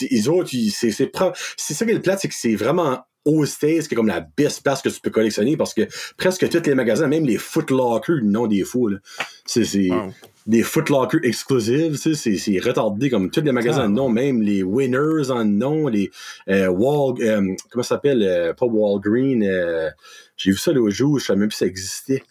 les 0.09 0.27
autres, 0.29 0.49
c'est 0.71 0.91
c'est 0.91 1.73
ça 1.73 1.85
qui 1.85 1.91
est 1.91 1.95
le 1.95 2.01
plat, 2.01 2.17
c'est 2.17 2.27
que 2.29 2.33
c'est 2.35 2.55
vraiment 2.55 2.99
aux 3.25 3.45
States 3.45 3.87
qui 3.87 3.93
est 3.93 3.97
comme 3.97 4.07
la 4.07 4.25
best 4.37 4.61
place 4.63 4.81
que 4.83 4.89
tu 4.89 5.01
peux 5.01 5.09
collectionner 5.09 5.57
parce 5.57 5.73
que 5.73 5.81
presque 6.15 6.47
tous 6.47 6.63
les 6.67 6.75
magasins, 6.75 7.07
même 7.07 7.25
les 7.25 7.37
Foot 7.37 7.71
Locker, 7.71 8.19
non 8.23 8.45
des 8.47 8.63
fous, 8.63 8.87
là. 8.87 8.97
C'est 9.45 9.89
Wow. 9.89 10.13
des 10.45 10.61
Foot 10.61 10.89
Locker 10.89 11.17
exclusives, 11.23 11.95
c'est 11.97 12.13
c'est 12.15 12.59
retardé 12.59 13.09
comme 13.09 13.31
tous 13.31 13.41
les 13.41 13.51
magasins 13.51 13.85
Ah. 13.85 13.87
non, 13.89 14.09
même 14.09 14.41
les 14.43 14.61
Winners 14.63 15.31
en 15.31 15.43
non, 15.43 15.87
les 15.87 16.11
euh, 16.49 16.67
Wal, 16.67 17.15
euh, 17.21 17.55
comment 17.71 17.83
ça 17.83 17.95
s'appelle, 17.95 18.21
euh, 18.23 18.53
pas 18.53 18.67
Walgreen, 18.67 19.43
euh, 19.43 19.89
j'ai 20.37 20.51
vu 20.51 20.57
ça 20.57 20.71
l'autre 20.71 20.93
jour, 20.95 21.17
je 21.19 21.25
savais 21.25 21.39
même 21.39 21.49
plus 21.49 21.55
si 21.55 21.59
ça 21.59 21.65
existait. 21.65 22.23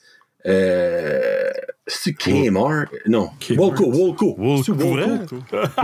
Euh, 0.47 1.49
c'est 1.86 2.12
Kmart? 2.14 2.86
Non. 3.07 3.30
C'est 3.40 3.55
pour 3.57 3.72
vrai? 4.95 5.07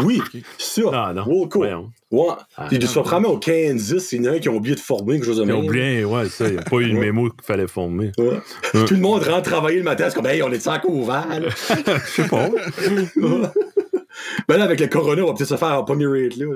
Oui, 0.03 0.21
ça. 0.59 1.13
Non, 1.15 1.25
non. 1.27 1.91
Ouais. 2.11 2.27
Ah, 2.57 2.67
Puis 2.69 2.79
vas 2.79 3.03
probablement 3.03 3.35
au 3.35 3.39
Kansas, 3.39 4.11
il 4.13 4.25
y 4.25 4.29
en 4.29 4.33
a 4.33 4.35
un 4.35 4.39
qui 4.41 4.49
a 4.49 4.53
oublié 4.53 4.75
de 4.75 4.81
former 4.81 5.15
quelque 5.15 5.27
chose 5.27 5.37
de 5.39 5.45
Ils 5.45 5.53
ont 5.53 5.65
oublié, 5.65 6.05
ouais, 6.05 6.29
ça, 6.29 6.49
il 6.49 6.55
n'y 6.55 6.59
a 6.59 6.63
pas 6.63 6.77
eu 6.79 6.87
le 6.87 6.95
Ouais. 6.95 7.01
mémo 7.07 7.31
qu'il 7.31 7.45
fallait 7.45 7.69
former. 7.69 8.11
Ouais. 8.19 8.41
Tout 8.87 8.95
le 8.95 9.01
monde 9.01 9.23
rentre 9.23 9.49
travailler 9.49 9.79
le 9.79 9.85
matin, 9.85 10.07
c'est 10.09 10.17
comme, 10.17 10.27
hey, 10.27 10.43
on 10.43 10.51
est 10.51 10.67
encore 10.67 10.91
ouvert. 10.95 11.29
Je 11.87 12.23
sais 12.23 12.29
pas. 12.29 12.49
ben 14.49 14.57
là, 14.59 14.65
avec 14.65 14.81
le 14.81 14.89
corona, 14.89 15.23
on 15.23 15.29
va 15.29 15.35
peut-être 15.35 15.49
se 15.49 15.57
faire 15.57 15.79
en 15.79 15.85
premier 15.85 16.07
rate, 16.07 16.37
là. 16.37 16.47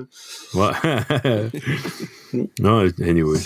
Ouais. 0.54 0.72
non, 2.60 2.88
anyway. 3.00 3.38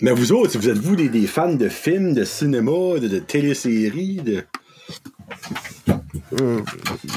Mais 0.00 0.12
vous 0.12 0.32
autres, 0.32 0.58
vous 0.58 0.68
êtes-vous 0.68 0.96
des, 0.96 1.08
des 1.08 1.26
fans 1.26 1.54
de 1.54 1.68
films, 1.68 2.14
de 2.14 2.24
cinéma, 2.24 2.98
de, 3.00 3.08
de 3.08 3.18
téléséries, 3.18 4.16
de. 4.16 4.42
Euh, 6.40 6.60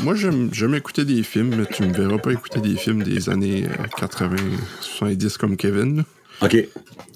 moi, 0.04 0.16
j'aime 0.16 0.50
j'aime 0.54 0.76
écouter 0.76 1.04
des 1.06 1.24
films, 1.24 1.56
mais 1.58 1.66
tu 1.66 1.84
me 1.84 1.94
verras 1.94 2.18
pas 2.20 2.32
écouter 2.32 2.60
des 2.62 2.76
films 2.76 3.04
des 3.04 3.30
années 3.30 3.66
euh, 3.66 3.84
80, 3.98 4.36
70 4.82 5.38
comme 5.38 5.58
Kevin. 5.58 6.04
OK. 6.42 6.56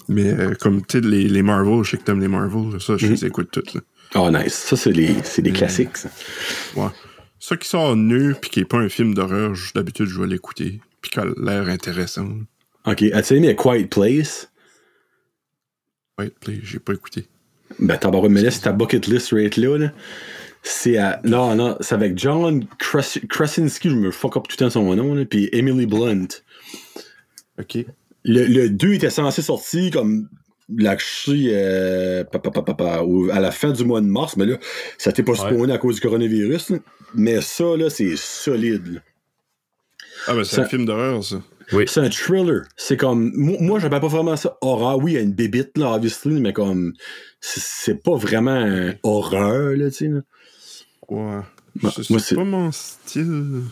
Mais 0.08 0.32
euh, 0.32 0.54
comme, 0.60 0.84
tu 0.84 0.98
sais, 1.00 1.06
les, 1.06 1.28
les 1.28 1.42
Marvel, 1.42 1.84
je 1.84 1.90
sais 1.92 1.96
que 1.96 2.02
t'aimes 2.02 2.20
les 2.20 2.28
Marvel, 2.28 2.80
ça, 2.80 2.96
je 2.96 3.06
Mhm. 3.06 3.12
les 3.12 3.24
écoute 3.24 3.48
toutes. 3.52 3.74
Là. 3.74 3.80
Oh, 4.16 4.30
nice. 4.30 4.52
Ça, 4.54 4.76
c'est 4.76 4.92
des 4.92 5.52
classiques, 5.52 5.96
ça. 5.96 6.10
Ouais. 6.76 6.88
Ça 7.38 7.56
qui 7.56 7.68
sort 7.68 7.96
nu, 7.96 8.34
puis 8.40 8.50
qui 8.50 8.60
est 8.60 8.64
pas 8.64 8.78
un 8.78 8.88
film 8.88 9.14
d'horreur, 9.14 9.52
d'habitude, 9.74 10.06
je 10.06 10.20
vais 10.20 10.26
l'écouter. 10.26 10.80
Puis 11.00 11.10
qui 11.12 11.18
a 11.20 11.24
l'air 11.40 11.68
intéressant. 11.68 12.28
OK. 12.86 13.02
As-tu 13.12 13.36
aimé 13.36 13.48
A 13.50 13.54
Quiet 13.54 13.86
Place? 13.86 14.48
Ouais, 16.18 16.30
j'ai 16.62 16.78
pas 16.78 16.92
écouté. 16.92 17.26
Ben, 17.78 17.96
là, 18.42 18.50
c'est 18.50 18.60
ta 18.62 18.72
bucket 18.72 19.06
list 19.06 19.32
rate 19.32 19.56
là, 19.56 19.78
là. 19.78 19.92
C'est 20.62 20.96
à. 20.98 21.20
Non, 21.24 21.54
non, 21.56 21.76
c'est 21.80 21.94
avec 21.94 22.16
John 22.18 22.64
Kras- 22.78 23.26
Krasinski, 23.26 23.90
je 23.90 23.94
me 23.96 24.10
fuck 24.10 24.36
up 24.36 24.44
tout 24.48 24.56
le 24.58 24.64
temps 24.64 24.70
son 24.70 24.94
nom, 24.94 25.14
là, 25.14 25.24
puis 25.24 25.48
Emily 25.52 25.86
Blunt. 25.86 26.28
OK. 27.58 27.78
Le, 28.24 28.44
le 28.46 28.70
2 28.70 28.92
était 28.94 29.10
censé 29.10 29.42
sortir 29.42 29.90
comme 29.90 30.28
la 30.76 30.96
euh, 31.28 32.24
à 33.32 33.40
la 33.40 33.50
fin 33.50 33.72
du 33.72 33.84
mois 33.84 34.00
de 34.00 34.06
mars, 34.06 34.36
mais 34.36 34.46
là, 34.46 34.58
ça 34.98 35.12
t'est 35.12 35.22
pas 35.24 35.34
spawné 35.34 35.72
à 35.72 35.78
cause 35.78 35.96
du 35.96 36.00
coronavirus. 36.00 36.70
là. 36.70 36.78
Mais 37.14 37.40
ça, 37.40 37.76
là, 37.76 37.90
c'est 37.90 38.16
solide. 38.16 38.86
là. 38.94 39.00
Ah, 40.28 40.34
ben, 40.34 40.44
c'est 40.44 40.56
Ça- 40.56 40.62
un 40.62 40.66
film 40.66 40.84
d'horreur, 40.86 41.24
ça. 41.24 41.42
Oui. 41.72 41.84
C'est 41.86 42.00
un 42.00 42.10
thriller. 42.10 42.62
C'est 42.76 42.96
comme. 42.96 43.32
Moi, 43.34 43.56
moi 43.60 43.78
j'appelle 43.78 44.00
pas 44.00 44.08
vraiment 44.08 44.36
ça 44.36 44.56
horreur. 44.60 44.98
Oui, 44.98 45.12
il 45.12 45.14
y 45.14 45.18
a 45.18 45.20
une 45.22 45.32
bébite, 45.32 45.76
là, 45.78 45.92
obviously, 45.94 46.40
mais 46.40 46.52
comme. 46.52 46.92
C'est 47.40 48.02
pas 48.02 48.16
vraiment 48.16 48.50
un 48.52 48.94
horreur, 49.02 49.76
là, 49.76 49.90
tu 49.90 49.96
sais. 49.96 50.08
là. 50.08 50.20
Ouais. 51.08 51.40
Bah, 51.82 51.90
C'est- 51.94 52.10
moi, 52.10 52.18
c'est 52.20 52.28
c'est- 52.30 52.34
pas 52.36 52.44
mon 52.44 52.70
style. 52.72 53.62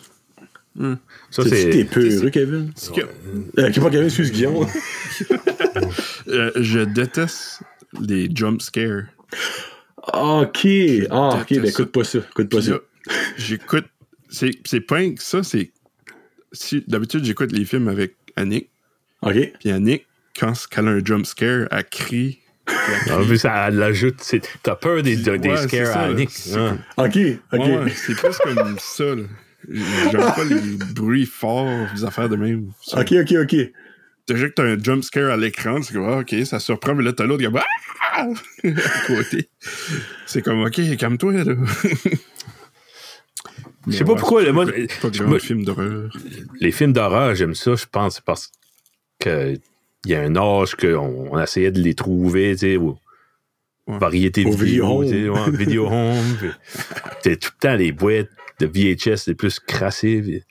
Ça, 1.31 1.43
C'est 1.43 1.69
t'es 1.69 1.83
peureux, 1.85 2.29
Kevin? 2.29 2.71
C'est 2.75 2.93
que, 2.93 3.01
Euh, 3.01 3.07
pas 3.55 3.89
Kevin, 3.89 4.05
excuse 4.05 4.31
Guillaume. 4.31 4.65
euh, 6.27 6.51
je 6.55 6.79
déteste 6.79 7.61
les 7.99 8.29
jump 8.33 8.61
scares. 8.61 9.03
ok. 10.13 10.67
Ah, 11.09 11.39
ok, 11.41 11.47
ben 11.49 11.65
écoute 11.65 11.91
pas 11.91 12.03
ça. 12.03 12.19
Écoute 12.19 12.49
pas 12.49 12.57
Puis 12.59 12.67
ça. 12.67 12.79
J'écoute. 13.37 13.85
C'est 14.29 14.81
pas 14.81 15.03
que 15.09 15.21
ça, 15.21 15.43
c'est. 15.43 15.71
Si, 16.51 16.83
D'habitude, 16.87 17.23
j'écoute 17.23 17.51
les 17.51 17.65
films 17.65 17.87
avec 17.87 18.15
Annick. 18.35 18.69
Ok. 19.21 19.53
Puis 19.59 19.71
Annick, 19.71 20.05
quand 20.39 20.53
elle 20.77 20.87
a 20.87 20.91
un 20.91 21.01
jump 21.03 21.25
scare, 21.25 21.67
elle 21.71 21.83
crie. 21.85 22.39
elle 22.67 23.13
En 23.13 23.25
crie. 23.25 23.39
ça 23.39 23.69
l'ajoute. 23.69 24.21
T'as 24.63 24.75
peur 24.75 25.01
des, 25.03 25.15
des 25.15 25.31
Ouais, 25.31 25.57
c'est 25.57 25.67
scares 25.67 25.97
à 25.97 26.13
Nick. 26.13 26.29
c'est 26.31 26.57
hein. 26.57 26.79
Ok, 26.97 27.17
ok. 27.53 27.59
Ouais, 27.59 27.91
c'est 27.95 28.15
plus 28.15 28.37
comme 28.37 28.77
ça. 28.79 29.03
J'aime 29.69 30.21
pas 30.21 30.43
les 30.43 30.77
bruits 30.93 31.25
forts, 31.25 31.87
les 31.93 32.03
affaires 32.03 32.29
de 32.29 32.35
même. 32.35 32.71
Ok, 32.93 33.13
ok, 33.13 33.33
ok. 33.43 33.55
Déjà 34.27 34.47
que 34.47 34.53
t'as 34.53 34.63
un 34.63 34.77
jump 34.81 35.03
scare 35.03 35.31
à 35.31 35.37
l'écran, 35.37 35.81
c'est 35.81 35.93
comme, 35.93 36.07
ah, 36.07 36.19
ok, 36.19 36.35
ça 36.45 36.59
surprend, 36.59 36.95
mais 36.95 37.03
là, 37.03 37.13
t'as 37.13 37.25
l'autre 37.25 37.43
qui 37.43 37.57
ah! 38.13 38.27
à 38.63 39.07
côté. 39.07 39.49
C'est 40.25 40.41
comme, 40.41 40.63
ok, 40.63 40.95
calme-toi, 40.97 41.43
là. 41.43 41.53
Je 43.87 43.93
sais 43.97 44.03
pas 44.03 44.15
pourquoi, 44.15 44.49
mode- 44.51 44.73
Pas 45.01 45.09
grand 45.09 45.39
film 45.39 45.63
d'horreur. 45.65 46.09
Les 46.59 46.71
films 46.71 46.93
d'horreur, 46.93 47.33
j'aime 47.35 47.55
ça, 47.55 47.75
je 47.75 47.85
pense, 47.91 48.19
parce 48.21 48.51
que 49.19 49.53
il 50.05 50.11
y 50.11 50.15
a 50.15 50.21
un 50.21 50.35
âge 50.35 50.75
qu'on 50.75 51.29
on 51.31 51.39
essayait 51.39 51.71
de 51.71 51.79
les 51.79 51.93
trouver, 51.95 52.51
tu 52.53 52.57
sais, 52.59 52.77
ou 52.77 52.97
Ouais. 53.87 53.97
variété 53.97 54.45
Au 54.45 54.51
de 54.51 54.63
vidéo, 54.63 55.01
vidéo 55.01 55.35
sais, 55.35 55.49
ouais, 55.51 55.57
vidéo 55.57 55.87
home. 55.87 56.37
puis 56.39 56.49
tout 57.37 57.49
le 57.55 57.59
temps 57.59 57.75
les 57.75 57.91
boîtes 57.91 58.29
de 58.59 58.67
VHS 58.67 59.25
les 59.27 59.33
plus 59.35 59.59
crassées. 59.59 60.43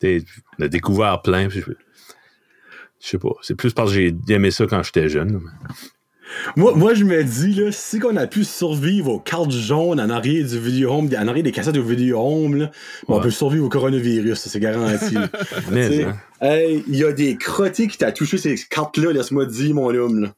puis 0.00 0.26
On 0.58 0.64
a 0.64 0.68
découvert 0.68 1.22
plein. 1.22 1.48
puis 1.48 1.60
Je 1.60 1.72
je 3.00 3.06
sais 3.08 3.18
pas, 3.18 3.30
c'est 3.42 3.54
plus 3.54 3.72
parce 3.72 3.90
que 3.92 3.96
j'ai 3.96 4.14
aimé 4.34 4.50
ça 4.50 4.66
quand 4.66 4.82
j'étais 4.82 5.08
jeune. 5.08 5.40
Moi, 6.56 6.74
moi, 6.74 6.94
je 6.94 7.04
me 7.04 7.22
dis, 7.24 7.54
là, 7.54 7.70
si 7.72 7.98
qu'on 7.98 8.16
a 8.16 8.26
pu 8.26 8.44
survivre 8.44 9.10
aux 9.12 9.18
cartes 9.18 9.50
jaunes 9.50 10.00
en 10.00 10.10
arrière 10.10 10.46
du 10.46 10.58
vidéo 10.58 10.92
home, 10.92 11.08
en 11.18 11.28
arrière 11.28 11.44
des 11.44 11.52
cassettes 11.52 11.76
au 11.76 11.82
vidéo 11.82 12.18
home, 12.20 12.56
là, 12.56 12.70
on 13.08 13.20
peut 13.20 13.30
survivre 13.30 13.64
au 13.66 13.68
coronavirus, 13.68 14.38
c'est 14.38 14.60
garanti. 14.60 15.16
Hein, 16.00 16.14
hey, 16.40 16.84
il 16.86 16.96
y 16.96 17.04
a 17.04 17.12
des 17.12 17.36
crottés 17.36 17.88
qui 17.88 17.98
t'a 17.98 18.12
touché 18.12 18.38
ces 18.38 18.54
cartes-là, 18.70 19.12
laisse-moi 19.12 19.46
dire, 19.46 19.74
mon 19.74 19.94
homme, 19.94 20.20
là. 20.20 20.34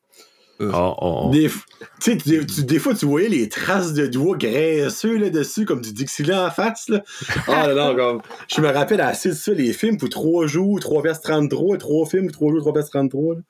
oh, 0.61 0.95
oh, 1.01 1.31
Des, 1.33 1.49
tu 1.49 1.57
sais, 2.01 2.17
des, 2.17 2.45
tu- 2.47 2.65
des 2.65 2.79
fois, 2.79 2.95
tu 2.95 3.07
voyais 3.07 3.29
les 3.29 3.49
traces 3.49 3.93
de 3.95 4.07
doigts 4.07 4.37
graisseux 4.37 5.17
là-dessus, 5.19 5.65
comme 5.65 5.81
du 5.81 5.93
Dixieland 5.93 6.47
en 6.47 6.51
face. 6.51 6.89
Là. 6.89 7.03
Ah 7.49 7.67
là 7.67 7.75
là, 7.75 7.95
comme. 7.95 8.21
Je 8.55 8.61
me 8.61 8.69
rappelle 8.69 9.01
assez 9.01 9.31
de 9.31 9.35
ça, 9.35 9.53
les 9.53 9.73
films 9.73 9.97
pour 9.97 10.09
3 10.11 10.47
jours, 10.47 10.79
3 10.81 11.03
vers 11.03 11.21
33, 11.21 11.79
3 11.79 12.07
films, 12.07 12.31
3 12.31 12.53
jours, 12.53 12.61
3 12.61 12.73
vers 12.75 12.89
33. 12.89 13.35
là. 13.37 13.41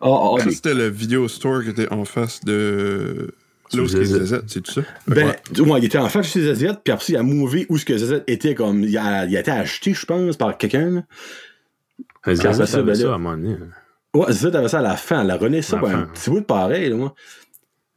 Ah, 0.00 0.08
ah, 0.38 0.44
des- 0.44 0.50
c'était 0.52 0.74
le 0.74 0.88
vidéo 0.88 1.28
store 1.28 1.62
qui 1.62 1.70
était 1.70 1.92
en 1.92 2.04
face 2.04 2.40
de. 2.44 3.32
Là 3.72 3.82
où 3.82 3.86
c'est 3.88 4.04
ZZ. 4.04 4.24
ZZ, 4.24 4.42
c'est 4.48 4.60
tout 4.62 4.72
ça? 4.72 4.80
Ben, 5.06 5.28
Ouais. 5.28 5.60
ouais, 5.60 5.78
il 5.80 5.84
était 5.84 5.98
en 5.98 6.08
face 6.08 6.26
chez 6.26 6.40
ZZ, 6.54 6.74
puis 6.82 6.92
après, 6.92 7.06
il 7.12 7.16
a 7.16 7.22
mouvé 7.22 7.66
où 7.68 7.78
ce 7.78 7.84
que 7.84 7.96
ZZ 7.96 8.22
était 8.26 8.54
comme. 8.54 8.82
Il 8.82 8.96
a, 8.98 9.26
il 9.26 9.36
a 9.36 9.40
été 9.40 9.50
acheté, 9.50 9.94
je 9.94 10.04
pense, 10.06 10.36
par 10.36 10.56
quelqu'un. 10.58 11.04
quand 12.24 12.34
ça, 12.36 12.82
ben 12.82 12.86
là. 12.86 12.94
ça 12.94 13.12
à 13.12 13.14
un 13.14 13.18
moment 13.18 13.36
donné. 13.36 13.56
Ouais, 14.14 14.32
ZZ 14.32 14.46
avait 14.56 14.68
ça 14.68 14.80
à 14.80 14.82
la 14.82 14.96
fin, 14.96 15.22
elle 15.22 15.30
a 15.30 15.36
rené 15.36 15.62
ça, 15.62 15.78
À 15.78 15.82
la 15.82 15.88
ben, 15.88 15.98
un 16.00 16.02
petit 16.06 16.30
bout 16.30 16.40
de 16.40 16.44
pareil, 16.44 16.88
là, 16.90 16.96
moi. 16.96 17.14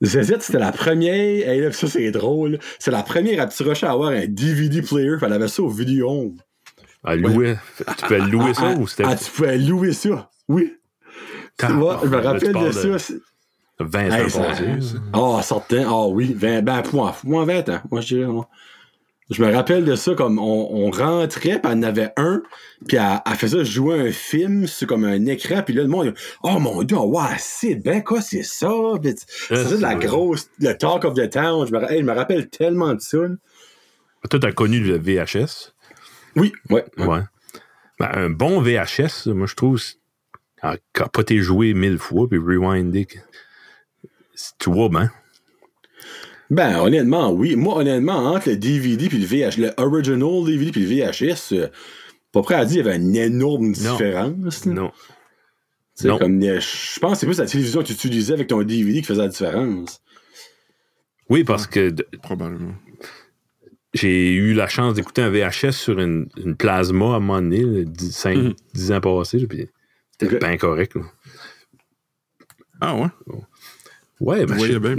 ZZ, 0.04 0.36
c'était 0.42 0.60
la 0.60 0.72
première, 0.74 1.50
et 1.50 1.60
là, 1.62 1.72
ça 1.72 1.88
c'est 1.88 2.12
drôle, 2.12 2.60
c'est 2.78 2.92
la 2.92 3.02
première 3.04 3.42
à 3.42 3.48
petit 3.48 3.64
rocher 3.64 3.88
à 3.88 3.92
avoir 3.92 4.10
un 4.12 4.28
DVD 4.28 4.82
player, 4.82 5.16
puis 5.18 5.26
elle 5.26 5.34
avait 5.34 5.48
ça 5.48 5.64
au 5.64 5.70
vidéo 5.70 6.10
home. 6.10 6.36
À 7.04 7.16
louer. 7.16 7.56
Tu 7.78 8.06
peux 8.08 8.18
louer 8.30 8.54
ça 8.54 8.74
Ah, 8.76 8.78
ou 8.78 8.88
c'était 8.88 9.06
Ah, 9.08 9.16
tu 9.16 9.32
pouvais 9.32 9.58
louer 9.58 9.94
ça, 9.94 10.30
oui. 10.50 10.74
Moi, 11.70 12.00
je 12.04 12.08
me 12.10 12.18
rappelle 12.22 12.54
de 12.54 12.72
ça. 12.72 13.00
c'est- 13.00 13.20
20 13.80 14.12
Hey, 14.12 14.26
ans 14.26 14.30
ça- 14.30 14.40
passés? 14.44 14.66
Ah, 15.14 15.42
certain, 15.44 15.86
ah 15.88 16.08
oui, 16.08 16.34
20, 16.34 16.62
ben, 16.62 16.84
moi, 16.94 17.16
moi, 17.24 17.46
20 17.46 17.68
ans, 17.70 17.82
moi, 17.92 18.02
je 18.02 18.16
dirais, 18.16 18.28
moi. 18.28 18.48
Je 19.30 19.42
me 19.42 19.52
rappelle 19.52 19.86
de 19.86 19.96
ça, 19.96 20.14
comme 20.16 20.38
on, 20.38 20.68
on 20.72 20.92
rentrait, 20.92 21.60
puis 21.60 21.72
elle 21.72 21.78
en 21.80 21.84
avait 21.84 22.12
un, 22.18 22.44
puis 22.88 22.98
elle, 22.98 23.20
elle 23.26 23.36
faisait 23.36 23.64
jouer 23.66 24.00
un 24.10 24.12
film 24.12 24.68
sur 24.68 24.86
comme 24.86 25.06
un 25.06 25.26
écran, 25.26 25.64
puis 25.64 25.74
là, 25.74 25.82
le 25.84 25.88
monde, 25.88 26.14
oh 26.44 26.60
mon 26.60 26.84
dieu, 26.84 26.98
ouais, 26.98 27.22
c'est 27.40 27.76
ben 27.76 28.04
quoi, 28.04 28.22
c'est 28.22 28.44
ça? 28.44 28.70
C'était 29.02 29.78
de 29.78 29.82
la 29.82 29.92
c'est- 30.00 30.06
grosse, 30.06 30.50
le 30.60 30.74
talk 30.74 31.06
of 31.06 31.14
the 31.16 31.30
town. 31.30 31.66
Je 31.66 31.72
me, 31.72 31.92
hey, 31.92 32.00
je 32.02 32.06
me 32.06 32.12
rappelle 32.14 32.50
tellement 32.50 32.94
de 32.94 33.00
ça. 33.00 33.18
Toi, 34.30 34.40
t'as 34.40 34.52
connu 34.52 34.80
le 34.82 34.98
VHS? 34.98 35.74
Oui, 36.36 36.52
ouais. 36.70 36.84
Ouais. 36.98 37.22
Ben, 38.00 38.10
un 38.14 38.30
bon 38.30 38.62
VHS, 38.62 39.28
moi, 39.28 39.48
je 39.48 39.56
trouve, 39.56 39.78
c'est- 39.80 39.96
à 40.64 40.78
capoter 40.94 41.38
joué 41.40 41.74
mille 41.74 41.98
fois, 42.00 42.28
puis 42.28 42.40
rewinder. 42.40 43.06
c'est- 44.34 44.54
Tu 44.60 44.72
vois, 44.72 44.90
ben. 44.90 45.12
Ben, 46.50 46.80
honnêtement, 46.80 47.32
oui. 47.32 47.56
Moi, 47.56 47.76
honnêtement, 47.78 48.34
entre 48.34 48.50
le 48.50 48.58
DVD 48.58 49.08
puis 49.10 49.18
le 49.20 49.26
VHS, 49.26 49.58
le 49.60 49.72
original 49.78 50.44
DVD 50.46 50.72
puis 50.72 50.82
le 50.82 50.88
VHS, 50.88 51.52
euh, 51.54 51.68
pas 52.32 52.42
prêt 52.42 52.56
à 52.56 52.66
dire 52.66 52.84
qu'il 52.84 52.92
y 52.92 52.96
avait 52.96 53.04
une 53.04 53.16
énorme 53.16 53.72
différence. 53.74 54.66
Non. 54.66 54.90
Tu 55.96 56.04
sais, 56.04 56.08
Non. 56.08 56.18
Comme, 56.18 56.42
euh, 56.44 56.60
je 56.60 57.00
pense 57.00 57.14
que 57.14 57.18
c'est 57.20 57.26
plus 57.28 57.38
la 57.40 57.46
télévision 57.46 57.82
que 57.82 57.88
tu 57.88 57.94
utilisais 57.94 58.34
avec 58.34 58.48
ton 58.48 58.62
DVD 58.64 59.02
qui 59.02 59.06
faisait 59.08 59.22
la 59.22 59.28
différence. 59.28 60.02
Oui, 61.30 61.44
parce 61.44 61.68
que 61.68 61.90
de- 61.92 62.08
Probablement. 62.22 62.74
j'ai 63.94 64.32
eu 64.34 64.54
la 64.54 64.68
chance 64.68 64.96
d'écouter 64.96 65.22
un 65.22 65.30
VHS 65.30 65.72
sur 65.72 66.00
une, 66.00 66.28
une 66.38 66.56
plasma 66.56 67.06
à 67.14 67.18
un 67.18 67.20
moment 67.20 67.42
donné, 67.42 67.62
là, 67.64 67.84
10, 67.86 68.12
5, 68.12 68.38
Mhm. 68.38 68.54
10 68.74 68.92
ans 68.92 69.02
passés, 69.02 69.46
puis 69.48 69.70
c'était 70.30 70.40
bien 70.48 70.58
correct. 70.58 70.96
là. 70.96 71.02
Ah 72.82 72.96
ouais? 72.96 73.08
Ouais, 74.20 74.46
Vous 74.46 74.54
ben, 74.54 74.60
je- 74.60 74.78
bien? 74.78 74.96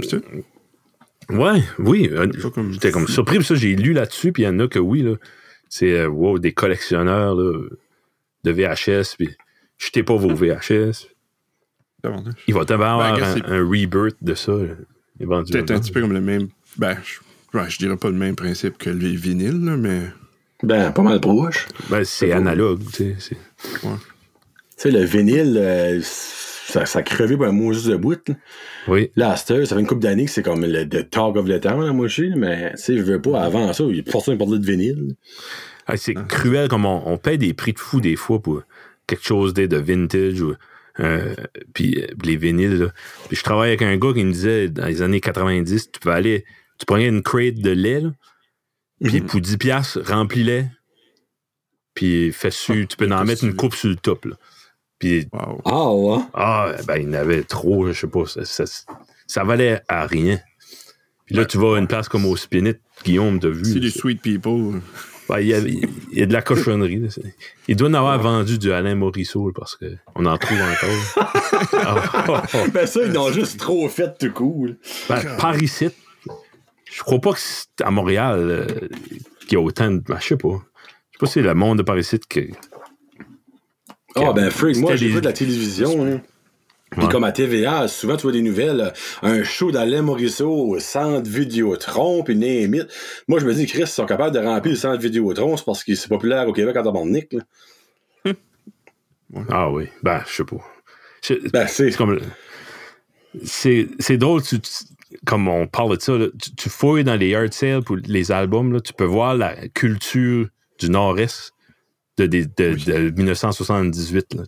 Ouais, 1.29 1.61
oui. 1.79 2.09
euh, 2.11 2.27
J'étais 2.71 2.91
comme 2.91 3.07
surpris, 3.07 3.43
ça, 3.43 3.55
j'ai 3.55 3.75
lu 3.75 3.93
là-dessus, 3.93 4.31
puis 4.31 4.43
il 4.43 4.45
y 4.45 4.49
en 4.49 4.59
a 4.59 4.67
que 4.67 4.79
oui, 4.79 5.01
là. 5.01 5.15
C'est, 5.69 5.91
euh, 5.99 6.07
wow, 6.07 6.37
des 6.39 6.53
collectionneurs, 6.53 7.33
là, 7.35 7.67
de 8.43 8.51
VHS, 8.51 9.15
puis 9.17 9.35
jetez 9.77 10.03
pas 10.03 10.15
vos 10.15 10.33
VHS. 10.33 11.07
Il 12.47 12.53
va 12.53 12.65
t'avoir 12.65 12.99
Ben, 13.17 13.23
un, 13.23 13.51
un 13.51 13.67
rebirth 13.67 14.17
de 14.21 14.35
ça. 14.35 14.53
Peut-être 15.17 15.71
un 15.71 15.79
petit 15.79 15.91
peu 15.91 16.01
comme 16.01 16.13
le 16.13 16.21
même. 16.21 16.49
Ben, 16.77 16.95
je, 17.03 17.57
ouais, 17.57 17.67
je 17.69 17.79
dirais 17.79 17.97
pas 17.97 18.09
le 18.09 18.15
même 18.15 18.35
principe 18.35 18.77
que 18.77 18.91
les 18.91 19.15
vinyles, 19.15 19.65
là, 19.65 19.75
mais. 19.75 20.01
Ben, 20.61 20.91
pas 20.91 21.01
mal 21.01 21.19
proche. 21.19 21.67
Ben, 21.89 22.03
c'est 22.03 22.31
analogue, 22.31 22.83
tu 22.93 23.15
sais. 23.19 23.35
Tu 23.81 23.87
sais, 24.77 24.91
le 24.91 25.03
vinyle, 25.03 25.57
euh, 25.57 25.99
ça, 26.03 26.85
ça 26.85 27.03
crevait 27.03 27.35
pour 27.37 27.45
un 27.45 27.51
mot 27.51 27.71
juste 27.73 27.87
de 27.87 27.95
bout. 27.95 28.27
Là, 28.27 28.35
Oui. 28.87 29.11
Là, 29.15 29.35
ça 29.35 29.55
fait 29.55 29.79
une 29.79 29.87
couple 29.87 30.01
d'années 30.01 30.25
que 30.25 30.31
c'est 30.31 30.43
comme 30.43 30.65
le 30.65 30.87
the 30.87 31.09
talk 31.09 31.35
of 31.37 31.47
the 31.47 31.59
town, 31.61 31.85
là, 31.85 31.93
moi, 31.93 32.07
je 32.07 32.23
sais, 32.23 32.35
mais 32.35 32.71
tu 32.71 32.77
sais, 32.77 32.97
je 32.97 33.03
veux 33.03 33.21
pas 33.21 33.41
avant 33.41 33.71
ça, 33.73 33.83
il 33.89 34.03
personne 34.03 34.35
qui 34.37 34.43
parlait 34.43 34.59
de 34.59 34.65
vinyle. 34.65 35.15
Ah, 35.87 35.97
c'est 35.97 36.15
cruel 36.27 36.67
comme 36.67 36.85
on, 36.85 37.03
on 37.05 37.17
paye 37.17 37.37
des 37.37 37.53
prix 37.53 37.73
de 37.73 37.79
fou 37.79 38.01
des 38.01 38.15
fois 38.15 38.41
pour 38.41 38.63
quelque 39.07 39.23
chose 39.23 39.53
de, 39.53 39.67
de 39.67 39.77
vintage 39.77 40.41
ou 40.41 40.55
euh, 40.99 41.35
puis 41.75 42.01
euh, 42.01 42.07
les 42.23 42.37
vinyles. 42.37 42.77
là. 42.79 42.87
Puis 43.27 43.35
je 43.37 43.43
travaille 43.43 43.67
avec 43.69 43.81
un 43.83 43.95
gars 43.97 44.13
qui 44.13 44.23
me 44.23 44.31
disait 44.31 44.69
dans 44.69 44.87
les 44.87 45.01
années 45.03 45.19
90, 45.21 45.91
tu 45.91 45.99
peux 45.99 46.09
aller, 46.09 46.43
tu 46.79 46.85
prenais 46.87 47.07
une 47.07 47.21
crate 47.21 47.55
de 47.59 47.69
lait, 47.69 47.99
là, 48.01 48.11
puis 49.03 49.21
Mhm. 49.21 49.27
pour 49.27 49.41
10 49.41 49.57
piastres, 49.57 49.99
remplis-les, 50.03 50.65
puis 51.93 52.31
fais 52.31 52.49
su, 52.51 52.87
tu 52.87 52.97
peux 52.97 53.11
en 53.11 53.23
mettre 53.25 53.43
une 53.43 53.55
coupe 53.55 53.75
sur 53.75 53.89
le 53.89 53.95
top. 53.95 54.25
Là. 54.25 54.35
Puis 54.99 55.27
Wow. 55.33 55.61
Ah, 55.65 55.91
ouais. 55.93 56.23
ah, 56.33 56.71
ben 56.87 56.95
il 56.97 57.03
y 57.03 57.09
en 57.09 57.13
avait 57.13 57.43
trop, 57.43 57.87
je 57.87 57.93
sais 57.93 58.07
pas, 58.07 58.25
ça, 58.25 58.45
ça, 58.45 58.63
ça 59.27 59.43
valait 59.43 59.81
à 59.87 60.05
rien. 60.05 60.39
Puis 61.25 61.35
là, 61.35 61.45
tu 61.45 61.57
vas 61.57 61.75
à 61.75 61.79
une 61.79 61.87
place 61.87 62.07
comme 62.07 62.25
au 62.25 62.35
Spinit, 62.35 62.75
Guillaume, 63.03 63.39
t'as 63.39 63.49
vu. 63.49 63.65
C'est- 63.91 63.99
sweet 63.99 64.21
people. 64.21 64.81
Ouais, 65.27 65.43
il, 65.43 65.47
y 65.47 65.53
a, 65.55 65.57
il 65.57 65.89
y 66.19 66.21
a 66.21 66.27
de 66.27 66.33
la 66.33 66.43
cochonnerie. 66.43 66.97
là. 66.99 67.07
Il 67.67 67.75
doit 67.75 67.89
en 67.89 67.93
avoir 67.95 68.19
vendu 68.19 68.59
du 68.59 68.71
Alain 68.71 68.93
Morisseau 68.93 69.51
parce 69.55 69.75
qu'on 69.75 70.25
en 70.27 70.37
trouve 70.37 70.59
encore. 70.61 72.45
Ben, 72.73 72.85
ça, 72.85 72.99
ils 73.03 73.17
ont 73.17 73.31
juste 73.31 73.59
trop 73.59 73.89
fait 73.89 74.15
tout 74.19 74.31
cool. 74.31 74.77
ben, 75.09 75.19
par 75.39 75.59
ici, 75.61 75.89
je 76.91 77.01
crois 77.01 77.19
pas 77.19 77.33
que 77.33 77.39
c'est 77.39 77.67
à 77.83 77.89
Montréal 77.89 78.37
euh, 78.39 78.67
qu'il 79.47 79.53
y 79.53 79.55
a 79.55 79.61
autant 79.61 79.89
de. 79.89 79.97
ben, 79.97 80.17
je 80.21 80.27
sais 80.27 80.37
pas. 80.37 80.49
Je 80.49 81.17
sais 81.17 81.19
pas 81.19 81.25
si 81.25 81.33
c'est 81.33 81.41
le 81.41 81.55
monde 81.55 81.79
de 81.79 81.83
par 81.83 81.97
ici 81.97 82.19
Ah, 84.15 84.31
ben, 84.33 84.49
freak, 84.49 84.77
moi, 84.77 84.95
j'ai 84.95 85.07
des- 85.07 85.13
vu 85.13 85.19
de 85.21 85.25
la 85.25 85.33
télévision, 85.33 86.05
hein. 86.05 86.21
Puis 86.91 87.05
Ouais. 87.05 87.11
comme 87.11 87.23
à 87.25 87.31
TVA, 87.33 87.87
souvent 87.89 88.15
tu 88.15 88.23
vois 88.23 88.31
des 88.31 88.41
nouvelles, 88.41 88.93
un 89.21 89.43
show 89.43 89.71
d'Alain 89.71 90.01
Morisseau 90.01 90.49
au 90.49 90.79
centre 90.79 91.29
Vidéotron, 91.29 92.23
puis 92.23 92.35
name 92.35 92.75
it. 92.75 92.87
Moi, 93.27 93.39
je 93.39 93.45
me 93.45 93.53
dis, 93.53 93.65
Chris, 93.65 93.81
ils 93.81 93.87
sont 93.87 94.05
capables 94.05 94.33
de 94.33 94.39
remplir 94.39 94.73
le 94.73 94.79
centre 94.79 95.01
Vidéotron, 95.01 95.57
c'est 95.57 95.65
parce 95.65 95.83
que 95.83 95.93
c'est 95.95 96.07
populaire 96.07 96.47
au 96.47 96.53
Québec 96.53 96.77
en 96.77 96.83
tabarnak, 96.83 97.33
là. 97.33 98.33
Ah 99.49 99.69
oui, 99.69 99.89
ben, 100.03 100.21
je 100.27 100.33
sais 100.35 100.43
pas. 100.45 100.57
Je- 101.21 101.49
Ben, 101.49 101.67
c'est... 101.67 101.91
C'est 101.91 101.97
comme. 101.97 102.19
C'est 103.43 103.89
c'est 103.99 104.15
drôle, 104.17 104.41
tu- 104.43 104.61
tu- 104.61 104.71
comme 105.25 105.47
on 105.49 105.67
parle 105.67 105.97
de 105.97 106.01
ça, 106.01 106.13
là, 106.17 106.27
tu, 106.41 106.55
tu 106.55 106.69
fouilles 106.69 107.03
dans 107.03 107.15
les 107.15 107.29
yard 107.29 107.51
sales 107.53 107.81
pour 107.83 107.97
les 107.97 108.31
albums, 108.31 108.71
là, 108.71 108.79
tu 108.79 108.93
peux 108.93 109.03
voir 109.03 109.35
la 109.35 109.55
culture 109.69 110.47
du 110.79 110.89
nord-est 110.89 111.51
de, 112.17 112.25
de, 112.27 112.43
de, 112.57 112.75
de 112.75 113.09
1978. 113.11 114.33
Là. 114.35 114.43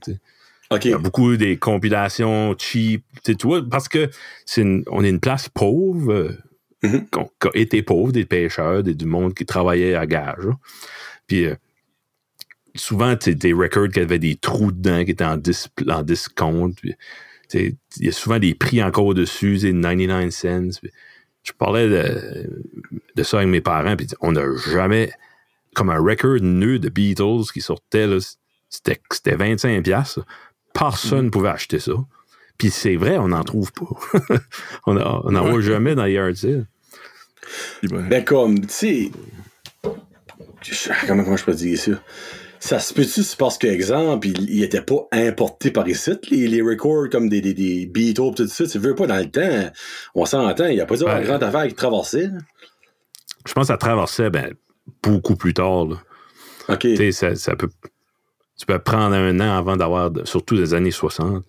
Il 0.83 0.91
y 0.91 0.93
a 0.93 0.97
beaucoup 0.97 1.37
des 1.37 1.57
compilations 1.57 2.55
cheap, 2.57 3.03
tu 3.23 3.35
vois, 3.43 3.61
parce 3.69 3.87
que 3.87 4.09
c'est 4.45 4.61
une- 4.61 4.83
on 4.87 5.03
est 5.03 5.09
une 5.09 5.19
place 5.19 5.49
pauvre, 5.49 6.35
qui 6.81 7.47
a 7.47 7.49
été 7.55 7.81
pauvre, 7.83 8.11
des 8.11 8.25
pêcheurs, 8.25 8.83
des, 8.83 8.93
du 8.93 9.05
monde 9.05 9.33
qui 9.33 9.45
travaillait 9.45 9.95
à 9.95 10.05
gage. 10.05 10.45
là. 10.45 10.53
Puis 11.27 11.45
euh, 11.45 11.55
souvent, 12.75 13.15
tu 13.15 13.33
des 13.35 13.53
records 13.53 13.89
qui 13.89 13.99
avaient 13.99 14.19
des 14.19 14.35
trous 14.35 14.71
dedans, 14.71 15.03
qui 15.03 15.11
étaient 15.11 15.23
en, 15.25 15.37
dis, 15.37 15.57
en 15.89 16.03
sais, 17.47 17.75
Il 17.97 18.05
y 18.05 18.09
a 18.09 18.11
souvent 18.11 18.39
des 18.39 18.53
prix 18.53 18.83
encore 18.83 19.13
dessus, 19.13 19.53
tu 19.59 19.67
sais, 19.67 19.73
99 19.73 20.29
cents. 20.31 20.79
puis 20.81 20.91
je 21.43 21.53
parlais 21.53 21.87
de, 21.87 22.49
de 23.15 23.23
ça 23.23 23.37
avec 23.37 23.49
mes 23.49 23.61
parents, 23.61 23.95
puis 23.95 24.07
on 24.21 24.33
n'a 24.33 24.43
jamais, 24.73 25.11
comme 25.77 25.89
un 25.91 25.99
record 25.99 26.39
nu 26.41 26.79
de 26.79 26.89
Beatles 26.89 27.51
qui 27.53 27.61
sortait, 27.61 28.07
là, 28.07 28.17
c'était 28.69 28.99
c'était 29.11 29.35
25$. 29.35 29.83
piastres, 29.83 30.19
là. 30.19 30.25
Personne 30.73 31.25
ne 31.25 31.29
pouvait 31.29 31.49
acheter 31.49 31.79
ça. 31.79 31.93
Puis 32.57 32.69
c'est 32.71 32.95
vrai, 32.95 33.17
on 33.17 33.27
n'en 33.29 33.43
trouve 33.43 33.71
pas. 33.71 33.85
on 34.87 34.93
n'en 34.95 35.45
Ouais. 35.45 35.51
voit 35.51 35.61
jamais 35.61 35.95
dans 35.95 36.05
les 36.05 36.13
yard 36.13 36.33
sales. 36.35 36.65
Ben, 37.83 38.07
Ben, 38.09 38.25
comme, 38.25 38.59
tu 38.61 38.67
sais. 38.69 39.11
Comment, 41.07 41.23
comment 41.23 41.37
je 41.37 41.45
peux 41.45 41.53
dire 41.53 41.77
ça? 41.79 41.91
Ça 42.59 42.79
se 42.79 42.93
peut-tu, 42.93 43.21
c'est 43.23 43.37
parce 43.37 43.57
que, 43.59 43.67
exemple, 43.67 44.27
il, 44.27 44.49
il 44.49 44.63
était 44.63 44.81
pas 44.81 45.07
importé 45.11 45.69
par 45.69 45.87
ici, 45.87 46.11
les, 46.31 46.47
les 46.47 46.61
records 46.63 47.09
comme 47.11 47.29
des, 47.29 47.39
des, 47.39 47.53
des 47.53 47.85
Beatles, 47.85 48.33
tout 48.35 48.47
ça. 48.47 48.65
Tu 48.65 48.79
veux 48.79 48.95
pas 48.95 49.05
dans 49.05 49.17
le 49.17 49.29
temps. 49.29 49.71
On 50.15 50.25
s'entend, 50.25 50.65
il 50.65 50.75
n'y 50.75 50.81
a 50.81 50.87
pas 50.87 50.97
de 50.97 51.05
Ben, 51.05 51.21
grande 51.23 51.43
affaire 51.43 51.67
qui 51.67 51.75
traversait. 51.75 52.29
Je 53.45 53.53
pense 53.53 53.63
que 53.67 53.73
ça 53.73 53.77
traversait 53.77 54.29
ben, 54.31 54.53
beaucoup 55.03 55.35
plus 55.35 55.53
tard. 55.53 55.85
là. 55.87 55.95
OK. 56.69 56.79
Tu 56.79 56.95
sais, 56.97 57.11
ça, 57.11 57.35
ça 57.35 57.55
peut, 57.55 57.69
tu 58.59 58.65
peux 58.65 58.79
prendre 58.79 59.15
un 59.15 59.39
an 59.39 59.57
avant 59.57 59.77
d'avoir, 59.77 60.11
surtout 60.25 60.55
des 60.57 60.73
années 60.73 60.91
60. 60.91 61.43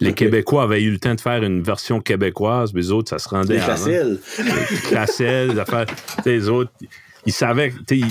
Les. 0.00 0.14
Québécois 0.14 0.64
avaient 0.64 0.82
eu 0.82 0.90
le 0.90 0.98
temps 0.98 1.14
de 1.14 1.20
faire 1.20 1.42
une 1.44 1.62
version 1.62 2.00
québécoise, 2.00 2.74
mais 2.74 2.80
les 2.80 2.90
autres, 2.90 3.08
ça 3.10 3.18
se 3.20 3.28
rendait 3.28 3.54
Les 3.54 3.60
faciles. 3.60 4.18
Classel, 4.88 5.64
les 6.26 6.48
autres, 6.48 6.72
ils 7.24 7.32
savaient. 7.32 7.70
que, 7.70 7.78
tu 7.86 8.00
sais, 8.00 8.06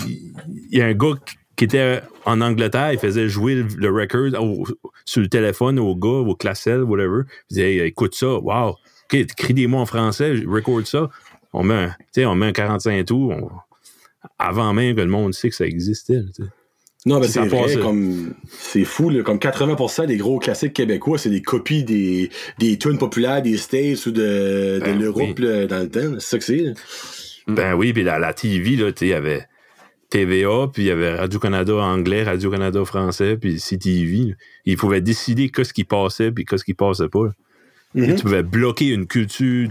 Il 0.71 0.77
y 0.77 0.81
a 0.81 0.85
un 0.85 0.93
gars 0.93 1.13
qui 1.57 1.65
était 1.65 2.01
en 2.25 2.39
Angleterre, 2.41 2.93
il 2.93 2.99
faisait 2.99 3.27
jouer 3.27 3.55
le, 3.55 3.63
le 3.77 3.89
record 3.91 4.41
au- 4.41 4.65
sur 5.05 5.21
le 5.21 5.27
téléphone 5.27 5.79
au 5.79 5.95
gars, 5.95 6.07
au 6.29 6.35
Classel, 6.35 6.83
whatever. 6.83 7.23
Il 7.49 7.55
disait, 7.55 7.73
Hey, 7.75 7.79
écoute 7.81 8.15
ça, 8.15 8.27
wow, 8.39 8.69
OK, 8.69 9.13
écris 9.13 9.53
des 9.53 9.67
mots 9.67 9.79
en 9.79 9.85
français, 9.85 10.33
record 10.47 10.85
ça. 10.87 11.09
On 11.51 11.63
met 11.63 11.73
un, 12.17 12.25
on 12.25 12.35
met 12.35 12.47
un 12.47 12.51
45 12.53 13.05
tours 13.05 13.31
on- 13.31 13.49
avant 14.39 14.73
même 14.73 14.95
que 14.95 15.01
le 15.01 15.07
monde 15.07 15.33
sait 15.33 15.49
que 15.49 15.55
ça 15.55 15.65
existait. 15.65 16.21
Non, 17.05 17.19
mais 17.19 17.27
c'est 17.27 17.39
vrai, 17.47 17.77
comme 17.77 18.35
c'est 18.47 18.85
fou, 18.85 19.09
là, 19.09 19.23
comme 19.23 19.37
80% 19.39 20.05
des 20.05 20.17
gros 20.17 20.37
classiques 20.37 20.73
québécois, 20.73 21.17
c'est 21.17 21.31
des 21.31 21.41
copies 21.41 21.83
des, 21.83 22.29
des 22.59 22.77
tunes 22.77 22.99
populaires 22.99 23.41
des 23.41 23.57
States 23.57 24.05
ou 24.05 24.11
de, 24.11 24.21
de 24.79 24.79
Ben 24.83 24.99
l'Europe 24.99 25.39
oui. 25.39 25.67
dans 25.67 25.79
le 25.79 25.89
temps. 25.89 26.19
C'est 26.19 26.29
ça 26.29 26.37
que 26.37 26.43
c'est. 26.43 26.73
Ben 27.47 27.73
oui, 27.73 27.91
puis 27.91 28.03
la, 28.03 28.19
la 28.19 28.33
TV, 28.33 28.73
il 29.01 29.07
y 29.07 29.13
avait 29.13 29.47
TVA, 30.11 30.67
puis 30.71 30.83
il 30.83 30.87
y 30.87 30.91
avait 30.91 31.15
Radio-Canada 31.15 31.73
anglais, 31.73 32.21
Radio-Canada 32.23 32.85
français, 32.85 33.35
puis 33.37 33.57
CTV. 33.57 34.17
là. 34.17 34.33
Ils 34.65 34.77
pouvaient 34.77 35.01
décider 35.01 35.49
qu'est-ce 35.49 35.73
qui 35.73 35.85
passait, 35.85 36.31
puis 36.31 36.45
qu'est-ce 36.45 36.63
qui 36.63 36.75
passait 36.75 37.09
pas. 37.09 37.29
Et 37.95 38.13
Tu 38.15 38.21
pouvais 38.21 38.43
bloquer 38.43 38.89
une 38.89 39.07
culture 39.07 39.69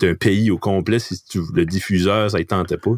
d'un 0.00 0.14
pays 0.14 0.50
au 0.50 0.58
complet 0.58 0.98
si 0.98 1.22
tu- 1.24 1.40
le 1.54 1.64
diffuseur, 1.64 2.30
ça 2.30 2.38
ne 2.38 2.42
tentait 2.42 2.76
pas. 2.76 2.92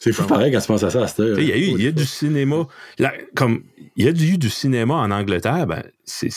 C'est 0.00 0.12
fou 0.12 0.24
pareil 0.26 0.50
quand 0.50 0.60
tu 0.60 0.66
penses 0.66 0.82
à 0.82 0.90
ça 0.90 1.04
à. 1.04 1.06
Tu 1.08 1.22
Il 1.42 1.48
y 1.48 1.52
a 1.52 1.56
eu 1.58 1.60
il 1.78 1.82
y 1.82 1.86
a 1.86 1.92
du 1.92 2.06
cinéma. 2.06 2.66
là, 2.98 3.12
comme 3.36 3.62
il 3.96 4.04
y 4.06 4.08
a 4.08 4.10
eu 4.10 4.38
du 4.38 4.48
cinéma 4.48 4.94
en 4.94 5.10
Angleterre, 5.10 5.66
ben, 5.66 5.82
c'est- 6.04 6.30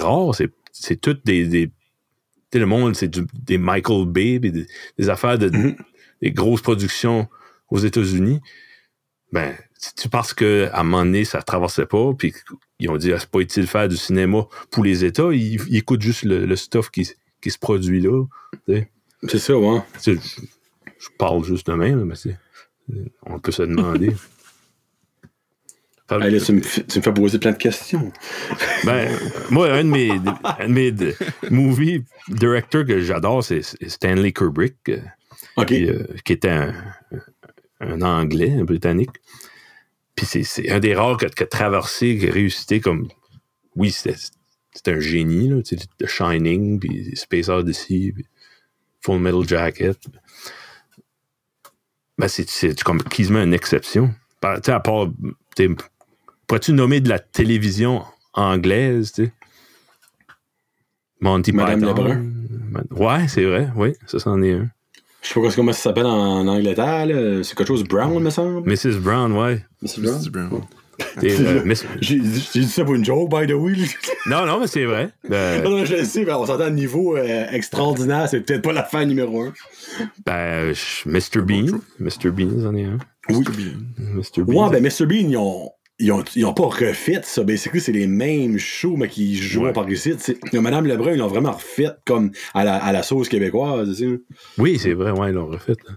rare. 0.00 0.34
C'est 0.34 0.50
c'est 0.72 1.00
tout 1.00 1.16
des. 1.24 1.46
des 1.46 1.70
tu 2.50 2.58
le 2.58 2.66
monde, 2.66 2.96
c'est 2.96 3.10
des 3.44 3.58
Michael 3.58 4.06
Bay, 4.06 4.38
des, 4.38 4.66
des 4.98 5.08
affaires 5.08 5.38
de. 5.38 5.50
Mhm. 5.50 5.76
des 6.22 6.30
grosses 6.32 6.62
productions 6.62 7.28
aux 7.70 7.78
États-Unis. 7.78 8.40
Ben, 9.30 9.54
c'est 9.76 10.10
parce 10.10 10.32
qu'à 10.32 10.70
un 10.78 10.82
moment 10.84 11.04
donné, 11.04 11.24
ça 11.24 11.42
traversait 11.42 11.86
pas, 11.86 12.14
puis 12.14 12.32
ils 12.78 12.88
ont 12.88 12.96
dit, 12.96 13.12
ah, 13.12 13.18
c'est 13.18 13.28
pas 13.28 13.40
utile 13.40 13.64
de 13.64 13.68
faire 13.68 13.88
du 13.88 13.96
cinéma 13.96 14.46
pour 14.70 14.84
les 14.84 15.04
États, 15.04 15.32
ils, 15.32 15.60
ils 15.68 15.76
écoutent 15.76 16.00
juste 16.02 16.22
le, 16.24 16.46
le 16.46 16.56
stuff 16.56 16.90
qui, 16.90 17.10
qui 17.42 17.50
se 17.50 17.58
produit 17.58 18.00
là. 18.00 18.24
C'est 19.28 19.38
ça, 19.38 19.58
ouais. 19.58 19.80
Tu 20.02 20.18
je 20.98 21.08
parle 21.18 21.44
juste 21.44 21.66
de 21.66 21.74
même, 21.74 22.04
mais 22.04 22.14
c'est. 22.14 22.38
On 23.26 23.38
peut 23.38 23.52
se 23.52 23.62
demander. 23.62 24.10
Là, 26.10 26.38
tu, 26.44 26.52
me, 26.52 26.60
fais- 26.60 26.84
tu 26.84 26.98
me 26.98 27.02
fais 27.02 27.14
poser 27.14 27.38
plein 27.38 27.52
de 27.52 27.56
questions. 27.56 28.12
Ben, 28.84 29.08
moi, 29.50 29.72
un 29.72 29.84
de 29.84 29.88
mes, 29.88 30.10
un 30.10 30.68
de 30.68 30.72
mes 30.72 30.92
de- 30.92 31.14
movie 31.50 32.04
directors 32.28 32.84
que 32.84 33.00
j'adore, 33.00 33.42
c'est 33.42 33.62
Stanley 33.88 34.32
Kubrick, 34.32 34.76
euh, 34.90 34.98
qui, 35.64 35.86
euh, 35.86 36.04
qui 36.24 36.34
était 36.34 36.50
un, 36.50 36.74
un 37.80 38.02
Anglais, 38.02 38.52
un 38.52 38.64
Britannique. 38.64 39.10
Puis 40.14 40.26
c'est- 40.26 40.70
un 40.70 40.78
des 40.78 40.94
rares 40.94 41.16
qui 41.16 41.24
a, 41.24 41.28
qui 41.30 41.42
a 41.42 41.46
traversé, 41.46 42.18
qui 42.18 42.28
a 42.28 42.32
réussi 42.32 42.80
comme. 42.80 43.08
Oui, 43.74 43.90
c'était 43.90 44.14
un 44.92 45.00
génie, 45.00 45.48
là, 45.48 45.56
The 45.62 46.06
Shining, 46.06 46.78
puis 46.80 47.16
Space 47.16 47.48
Odyssey, 47.48 48.12
puis 48.14 48.26
Full 49.00 49.20
Metal 49.20 49.48
Jacket. 49.48 49.96
Ben, 52.18 52.28
c'est- 52.28 52.48
c'est 52.48 52.80
comme 52.82 53.02
quasiment 53.02 53.42
une 53.42 53.54
exception. 53.54 54.14
Par- 54.40 54.56
Tu 54.60 54.66
sais, 54.66 54.72
à 54.72 54.80
part. 54.80 55.08
Pourrais-tu 56.46 56.72
nommer 56.72 57.00
de 57.00 57.08
la 57.08 57.18
télévision 57.18 58.04
anglaise, 58.34 59.12
tu 59.12 59.24
sais? 59.26 59.32
Monty 61.20 61.52
Madame 61.52 61.80
Python. 61.80 63.04
Ouais, 63.04 63.28
c'est 63.28 63.44
vrai, 63.44 63.70
oui, 63.76 63.92
ça 64.06 64.18
c'en 64.18 64.42
est 64.42 64.52
un. 64.52 64.68
Je 65.22 65.28
sais 65.28 65.40
pas 65.40 65.50
comment 65.54 65.72
ça 65.72 65.80
s'appelle 65.84 66.04
en 66.06 66.46
Angleterre. 66.46 67.06
là. 67.06 67.42
C'est 67.42 67.56
quelque 67.56 67.68
chose 67.68 67.82
de 67.82 67.88
Brown, 67.88 68.22
me 68.22 68.28
semble. 68.30 68.68
Mrs. 68.68 68.98
Brown, 69.00 69.32
ouais. 69.32 69.64
Mrs. 69.80 70.00
Mrs. 70.00 70.28
Brown. 70.30 70.62
Euh, 71.22 71.74
J'ai 72.00 72.18
dit 72.18 72.64
ça 72.68 72.84
pour 72.84 72.94
une 72.94 73.04
joke, 73.04 73.30
by 73.30 73.46
the 73.46 73.52
way. 73.56 73.74
Non, 74.26 74.46
non, 74.46 74.60
mais 74.60 74.66
c'est 74.66 74.84
vrai. 74.84 75.10
Ben, 75.28 75.62
non, 75.64 75.70
non, 75.70 75.84
je 75.84 75.96
le 75.96 76.04
sais, 76.04 76.24
mais 76.24 76.32
on 76.32 76.46
s'entend 76.46 76.64
à 76.64 76.66
un 76.66 76.70
niveau 76.70 77.16
euh, 77.16 77.46
extraordinaire. 77.50 78.28
C'est 78.28 78.40
peut-être 78.40 78.62
pas 78.62 78.72
la 78.72 78.82
fin 78.84 79.04
numéro 79.04 79.42
un. 79.42 79.52
ben, 80.26 80.72
Mr. 81.06 81.40
Bean. 81.42 81.78
Mr. 82.00 82.30
Bean, 82.30 82.50
c'en 82.62 82.74
est 82.74 82.84
un. 82.84 82.98
Oui. 83.30 83.44
Mr. 83.98 84.42
Bean. 84.44 84.70
Ouais, 84.70 84.80
ben 84.80 84.82
Mr. 84.82 85.06
Bean, 85.06 85.28
ils 85.30 85.36
ont, 85.36 85.70
ils 85.98 86.12
ont, 86.12 86.24
ils 86.34 86.44
ont 86.44 86.52
pas 86.54 86.64
refait 86.64 87.20
ça. 87.22 87.42
Basically, 87.44 87.80
c'est 87.80 87.92
les 87.92 88.06
mêmes 88.06 88.58
shows, 88.58 88.96
mais 88.96 89.08
qui 89.08 89.36
jouent 89.36 89.64
Ouais. 89.64 89.72
par 89.72 89.88
ici. 89.88 90.14
Madame 90.52 90.86
Lebrun, 90.86 91.12
ils 91.12 91.18
l'ont 91.18 91.28
vraiment 91.28 91.52
refait 91.52 91.90
comme 92.04 92.30
à 92.54 92.64
la, 92.64 92.76
à 92.76 92.92
la 92.92 93.02
sauce 93.02 93.28
québécoise. 93.28 94.04
Oui, 94.58 94.78
c'est 94.78 94.92
vrai, 94.94 95.10
ouais, 95.12 95.30
ils 95.30 95.34
l'ont 95.34 95.46
refait. 95.46 95.74
là. 95.88 95.94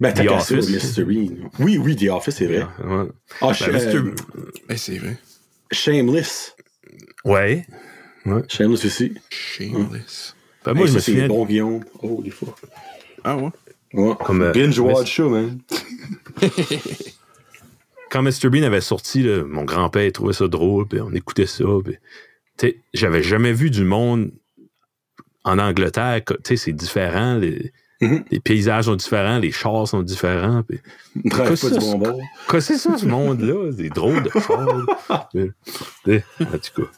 Ben, 0.00 0.12
The 0.14 0.28
Office. 0.30 0.98
Bean. 1.00 1.50
Oui, 1.58 1.76
oui, 1.78 1.94
The 1.94 2.08
Office, 2.10 2.36
c'est 2.36 2.46
vrai. 2.46 2.62
Ouais. 2.84 3.06
Ah, 3.40 3.48
Ben, 3.48 3.52
Sh- 3.52 3.70
Mr. 3.70 3.96
euh, 3.96 4.14
Eh, 4.70 4.76
c'est 4.76 4.98
vrai. 4.98 5.18
Shameless. 5.70 6.56
Ouais. 7.24 7.66
Shameless 8.48 8.84
aussi. 8.86 9.12
Shameless. 9.28 10.34
Ben, 10.64 10.72
moi, 10.74 10.82
Hey, 10.86 10.88
je 10.88 10.94
me 10.94 11.00
c'est 11.00 11.12
souviens. 11.12 11.28
bon. 11.28 11.80
Oh, 12.02 12.20
des 12.22 12.30
fois. 12.30 12.54
Ah 13.24 13.36
ouais? 13.36 13.50
Ouais. 13.92 14.14
Comme, 14.24 14.42
euh, 14.42 14.52
Binge 14.52 14.78
Miss- 14.80 14.94
watch 14.94 15.10
show, 15.12 15.28
man. 15.28 15.58
quand 18.10 18.22
Mr. 18.22 18.48
Bean 18.50 18.62
avait 18.62 18.80
sorti, 18.80 19.22
là, 19.22 19.44
mon 19.44 19.64
grand-père 19.64 20.10
trouvait 20.12 20.32
ça 20.32 20.48
drôle, 20.48 20.86
puis 20.88 21.00
on 21.00 21.12
écoutait 21.12 21.46
ça. 21.46 21.64
puis, 21.84 22.76
j'avais 22.94 23.22
jamais 23.22 23.52
vu 23.52 23.70
du 23.70 23.84
monde 23.84 24.32
en 25.44 25.58
Angleterre. 25.58 26.22
que- 26.24 26.34
Tu 26.34 26.40
sais, 26.44 26.56
c'est 26.56 26.72
différent. 26.72 27.36
Les, 27.36 27.72
Mhm. 28.02 28.24
les 28.30 28.40
paysages 28.40 28.84
sont 28.86 28.96
différents, 28.96 29.38
les 29.38 29.52
chars 29.52 29.86
sont 29.86 30.02
différents. 30.02 30.62
puis- 30.62 30.78
Qu'est-ce 31.30 31.36
pas 31.36 31.68
que 31.70 31.74
du 31.74 31.80
ça, 31.86 31.92
bon 31.92 31.98
bord. 31.98 32.20
Quoi, 32.48 32.60
c'est 32.60 32.78
ça, 32.78 32.96
ce 32.96 33.04
monde-là? 33.06 33.70
C'est 33.76 33.88
drôle 33.90 34.22
de 34.22 34.30
chars. 34.30 35.28
Tu 35.32 35.52
sais, 36.06 36.24
en 36.40 36.44
tout 36.58 36.82
cas. 36.82 36.88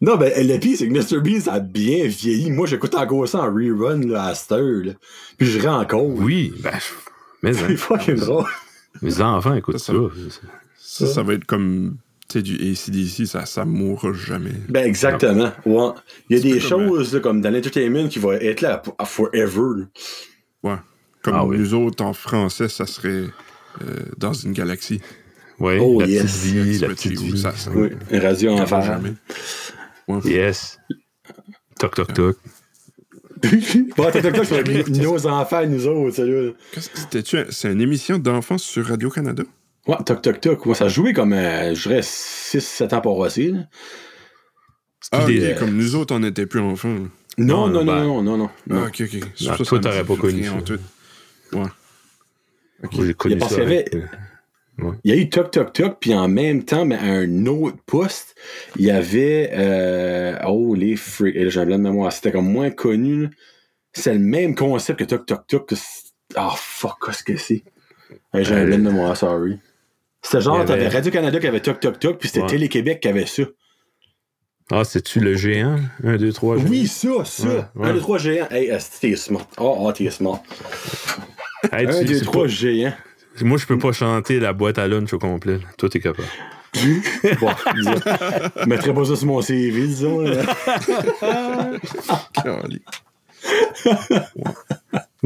Non, 0.00 0.16
ben, 0.16 0.30
le 0.36 0.58
pire, 0.58 0.76
c'est 0.78 0.88
que 0.88 0.92
Mr. 0.92 1.20
Bean, 1.22 1.40
ça 1.40 1.54
a 1.54 1.60
bien 1.60 2.06
vieilli. 2.06 2.50
Moi, 2.50 2.66
j'écoute 2.66 2.94
encore 2.94 3.26
ça 3.28 3.38
en 3.38 3.46
rerun, 3.54 4.00
là, 4.06 4.24
à 4.24 4.34
cette 4.34 4.52
heure, 4.52 4.84
là. 4.84 4.92
Puis 5.38 5.46
je 5.46 5.58
ris 5.60 5.68
encore. 5.68 6.04
Oui, 6.06 6.52
ben, 6.60 6.72
je- 6.74 7.10
mais 7.42 7.50
hein, 7.58 7.64
C'est 7.68 7.76
fucking 7.76 8.16
drôle. 8.16 8.44
mes 9.02 9.20
enfants 9.22 9.54
écoutent 9.54 9.78
Ça, 9.78 9.92
ça. 9.94 9.98
ça- 10.28 11.06
Ça, 11.06 11.06
ça 11.06 11.22
va 11.22 11.34
être 11.34 11.44
comme, 11.46 11.96
sais, 12.32 12.42
du 12.42 12.54
ACDC, 12.54 13.26
ça, 13.26 13.46
ça 13.46 13.64
mourra 13.64 14.12
jamais. 14.12 14.52
Ben, 14.68 14.84
exactement. 14.86 15.52
Ouais. 15.64 15.90
Il 16.30 16.36
y 16.36 16.40
a 16.40 16.42
des 16.54 16.60
choses, 16.60 17.14
là, 17.14 17.20
comme 17.20 17.40
dans 17.40 17.50
l'entertainment, 17.50 18.08
qui 18.08 18.18
vont 18.18 18.32
être 18.32 18.60
là 18.60 18.82
à 18.98 19.04
forever. 19.04 19.80
là. 19.80 19.84
Ouais. 20.62 20.76
Comme 21.22 21.34
Ah 21.34 21.44
oui. 21.44 21.58
nous 21.58 21.74
autres, 21.74 22.04
en 22.04 22.12
français, 22.12 22.68
ça 22.68 22.86
serait 22.86 23.24
euh, 23.82 24.04
dans 24.16 24.32
une 24.32 24.52
galaxie. 24.52 25.00
Oui, 25.58 25.78
Oh, 25.80 26.00
la 26.00 26.06
yes. 26.06 26.22
petite 26.22 26.36
vie, 26.52 26.78
la 26.78 26.88
Petit 26.88 27.08
petite 27.10 27.20
goût, 27.20 27.32
vie. 27.32 27.38
ça, 27.40 27.52
ça 27.56 27.70
Oui. 27.74 27.88
Radio 28.12 28.50
en 28.50 28.52
mourra 28.54 28.66
fer. 28.66 28.82
jamais. 28.82 29.12
Ouais. 30.08 30.20
Yes. 30.24 30.78
Toc, 31.78 31.94
toc, 31.94 32.12
toc. 32.14 32.36
Bon, 33.96 34.10
TikTok, 34.10 34.32
Tok, 34.34 34.46
c'est 34.46 34.88
nos 35.02 35.26
enfants, 35.26 35.66
nous 35.66 35.86
autres, 35.86 36.16
celui-là. 36.16 36.52
Qu'est-ce 36.72 36.88
que 36.90 36.98
c'était-tu? 36.98 37.36
un- 37.38 37.44
C'est 37.50 37.70
une 37.72 37.80
émission 37.80 38.18
d'enfance 38.18 38.62
sur 38.62 38.86
Radio-Canada? 38.86 39.42
Ouais, 39.86 39.96
Toc 40.04 40.22
Toc 40.22 40.40
Toc. 40.40 40.66
Ouais, 40.66 40.74
ça 40.74 40.88
jouait 40.88 41.12
comme, 41.12 41.32
euh, 41.32 41.74
je 41.74 41.88
dirais, 41.88 42.00
6-7 42.02 42.92
ans 42.92 43.00
pour 43.00 43.18
aussi. 43.18 43.52
là. 43.52 43.60
Ah, 45.12 45.24
des- 45.24 45.52
ok, 45.52 45.58
comme 45.60 45.76
nous 45.76 45.94
autres, 45.94 46.14
on 46.14 46.18
n'était 46.20 46.46
plus 46.46 46.60
enfants. 46.60 46.88
Non, 46.88 47.08
Non, 47.38 47.68
non, 47.68 47.72
non, 47.72 47.84
ben- 47.84 48.02
non, 48.04 48.22
non, 48.22 48.36
non. 48.38 48.50
non. 48.66 48.82
Ah, 48.82 48.86
ok, 48.88 49.02
ok. 49.02 49.20
Ah, 49.22 49.56
Ça, 49.56 49.64
toi, 49.64 49.78
t'aurais 49.78 50.04
pas 50.04 50.16
connu 50.16 50.44
ça. 50.44 50.52
en 50.54 50.62
tout. 50.62 50.78
Ouais. 51.52 51.62
Ok. 52.82 52.92
Moi, 52.94 53.06
j'ai 53.06 53.14
connu 53.14 53.36
parce 53.38 53.54
ça. 53.54 53.60
qu'il 53.60 53.70
y 53.70 53.74
avec, 53.76 53.94
avait- 53.94 54.02
euh, 54.04 54.92
Il 55.04 55.10
y 55.10 55.14
a 55.14 55.16
eu 55.16 55.30
Toc 55.30 55.50
Toc 55.52 55.72
Toc, 55.72 55.96
puis 56.00 56.12
en 56.14 56.28
même 56.28 56.64
temps, 56.64 56.84
mais 56.84 56.96
à 56.96 57.04
un 57.04 57.46
autre 57.46 57.78
poste, 57.86 58.34
il 58.76 58.84
y 58.86 58.90
avait. 58.90 59.50
Euh, 59.54 60.36
oh, 60.46 60.74
les 60.74 60.96
freaks. 60.96 61.34
Et 61.36 61.44
là, 61.44 61.50
j'ai 61.50 61.60
un 61.60 61.66
blanc 61.66 61.78
de 61.78 61.82
mémoire. 61.84 62.12
C'était 62.12 62.32
comme 62.32 62.50
moins 62.52 62.70
connu. 62.70 63.30
C'est 63.94 64.12
le 64.12 64.18
même 64.18 64.54
concept 64.54 64.98
que 64.98 65.04
Toc 65.04 65.24
Toc 65.24 65.46
Toc. 65.46 65.72
Ah, 66.34 66.52
fuck, 66.56 66.96
qu'est-ce 67.06 67.22
que 67.24 67.36
c'est? 67.36 67.62
J'ai 68.34 68.54
un 68.54 68.58
Euh, 68.58 68.66
blanc 68.66 68.78
de 68.78 68.82
mémoire, 68.82 69.16
sorry. 69.16 69.58
C'était 70.26 70.40
genre, 70.40 70.56
avait- 70.56 70.64
t'avais 70.66 70.88
Radio-Canada 70.88 71.38
qui 71.38 71.46
avait 71.46 71.60
Toc 71.60 71.78
Toc 71.80 71.98
Toc, 72.00 72.18
puis 72.18 72.28
c'était 72.28 72.40
Ouais. 72.42 72.48
Télé-Québec 72.48 72.98
qui 73.00 73.08
avait 73.08 73.26
ça. 73.26 73.44
Ah, 74.72 74.82
c'est-tu 74.82 75.20
le 75.20 75.36
géant? 75.36 75.78
1, 76.02 76.16
2, 76.16 76.32
3, 76.32 76.56
géant? 76.56 76.66
Oui, 76.68 76.86
ça, 76.88 77.08
ça. 77.24 77.46
Ouais, 77.46 77.62
ouais. 77.76 77.88
1, 77.90 77.94
2, 77.94 78.00
3 78.00 78.18
géants. 78.18 78.48
Hey, 78.50 78.70
asti, 78.72 78.98
t'es 79.10 79.16
smart. 79.16 79.46
Oh, 79.58 79.76
oh, 79.80 79.92
t'es 79.92 80.10
smart. 80.10 80.42
Hey, 81.72 81.86
1, 81.86 82.00
tu- 82.00 82.04
2, 82.06 82.14
c'est 82.18 82.24
3 82.24 82.42
pas- 82.42 82.48
géants. 82.48 82.92
Moi, 83.42 83.58
je 83.58 83.66
peux 83.66 83.78
pas 83.78 83.92
chanter 83.92 84.40
la 84.40 84.52
boîte 84.52 84.78
à 84.78 84.88
lunch 84.88 85.12
au 85.12 85.18
complet. 85.20 85.60
Toi, 85.78 85.88
t'es 85.88 86.00
capable. 86.00 86.26
Bon. 87.40 87.50
Je 87.74 88.66
mettrais 88.68 88.92
pas 88.92 89.04
ça 89.04 89.14
sur 89.16 89.26
mon 89.28 89.40
CV, 89.40 89.86
disons. 89.86 90.24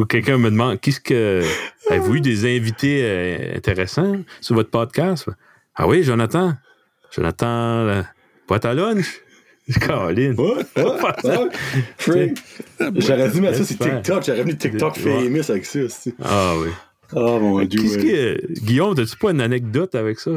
Ou 0.01 0.07
quelqu'un 0.07 0.39
me 0.39 0.51
demande, 0.51 0.81
qu'est-ce 0.81 0.99
que. 0.99 1.43
Avez-vous 1.91 2.15
eu 2.15 2.21
des 2.23 2.57
invités 2.57 3.03
euh, 3.05 3.55
intéressants 3.57 4.23
sur 4.41 4.55
votre 4.55 4.71
podcast? 4.71 5.29
Ah 5.75 5.87
oui, 5.87 6.03
Jonathan. 6.03 6.55
Jonathan, 7.15 7.85
la 7.85 8.07
boîte 8.49 8.65
à 8.65 8.73
lunch. 8.73 9.21
Caroline. 9.81 10.37
What? 10.39 10.65
What? 10.77 11.51
J'aurais 12.97 13.29
dû 13.29 13.43
mettre 13.43 13.59
ça 13.59 13.65
sur. 13.67 13.77
TikTok. 13.77 14.25
J'aurais 14.25 14.43
venu 14.43 14.57
TikTok 14.57 14.97
famous 14.97 15.51
avec 15.51 15.67
ça. 15.67 15.81
aussi. 15.81 16.15
Ah 16.23 16.55
oui. 16.57 16.71
Oh 17.13 17.39
mon 17.39 17.63
dieu. 17.65 17.83
Qu'est-ce 17.83 17.99
que. 17.99 18.53
Guillaume, 18.65 18.95
t'as-tu 18.95 19.19
pas 19.19 19.33
une 19.33 19.43
anecdote 19.43 19.95
avec 19.97 20.19
ça? 20.19 20.31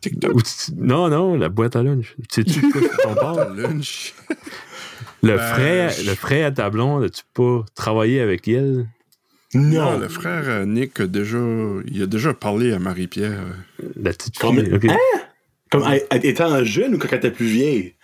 TikTok. 0.00 0.32
Non, 0.76 1.08
non, 1.08 1.36
la 1.36 1.48
boîte 1.48 1.74
à 1.74 1.82
lunch. 1.82 2.14
Sais-tu 2.30 2.70
quoi 2.70 3.14
parle? 3.20 3.60
Lunch. 3.60 4.14
Le 5.22 5.36
Ben, 5.36 5.38
frère, 5.38 5.90
je- 5.90 6.06
le 6.08 6.14
frère 6.14 6.46
à 6.48 6.50
ta 6.50 6.68
blonde, 6.70 7.04
as-tu 7.04 7.22
pas 7.34 7.64
travaillé 7.74 8.20
avec 8.20 8.48
elle? 8.48 8.86
Non, 9.54 9.92
Non. 9.92 9.98
le 9.98 10.08
frère 10.08 10.42
euh, 10.46 10.64
Nick 10.64 10.98
a 11.00 11.06
déjà, 11.06 11.38
il 11.86 12.02
a 12.02 12.06
déjà 12.06 12.32
parlé 12.34 12.72
à 12.72 12.78
Marie-Pierre. 12.78 13.38
La 13.96 14.12
petite 14.12 14.38
Comme-. 14.38 14.62
Comme 15.70 15.84
elle- 16.10 16.26
étant 16.26 16.64
jeune 16.64 16.94
ou 16.94 16.98
quand 16.98 17.08
elle 17.12 17.18
était 17.18 17.30
plus 17.30 17.46
vieille? 17.46 17.94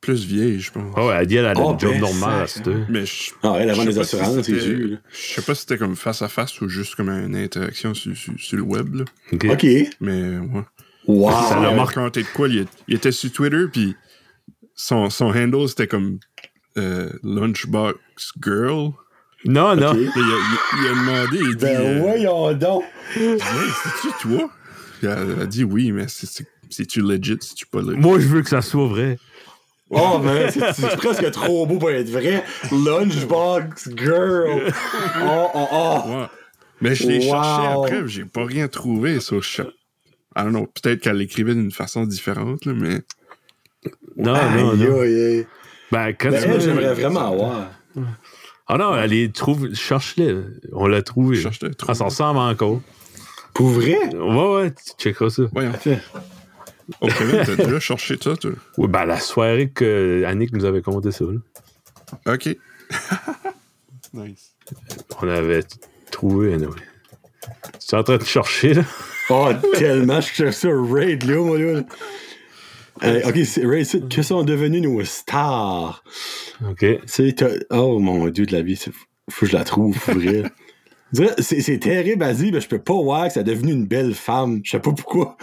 plus 0.00 0.26
vieille, 0.26 0.60
je 0.60 0.70
pense. 0.70 0.92
Ah 0.98 1.06
ouais, 1.06 1.14
elle 1.18 1.26
dit 1.26 1.36
elle 1.36 1.46
a 1.46 1.54
Oh, 1.56 1.72
une 1.72 1.80
job 1.80 1.94
ben, 1.98 2.04
à 2.28 2.40
heure. 2.42 2.46
Mais 2.90 3.06
je, 3.06 3.30
Ah, 3.42 3.56
elle 3.58 3.70
avant 3.70 3.84
les 3.84 3.92
si 3.94 4.00
assurances, 4.00 4.34
c'est 4.34 4.42
c'était- 4.42 4.60
sûr. 4.60 4.78
là. 4.90 4.96
Je 5.10 5.16
sais 5.34 5.40
pas 5.40 5.54
si 5.54 5.62
c'était 5.62 5.78
comme 5.78 5.96
face 5.96 6.20
à 6.20 6.28
face 6.28 6.60
ou 6.60 6.68
juste 6.68 6.94
comme 6.94 7.08
une 7.08 7.34
interaction 7.34 7.94
sur, 7.94 8.14
sur- 8.14 8.34
sur 8.36 8.56
le 8.58 8.62
web. 8.64 8.96
Là. 8.96 9.04
Ok. 9.32 9.46
Ok. 9.50 9.66
Mais 10.02 10.36
ouais. 10.36 10.62
Wow. 11.06 11.30
Ça 11.48 11.58
l'a 11.58 11.70
marqué. 11.72 12.00
de 12.20 12.26
quoi? 12.34 12.48
Il 12.48 12.66
était 12.94 13.12
sur 13.12 13.32
Twitter, 13.32 13.64
puis 13.72 13.96
son, 14.74 15.10
son 15.10 15.26
handle, 15.26 15.68
c'était 15.68 15.86
comme 15.86 16.18
euh, 16.76 17.10
Lunchbox 17.22 18.32
Girl. 18.42 18.90
Non, 19.46 19.76
non. 19.76 19.92
Il, 19.94 20.08
a, 20.08 20.12
il- 20.16 20.80
il 20.80 20.86
a 20.86 20.90
demandé, 20.90 21.38
il 21.40 21.56
dit, 21.56 21.64
Ben 21.64 21.80
euh, 21.80 22.00
voyons 22.00 22.52
donc. 22.54 22.82
il 23.16 23.20
dit, 23.36 23.42
Hey, 23.42 23.70
c'est-tu 23.82 24.08
toi? 24.20 24.50
Puis 24.98 25.06
elle 25.06 25.40
a 25.42 25.46
dit 25.46 25.64
oui, 25.64 25.92
mais 25.92 26.08
c'est- 26.08 26.26
c'est- 26.26 26.46
c'est-tu 26.70 27.02
legit, 27.02 27.36
c'est-tu 27.40 27.66
pas 27.66 27.80
legit? 27.82 27.98
Moi, 28.00 28.18
je 28.18 28.26
veux 28.26 28.42
que 28.42 28.48
ça 28.48 28.62
soit 28.62 28.86
vrai. 28.86 29.18
Oh, 29.90 30.18
man, 30.18 30.50
c'est 30.50 30.60
presque 30.96 31.30
trop 31.30 31.66
beau 31.66 31.78
pour 31.78 31.90
être 31.90 32.08
vrai. 32.08 32.42
Lunchbox 32.72 33.90
girl. 33.96 34.72
Oh, 35.22 35.48
oh, 35.54 35.66
oh. 35.72 36.00
Ouais. 36.08 36.26
Mais 36.80 36.94
je 36.94 37.06
l'ai 37.06 37.18
Wow. 37.18 37.30
cherché 37.32 37.66
après, 37.66 38.08
j'ai 38.08 38.24
pas 38.24 38.44
rien 38.44 38.66
trouvé 38.68 39.20
sur 39.20 39.42
Shop. 39.42 39.70
I 40.36 40.42
don't 40.42 40.50
know, 40.50 40.66
peut-être 40.66 41.00
qu'elle 41.00 41.16
l'écrivait 41.18 41.54
d'une 41.54 41.70
façon 41.70 42.04
différente, 42.06 42.64
là, 42.64 42.72
mais. 42.74 43.02
Non, 44.16 44.34
non, 44.34 44.76
non. 44.76 45.44
Ben, 45.90 46.12
quand 46.12 46.30
Ben, 46.30 46.42
tu 46.42 46.48
elle, 46.48 46.60
j'aimerais 46.60 46.94
vraiment 46.94 47.32
avoir. 47.32 47.70
Ah 48.66 48.78
non, 48.78 48.96
elle 48.96 49.12
est 49.12 49.34
trouve. 49.34 49.74
Cherche-le. 49.74 50.60
On 50.72 50.86
l'a 50.86 51.02
trouvé. 51.02 51.36
Cherche-le, 51.36 51.70
Ah, 51.86 51.94
ça 51.94 52.04
ressemble 52.04 52.38
encore. 52.38 52.80
Pour 53.52 53.68
vrai? 53.68 53.98
Ouais, 54.14 54.54
ouais, 54.54 54.72
tu 54.72 54.92
checkeras 54.98 55.30
ça. 55.30 55.42
Voyons. 55.52 55.72
Attends. 55.72 55.98
Oh, 57.00 57.06
Kevin, 57.06 57.42
t'as 57.44 57.56
déjà 57.56 57.80
cherché 57.80 58.16
ça, 58.20 58.36
toi? 58.36 58.50
Oui, 58.76 58.88
ben, 58.88 59.04
la 59.06 59.20
soirée 59.20 59.70
que 59.70 60.22
Annick 60.26 60.52
nous 60.52 60.64
avait 60.64 60.82
conté 60.82 61.12
ça, 61.12 61.24
là. 61.24 61.40
Ok. 62.34 62.56
nice. 64.12 64.54
on 65.22 65.28
avait 65.28 65.64
trouvé, 66.10 66.54
anyway. 66.54 66.72
Tu 67.78 67.94
es 67.94 67.98
en 67.98 68.02
train 68.02 68.16
de 68.18 68.24
chercher, 68.24 68.74
là? 68.74 68.82
Oh, 69.30 69.50
tellement. 69.74 70.20
Je 70.20 70.28
cherche 70.28 70.56
ça, 70.56 70.68
Raid, 70.70 71.24
là, 71.24 71.36
moi, 71.36 71.58
là. 71.58 71.82
Euh, 73.02 73.20
ok, 73.28 73.38
c'est- 73.44 74.08
que 74.08 74.22
sont 74.22 74.44
devenus 74.44 74.82
nos 74.82 75.02
stars? 75.04 76.04
OK. 76.70 76.84
C'est, 77.06 77.44
oh 77.70 77.98
mon 77.98 78.28
dieu 78.28 78.46
de 78.46 78.52
la 78.52 78.62
vie, 78.62 78.76
faut 79.30 79.46
que 79.46 79.50
je 79.50 79.56
la 79.56 79.64
trouve, 79.64 79.98
pour 79.98 80.14
vrai. 80.14 80.44
C'est 81.38 81.60
c'est 81.60 81.78
terrible 81.78 82.24
à 82.24 82.34
dire, 82.34 82.50
mais 82.52 82.60
je 82.60 82.66
peux 82.66 82.80
pas 82.80 82.94
voir 83.00 83.28
que 83.28 83.34
ça 83.34 83.40
a 83.40 83.42
devenu 83.44 83.70
une 83.70 83.86
belle 83.86 84.14
femme. 84.14 84.60
Je 84.64 84.72
sais 84.72 84.80
pas 84.80 84.90
pourquoi. 84.90 85.36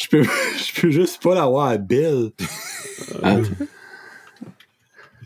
Je 0.00 0.06
peux, 0.06 0.22
je 0.74 0.80
peux 0.80 0.90
juste 0.90 1.20
pas 1.20 1.34
la 1.34 1.46
voir 1.46 1.76
belle. 1.76 2.30
Attends, 3.24 3.42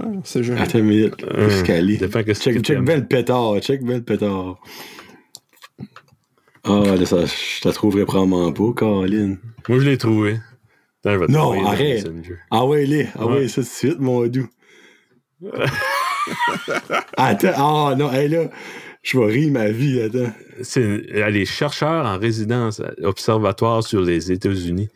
Ah, 0.00 0.04
c'est 0.24 0.42
joli. 0.42 0.58
attends 0.58 0.78
une 0.78 0.86
minute. 0.86 1.14
Est? 1.36 1.96
dépend 1.98 2.22
que 2.22 2.32
Check, 2.32 2.62
check 2.62 2.78
bien 2.80 2.96
le 2.96 3.04
pétard, 3.06 3.58
check 3.60 3.82
bien 3.84 3.96
le 3.96 4.02
pétard. 4.02 4.58
Ah, 6.64 6.82
là, 6.98 7.04
ça, 7.04 7.26
je 7.26 7.68
la 7.68 7.72
trouverai 7.74 8.06
probablement 8.06 8.50
pas, 8.52 8.72
Caroline. 8.74 9.38
Moi, 9.68 9.78
je 9.80 9.84
l'ai 9.90 9.98
trouvé. 9.98 10.38
Attends, 11.04 11.14
je 11.14 11.18
vais 11.18 11.26
te 11.26 11.32
Non, 11.32 11.66
arrête. 11.66 12.08
Ah 12.50 12.64
ouais, 12.64 12.86
les, 12.86 13.08
ah 13.18 13.26
ouais, 13.26 13.48
ça 13.48 13.56
tout 13.62 13.68
de 13.68 13.72
suite, 13.72 13.98
mon 13.98 14.26
doux. 14.26 14.48
attends, 17.16 17.88
ah 17.90 17.94
non, 17.96 18.12
hey, 18.12 18.28
là, 18.28 18.48
je 19.02 19.18
vais 19.18 19.26
rire 19.26 19.52
ma 19.52 19.68
vie, 19.70 20.00
attends. 20.00 20.32
C'est 20.62 21.06
elle 21.12 21.36
est 21.36 21.44
chercheure 21.44 22.06
en 22.06 22.18
résidence 22.18 22.80
à 22.80 22.92
observatoire 23.02 23.82
sur 23.82 24.00
les 24.02 24.30
États-Unis. 24.30 24.88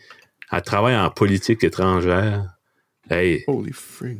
Elle 0.52 0.62
travaille 0.62 0.96
en 0.96 1.10
politique 1.10 1.64
étrangère. 1.64 2.54
Hey, 3.10 3.42
Holy 3.46 3.72
frig. 3.72 4.18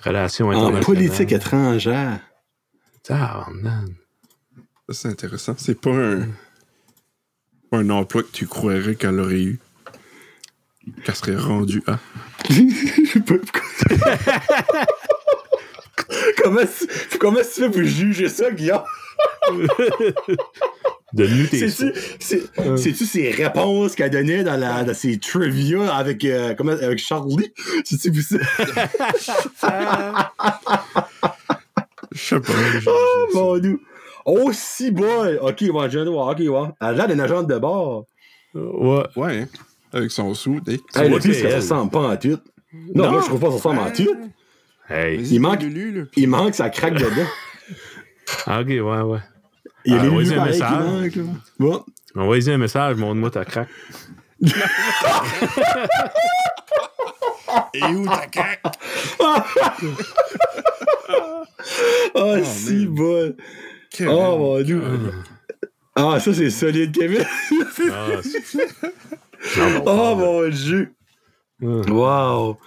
relations 0.00 0.46
En 0.48 0.50
internationales. 0.50 0.84
politique 0.84 1.32
étrangère. 1.32 2.20
Ça, 3.02 3.46
c'est 4.90 5.08
intéressant. 5.08 5.54
C'est 5.58 5.80
pas 5.80 5.90
un. 5.90 6.28
pas 7.70 7.78
un 7.78 7.90
emploi 7.90 8.22
que 8.22 8.30
tu 8.32 8.46
croirais 8.46 8.94
qu'elle 8.94 9.18
aurait 9.18 9.42
eu. 9.42 9.58
Qu'elle 11.04 11.14
serait 11.14 11.36
rendue 11.36 11.82
à. 11.86 11.98
Je 12.48 12.54
sais 13.12 13.20
pas 13.20 13.34
pourquoi. 13.38 13.62
comment, 16.42 16.60
tu- 16.60 17.18
comment 17.18 17.40
tu 17.40 17.60
fais 17.60 17.70
pour 17.70 17.82
juger 17.82 18.28
ça, 18.28 18.50
Guillaume? 18.50 18.82
Donne-nous 21.12 21.46
tes 21.46 21.68
C'est-tu 21.68 23.06
ses 23.06 23.30
réponses 23.30 23.94
qu'elle 23.94 24.10
donnait 24.10 24.44
dans, 24.44 24.56
la, 24.58 24.84
dans 24.84 24.94
ses 24.94 25.18
trivia 25.18 25.94
avec, 25.94 26.24
euh, 26.24 26.54
comment, 26.54 26.72
avec 26.72 26.98
Charlie? 26.98 27.52
C'est-tu 27.84 28.12
pour 28.12 28.22
ça? 28.22 28.36
Je 32.12 32.18
sais 32.18 32.40
pas. 32.40 32.52
Oh, 32.86 33.26
mon 33.34 33.58
dieu! 33.58 33.80
Oh, 34.24 34.50
si 34.52 34.90
boy! 34.90 35.38
Ok, 35.40 35.62
ouais, 35.72 35.90
je 35.90 35.98
de 36.00 36.10
voir, 36.10 36.28
ok, 36.28 36.38
ouais. 36.40 36.68
Elle 36.80 36.86
a 36.88 36.92
l'air 36.92 37.08
d'une 37.08 37.20
agente 37.20 37.46
de 37.46 37.58
bord. 37.58 38.06
Ouais. 38.54 39.04
Ouais, 39.16 39.40
hein. 39.42 39.48
Avec 39.92 40.10
son 40.10 40.34
sou. 40.34 40.60
Hey, 40.66 40.80
Hey, 40.94 41.08
le 41.10 41.18
pire, 41.18 41.30
que 41.30 41.32
c'est 41.32 41.42
que 41.42 41.50
ça 41.50 41.56
ressemble 41.56 41.90
pas 41.90 42.00
en 42.12 42.16
tout. 42.16 42.38
Non, 42.94 43.04
Non. 43.04 43.10
moi, 43.12 43.20
je 43.22 43.26
trouve 43.26 43.40
pas 43.40 43.46
que 43.46 43.52
ça 43.52 43.68
ressemble 43.68 43.78
en 43.80 43.90
tout. 43.92 44.30
Hey. 44.88 45.20
Il 45.30 45.40
manque- 45.40 45.62
Lulu, 45.62 45.92
là, 45.92 46.02
puis- 46.10 46.22
Il 46.22 46.28
manque, 46.28 46.54
ça 46.54 46.68
craque 46.70 46.94
dedans. 46.94 47.26
Ah, 48.46 48.60
OK, 48.60 48.68
ouais, 48.68 48.80
ouais. 48.80 49.18
Il 49.84 49.92
y 49.92 49.96
a 49.96 50.00
Ah, 50.00 50.04
les 50.04 50.08
un 50.10 50.22
qui 50.22 50.40
message. 50.40 50.60
manquent, 50.70 51.16
là. 51.16 51.22
Bon. 51.58 51.84
Envoyez 52.16 52.52
un 52.52 52.58
message, 52.58 52.96
montre-moi 52.96 53.30
ta 53.30 53.44
craque. 53.44 53.68
Et 57.74 57.82
où 57.84 58.06
ta 58.06 58.26
craque? 58.26 58.62
Oh, 62.14 62.36
si 62.44 62.86
man. 62.86 62.94
bon. 62.94 63.36
Kevin. 63.90 64.12
Oh, 64.14 64.38
mon 64.38 64.62
dieu. 64.62 64.82
Ah, 65.94 66.18
ça, 66.20 66.32
c'est 66.32 66.50
solide, 66.50 66.92
Kevin. 66.96 67.24
Ah, 67.90 68.20
Non, 69.58 69.82
Oh, 69.86 70.14
mon 70.16 70.48
dieu. 70.48 70.92
Ah. 71.62 71.66
Wow. 71.90 72.58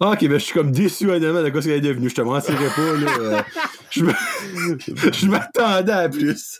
Ah, 0.00 0.10
ok, 0.10 0.20
ben 0.22 0.32
je 0.32 0.44
suis 0.44 0.52
comme 0.54 0.72
déçu 0.72 1.08
honnêtement 1.08 1.42
de 1.42 1.50
quoi 1.50 1.62
ce 1.62 1.68
qu'elle 1.68 1.76
est 1.78 1.80
devenue. 1.88 2.08
Je 2.10 2.14
te 2.16 2.20
mentirais 2.20 2.68
pas, 2.74 2.94
là. 2.96 3.44
Je 3.90 4.04
me- 4.04 4.12
je 5.12 5.26
m'attendais 5.28 5.92
à 5.92 6.08
plus. 6.08 6.58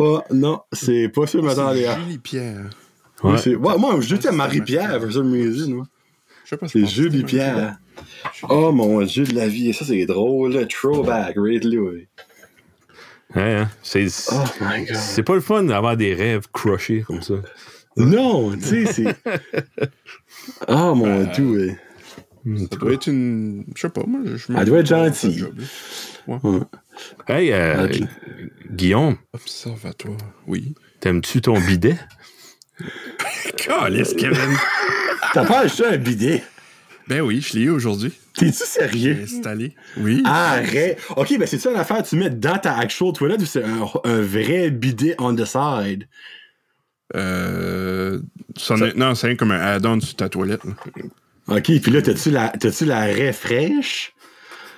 Oh, 0.00 0.20
non, 0.32 0.60
c'est 0.72 1.08
pas 1.08 1.24
ça 1.26 1.38
que 1.38 1.44
je 1.44 1.44
m'attendais 1.46 1.86
à. 1.86 1.96
Julie 2.00 2.18
Pierre. 2.18 2.68
Ouais. 3.22 3.38
C'est- 3.38 3.54
ouais, 3.54 3.78
moi, 3.78 3.96
j'étais 4.00 4.32
Marie-Pierre, 4.32 5.00
for 5.00 5.12
some 5.12 5.32
reason, 5.32 5.70
moi. 5.70 5.86
C'est 6.66 6.84
Julie 6.86 7.22
Pierre. 7.22 7.76
Oh 8.48 8.72
mon 8.72 9.00
dieu 9.02 9.24
de 9.24 9.34
la 9.34 9.46
vie, 9.46 9.72
ça 9.72 9.84
c'est 9.84 10.04
drôle, 10.04 10.52
là. 10.52 10.66
Throwback, 10.66 11.36
right 11.36 11.64
ouais. 11.64 12.08
Ouais, 13.36 13.54
hein. 13.54 13.70
C'est 13.82 14.06
Oh 14.32 14.42
my 14.60 14.84
god. 14.84 14.96
c'est 14.96 15.22
pas 15.22 15.34
le 15.34 15.40
fun 15.40 15.62
d'avoir 15.62 15.96
des 15.96 16.12
rêves 16.14 16.46
crushés 16.52 17.02
comme 17.06 17.22
ça. 17.22 17.34
Non, 17.96 18.52
tu 18.56 18.86
sais, 18.86 18.86
c'est. 18.86 19.16
Oh 20.68 20.94
mon 20.96 21.24
dieu, 21.24 21.44
ouais. 21.46 21.78
Ça 22.70 22.76
doit 22.76 22.92
être 22.92 23.06
une. 23.06 23.64
Je 23.74 23.80
sais 23.82 23.88
pas, 23.88 24.02
moi. 24.06 24.20
Je 24.24 24.52
Elle 24.56 24.66
doit 24.66 24.80
être 24.80 24.86
gentille. 24.86 25.44
Hey, 27.28 27.52
euh. 27.52 27.88
Guillaume, 28.70 29.16
Observatoire. 29.32 30.16
Oui. 30.46 30.74
t'aimes-tu 31.00 31.40
ton 31.40 31.58
bidet? 31.58 31.96
Calice, 33.56 34.14
Kevin. 34.14 34.56
T'as 35.32 35.46
pas 35.46 35.60
acheté 35.60 35.86
un 35.86 35.96
bidet? 35.96 36.42
ben 37.06 37.20
oui, 37.20 37.40
je 37.40 37.54
l'ai 37.54 37.64
eu 37.64 37.70
aujourd'hui. 37.70 38.12
T'es-tu 38.34 38.64
sérieux? 38.64 39.20
Installé. 39.22 39.74
Oui. 39.98 40.22
Arrête! 40.24 40.98
Ok, 41.16 41.38
ben 41.38 41.46
c'est 41.46 41.58
ça 41.58 41.70
l'affaire, 41.70 42.02
tu 42.02 42.16
mets 42.16 42.30
dans 42.30 42.58
ta 42.58 42.76
actual 42.76 43.12
toilette 43.12 43.42
ou 43.42 43.46
c'est 43.46 43.62
un, 43.62 43.86
un 44.04 44.20
vrai 44.22 44.70
bidet 44.70 45.14
on 45.18 45.34
the 45.34 45.44
side? 45.44 46.08
Euh, 47.14 48.18
c'en 48.56 48.76
est- 48.78 48.96
non, 48.96 49.14
c'est 49.14 49.28
rien 49.28 49.36
comme 49.36 49.52
un 49.52 49.60
add-on 49.60 50.00
sur 50.00 50.16
ta 50.16 50.28
toilette. 50.28 50.64
là. 50.64 50.72
Ok, 51.56 51.64
puis 51.64 51.90
là, 51.92 52.00
t'as-tu 52.02 52.30
la, 52.30 52.48
t'as-tu 52.48 52.84
la? 52.86 53.08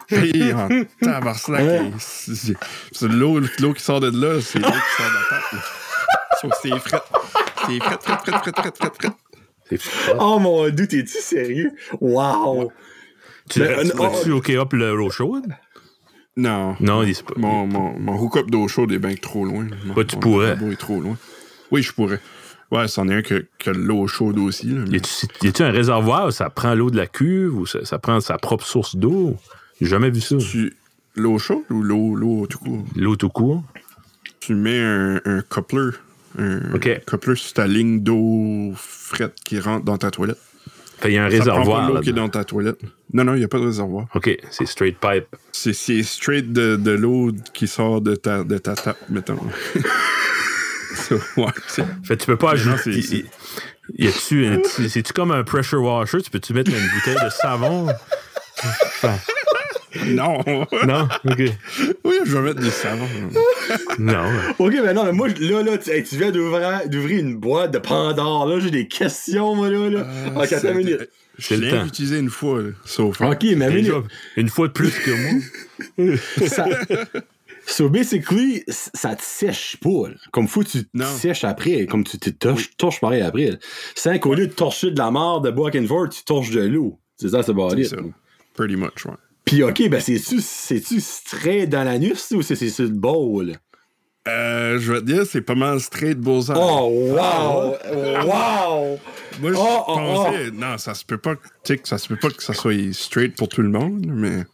Hey, 0.09 0.53
en 0.53 0.69
tabarnak, 1.01 1.61
Hein? 1.61 1.91
c'est- 1.99 2.35
c'est 2.37 2.55
c'est 2.93 3.09
l'eau 3.09 3.41
l'eau 3.59 3.73
qui 3.73 3.83
sort 3.83 3.99
de 3.99 4.09
là, 4.09 4.41
c'est 4.41 4.61
l'eau 4.61 4.69
qui 4.69 5.03
sort 5.03 5.11
de 5.11 5.15
la 5.15 5.29
table. 5.29 5.45
là. 5.53 5.59
Sauf 6.41 6.51
que 6.53 6.57
c'est 6.63 6.79
fret. 6.79 7.01
C'est 7.67 7.79
fret, 7.81 7.99
fret, 8.01 8.19
fret, 8.25 8.39
fret, 8.39 8.53
fret, 8.55 8.73
fret, 8.79 8.93
fret. 9.01 10.15
Oh 10.21 10.39
mon 10.39 10.69
dieu, 10.69 10.87
t'es-tu 10.87 11.19
sérieux? 11.21 11.73
Wow! 12.01 12.71
Tu 13.51 13.59
Mais, 13.61 13.67
tu 13.67 13.91
euh, 13.91 13.95
vas-tu 13.95 14.31
hook 14.31 14.51
up 14.51 14.73
le- 14.75 14.95
l'eau 14.95 15.11
chaude? 15.11 15.47
Non. 16.37 16.77
Non, 16.79 17.03
il 17.03 17.11
est 17.11 17.23
pas. 17.25 17.35
Mon, 17.37 17.67
mon, 17.67 17.99
mon 17.99 18.17
hook-up 18.17 18.49
d'eau 18.49 18.69
chaude 18.69 18.93
est 18.93 18.99
bien 19.01 19.15
trop 19.17 19.45
loin. 19.45 19.67
Mon- 19.87 19.95
Ouais, 19.95 20.05
tu 20.05 20.15
mon 20.17 20.21
pourrais. 20.21 20.49
lavabo 20.51 20.71
est 20.71 20.77
trop 20.77 21.01
loin. 21.01 21.17
Oui, 21.71 21.83
je 21.83 21.93
pourrais. 21.93 22.21
Ouais, 22.71 22.89
c'en 22.89 23.09
est 23.09 23.15
un 23.15 23.23
que, 23.23 23.47
que 23.59 23.71
l'eau 23.71 24.07
chaude 24.09 24.39
aussi. 24.39 24.67
Là, 24.69 24.81
mais- 24.91 25.01
Y 25.43 25.49
a-tu 25.49 25.63
un 25.63 25.71
réservoir 25.71 26.27
où 26.27 26.31
ça 26.33 26.51
prend 26.51 26.75
l'eau 26.75 26.91
de 26.91 26.97
la 26.97 27.07
cuve 27.07 27.57
ou 27.57 27.65
ça, 27.67 27.85
ça 27.85 27.99
prend 27.99 28.19
sa 28.21 28.39
propre 28.39 28.65
source 28.67 28.97
d'eau? 28.97 29.37
J'ai 29.81 29.87
jamais 29.87 30.11
vu 30.11 30.21
ça. 30.21 30.37
Tu- 30.37 30.75
L'eau 31.19 31.39
chaude 31.39 31.63
ou 31.71 31.83
l'eau, 31.83 32.15
l'eau 32.15 32.47
tout 32.47 32.59
court? 32.59 32.85
L'eau 32.95 33.17
tout 33.17 33.31
court? 33.31 33.63
Tu 34.41 34.55
mets 34.55 34.81
un, 34.81 35.21
un 35.25 35.41
coupler. 35.43 35.91
Un 36.39 36.61
coupler 37.09 37.37
sur 37.37 37.55
ta 37.55 37.67
ligne 37.67 38.03
d'eau 38.03 38.73
frette 38.77 39.35
qui 39.45 39.59
rentre 39.59 39.85
dans 39.87 39.97
ta 39.97 40.11
toilette. 40.11 40.37
Fait, 40.99 41.13
y 41.13 41.17
a 41.19 41.25
un 41.25 41.31
Ça 41.31 41.37
prend 41.39 41.53
réservoir. 41.55 41.91
l'eau 41.93 42.01
qui 42.01 42.11
est 42.11 42.13
dans 42.13 42.29
ta 42.29 42.45
toilette. 42.45 42.79
Non, 43.15 43.25
non, 43.25 43.35
il 43.35 43.39
n'y 43.39 43.45
a 43.45 43.49
pas 43.49 43.59
de 43.59 43.65
réservoir. 43.67 44.07
OK, 44.15 44.37
c'est 44.51 44.67
straight 44.67 44.99
pipe. 45.01 45.25
C'est, 45.53 45.73
c'est 45.73 46.03
straight 46.03 46.53
de, 46.53 46.77
de 46.77 46.91
l'eau 46.91 47.33
qui 47.55 47.67
sort 47.69 48.01
de 48.03 48.15
ta, 48.15 48.45
de 48.45 48.59
ta 48.59 48.75
tape, 48.75 48.99
mettons. 49.09 49.39
Ouais, 51.37 51.47
Fait 52.05 52.17
tu 52.17 52.27
peux 52.27 52.37
pas 52.37 52.53
ajouter. 52.53 52.91
y- 53.99 54.07
a-tu 54.09 54.47
un 54.47 54.59
petit- 54.59 54.89
C'est-tu 54.91 55.13
comme 55.13 55.31
un 55.33 55.45
pressure 55.45 55.83
washer? 55.83 56.23
Tu 56.23 56.31
peux-tu 56.31 56.53
mettre 56.55 56.71
une 56.71 56.89
bouteille 56.95 57.25
de 57.25 57.31
savon? 57.31 57.87
Enfin, 58.59 59.15
Non! 60.07 60.43
non? 60.87 61.09
OK. 61.25 61.39
oui, 62.05 62.15
je 62.25 62.33
vais 62.37 62.41
mettre 62.41 62.61
du 62.61 62.71
savon. 62.71 63.07
Non. 63.99 64.25
Ok, 64.59 64.75
mais 64.83 64.93
non, 64.95 65.05
mais 65.05 65.13
moi, 65.13 65.29
là, 65.29 65.63
là, 65.63 65.79
tu, 65.79 65.91
hey, 65.91 66.03
tu 66.05 66.17
viens 66.17 66.31
d'ouvrir, 66.31 66.83
d'ouvrir 66.89 67.21
une 67.21 67.37
boîte 67.37 67.73
de 67.73 67.79
Pandore, 67.79 68.47
là, 68.47 68.59
j'ai 68.61 68.71
des 68.71 68.89
questions, 68.89 69.55
moi, 69.55 69.71
là, 69.71 69.89
là. 69.91 70.01
Euh, 70.01 70.29
ok, 70.37 70.43
attends 70.53 70.59
c'est- 70.61 70.71
une 70.73 70.77
minute. 70.79 71.09
Je 71.39 71.55
l'ai 71.55 71.71
temps. 71.71 71.85
utilisé 71.85 72.19
une 72.19 72.31
fois, 72.31 72.63
là, 72.63 72.69
sauf. 72.87 73.21
hein. 73.21 73.31
Ok, 73.33 73.45
mais 73.57 73.69
minute. 73.71 73.93
une 74.39 74.49
fois 74.49 74.69
de 74.69 74.73
plus 74.73 74.91
que 74.91 75.11
moi. 75.11 76.17
ça... 76.49 76.67
So, 77.67 77.89
basically, 77.89 78.65
ça 78.69 79.17
te 79.17 79.23
sèche 79.23 79.77
pas, 79.83 80.09
là. 80.09 80.15
Comme 80.33 80.47
faut 80.47 80.63
tu 80.63 80.85
te 80.85 81.05
sèches 81.05 81.45
après, 81.45 81.87
comme 81.87 82.05
tu 82.05 82.19
te 82.19 82.31
torches, 82.31 82.71
torches 82.77 83.01
pareil 83.01 83.23
après. 83.23 83.59
C'est 83.95 84.21
qu'au 84.21 84.35
lieu 84.35 84.47
de 84.47 84.53
torcher 84.53 84.93
de 84.93 84.99
la 84.99 85.11
mort 85.11 85.41
de 85.41 85.51
back 85.51 85.75
and 85.75 85.87
forth, 85.87 86.13
tu 86.13 86.25
torches 86.25 86.51
de 86.51 86.61
l'eau. 86.61 86.99
C'est 87.17 87.31
ça, 87.31 87.43
c'est 87.43 87.53
barré. 87.53 87.85
Pretty 88.55 88.77
much, 88.77 89.05
ouais. 89.05 89.15
Puis, 89.45 89.63
ok, 89.63 89.89
ben, 89.89 90.01
c'est-tu, 90.01 90.41
c'est-tu 90.41 91.01
straight 91.01 91.69
dans 91.69 91.85
l'anus 91.85 92.33
ou 92.33 92.43
c'est, 92.43 92.57
sur 92.57 92.85
le 92.85 92.91
bowl? 92.91 93.57
Euh, 94.29 94.79
je 94.81 94.93
vais 94.93 95.01
te 95.01 95.05
dire, 95.05 95.25
c'est 95.25 95.41
pas 95.41 95.55
mal 95.55 95.81
straight 95.81 96.19
bullseye. 96.19 96.55
Oh, 96.57 96.89
wow! 97.13 97.77
Wow! 98.25 98.99
Moi, 99.41 99.53
je 99.53 99.57
Oh, 99.57 99.85
oh, 99.87 99.95
pensais, 99.95 100.51
non, 100.53 100.79
ça 100.79 100.95
se 100.95 101.05
peut 101.05 101.19
pas, 101.19 101.37
tu 101.37 101.75
sais, 101.75 101.81
ça 101.85 101.99
se 101.99 102.09
peut 102.09 102.17
pas 102.17 102.31
que 102.31 102.43
ça 102.43 102.55
soit 102.55 102.93
straight 102.93 103.37
pour 103.37 103.49
tout 103.49 103.63
le 103.63 103.69
monde, 103.69 104.05
mais 104.09 104.45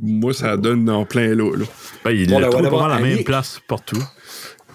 moi, 0.00 0.32
ça 0.34 0.56
donne 0.56 0.84
dans 0.84 1.04
plein 1.04 1.34
lot, 1.34 1.54
là. 1.54 1.66
Ben, 2.04 2.10
il 2.12 2.30
l'a 2.30 2.40
ben, 2.48 2.68
voilà, 2.68 2.94
à 2.94 2.98
la 2.98 3.02
même 3.04 3.12
Annick. 3.14 3.26
place 3.26 3.60
partout. 3.68 4.02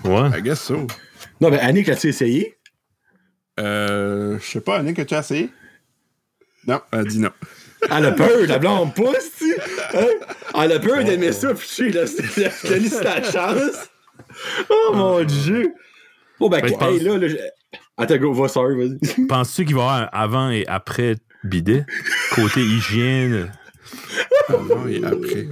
Ouais. 0.03 0.29
I 0.37 0.41
guess 0.41 0.61
so. 0.61 0.85
Non, 1.41 1.49
ben, 1.49 1.59
Annick, 1.61 1.89
as-tu 1.89 2.07
essayé? 2.09 2.57
Euh, 3.59 4.37
je 4.39 4.45
sais 4.45 4.61
pas, 4.61 4.77
Annick, 4.77 4.99
as-tu 4.99 5.15
essayé? 5.15 5.49
Non, 6.67 6.81
elle 6.91 7.05
dit 7.05 7.19
non. 7.19 7.31
Elle 7.89 8.05
a 8.05 8.11
peur, 8.11 8.29
la 8.47 8.57
blonde 8.59 8.93
pousse, 8.95 9.31
tu 9.37 9.51
sais. 9.53 9.61
Hein? 9.93 10.27
Elle 10.63 10.71
a 10.71 10.79
peur 10.79 11.03
d'aimer 11.03 11.31
ça, 11.31 11.53
puis 11.53 11.67
tu 11.67 11.73
sais, 11.73 11.89
là, 11.91 12.07
c'est 12.07 12.37
la 12.41 12.49
c'est 12.51 13.01
ta 13.03 13.23
chance. 13.23 13.89
Oh 14.69 14.91
mon 14.93 15.23
dieu. 15.23 15.73
Bon, 16.39 16.49
ben, 16.49 16.61
Ben, 16.61 16.67
hey, 16.69 16.77
pense- 16.77 17.01
là, 17.01 17.17
là, 17.17 17.27
Attends, 17.97 18.17
go, 18.17 18.33
va, 18.33 18.47
sorry, 18.49 18.75
vas-y. 18.75 19.25
Penses-tu 19.27 19.65
qu'il 19.65 19.75
va 19.75 19.81
y 19.81 19.85
avoir 19.85 19.95
un 20.01 20.09
avant 20.11 20.49
et 20.49 20.65
après 20.67 21.15
bidet? 21.43 21.85
Côté 22.33 22.61
hygiène, 22.61 23.51
Avant 24.49 24.87
et 24.87 25.03
après. 25.03 25.47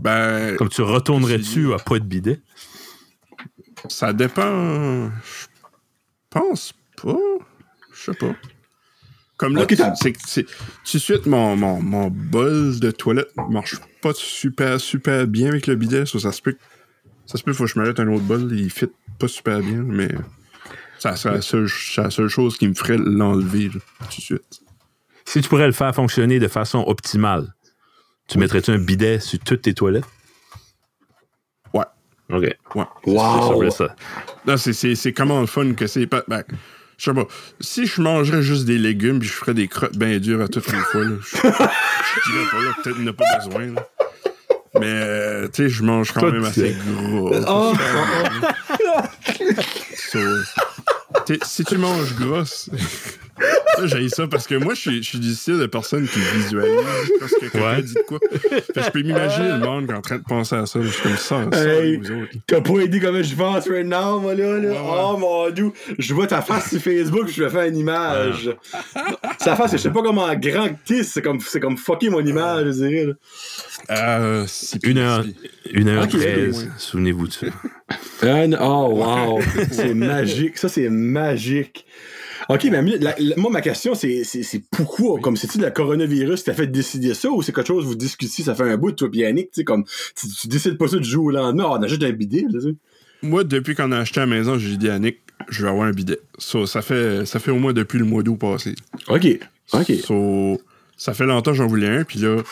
Ben, 0.00 0.56
comme 0.56 0.68
tu 0.68 0.82
retournerais-tu 0.82 1.72
à 1.72 1.78
pas 1.78 1.98
de 1.98 2.04
bidet? 2.04 2.40
ça 3.88 4.12
dépend. 4.12 5.08
Je 5.08 5.46
pense 6.30 6.72
pas. 7.02 7.16
Je 7.92 8.00
sais 8.12 8.14
pas. 8.16 8.34
Comme 9.36 9.56
là, 9.56 9.62
Ok, 9.62 9.74
t'as- 9.76 9.94
c'est, 9.96 10.12
c'est, 10.24 10.44
tout 10.44 10.52
de 10.94 10.98
suite, 10.98 11.26
mon, 11.26 11.56
mon, 11.56 11.82
mon 11.82 12.08
bol 12.10 12.78
de 12.78 12.90
toilette 12.92 13.30
marche 13.50 13.76
pas 14.00 14.12
super, 14.14 14.80
super 14.80 15.26
bien 15.26 15.48
avec 15.48 15.66
le 15.66 15.74
bidet. 15.74 16.06
Ça, 16.06 16.20
ça 16.20 16.30
se 16.32 16.40
peut, 16.40 16.52
que- 16.52 16.58
ça 17.26 17.38
se 17.38 17.42
peut, 17.42 17.52
faut 17.52 17.64
que 17.64 17.70
je 17.70 17.78
me 17.80 17.86
mette 17.86 17.98
un 17.98 18.06
autre 18.08 18.22
bol. 18.24 18.48
Il 18.52 18.70
fit 18.70 18.86
pas 19.18 19.26
super 19.28 19.58
bien, 19.60 19.82
mais 19.82 20.08
ça 21.00 21.16
serait 21.16 21.34
la 21.34 21.42
seule, 21.42 21.68
c'est 21.68 22.02
la 22.02 22.10
seule 22.10 22.28
chose 22.28 22.56
qui 22.56 22.68
me 22.68 22.74
ferait 22.74 22.98
l'enlever, 22.98 23.64
là, 23.68 23.80
tout 24.10 24.16
de 24.16 24.22
suite. 24.22 24.60
Si 25.24 25.40
tu 25.40 25.48
pourrais 25.48 25.66
le 25.66 25.72
faire 25.72 25.92
fonctionner 25.94 26.38
de 26.38 26.48
façon 26.48 26.84
optimale, 26.86 27.52
tu 28.28 28.38
mettrais-tu 28.38 28.70
un 28.70 28.78
bidet 28.78 29.20
sur 29.20 29.38
toutes 29.40 29.62
tes 29.62 29.74
toilettes? 29.74 30.04
Ouais. 31.74 31.84
OK. 32.30 32.56
Ouais. 32.74 32.84
Wow! 33.06 33.70
ça. 33.70 33.94
Là, 34.46 34.56
c'est, 34.56 34.72
c'est, 34.72 34.94
c'est 34.94 35.12
comment 35.12 35.40
le 35.40 35.46
fun 35.46 35.74
que 35.74 35.86
c'est 35.86 36.06
pas. 36.06 36.22
Ben, 36.28 36.42
je 36.98 37.04
sais 37.10 37.14
pas. 37.14 37.26
Si 37.60 37.86
je 37.86 38.00
mangerais 38.00 38.42
juste 38.42 38.64
des 38.64 38.78
légumes 38.78 39.18
puis 39.18 39.28
je 39.28 39.34
ferais 39.34 39.54
des 39.54 39.68
crottes 39.68 39.96
bien 39.96 40.18
dures 40.18 40.40
à 40.40 40.48
toutes 40.48 40.70
les 40.70 40.78
fois, 40.78 41.04
là, 41.04 41.16
je, 41.20 41.40
dirais 41.40 42.46
pas, 42.50 42.58
là, 42.60 42.72
peut-être 42.82 42.94
qu'il 42.94 43.04
n'y 43.04 43.08
en 43.08 43.12
a 43.12 43.14
pas 43.14 43.24
besoin. 43.38 43.66
là. 43.74 43.88
Mais, 44.80 44.86
euh, 44.86 45.48
tu 45.48 45.64
sais, 45.64 45.68
je 45.68 45.82
mange 45.82 46.12
quand 46.12 46.20
Toi, 46.20 46.32
même 46.32 46.44
assez 46.44 46.74
gros. 46.86 47.30
Oh, 47.46 47.74
So, 49.94 50.18
si 51.44 51.64
tu 51.64 51.78
manges 51.78 52.14
grosse. 52.16 52.70
Ça, 53.76 53.86
j'ai 53.86 54.08
ça 54.10 54.26
parce 54.28 54.46
que 54.46 54.54
moi, 54.54 54.74
je 54.74 54.80
suis, 54.80 55.02
je 55.02 55.08
suis 55.08 55.18
du 55.18 55.32
style 55.34 55.58
de 55.58 55.64
personne 55.66 56.06
qui 56.06 56.20
visualise 56.36 56.76
parce 57.18 57.32
que 57.32 57.40
quelqu'un 57.40 57.60
Ouais. 57.76 57.82
dit 57.82 57.94
de 57.94 58.00
quoi. 58.06 58.18
Fait 58.30 58.72
que 58.72 58.82
je 58.82 58.90
peux 58.90 59.02
m'imaginer 59.02 59.48
le 59.48 59.58
monde 59.58 59.86
qui 59.86 59.92
est 59.92 59.96
en 59.96 60.00
train 60.02 60.18
de 60.18 60.22
penser 60.22 60.54
à 60.56 60.66
ça. 60.66 60.80
Je 60.82 60.88
suis 60.88 61.02
comme 61.02 61.16
ça, 61.16 61.46
ça, 61.50 61.64
Hey. 61.64 61.96
vous 61.96 62.10
autres. 62.10 62.28
T'as 62.46 62.60
pas 62.60 62.78
aidé 62.80 63.00
comme 63.00 63.22
je 63.22 63.34
pense 63.34 63.66
right 63.68 63.86
now, 63.86 64.20
moi, 64.20 64.34
là, 64.34 64.58
là. 64.58 64.68
Ouais, 64.68 64.76
ouais. 64.78 65.00
Oh, 65.12 65.16
mon 65.16 65.50
dieu. 65.50 65.72
Je 65.98 66.12
vois 66.12 66.26
ta 66.26 66.42
face 66.42 66.68
sur 66.68 66.80
Facebook, 66.80 67.28
je 67.34 67.42
vais 67.42 67.50
faire 67.50 67.64
une 67.64 67.78
image. 67.78 68.50
Sa 69.40 69.56
face, 69.56 69.72
je 69.72 69.76
sais 69.78 69.90
pas 69.90 70.02
comment 70.02 70.32
grand 70.34 70.68
que 70.68 70.74
t'es, 70.84 71.02
c'est 71.02 71.22
comme, 71.22 71.40
c'est 71.40 71.58
comme 71.58 71.78
fucker 71.78 72.10
mon 72.10 72.24
image, 72.24 72.66
je 72.66 72.70
dirais, 72.86 73.06
là. 73.06 73.14
Euh, 73.90 74.46
Une 74.84 74.98
heure, 74.98 75.24
une 75.72 75.88
heure 75.88 76.04
Ok, 76.04 76.10
treize. 76.10 76.58
ouais. 76.64 76.70
Souvenez-vous 76.76 77.26
de 77.28 77.32
ça. 77.32 77.46
Un- 78.22 78.52
oh, 78.60 78.90
wow. 78.92 79.40
c'est 79.72 79.94
magique. 79.94 80.58
Ça, 80.58 80.68
c'est 80.68 80.88
magique. 80.90 81.21
OK, 82.48 82.64
mais 82.64 82.82
la- 82.98 83.14
la- 83.18 83.36
moi, 83.36 83.50
ma 83.50 83.60
question, 83.60 83.94
c'est, 83.94 84.22
pourquoi? 84.70 85.20
Comme, 85.20 85.36
c'est-tu 85.36 85.58
le 85.58 85.70
coronavirus 85.70 86.40
qui 86.40 86.46
t'a 86.46 86.54
fait 86.54 86.66
décider 86.66 87.14
ça 87.14 87.30
ou 87.30 87.40
c'est 87.42 87.52
quelque 87.54 87.68
chose 87.68 87.84
que 87.84 87.88
vous 87.88 87.94
discutiez, 87.94 88.44
ça 88.44 88.54
fait 88.54 88.64
un 88.64 88.76
bout, 88.76 88.92
toi, 88.92 89.10
pis 89.10 89.18
Yannick, 89.18 89.50
tu 89.52 89.60
sais, 89.60 89.64
comme, 89.64 89.84
tu, 89.84 90.26
tu 90.28 90.48
décides 90.48 90.76
pas 90.76 90.88
ça 90.88 90.96
du 90.98 91.08
jour 91.08 91.26
au 91.26 91.30
lendemain, 91.30 91.64
oh, 91.68 91.76
on 91.78 91.82
a 91.82 91.86
juste 91.86 92.02
un 92.02 92.10
bidet, 92.12 92.42
là, 92.50 92.60
tu 92.60 92.60
sais. 92.60 92.74
Moi, 93.22 93.44
depuis 93.44 93.76
qu'on 93.76 93.92
a 93.92 93.98
acheté 93.98 94.18
la 94.18 94.26
maison, 94.26 94.58
j'ai 94.58 94.76
dit 94.76 94.88
à 94.88 94.98
Nick, 94.98 95.18
je 95.48 95.62
vais 95.62 95.68
avoir 95.70 95.86
un 95.86 95.92
bidet. 95.92 96.18
So, 96.38 96.66
ça, 96.66 96.82
fait, 96.82 97.24
ça 97.26 97.38
fait 97.38 97.52
au 97.52 97.58
moins 97.58 97.72
depuis 97.72 97.98
le 98.00 98.04
mois 98.04 98.24
d'août 98.24 98.36
passé. 98.36 98.74
OK. 99.08 99.26
OK. 99.74 99.92
So, 100.04 100.60
ça 100.96 101.14
fait 101.14 101.26
longtemps 101.26 101.52
que 101.52 101.56
j'en 101.58 101.68
voulais 101.68 101.88
un, 101.88 102.02
puis 102.04 102.18
là, 102.18 102.42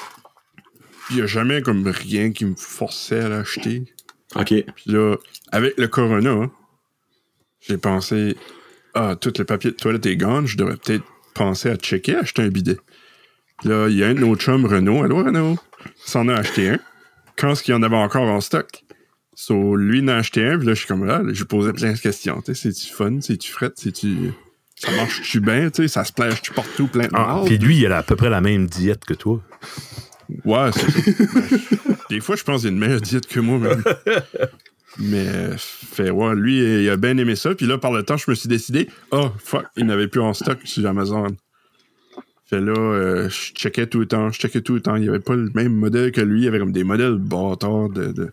il 1.10 1.16
n'y 1.16 1.22
a 1.22 1.26
jamais 1.26 1.60
comme 1.62 1.84
rien 1.88 2.30
qui 2.30 2.44
me 2.44 2.54
forçait 2.56 3.18
à 3.20 3.28
l'acheter. 3.28 3.82
OK. 4.36 4.46
Puis 4.46 4.64
là, 4.86 5.16
avec 5.50 5.76
le 5.76 5.88
Corona, 5.88 6.48
j'ai 7.60 7.76
pensé, 7.76 8.36
ah, 8.94 9.16
tout 9.20 9.32
le 9.38 9.44
papier 9.44 9.70
de 9.70 9.76
toilette 9.76 10.06
est 10.06 10.16
gone, 10.16 10.46
je 10.46 10.56
devrais 10.56 10.76
peut-être 10.76 11.04
penser 11.34 11.70
à 11.70 11.76
checker, 11.76 12.16
acheter 12.16 12.42
un 12.42 12.48
bidet. 12.48 12.78
Là, 13.64 13.88
il 13.88 13.96
y 13.96 14.04
a 14.04 14.08
un 14.08 14.14
de 14.14 14.20
nos 14.20 14.34
chums, 14.36 14.66
Renault. 14.66 15.02
Allô, 15.02 15.22
Renault? 15.22 15.58
Il 15.84 16.10
s'en 16.10 16.28
a 16.28 16.34
acheté 16.34 16.70
un. 16.70 16.78
Quand 17.36 17.52
est-ce 17.52 17.62
qu'il 17.62 17.74
y 17.74 17.76
en 17.76 17.82
avait 17.82 17.96
encore 17.96 18.28
en 18.28 18.40
stock? 18.40 18.66
So, 19.34 19.76
lui, 19.76 19.98
il 19.98 20.04
en 20.04 20.08
a 20.08 20.16
acheté 20.16 20.44
un, 20.44 20.58
puis 20.58 20.66
là, 20.66 20.74
je 20.74 20.80
suis 20.80 20.88
comme 20.88 21.04
là, 21.04 21.22
là, 21.22 21.32
je 21.32 21.44
posais 21.44 21.72
plein 21.72 21.92
de 21.92 21.98
questions. 21.98 22.42
C'est-tu 22.44 22.92
fun? 22.92 23.20
C'est-tu 23.20 23.50
fret? 23.50 23.70
C'est-tu. 23.74 24.32
Ça 24.76 24.90
marche-tu 24.92 25.40
bien? 25.40 25.70
Tu 25.70 25.82
sais, 25.82 25.88
ça 25.88 26.04
se 26.04 26.12
plage 26.12 26.42
tu 26.42 26.52
partout 26.52 26.88
plein 26.88 27.04
de 27.04 27.10
Ah, 27.14 27.42
puis 27.44 27.58
lui, 27.58 27.78
il 27.78 27.86
a 27.86 27.98
à 27.98 28.02
peu 28.02 28.16
près 28.16 28.30
la 28.30 28.40
même 28.40 28.66
diète 28.66 29.04
que 29.04 29.14
toi. 29.14 29.42
Ouais, 30.44 30.70
c'est 30.72 30.90
ça. 30.90 31.40
Des 32.10 32.20
fois, 32.20 32.36
je 32.36 32.44
pense 32.44 32.60
qu'il 32.60 32.68
a 32.68 32.72
une 32.72 32.78
meilleure 32.78 33.00
diète 33.00 33.26
que 33.26 33.40
moi, 33.40 33.58
même. 33.58 33.82
Mais, 35.00 35.56
fait, 35.56 36.10
ouais, 36.10 36.34
lui, 36.34 36.82
il 36.82 36.90
a 36.90 36.96
bien 36.96 37.16
aimé 37.16 37.34
ça. 37.34 37.54
Puis 37.54 37.66
là, 37.66 37.78
par 37.78 37.92
le 37.92 38.02
temps, 38.02 38.16
je 38.16 38.30
me 38.30 38.34
suis 38.34 38.48
décidé, 38.48 38.88
oh, 39.12 39.30
fuck, 39.38 39.66
il 39.76 39.86
n'avait 39.86 40.08
plus 40.08 40.20
en 40.20 40.34
stock 40.34 40.58
sur 40.64 40.86
Amazon. 40.86 41.28
Fait 42.44 42.60
là, 42.60 42.72
euh, 42.76 43.28
je 43.28 43.52
checkais 43.52 43.86
tout 43.86 44.00
le 44.00 44.06
temps, 44.06 44.30
je 44.30 44.40
checkais 44.40 44.60
tout 44.60 44.74
le 44.74 44.80
temps. 44.80 44.96
Il 44.96 45.02
n'y 45.02 45.08
avait 45.08 45.20
pas 45.20 45.36
le 45.36 45.50
même 45.54 45.74
modèle 45.74 46.10
que 46.10 46.20
lui. 46.20 46.40
Il 46.40 46.44
y 46.44 46.48
avait 46.48 46.58
comme 46.58 46.72
des 46.72 46.84
modèles 46.84 47.16
bâtards 47.16 47.90
de, 47.90 48.12
de 48.12 48.30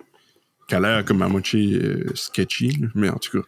qui 0.68 0.76
a 0.76 0.80
l'air 0.80 1.06
comme 1.06 1.22
à 1.22 1.30
moitié 1.30 1.80
euh, 1.82 2.12
sketchy, 2.16 2.78
mais 2.96 3.10
en 3.10 3.18
tout 3.18 3.40
cas. 3.40 3.48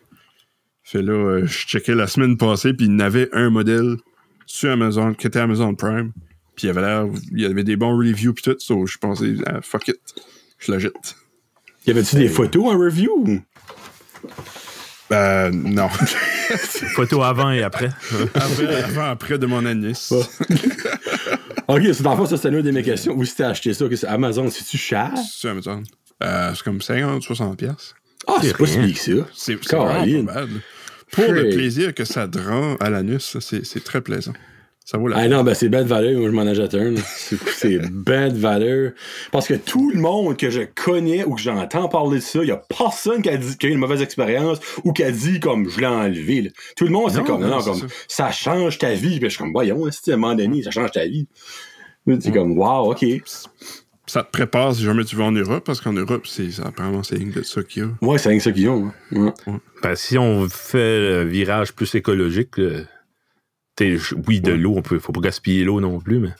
Fait 0.84 1.02
là, 1.02 1.14
euh, 1.14 1.46
je 1.46 1.68
checkais 1.68 1.96
la 1.96 2.08
semaine 2.08 2.38
passée, 2.38 2.74
puis 2.74 2.86
il 2.86 2.96
n'avait 2.96 3.30
un 3.34 3.50
modèle 3.50 3.98
sur 4.46 4.72
Amazon, 4.72 5.14
qui 5.14 5.28
était 5.28 5.40
Amazon 5.40 5.76
Prime. 5.76 6.14
Puis 6.56 6.68
il 6.68 6.70
avait 6.70 6.82
l'air, 6.82 7.08
il 7.32 7.42
y 7.42 7.46
avait 7.46 7.64
des 7.64 7.76
bons 7.76 7.98
reviews, 7.98 8.34
puis 8.34 8.44
tout, 8.44 8.56
so 8.60 8.86
je 8.86 8.98
pensais, 8.98 9.36
ah, 9.46 9.62
fuck 9.62 9.88
it, 9.88 10.00
je 10.58 10.72
la 10.72 10.80
jette. 10.80 11.16
Y 11.90 11.92
avait-tu 11.92 12.18
des 12.18 12.28
photos 12.28 12.72
en 12.72 12.78
review? 12.78 13.42
Ben, 15.10 15.50
non. 15.50 15.90
Photo 16.94 17.24
avant 17.24 17.50
et 17.50 17.64
après. 17.64 17.90
après, 18.36 18.84
avant, 18.84 19.06
après 19.06 19.40
de 19.40 19.48
mon 19.48 19.66
anis. 19.66 20.12
OK, 21.68 21.82
c'est 21.92 22.04
dans 22.04 22.12
le 22.12 22.18
fond, 22.18 22.26
ça, 22.28 22.38
c'était 22.38 22.50
une 22.50 22.62
de 22.62 22.70
mes 22.70 22.84
questions. 22.84 23.16
Où 23.18 23.26
si 23.26 23.36
t'as 23.36 23.50
acheté 23.50 23.74
ça? 23.74 23.88
que 23.90 23.96
c'est? 23.96 24.06
Amazon, 24.06 24.52
c'est-tu 24.52 24.78
cher? 24.78 25.12
Sur 25.32 25.50
Amazon. 25.50 25.82
Euh, 26.22 26.52
c'est 26.54 26.64
comme 26.64 26.80
50, 26.80 27.24
60 27.24 27.58
pièces. 27.58 27.96
Ah, 28.28 28.36
c'est 28.40 28.56
pas 28.56 28.68
si 28.68 28.94
que 28.94 29.00
ça. 29.00 29.28
C'est 29.34 29.58
c'est 29.64 29.76
vraiment 29.76 30.26
pas 30.28 30.34
bad. 30.34 30.50
Pour 31.12 31.34
le 31.34 31.50
plaisir 31.50 31.96
que 31.96 32.06
ça 32.06 32.28
te 32.28 32.38
rend 32.38 32.76
à 32.76 32.92
l'anus, 32.92 33.36
c'est 33.40 33.66
c'est 33.66 33.84
très 33.84 34.02
plaisant. 34.02 34.34
Ça 34.90 34.98
vaut 34.98 35.08
la 35.08 35.18
Ah 35.18 35.28
non, 35.28 35.44
ben 35.44 35.54
c'est 35.54 35.70
de 35.70 35.78
valeur, 35.78 36.20
moi 36.20 36.30
je 36.30 36.34
m'en 36.34 36.48
achète 36.48 36.74
un. 36.74 36.96
C'est 37.16 37.38
c'est 37.52 37.78
de 37.78 38.38
valeur. 38.40 38.94
Parce 39.32 39.48
que 39.48 39.54
tout 39.54 39.92
le 39.92 40.00
monde 40.00 40.36
que 40.36 40.50
je 40.50 40.62
connais 40.62 41.24
ou 41.26 41.36
que 41.36 41.42
j'entends 41.42 41.88
parler 41.88 42.16
de 42.18 42.24
ça, 42.24 42.40
il 42.42 42.48
y 42.48 42.52
a 42.52 42.58
personne 42.58 43.22
qui 43.22 43.30
a, 43.30 43.38
dit, 43.38 43.56
qui 43.56 43.68
a 43.68 43.70
eu 43.70 43.74
une 43.74 43.78
mauvaise 43.78 44.02
expérience 44.02 44.58
ou 44.84 44.92
qui 44.92 45.04
a 45.04 45.12
dit 45.12 45.40
comme 45.40 45.70
je 45.70 45.80
l'ai 45.80 45.86
enlevé. 45.86 46.42
là. 46.42 46.50
Tout 46.76 46.86
le 46.86 46.90
monde, 46.90 47.12
c'est 47.12 47.24
comme, 47.24 47.40
non, 47.40 47.50
non, 47.50 47.60
c'est 47.62 47.70
comme 47.82 47.90
ça. 48.08 48.32
change 48.32 48.80
ta 48.80 48.94
vie. 48.94 49.20
Puis 49.20 49.26
je 49.26 49.28
suis 49.28 49.38
comme, 49.38 49.52
voyons, 49.52 49.86
si 49.92 50.10
à 50.10 50.16
un 50.16 50.18
moment 50.18 50.34
donné, 50.34 50.64
ça 50.64 50.72
change 50.72 50.90
ta 50.90 51.06
vie? 51.06 51.28
C'est 52.20 52.32
comme, 52.34 52.58
wow, 52.58 52.92
ok. 52.92 53.06
Ça 54.08 54.24
te 54.24 54.32
prépare 54.32 54.74
si 54.74 54.82
jamais 54.82 55.04
tu 55.04 55.16
vas 55.16 55.26
en 55.26 55.32
Europe, 55.32 55.66
parce 55.66 55.82
qu'en 55.82 55.94
Europe, 55.94 56.26
c'est 56.26 56.50
ça, 56.50 56.64
apparemment, 56.66 57.04
c'est 57.04 57.20
de 57.20 57.44
ça 57.44 57.62
qu'il 57.62 57.84
y 57.84 57.86
a. 57.86 57.90
Ouais, 58.02 58.18
c'est 58.18 58.30
rien 58.30 58.40
que 58.40 58.44
ça 58.44 58.52
qu'ils 58.52 58.70
ont. 58.70 58.92
hein. 59.12 59.34
Ouais. 59.46 59.54
Ben, 59.84 59.96
si 59.96 60.18
on 60.18 60.50
fait 60.50 61.00
le 61.00 61.24
virage 61.26 61.74
plus 61.74 61.94
écologique, 61.94 62.60
oui, 64.28 64.42
de 64.42 64.52
l'eau, 64.52 64.76
on 64.78 64.82
peut, 64.82 65.00
faut 65.00 65.12
pas 65.12 65.22
gaspiller 65.22 65.64
l'eau 65.64 65.80
non 65.80 66.00
plus, 66.00 66.20
mais, 66.20 66.34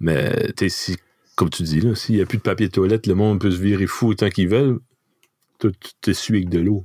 mais 0.00 0.68
si, 0.68 0.96
comme 1.34 1.50
tu 1.50 1.62
dis, 1.62 1.80
là, 1.80 1.94
s'il 1.94 2.16
n'y 2.16 2.22
a 2.22 2.26
plus 2.26 2.38
de 2.38 2.42
papier 2.42 2.68
de 2.68 2.72
toilette, 2.72 3.06
le 3.06 3.14
monde 3.14 3.40
peut 3.40 3.50
se 3.50 3.60
virer 3.60 3.86
fou 3.86 4.08
autant 4.08 4.30
qu'ils 4.30 4.48
veulent. 4.48 4.78
Tu 5.60 5.70
t'essuies 6.00 6.36
avec 6.36 6.48
de 6.48 6.60
l'eau. 6.60 6.84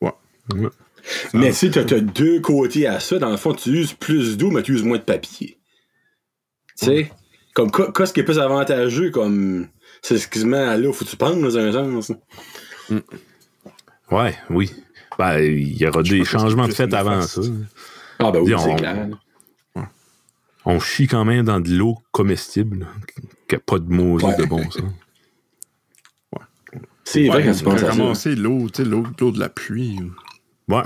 Ouais. 0.00 0.12
Ouais. 0.54 0.68
Mais 1.34 1.52
si 1.52 1.70
tu 1.70 1.78
as 1.78 1.84
deux 1.84 2.40
côtés 2.40 2.86
à 2.86 3.00
ça, 3.00 3.18
dans 3.18 3.30
le 3.30 3.36
fond, 3.36 3.54
tu 3.54 3.70
uses 3.70 3.94
plus 3.94 4.36
d'eau, 4.36 4.50
mais 4.50 4.62
tu 4.62 4.72
uses 4.72 4.82
moins 4.82 4.98
de 4.98 5.02
papier. 5.02 5.58
Tu 6.78 6.86
sais? 6.86 7.12
Comme, 7.54 7.70
quoi- 7.70 7.92
qu'est-ce 7.92 8.12
qui 8.12 8.20
est 8.20 8.24
plus 8.24 8.38
avantageux, 8.38 9.10
comme. 9.10 9.68
C'est 10.02 10.14
excuse-moi, 10.14 10.76
là, 10.76 10.92
faut 10.92 11.04
que 11.04 11.10
tu 11.10 11.16
penses 11.16 11.38
dans 11.38 11.58
un 11.58 12.00
sens. 12.00 12.12
Ouais, 14.10 14.34
oui. 14.48 14.70
Ben, 15.18 15.38
il 15.38 15.76
y 15.76 15.86
aura 15.86 16.02
Je 16.02 16.16
des 16.16 16.24
changements 16.24 16.62
de 16.62 16.68
plus 16.68 16.76
fait 16.76 16.84
une 16.84 16.94
avant 16.94 17.22
ça. 17.22 17.42
Ah, 18.20 18.30
ben 18.30 18.40
oui, 18.40 18.54
c'est 18.58 18.70
on- 18.70 18.76
clair. 18.76 19.08
On 20.66 20.78
chie 20.78 21.06
quand 21.06 21.24
même 21.24 21.44
dans 21.46 21.58
de 21.58 21.70
l'eau 21.70 21.96
comestible, 22.12 22.86
qui 23.48 23.54
n'a 23.54 23.60
pas 23.60 23.78
de 23.78 23.90
mots 23.90 24.20
Ouais. 24.20 24.36
de 24.36 24.44
bon 24.44 24.62
sens. 24.70 24.82
C'est 27.04 27.26
vrai 27.26 27.38
Ouais, 27.38 27.44
quand 27.44 27.54
tu 27.54 27.64
penses 27.64 27.82
à 27.82 27.92
ça. 27.92 28.02
ramasser 28.02 28.36
l'eau, 28.36 28.68
tu 28.70 28.82
sais, 28.82 28.88
l'eau 28.88 29.04
l'eau 29.18 29.30
de 29.32 29.40
la 29.40 29.48
pluie. 29.48 29.98
ou- 30.00 30.72
Ouais. 30.72 30.82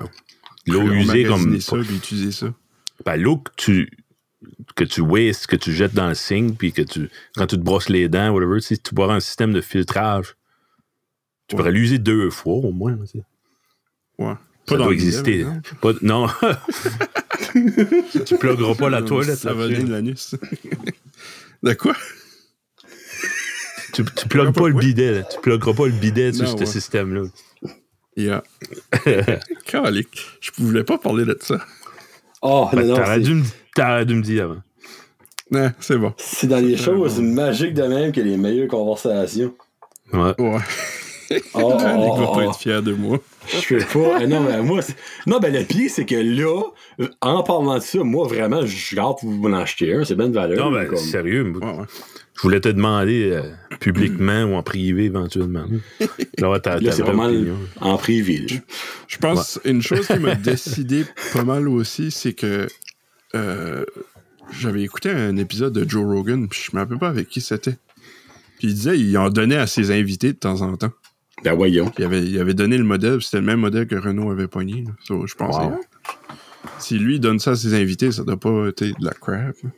L'eau 0.67 0.83
usée 0.93 1.25
comme. 1.25 1.61
ça, 1.61 1.77
puis 1.77 1.97
utiliser 1.97 2.33
ça. 2.33 2.55
Ben, 3.05 3.17
l'eau 3.17 3.39
que 3.39 3.51
tu 3.57 3.91
que 4.77 4.85
tu 4.85 5.01
wastes, 5.01 5.47
que 5.47 5.57
tu 5.57 5.73
jettes 5.73 5.95
dans 5.95 6.09
le 6.09 6.15
sink, 6.15 6.57
puis 6.57 6.73
que 6.73 6.83
tu 6.83 7.11
quand 7.37 7.47
tu 7.47 7.57
te 7.57 7.63
brosses 7.63 7.89
les 7.91 8.09
dents, 8.09 8.31
whatever, 8.31 8.61
tu 8.61 8.77
pourras 8.95 9.15
un 9.15 9.21
système 9.21 9.53
de 9.53 9.61
filtrage. 9.61 10.37
Tu 11.49 11.55
Ouais. 11.55 11.59
pourrais 11.59 11.73
l'user 11.73 11.99
deux 11.99 12.31
fois 12.31 12.55
au 12.55 12.73
moins. 12.73 12.97
tu 12.97 13.07
sais. 13.19 13.25
Ouais. 14.19 14.35
Ça 14.69 14.77
dans 14.77 14.85
doit 14.85 14.93
exister. 14.95 15.47
Pas- 15.81 15.93
non. 16.03 16.27
tu 18.27 18.37
plugueras 18.39 18.75
pas 18.75 18.89
la 18.91 19.03
toilette. 19.03 19.39
Ça 19.39 19.53
va 19.53 19.67
venir 19.67 19.85
de 19.85 19.93
l'anus. 19.93 20.35
de 21.63 21.73
quoi? 21.75 21.95
Tu, 23.93 24.05
tu 24.05 24.29
plugues 24.29 24.53
pas 24.53 24.69
le 24.69 24.75
bidet. 24.75 25.13
là. 25.13 25.23
Tu 25.23 25.39
plugueras 25.41 25.73
pas 25.75 25.87
le 25.87 25.93
bidet 25.93 26.33
sur 26.33 26.59
ce 26.59 26.65
système-là. 26.65 27.23
Yeah. 28.17 28.43
Calique. 29.67 30.25
Je 30.41 30.51
voulais 30.59 30.85
pas 30.85 30.99
parler 30.99 31.25
de 31.25 31.37
ça. 31.41 31.59
Oh, 32.43 32.69
Ben, 32.73 32.83
non, 32.83 32.89
non, 32.89 32.97
T'aurais 32.97 33.21
dû, 33.21 33.35
me- 33.35 33.45
t'aurais 33.75 34.05
dû 34.07 34.15
me 34.15 34.23
dire 34.23 34.45
avant. 34.45 34.63
Non, 35.51 35.73
c'est 35.81 35.99
bon. 35.99 36.13
c'est 36.17 36.47
dans 36.47 36.59
les 36.65 36.77
choses 36.77 37.21
magiques 37.21 37.75
de 37.75 37.83
même 37.83 38.13
que 38.13 38.21
les 38.21 38.37
meilleures 38.37 38.69
conversations. 38.69 39.55
Ouais. 40.13 40.35
Ouais. 40.39 40.61
Oh, 41.55 41.61
oh, 41.75 42.17
va 42.17 42.27
pas 42.27 42.33
oh. 42.37 42.41
être 42.41 42.59
fier 42.59 42.83
de 42.83 42.93
moi. 42.93 43.19
Je 43.49 43.77
peux 43.77 44.01
pas. 44.01 44.19
Ah 44.21 44.27
non, 44.27 44.41
mais 44.41 44.63
moi, 44.63 44.81
non, 45.27 45.39
ben 45.39 45.53
le 45.53 45.65
pire, 45.65 45.91
c'est 45.91 46.05
que 46.05 46.15
là, 46.15 46.63
euh, 47.01 47.09
en 47.21 47.43
parlant 47.43 47.77
de 47.77 47.83
ça, 47.83 48.03
moi, 48.03 48.27
vraiment, 48.27 48.65
je 48.65 48.97
garde 48.97 49.19
pour 49.19 49.31
vous 49.31 49.49
en 49.49 49.53
acheter 49.53 49.95
un. 49.95 50.05
C'est 50.05 50.15
bien 50.15 50.29
de 50.29 50.35
valeur. 50.35 50.65
Non, 50.65 50.73
ben, 50.73 50.87
comme- 50.87 50.99
sérieux. 50.99 51.53
Ouais, 51.53 51.67
ouais. 51.67 51.85
Je 52.37 52.43
voulais 52.43 52.61
te 52.61 52.69
demander 52.69 53.31
euh, 53.33 53.43
publiquement 53.79 54.43
ou 54.45 54.55
en 54.55 54.63
privé 54.63 55.05
éventuellement. 55.05 55.67
Là, 56.39 56.59
t'as, 56.59 56.81
Là, 56.81 56.91
c'est 56.91 57.03
vraie 57.03 57.13
pas 57.13 57.17
mal 57.17 57.35
opinion. 57.37 57.59
en 57.81 57.97
privé. 57.97 58.47
Je 59.07 59.19
pense 59.19 59.61
une 59.65 59.83
chose 59.83 60.07
qui 60.07 60.19
m'a 60.19 60.35
décidé 60.35 61.05
pas 61.33 61.45
mal 61.45 61.69
aussi, 61.69 62.11
c'est 62.11 62.33
que 62.33 62.67
euh, 63.37 63.85
j'avais 64.59 64.83
écouté 64.83 65.11
un 65.11 65.37
épisode 65.37 65.73
de 65.73 65.89
Joe 65.89 66.05
Rogan, 66.05 66.49
puis 66.49 66.61
je 66.69 66.77
me 66.77 66.83
rappelle 66.83 66.99
pas 66.99 67.09
avec 67.09 67.29
qui 67.29 67.41
c'était. 67.41 67.77
Puis 68.59 68.69
il 68.69 68.75
disait 68.75 68.99
il 68.99 69.17
en 69.17 69.31
donnait 69.31 69.57
à 69.57 69.67
ses 69.69 69.93
invités 69.93 70.33
de 70.33 70.39
temps 70.39 70.61
en 70.63 70.77
temps. 70.77 70.93
Ben 71.45 71.55
voyons. 71.55 71.93
Il 71.99 72.05
avait, 72.05 72.23
il 72.25 72.39
avait 72.41 72.55
donné 72.55 72.79
le 72.79 72.85
modèle, 72.85 73.19
puis 73.19 73.27
c'était 73.27 73.41
le 73.41 73.47
même 73.47 73.61
modèle 73.61 73.87
que 73.87 73.95
Renault 73.97 74.31
avait 74.31 74.49
pogné. 74.49 74.85
So, 75.05 75.27
je 75.27 75.35
pensais, 75.35 75.61
Wow. 75.67 75.79
si 76.79 76.99
lui 76.99 77.21
donne 77.21 77.39
ça 77.39 77.51
à 77.53 77.57
ses 77.57 77.75
invités, 77.75 78.11
ça 78.13 78.25
doit 78.25 78.39
pas 78.41 78.69
être 78.69 78.83
de 78.83 78.95
la 79.05 79.13
crap. 79.13 79.55
là. 79.63 79.71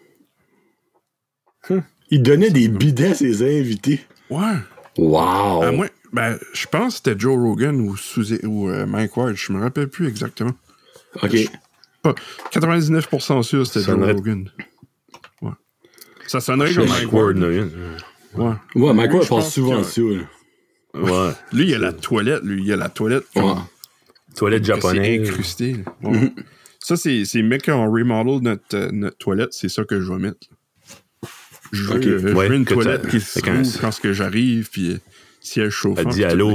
Il 2.10 2.22
donnait 2.22 2.51
des 2.51 2.68
bidets 2.68 3.09
à 3.10 3.14
ses 3.14 3.43
invités. 3.43 4.01
Ouais. 4.30 4.55
Wow. 4.97 5.64
Ben, 6.12 6.38
je 6.52 6.66
pense 6.68 7.01
que 7.01 7.09
c'était 7.10 7.18
Joe 7.20 7.36
Rogan 7.36 7.80
ou, 7.80 7.97
Suzy- 7.97 8.44
ou 8.47 8.70
euh, 8.70 8.86
Mike 8.86 9.16
Ward, 9.16 9.34
je 9.34 9.52
me 9.52 9.60
rappelle 9.60 9.88
plus 9.88 10.06
exactement. 10.06 10.52
OK. 11.22 11.36
Pas 12.02 12.14
99% 12.52 13.43
sûr 13.43 13.66
c'était 13.66 13.84
Joe 13.84 13.98
Rogan. 14.12 14.48
Ouais. 15.43 15.51
Ça 16.28 16.40
sonnerait 16.40 16.72
comme 16.72 16.88
Mike 16.88 17.02
Mike 17.05 17.12
Ward. 17.12 17.36
Ouais. 17.38 18.52
Ouais, 18.76 18.93
Mike 18.94 19.12
Ward 19.12 19.26
pense 19.26 19.52
souvent 19.52 19.78
de 19.80 19.82
que- 19.82 19.88
ça. 19.90 20.01
là. 20.02 20.22
Ouais. 21.02 21.31
Lui, 21.52 21.64
il 21.64 21.70
y 21.70 21.74
a 21.74 21.78
la 21.78 21.93
toilette, 21.93 22.43
lui, 22.43 22.62
il 22.62 22.66
y 22.68 22.73
a 22.73 22.77
la 22.77 22.89
toilette. 22.89 23.24
comme- 23.35 23.44
Ouais. 23.44 23.55
Toilette 24.35 24.64
C'est 24.66 24.74
japonaise. 24.74 25.31
Ouais. 26.02 26.32
Ça, 26.78 26.97
c'est 26.97 27.24
c'est 27.24 27.43
mec 27.43 27.62
qui 27.62 27.70
ont 27.70 27.90
remodel 27.90 28.43
notre, 28.43 28.77
euh, 28.77 28.90
notre 28.93 29.16
toilette, 29.18 29.52
c'est 29.52 29.68
ça 29.68 29.85
que 29.85 30.01
je 30.01 30.12
vais 30.12 30.18
mettre. 30.18 30.47
Je 31.73 31.82
veux, 31.82 31.97
Ok. 31.97 32.06
euh, 32.06 32.18
je 32.20 32.27
veux 32.28 32.55
une 32.55 32.64
toilette 32.64 33.02
t'as- 33.02 33.09
qui 33.09 33.20
se 33.20 33.39
rouvre 33.40 33.81
quand 33.81 33.90
que 34.01 34.12
j'arrive, 34.12 34.68
puis 34.70 34.93
euh, 34.93 34.98
siège 35.40 35.73
chauffant. 35.73 36.01
Elle 36.02 36.06
dit 36.09 36.12
puis 36.12 36.23
tout 36.23 36.28
allô. 36.31 36.51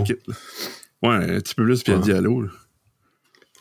Ouais, 1.03 1.15
un 1.35 1.39
petit 1.41 1.55
peu 1.55 1.65
plus, 1.65 1.84
puis 1.84 1.91
elle 1.93 1.99
dit 2.01 2.11
allô. 2.13 2.41
là. 2.43 2.49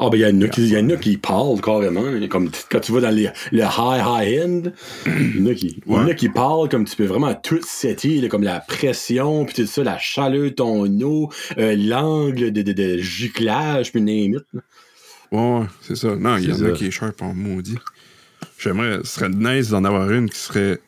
Ah, 0.02 0.08
ben, 0.10 0.16
il 0.16 0.70
y 0.70 0.78
en 0.78 0.88
a 0.88 0.96
qui, 0.96 1.18
parlent 1.18 1.60
carrément. 1.60 2.26
Comme 2.28 2.50
quand 2.70 2.80
tu 2.80 2.90
vas 2.92 3.02
dans 3.02 3.10
les, 3.10 3.28
le 3.52 3.62
high, 3.62 4.02
high 4.02 4.42
end, 4.42 4.62
il 5.06 5.44
y 5.44 5.94
en 5.94 6.06
a 6.08 6.14
qui, 6.14 6.28
parlent 6.30 6.70
comme 6.70 6.86
tu 6.86 6.96
peux 6.96 7.04
vraiment 7.04 7.34
tout 7.34 7.60
setter, 7.62 8.26
comme 8.28 8.42
la 8.42 8.60
pression, 8.60 9.44
puis 9.44 9.54
tout 9.54 9.66
ça, 9.66 9.84
la 9.84 9.98
chaleur 9.98 10.44
de 10.44 10.48
ton 10.48 10.86
eau, 11.02 11.30
euh, 11.58 11.76
l'angle 11.76 12.50
de, 12.50 12.62
de, 12.62 12.72
de 12.72 12.96
giclage, 12.96 13.92
puis 13.92 14.00
name 14.00 14.40
it, 14.40 14.44
là. 14.54 14.60
Ouais, 15.32 15.60
ouais, 15.60 15.66
c'est 15.82 15.96
ça. 15.96 16.16
Non, 16.16 16.38
il 16.38 16.48
y 16.48 16.52
en 16.52 16.64
a 16.64 16.70
qui 16.72 16.86
est 16.86 16.90
sharp 16.90 17.20
en 17.20 17.34
maudit. 17.34 17.78
J'aimerais, 18.58 19.00
ce 19.04 19.12
serait 19.12 19.28
nice 19.28 19.68
d'en 19.68 19.84
avoir 19.84 20.10
une 20.10 20.30
qui 20.30 20.38
serait 20.38 20.80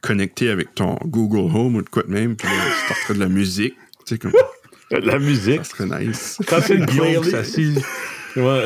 connectée 0.00 0.48
avec 0.48 0.74
ton 0.74 0.96
Google 1.04 1.54
Home 1.54 1.76
ou 1.76 1.82
de 1.82 1.88
quoi 1.88 2.02
de 2.02 2.10
même, 2.10 2.34
puis 2.34 2.48
là, 2.48 2.94
tu 3.06 3.12
de 3.12 3.20
la 3.20 3.28
musique. 3.28 3.74
Tu 4.06 4.14
sais, 4.14 4.18
comme, 4.18 4.32
La 4.90 5.18
musique. 5.18 5.64
ça 5.64 5.76
serait 5.76 6.00
nice. 6.00 6.38
Quand 6.48 6.60
c'est 6.62 6.78
Guillaume 6.86 7.22
qui 7.22 7.30
playlist. 7.30 7.84
Ouais. 8.36 8.64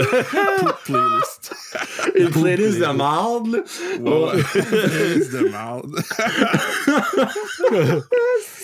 Playlist. 0.85 1.55
Une 2.17 2.31
playlist 2.31 2.79
de 2.81 2.87
marde, 2.93 3.47
là. 3.49 3.59
Ouais. 4.01 4.43
Playlist 4.53 5.33
de 5.33 5.49
marde. 5.49 5.97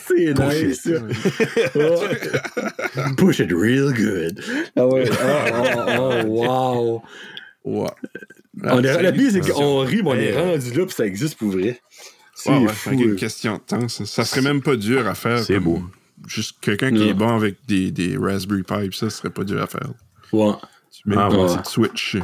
C'est 0.07 0.35
Push 0.35 0.63
nice, 0.63 0.85
it. 0.87 0.97
ça. 0.97 1.79
Ouais. 1.79 3.15
Push 3.17 3.39
it 3.41 3.53
real 3.53 3.93
good. 3.93 4.41
Ah 4.77 4.87
ouais. 4.87 5.09
Oh, 5.11 5.75
oh, 5.99 6.13
oh, 6.25 6.27
wow. 6.27 7.03
Ouais. 7.65 7.91
On 8.65 8.83
est, 8.83 9.03
la 9.03 9.13
pire, 9.13 9.31
c'est 9.31 9.41
qu'on 9.41 9.81
rit, 9.81 10.03
mais 10.03 10.11
on 10.11 10.15
est 10.15 10.37
rendu 10.37 10.73
là, 10.75 10.87
puis 10.87 10.95
ça 10.95 11.07
existe 11.07 11.37
pour 11.39 11.51
vrai. 11.51 11.81
C'est 12.35 12.51
Ouais, 12.51 12.59
ouais, 12.59 12.73
fou. 12.73 12.89
avec 12.91 13.01
une 13.01 13.17
question 13.17 13.55
de 13.57 13.61
temps. 13.61 13.89
Ça, 13.89 14.07
ça 14.07 14.25
serait 14.25 14.43
même 14.43 14.63
pas 14.63 14.77
dur 14.77 15.07
à 15.07 15.15
faire. 15.15 15.39
C'est 15.41 15.61
beau. 15.61 15.83
Juste 16.27 16.57
quelqu'un 16.61 16.91
qui 16.91 16.99
Ouais. 17.03 17.09
est 17.09 17.15
bon 17.15 17.37
avec 17.37 17.57
des, 17.67 17.91
des 17.91 18.17
Raspberry 18.17 18.63
Pi, 18.63 18.97
ça 18.97 19.11
serait 19.11 19.31
pas 19.31 19.45
dur 19.45 19.63
à 19.63 19.67
faire. 19.67 19.91
Ouais. 20.33 20.53
Tu 21.09 21.17
mets 21.17 21.23
Ah, 21.23 21.29
une 21.31 21.37
ouais. 21.37 21.47
petite 21.47 21.67
switch. 21.67 22.17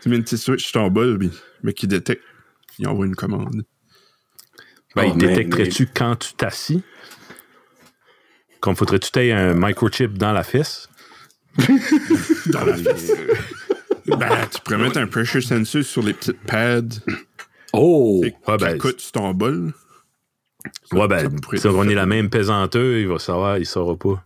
Tu 0.00 0.08
mets 0.08 0.16
une 0.16 0.22
petite 0.24 0.38
switch 0.38 0.62
sur 0.64 0.72
ton 0.80 0.88
bol, 0.88 1.18
mais 1.62 1.72
qui 1.74 1.86
détecte. 1.86 2.22
Il 2.78 2.88
envoie 2.88 3.06
une 3.06 3.14
commande. 3.16 3.64
Ben, 4.96 5.04
Oh, 5.06 5.10
il 5.14 5.18
détecterait-tu 5.18 5.86
quand 5.88 6.16
tu 6.16 6.32
t'assis? 6.34 6.82
Comme 8.60 8.76
faudrait-tu 8.76 9.10
t'aies 9.10 9.32
un 9.32 9.52
microchip 9.54 10.16
dans 10.16 10.32
la 10.32 10.42
fesse? 10.42 10.88
Dans 12.46 12.64
la 12.64 12.76
fesse. 12.76 13.12
ben, 14.06 14.46
tu 14.52 14.60
pourrais 14.62 14.78
mettre 14.78 14.98
un 14.98 15.06
pressure 15.06 15.42
sensor 15.42 15.82
sur 15.82 16.02
les 16.02 16.14
petites 16.14 16.40
pads 16.40 17.00
Oh! 17.72 18.22
qui 18.24 18.32
ben, 18.46 18.76
écoute 18.76 19.00
sur 19.00 19.12
ton 19.12 19.34
bol. 19.34 19.72
Ouais, 20.92 21.08
ben, 21.08 21.30
si 21.56 21.66
on 21.66 21.84
est 21.88 21.94
la 21.94 22.06
même 22.06 22.30
pesanteur, 22.30 22.96
il 22.96 23.06
va 23.08 23.18
savoir, 23.18 23.58
il 23.58 23.66
saura 23.66 23.96
pas. 23.96 24.24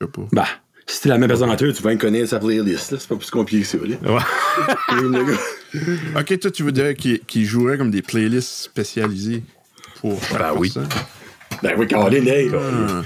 Je 0.00 0.06
sais 0.06 0.12
pas. 0.12 0.22
Bah, 0.32 0.48
si 0.88 1.00
t'es 1.02 1.08
la 1.10 1.18
même 1.18 1.28
pesanteur, 1.30 1.72
tu 1.72 1.82
vas 1.82 1.90
bien 1.90 1.98
connaître 1.98 2.30
sa 2.30 2.38
playlist. 2.40 2.90
là. 2.92 2.98
C'est 2.98 3.08
pas 3.08 3.16
plus 3.16 3.30
compliqué 3.30 3.62
que 3.62 3.68
ça. 3.68 3.78
Là. 3.78 4.12
Ouais. 4.14 5.34
Ok, 6.18 6.38
toi, 6.40 6.50
tu 6.50 6.62
voudrais 6.62 6.94
qu'il 6.94 7.20
qu'il 7.20 7.44
jouerait 7.44 7.76
comme 7.76 7.90
des 7.90 8.00
playlists 8.02 8.62
spécialisées 8.64 9.42
pour 10.00 10.18
Ben 10.32 10.52
oui. 10.56 10.70
personne? 10.72 10.88
Ben 11.62 11.74
oui, 11.78 11.86
Colin, 11.86 12.24
hey, 12.26 12.48
là. 12.48 12.58
Ah, 12.88 13.02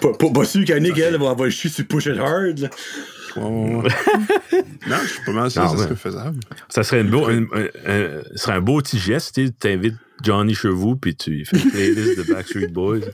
Pas, 0.00 0.12
pas, 0.14 0.30
pas 0.30 0.44
sûr 0.44 0.64
qu'Annick, 0.64 0.96
elle, 0.98 1.18
va, 1.18 1.34
va 1.34 1.50
chier 1.50 1.68
sur 1.68 1.86
Push 1.86 2.06
It 2.06 2.18
Hard. 2.18 2.58
là. 2.60 2.68
non, 3.36 3.82
je 5.02 5.08
suis 5.08 5.24
pas 5.26 5.32
mal 5.32 5.50
sûr 5.50 5.62
que 5.70 5.76
ça 5.76 5.84
serait 5.84 5.96
faisable. 5.96 6.40
Ça 6.70 6.82
serait, 6.82 7.02
une 7.02 7.10
beau, 7.10 7.26
un, 7.26 7.42
un- 7.42 7.68
un- 7.86 8.22
ce 8.34 8.38
serait 8.38 8.52
un 8.54 8.60
beau 8.62 8.80
petit 8.80 8.98
geste. 8.98 9.34
Tu 9.34 9.52
t'invites 9.52 9.96
Johnny 10.22 10.54
Chevaux, 10.54 10.96
puis 10.96 11.14
tu 11.14 11.44
fais 11.44 11.58
une 11.58 11.70
playlist 11.70 12.18
de 12.18 12.32
Backstreet 12.32 12.68
Boys. 12.68 13.00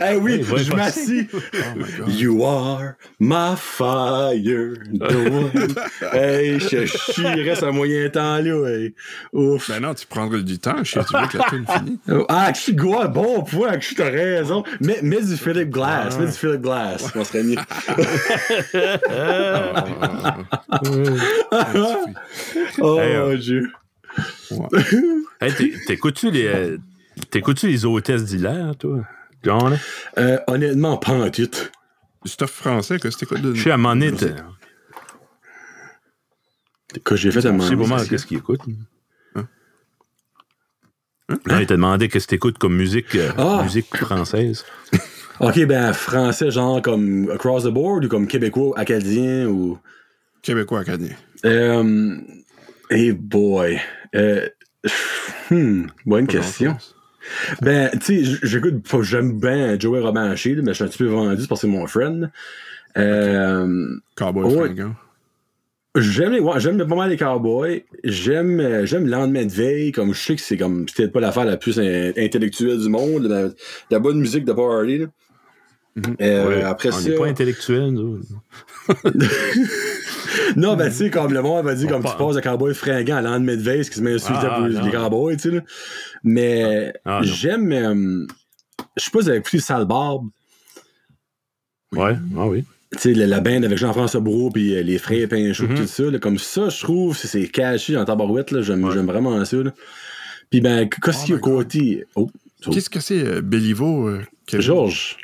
Eh 0.00 0.16
oui, 0.16 0.42
je 0.56 0.74
m'assis. 0.74 1.28
Oh. 1.32 2.10
You 2.10 2.44
are 2.44 2.94
my 3.20 3.54
fire. 3.56 4.74
hey, 6.12 6.58
je 6.58 6.86
chierais 6.86 7.62
à 7.62 7.70
moyen 7.70 8.08
temps, 8.08 8.38
là. 8.38 8.66
Hey. 8.68 8.94
Ouf. 9.32 9.68
Ben 9.70 9.78
non, 9.80 9.94
tu 9.94 10.06
prendrais 10.08 10.42
du 10.42 10.58
temps. 10.58 10.82
Je 10.82 10.90
sais, 10.92 11.00
tu 11.04 11.16
veux 11.16 11.28
que 11.28 11.38
la 11.38 11.44
tune 11.44 11.66
finisse. 11.68 12.24
Ah, 12.28 12.50
je 12.52 12.60
suis 12.60 12.74
quoi, 12.74 13.06
bon 13.06 13.42
point, 13.44 13.78
je 13.78 13.94
t'as 13.94 14.10
raison. 14.10 14.64
Mets, 14.80 15.02
mets 15.02 15.22
du 15.22 15.36
Philip 15.36 15.70
Glass, 15.70 16.14
Ah. 16.16 16.20
mets 16.20 16.26
du 16.26 16.32
Philip 16.32 16.60
Glass, 16.62 17.04
on 17.14 17.22
serait 17.24 17.44
mieux. 17.44 17.56
oh 22.80 22.98
Hey, 22.98 23.14
euh, 23.14 23.28
mon 23.30 23.38
dieu. 23.38 23.70
Ouais. 24.50 24.68
Hey, 25.40 25.54
t'é- 25.54 25.74
t'écoutes-tu 25.86 26.30
les, 26.30 26.46
euh, 26.46 26.78
t'écoutes-tu 27.30 27.68
les 27.68 27.84
hôtesses 27.84 28.24
d'hilaire, 28.24 28.74
toi? 28.78 29.04
John? 29.42 29.78
Euh, 30.18 30.38
honnêtement, 30.46 30.96
pas 30.98 31.12
en 31.12 31.30
tout. 31.30 31.48
Du 32.24 32.30
stuff 32.30 32.50
français, 32.50 32.98
que 32.98 33.10
c'était 33.10 33.26
quoi 33.26 33.38
de. 33.38 33.54
Je 33.54 33.60
suis 33.60 33.70
à 33.70 33.76
mon 33.78 33.98
Que 37.04 37.16
j'ai 37.16 37.30
fait 37.30 37.38
à 37.46 37.56
je 37.58 37.74
mon 37.74 37.86
mal 37.86 38.06
qu'est-ce 38.08 38.26
qu'il 38.26 38.38
écoute. 38.38 38.60
Non, 41.46 41.60
il 41.60 41.66
t'a 41.66 41.76
demandé 41.76 42.08
qu'est-ce 42.08 42.26
que 42.26 42.30
t'écoutes 42.30 42.58
comme 42.58 42.74
musique, 42.76 43.14
euh, 43.14 43.30
Ah! 43.38 43.60
musique 43.62 43.96
française. 43.96 44.64
Ok, 45.38 45.64
ben 45.64 45.92
français, 45.92 46.50
genre 46.50 46.82
comme 46.82 47.30
across 47.30 47.62
the 47.62 47.68
board 47.68 48.04
ou 48.04 48.08
comme 48.08 48.26
québécois, 48.26 48.76
acadien 48.76 49.46
ou. 49.46 49.78
Québécois 50.42 50.80
acadien. 50.80 51.14
Euh. 51.44 52.16
Hey 52.90 53.12
boy. 53.12 53.80
Euh. 54.16 54.48
Hmm, 55.50 55.86
bonne 56.06 56.26
question. 56.26 56.76
Ben, 57.60 57.90
tu 58.00 58.24
sais, 58.24 58.38
j'écoute, 58.42 58.84
j'aime 59.02 59.38
bien 59.38 59.78
Joey 59.78 60.00
Robin 60.00 60.28
là, 60.28 60.34
mais 60.34 60.36
je 60.36 60.72
suis 60.72 60.84
un 60.84 60.88
petit 60.88 60.98
peu 60.98 61.04
vendu 61.06 61.46
parce 61.48 61.60
que 61.60 61.66
c'est 61.66 61.72
mon 61.72 61.86
friend. 61.86 62.30
Euh, 62.96 63.86
Cowboy 64.16 64.44
Ouais. 64.44 64.66
fringant. 64.66 64.94
j'aime 65.96 66.32
les, 66.32 66.40
ouais, 66.40 66.58
j'aime 66.60 66.78
pas 66.78 66.94
mal 66.96 67.10
les 67.10 67.16
cowboys. 67.16 67.84
J'aime, 68.04 68.58
euh, 68.60 68.86
j'aime 68.86 69.04
le 69.04 69.10
lendemain 69.10 69.44
de 69.44 69.52
veille, 69.52 69.92
comme 69.92 70.14
je 70.14 70.20
sais 70.20 70.34
que 70.36 70.40
c'est 70.42 70.56
comme, 70.56 70.86
peut-être 70.86 71.12
pas 71.12 71.20
l'affaire 71.20 71.44
la 71.44 71.56
plus 71.56 71.78
in- 71.78 72.12
intellectuelle 72.16 72.78
du 72.80 72.88
monde, 72.88 73.26
la, 73.26 73.48
la 73.90 73.98
bonne 73.98 74.18
musique 74.18 74.44
de 74.44 74.52
party, 74.52 74.98
là. 74.98 75.06
Euh, 76.20 76.48
Ouais, 76.48 76.62
après 76.62 76.88
on 76.88 76.92
ça. 76.92 77.10
pas 77.18 77.26
intellectuel, 77.26 77.90
nous. 77.90 78.20
Non, 80.56 80.76
ben, 80.76 80.88
tu 80.90 80.96
sais, 80.96 81.10
comme 81.10 81.32
le 81.32 81.42
monde 81.42 81.64
va 81.64 81.74
dire, 81.74 81.88
comme 81.88 82.02
tu 82.04 82.16
passes 82.16 82.36
de 82.36 82.40
cowboy 82.40 82.74
fringant 82.74 83.16
à 83.16 83.22
lendemain 83.22 83.56
de 83.56 83.62
veille, 83.62 83.84
ce 83.84 83.90
qui 83.90 83.96
se 83.98 84.02
met 84.02 84.14
insulté 84.14 84.40
Ah, 84.42 84.66
les 84.68 84.90
cowboys, 84.90 85.36
tu 85.36 85.42
sais, 85.50 85.50
là. 85.56 85.60
Mais, 86.24 86.92
Ah, 87.04 87.20
non. 87.20 87.22
j'aime, 87.22 87.72
euh, 87.72 88.26
je 88.96 89.04
sais 89.04 89.10
pas 89.10 89.18
si 89.20 89.24
vous 89.24 89.28
avez 89.30 89.38
écouté 89.38 89.58
Sale 89.60 89.84
Barbe. 89.86 90.28
Ouais, 91.92 92.14
ah 92.38 92.46
oui. 92.46 92.64
tu 92.92 92.98
sais, 92.98 93.14
la, 93.14 93.26
la 93.26 93.40
bande 93.40 93.64
avec 93.64 93.78
Jean-François 93.78 94.20
Bourreau 94.20 94.50
puis 94.50 94.74
euh, 94.76 94.82
les 94.82 94.98
frères 94.98 95.28
Pinchot, 95.28 95.66
Mhm. 95.68 95.74
tout 95.76 95.86
ça, 95.86 96.02
là, 96.04 96.18
comme 96.18 96.38
ça, 96.38 96.68
je 96.68 96.80
trouve, 96.82 97.16
c'est- 97.16 97.28
c'est 97.28 97.46
caché 97.48 97.96
en 97.96 98.04
tabarouette, 98.04 98.50
là, 98.52 98.62
j'aime 98.62 98.84
Ouais. 98.84 98.92
j'aime 98.94 99.06
vraiment 99.06 99.44
ça, 99.44 99.56
là. 99.56 99.72
Puis 100.50 100.60
ben, 100.60 100.88
qu'est-ce 100.88 101.24
qu'il 101.26 101.34
y 101.34 101.38
a 101.38 101.40
côté... 101.40 102.04
Oh, 102.16 102.28
Qu'est-ce 102.72 102.90
que 102.90 103.00
c'est, 103.00 103.24
euh, 103.24 103.40
Béliveau? 103.40 104.08
euh? 104.08 104.22
Georges. 104.52 105.16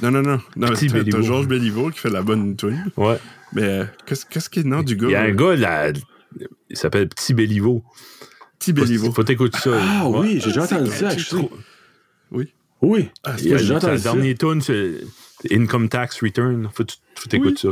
Non, 0.00 0.10
non, 0.12 0.22
non. 0.22 0.38
non 0.56 0.68
t'as-. 0.68 1.20
Georges 1.20 1.46
Béliveau 1.48 1.90
qui 1.90 1.98
fait 1.98 2.08
la 2.10 2.22
bonne 2.22 2.56
tune. 2.56 2.84
Ouais. 2.96 3.18
Mais 3.52 3.62
euh, 3.62 3.84
qu'est-ce 4.06 4.24
qu'est-ce 4.26 4.48
qui 4.50 4.60
est 4.60 4.62
le 4.62 4.68
nom 4.70 4.82
du 4.82 4.96
gars? 4.96 5.08
Il 5.08 5.12
y 5.12 5.16
a 5.16 5.22
un 5.22 5.32
gars, 5.32 5.56
là, 5.56 5.92
il 6.68 6.76
s'appelle 6.76 7.08
Petit 7.08 7.34
Béliveau. 7.34 7.82
Petit 8.58 8.72
Béliveau. 8.72 9.10
faut 9.12 9.24
t'écouter 9.24 9.58
ça. 9.58 9.70
Ah 9.74 10.08
Ouais. 10.08 10.18
oui, 10.20 10.40
j'ai 10.40 10.46
déjà 10.48 10.64
entendu 10.64 10.90
ça, 10.90 11.08
Oui. 12.30 12.52
Oui, 12.82 13.10
Ah, 13.24 13.34
Il 13.38 13.48
y 13.48 13.54
a 13.54 13.58
déjà 13.58 13.76
entendu 13.76 13.98
ça. 13.98 14.12
tune, 14.38 14.60
c'est 14.62 14.92
Income 15.52 15.88
Tax 15.88 16.22
Return. 16.22 16.68
Faut 16.72 16.84
t'écoutes 17.28 17.58
ça. 17.58 17.68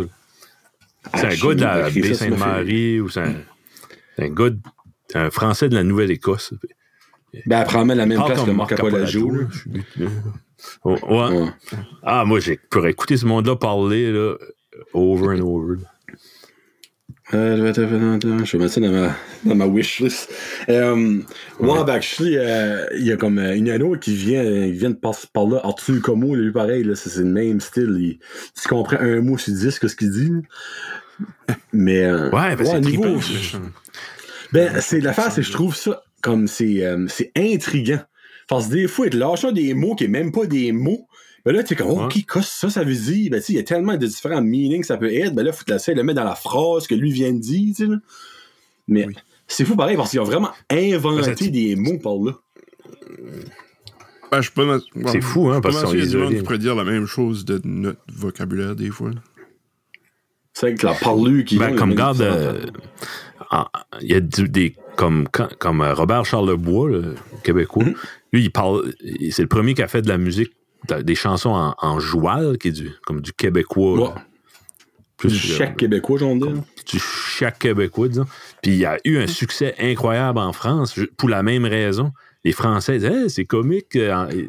C'est 1.15 1.25
un 1.27 1.29
Ah, 1.31 1.37
gars 1.37 1.55
de 1.55 1.61
la 1.63 1.91
baie 1.91 2.15
Sainte-Marie 2.15 3.01
ou 3.01 3.09
c'est 3.09 3.21
un, 3.21 3.35
c'est 4.17 4.25
un 4.25 4.29
gars, 4.29 4.51
de- 4.51 4.59
un 5.15 5.31
Français 5.31 5.69
de 5.71 5.75
la 5.75 5.85
Nouvelle-Écosse. 5.85 6.53
Ben, 7.47 7.61
apparemment, 7.61 7.95
la 7.95 8.05
même 8.07 8.23
place 8.23 8.45
que 8.45 8.51
Marc 8.51 8.73
suis- 9.07 9.23
Oh, 10.85 10.97
ouais. 11.09 11.39
Ouais. 11.41 11.49
Ah, 12.03 12.25
moi, 12.27 12.41
j'ai 12.41 12.57
pourrais 12.57 12.91
écouter 12.91 13.17
ce 13.17 13.25
monde-là 13.27 13.55
parler 13.57 14.11
là, 14.13 14.35
over 14.93 15.35
and 15.35 15.41
over. 15.41 15.77
Euh, 17.35 17.57
je 17.57 17.61
vais 17.61 18.59
mettre 18.59 18.73
ça 18.73 18.81
dans 18.81 18.91
ma, 18.91 19.15
dans 19.45 19.55
ma 19.55 19.67
wishlist. 19.67 20.31
Euh, 20.71 21.21
ouais, 21.61 21.85
ben, 21.85 21.93
actually, 21.93 22.39
euh, 22.39 22.87
il 22.97 23.07
y 23.07 23.13
a 23.13 23.17
comme 23.17 23.39
euh, 23.39 23.55
une 23.55 23.71
autre 23.83 24.01
qui 24.01 24.15
vient, 24.15 24.43
vient 24.69 24.91
de 24.91 24.95
passer 24.95 25.27
par 25.33 25.47
là. 25.47 25.61
Arthur 25.63 26.01
Como, 26.01 26.35
lui, 26.35 26.53
pareil, 26.53 26.85
là, 26.85 26.95
c'est 26.95 27.11
c'est 27.11 27.21
le 27.21 27.27
même 27.27 27.61
style. 27.61 27.97
Il, 28.01 28.19
tu 28.61 28.69
comprends 28.69 28.97
un 28.99 29.21
mot 29.21 29.37
sur 29.37 29.53
dix 29.53 29.79
que 29.79 29.89
ce 29.89 29.97
qu'il 29.97 30.11
dit? 30.11 30.33
Mais, 31.73 32.05
euh, 32.05 32.31
Ouais, 32.31 32.57
ben, 32.57 32.65
c'est 32.65 32.81
niveau, 32.81 33.19
trippant, 33.19 33.59
ben, 34.53 34.81
c'est 34.81 35.01
l'affaire, 35.01 35.31
c'est 35.31 35.43
que 35.43 35.47
je 35.47 35.53
trouve 35.53 35.77
ça 35.77 36.03
comme 36.23 36.47
c'est 36.47 36.85
euh, 36.85 37.07
c'est 37.09 37.31
intriguant. 37.37 38.01
Parce 38.49 38.69
que 38.69 38.73
des 38.73 38.89
fois, 38.89 39.07
il 39.07 39.11
te 39.11 39.17
lâche 39.17 39.45
des 39.53 39.75
mots 39.75 39.95
qui 39.95 40.05
est 40.05 40.09
même 40.09 40.33
pas 40.33 40.47
des 40.47 40.73
mots. 40.73 41.07
Ben 41.45 41.55
là, 41.55 41.63
tu 41.63 41.75
es 41.75 41.77
comme. 41.77 41.89
OK, 41.91 42.13
qu'est-ce 42.15 42.27
que 42.33 42.41
ça, 42.43 42.71
ça 42.71 42.85
veut 42.85 42.95
dire? 42.95 43.31
Ben, 43.31 43.41
tu 43.41 43.47
sais, 43.47 43.53
il 43.55 43.57
y 43.57 43.61
a 43.61 43.63
tellement 43.63 43.97
de 43.97 44.07
différents 44.07 44.43
meanings 44.43 44.81
que 44.81 44.87
ça 44.87 44.97
peut 44.97 45.13
être. 45.13 45.35
Ben 45.35 45.43
là, 45.45 45.53
faut 45.53 45.65
que 45.65 45.83
tu 45.83 45.95
le 45.95 46.03
mettre 46.03 46.21
dans 46.21 46.25
la 46.29 46.35
phrase 46.35 46.87
que 46.87 46.95
lui 46.95 47.11
vient 47.13 47.33
de 47.33 47.39
dire, 47.39 47.75
tu 47.77 47.87
sais. 47.87 47.93
Mais 48.89 49.07
Oui. 49.07 49.15
c'est 49.47 49.65
fou 49.65 49.77
pareil 49.77 49.97
parce 49.97 50.11
qu'ils 50.11 50.21
ont 50.21 50.25
vraiment 50.25 50.51
inventé 50.71 51.45
Ben, 51.47 51.51
des 51.53 51.77
mots 51.77 51.99
par 51.99 52.15
là. 52.17 52.33
Ben, 54.31 54.39
je 54.39 54.43
suis 54.43 54.53
pas 54.53 54.65
mal- 54.67 54.81
C'est 55.07 55.21
fou, 55.23 55.49
hein, 55.49 55.61
parce 55.61 55.83
qu'il 55.85 55.99
y 56.01 56.23
a 56.23 56.27
qui 56.29 56.43
pourrait 56.43 56.59
dire 56.59 56.75
la 56.75 56.85
même 56.85 57.07
chose 57.07 57.45
de 57.45 57.61
notre 57.65 58.01
vocabulaire 58.13 58.77
des 58.77 58.91
fois. 58.91 59.11
C'est 60.53 60.75
que 60.75 60.87
la 60.87 60.93
parlue 60.95 61.45
qui 61.45 61.57
Ben, 61.57 61.77
comme 61.77 61.95
garde, 61.95 62.21
euh, 62.21 62.67
il 64.03 64.09
y 64.11 64.15
a 64.15 64.21
du- 64.21 64.49
des. 64.49 64.75
Comme, 64.97 65.29
comme 65.61 65.81
euh, 65.81 65.95
Robert 65.95 66.25
Charlebois, 66.25 66.89
le 66.89 67.15
Québécois, 67.45 67.85
Mhm. 67.85 67.95
lui, 68.33 68.43
il 68.43 68.51
parle. 68.51 68.93
C'est 69.31 69.43
le 69.43 69.49
premier 69.49 69.75
qui 69.75 69.83
a 69.83 69.87
fait 69.87 70.03
de 70.03 70.09
la 70.09 70.19
musique, 70.19 70.51
de- 70.51 70.58
des 71.03 71.15
chansons 71.15 71.51
en, 71.51 71.75
en 71.79 72.01
joual, 72.01 72.59
qui 72.59 72.69
est 72.69 72.73
du, 72.73 72.91
comme 73.05 73.21
du 73.21 73.33
québécois. 73.33 73.93
Ouais. 73.95 74.15
là. 74.15 74.15
Plus, 75.19 75.33
du 75.33 75.39
chaque 75.39 75.77
Québécois, 75.77 76.19
j'en 76.19 76.37
dis. 76.37 76.49
Du 76.87 76.99
chaque 77.01 77.59
Québécois, 77.59 78.09
disons. 78.09 78.27
Puis 78.63 78.73
il 78.73 78.79
y 78.79 78.87
a 78.87 78.99
eu 79.05 79.19
un 79.19 79.27
succès 79.27 79.75
incroyable 79.81 80.39
en 80.39 80.53
France 80.53 80.99
pour 81.17 81.29
la 81.29 81.43
même 81.43 81.65
raison. 81.65 82.13
Les 82.45 82.53
Français 82.53 82.99
disent 82.99 83.35
c'est 83.35 83.45
comique. 83.45 83.97
Euh, 83.97 84.47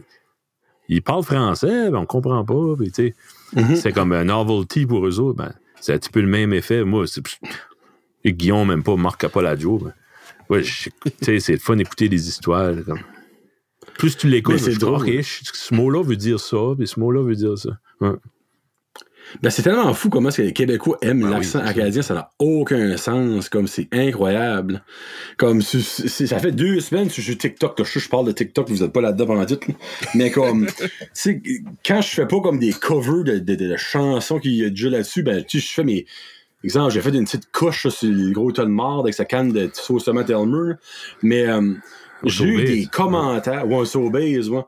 ils 0.88 1.02
parlent 1.02 1.24
français, 1.24 1.90
mais 1.90 1.98
on 1.98 2.06
comprend 2.06 2.46
pas. 2.46 2.54
Mm-hmm. 2.54 3.76
C'est 3.76 3.92
comme 3.92 4.12
un 4.12 4.26
novelty 4.26 4.86
pour 4.86 5.08
eux 5.08 5.20
autres. 5.20 5.38
Ben, 5.38 5.54
c'est 5.82 5.94
un 5.94 5.98
petit 5.98 6.12
peu 6.12 6.22
le 6.22 6.28
même 6.28 6.54
effet. 6.54 6.84
Moi, 6.84 7.06
Guillaume, 8.24 8.68
même 8.68 8.84
pas, 8.84 8.96
Marc 8.96 9.22
Capoladio. 9.22 9.80
Ben, 9.80 9.94
ouais, 10.50 10.64
c'est 11.22 11.50
le 11.50 11.58
fun 11.58 11.78
d'écouter 11.78 12.10
des 12.10 12.28
histoires. 12.28 12.74
Comme. 12.86 13.00
Plus 14.00 14.16
tu 14.16 14.28
l'écoutes, 14.30 14.60
c'est 14.60 14.78
drôle. 14.80 15.06
ce 15.24 15.74
mot-là 15.74 16.02
veut 16.02 16.16
dire 16.16 16.40
ça, 16.40 16.58
puis 16.78 16.88
ce 16.88 17.00
mot-là 17.00 17.22
veut 17.22 17.36
dire 17.36 17.58
ça. 17.58 17.72
Ben, 19.44 19.50
c'est 19.50 19.62
tellement 19.62 19.94
fou 19.94 20.10
comment 20.10 20.30
que 20.30 20.42
les 20.42 20.54
Québécois 20.54 20.98
aiment 21.02 21.22
ben 21.22 21.30
l'accent 21.30 21.60
acadien, 21.60 22.02
ça 22.02 22.14
n'a 22.14 22.32
aucun 22.40 22.98
sens, 22.98 23.48
comme 23.50 23.68
c'est 23.68 23.88
incroyable. 23.92 24.84
Comme 25.38 25.62
ça 25.62 26.40
fait 26.40 26.52
deux 26.52 26.80
semaines 26.80 27.10
que 27.10 27.16
je 27.16 27.22
suis 27.22 27.38
TikTok, 27.38 27.80
je, 27.84 28.00
je 28.00 28.10
parle 28.10 28.26
de 28.26 28.32
TikTok, 28.32 28.70
vous 28.70 28.84
êtes 28.84 28.92
pas 28.92 29.02
là-dedans 29.02 29.28
pendant 29.28 29.46
tout, 29.46 29.60
mais 30.16 30.32
comme 30.32 30.66
quand 31.86 32.02
je 32.02 32.08
fais 32.08 32.26
pas 32.26 32.42
comme 32.42 32.58
des 32.58 32.74
covers 32.74 33.24
de, 33.24 33.38
de, 33.38 33.78
chansons 33.78 34.40
qui 34.40 34.58
y 34.58 34.72
déjà 34.72 34.90
là-dessus, 34.90 35.24
ben 35.24 35.44
tu 35.44 35.60
je 35.60 35.72
fais 35.72 35.84
mes. 35.84 36.06
Exemple, 36.64 36.92
j'ai 36.92 37.02
fait 37.02 37.12
une 37.12 37.24
petite 37.24 37.52
couche 37.52 37.88
sur 37.88 38.10
le 38.10 38.32
gros 38.32 38.52
tonne 38.52 38.68
de 38.68 38.74
marde 38.74 39.06
avec 39.06 39.14
sa 39.14 39.26
canne 39.26 39.52
de 39.52 39.70
sauce 39.74 40.06
tomate 40.06 40.30
Elmer, 40.30 40.74
mais 41.22 41.48
euh, 41.48 41.74
j'ai 42.24 42.46
eu 42.46 42.64
des 42.64 42.86
commentaires, 42.86 43.68
ou 43.68 43.80
un 43.80 43.86
moi 44.50 44.68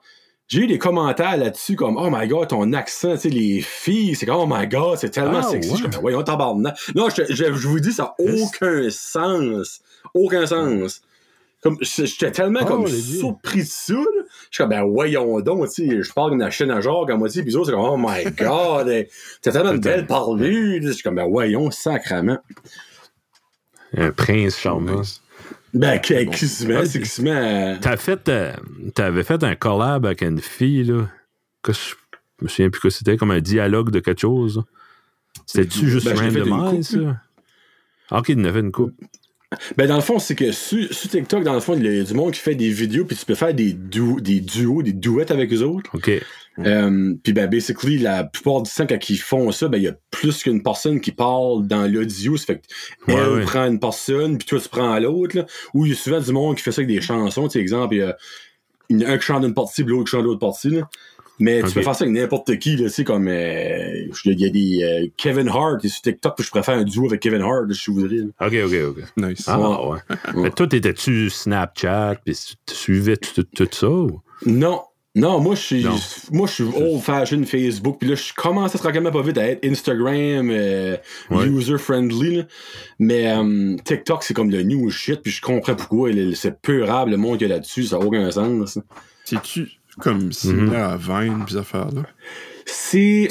j'ai 0.51 0.63
eu 0.63 0.67
des 0.67 0.79
commentaires 0.79 1.37
là-dessus 1.37 1.77
comme 1.77 1.95
Oh 1.95 2.09
my 2.11 2.27
god, 2.27 2.49
ton 2.49 2.73
accent, 2.73 3.13
tu 3.13 3.21
sais, 3.21 3.29
les 3.29 3.61
filles, 3.61 4.15
c'est 4.15 4.25
comme 4.25 4.35
Oh 4.35 4.47
my 4.49 4.67
god, 4.67 4.97
c'est 4.97 5.09
tellement 5.09 5.39
ah, 5.39 5.43
sexy. 5.43 5.77
Je 5.77 5.83
comme 5.83 6.01
Voyons, 6.01 6.25
Non, 6.93 7.07
je, 7.09 7.23
je, 7.29 7.53
je, 7.53 7.67
vous 7.69 7.79
dis, 7.79 7.93
ça 7.93 8.13
n'a 8.19 8.33
aucun 8.33 8.89
sens. 8.89 9.79
Aucun 10.13 10.45
sens. 10.45 11.03
Comme, 11.63 11.77
j'étais 11.79 12.31
tellement 12.31 12.59
oh, 12.63 12.65
comme 12.65 12.87
surpris 12.89 13.59
de 13.59 13.67
ça. 13.67 13.93
Je 13.93 14.01
suis 14.51 14.57
comme, 14.57 14.71
ben 14.71 14.83
voyons 14.83 15.39
donc, 15.39 15.69
tu 15.69 15.87
sais, 15.87 16.03
je 16.03 16.11
parle 16.11 16.31
d'une 16.31 16.51
chaîne 16.51 16.71
à 16.71 16.81
genre 16.81 17.09
à 17.09 17.15
moitié, 17.15 17.43
puis 17.43 17.53
c'est 17.53 17.71
comme, 17.71 17.79
oh 17.79 17.95
my 17.97 18.25
god, 18.37 19.07
t'as 19.41 19.51
tellement 19.53 19.71
une 19.71 19.79
belle 19.79 20.05
parlure. 20.05 20.81
Je 20.83 20.91
suis 20.91 21.03
comme, 21.03 21.15
ben 21.15 21.29
voyons, 21.29 21.71
sacrement. 21.71 22.39
Un 23.95 24.11
prince 24.11 24.57
charmant. 24.57 25.03
Ben, 25.73 25.99
quasiment, 25.99 26.85
c'est 26.85 26.99
quasiment. 26.99 27.77
T'as 27.79 27.97
fait, 27.97 28.27
euh, 28.29 28.53
t'avais 28.93 29.23
fait 29.23 29.43
un 29.43 29.55
collab 29.55 30.05
avec 30.05 30.21
une 30.21 30.39
fille, 30.39 30.83
là. 30.83 31.07
Que 31.61 31.73
je 31.73 31.95
me 32.41 32.47
souviens 32.47 32.69
plus 32.69 32.81
que 32.81 32.89
c'était, 32.89 33.17
comme 33.17 33.31
un 33.31 33.39
dialogue 33.39 33.91
de 33.91 33.99
quelque 33.99 34.21
chose. 34.21 34.63
C'était-tu 35.45 35.89
juste 35.89 36.07
ben, 36.07 36.17
random 36.17 36.83
ça? 36.83 37.21
Ah, 38.09 38.19
ok, 38.19 38.29
il 38.29 38.39
en 38.39 38.43
avait 38.43 38.59
une 38.59 38.71
coupe. 38.71 38.93
Ben, 39.77 39.87
dans 39.87 39.95
le 39.95 40.01
fond, 40.01 40.19
c'est 40.19 40.35
que 40.35 40.51
sur, 40.51 40.89
TikTok, 40.89 41.43
dans 41.43 41.53
le 41.53 41.59
fond, 41.59 41.75
il 41.75 41.85
y 41.85 41.99
a 41.99 42.03
du 42.03 42.13
monde 42.13 42.31
qui 42.31 42.39
fait 42.39 42.55
des 42.55 42.69
vidéos, 42.69 43.05
puis 43.05 43.15
tu 43.15 43.25
peux 43.25 43.35
faire 43.35 43.53
des, 43.53 43.73
des 43.73 44.39
duos, 44.41 44.81
des 44.81 44.93
duets 44.93 45.31
avec 45.31 45.51
eux 45.53 45.61
autres. 45.61 45.91
OK. 45.93 46.09
Euh, 46.59 47.15
puis 47.23 47.33
ben, 47.33 47.49
basically, 47.49 47.97
la 47.97 48.25
plupart 48.25 48.61
du 48.61 48.71
temps, 48.71 48.85
quand 48.85 49.09
ils 49.09 49.17
font 49.17 49.51
ça, 49.51 49.67
ben, 49.67 49.77
il 49.77 49.83
y 49.83 49.87
a 49.87 49.95
plus 50.11 50.43
qu'une 50.43 50.61
personne 50.61 50.99
qui 50.99 51.11
parle 51.11 51.65
dans 51.65 51.89
l'audio. 51.89 52.37
Ça 52.37 52.45
fait 52.47 52.57
que 52.57 53.11
elle 53.11 53.45
prend 53.45 53.65
une 53.65 53.79
personne, 53.79 54.37
puis 54.37 54.47
toi, 54.47 54.59
tu 54.59 54.69
prends 54.69 54.99
l'autre. 54.99 55.45
Ou 55.73 55.85
il 55.85 55.91
y 55.91 55.93
a 55.93 55.97
souvent 55.97 56.19
du 56.19 56.31
monde 56.31 56.57
qui 56.57 56.63
fait 56.63 56.71
ça 56.71 56.81
avec 56.81 56.93
des 56.93 57.01
chansons. 57.01 57.47
Tu 57.47 57.53
sais, 57.53 57.59
exemple, 57.59 57.95
il 57.95 58.99
y 58.99 59.05
a 59.05 59.09
un 59.09 59.17
qui 59.17 59.25
chante 59.25 59.43
d'une 59.43 59.53
partie, 59.53 59.83
puis 59.83 59.91
l'autre 59.91 60.05
qui 60.05 60.11
chante 60.11 60.25
l'autre 60.25 60.39
partie. 60.39 60.69
Là. 60.69 60.87
Mais 61.41 61.63
tu 61.63 61.71
peux 61.71 61.81
faire 61.81 61.95
ça 61.95 62.03
avec 62.03 62.15
n'importe 62.15 62.55
qui, 62.59 62.77
là, 62.77 62.87
tu 62.87 62.93
sais, 62.93 63.03
comme, 63.03 63.27
euh, 63.27 64.05
il 64.25 64.39
y 64.39 64.45
a 64.45 64.49
des, 64.49 64.83
euh, 64.83 65.07
Kevin 65.17 65.49
Hart, 65.49 65.85
sur 65.85 66.01
TikTok, 66.01 66.35
puis 66.35 66.45
je 66.45 66.51
préfère 66.51 66.75
un 66.75 66.83
duo 66.83 67.07
avec 67.07 67.19
Kevin 67.19 67.41
Hart, 67.41 67.71
si 67.73 67.85
je 67.85 67.91
voudrais. 67.91 68.21
OK, 68.39 68.53
OK, 68.65 68.97
OK. 68.97 69.03
Nice. 69.17 69.45
Ah, 69.47 69.89
ouais. 69.89 69.99
Mais 70.35 70.51
toi, 70.51 70.67
t'étais-tu 70.67 71.31
Snapchat, 71.31 72.17
puis 72.23 72.37
tu 72.67 72.75
suivais 72.75 73.17
tout, 73.17 73.43
tout, 73.43 73.67
ça, 73.71 73.89
ou? 73.89 74.21
Non, 74.45 74.81
non, 75.13 75.41
moi 75.41 75.55
je 75.55 75.61
suis 75.61 75.85
moi 76.31 76.47
je 76.47 76.53
suis 76.53 76.63
old 76.63 77.01
fashioned 77.01 77.45
Facebook 77.45 77.97
puis 77.99 78.07
là 78.07 78.15
je 78.15 78.33
commence 78.33 78.73
à 78.73 78.77
se 78.77 78.83
tranquillement 78.83 79.11
pas 79.11 79.21
vite 79.21 79.37
à 79.37 79.45
être 79.45 79.65
Instagram 79.65 80.49
euh, 80.49 80.97
user 81.31 81.77
friendly 81.77 82.45
mais 82.97 83.33
TikTok 83.83 84.23
c'est 84.23 84.33
comme 84.33 84.49
le 84.49 84.63
new 84.63 84.89
shit 84.89 85.21
puis 85.21 85.31
je 85.31 85.41
comprends 85.41 85.75
pourquoi 85.75 86.11
c'est 86.33 86.61
peurable 86.61 87.11
le 87.11 87.17
monde 87.17 87.39
qu'il 87.39 87.49
y 87.49 87.51
a 87.51 87.55
là-dessus 87.55 87.83
ça 87.83 87.99
n'a 87.99 88.05
aucun 88.05 88.31
sens. 88.31 88.79
C'est-tu 89.25 89.81
comme 89.99 90.31
similaire 90.31 90.89
à 90.89 90.97
Vine, 90.97 91.45
ces 91.47 91.57
affaires-là? 91.57 92.03
C'est. 92.65 93.27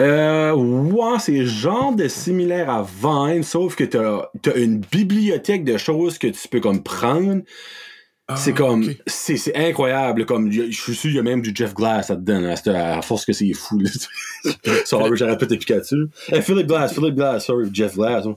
Euh, 0.00 0.52
ouais, 0.52 1.18
c'est 1.20 1.46
genre 1.46 1.94
de 1.94 2.08
similaire 2.08 2.68
à 2.68 2.82
Vine, 2.82 3.44
sauf 3.44 3.76
que 3.76 3.84
t'as 3.84 4.28
as 4.46 4.56
une 4.56 4.80
bibliothèque 4.80 5.64
de 5.64 5.76
choses 5.76 6.18
que 6.18 6.26
tu 6.26 6.48
peux 6.48 6.60
comme 6.60 6.82
prendre, 6.82 7.42
c'est 8.36 8.52
ah, 8.52 8.56
comme, 8.56 8.90
c'est 9.06 9.54
incroyable. 9.54 10.24
Comme, 10.24 10.50
je 10.50 10.70
suis 10.70 10.94
sûr, 10.94 11.10
il 11.10 11.16
y 11.16 11.18
a 11.18 11.22
même 11.22 11.42
du 11.42 11.52
Jeff 11.54 11.74
Glass 11.74 12.08
là-dedans, 12.08 12.54
à, 12.68 13.02
force 13.02 13.26
que 13.26 13.34
c'est 13.34 13.52
fou. 13.52 13.78
sorry, 14.86 15.10
j'arrête 15.18 15.38
pas 15.38 15.44
de 15.44 15.56
Pikachu. 15.56 16.08
Hey, 16.28 16.40
Philip 16.40 16.66
Glass, 16.66 16.94
Philip 16.94 17.14
Glass, 17.14 17.44
sorry, 17.44 17.68
Jeff 17.70 17.96
Glass. 17.96 18.24
Hein. 18.24 18.36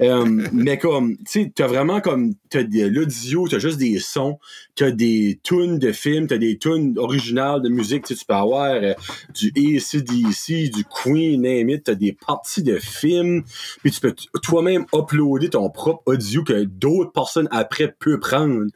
Um, 0.00 0.48
mais 0.52 0.78
comme, 0.78 1.16
tu 1.18 1.24
sais, 1.26 1.52
t'as 1.54 1.68
vraiment 1.68 2.00
comme, 2.00 2.34
t'as 2.48 2.62
l'audio, 2.62 3.46
t'as 3.46 3.60
juste 3.60 3.78
des 3.78 4.00
sons, 4.00 4.40
t'as 4.74 4.90
des 4.90 5.38
tunes 5.44 5.78
de 5.78 5.92
films, 5.92 6.26
t'as 6.26 6.38
des 6.38 6.58
tunes 6.58 6.98
originales 6.98 7.62
de 7.62 7.68
musique, 7.68 8.06
tu 8.06 8.16
peux 8.26 8.34
avoir 8.34 8.72
euh, 8.72 8.94
du 9.32 9.52
ACDC, 9.56 10.72
du 10.72 10.84
Queen, 10.84 11.40
name 11.40 11.70
it, 11.70 11.84
t'as 11.84 11.94
des 11.94 12.16
parties 12.26 12.64
de 12.64 12.78
films, 12.80 13.44
puis 13.84 13.92
tu 13.92 14.00
peux 14.00 14.12
toi-même 14.42 14.86
uploader 14.92 15.50
ton 15.50 15.70
propre 15.70 16.02
audio 16.06 16.42
que 16.42 16.64
d'autres 16.64 17.12
personnes 17.12 17.48
après 17.52 17.94
peuvent 17.96 18.18
prendre 18.18 18.66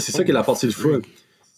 c'est 0.00 0.12
ça 0.12 0.24
qui 0.24 0.30
est 0.30 0.34
la 0.34 0.42
partie 0.42 0.66
de 0.66 0.72
fun. 0.72 1.00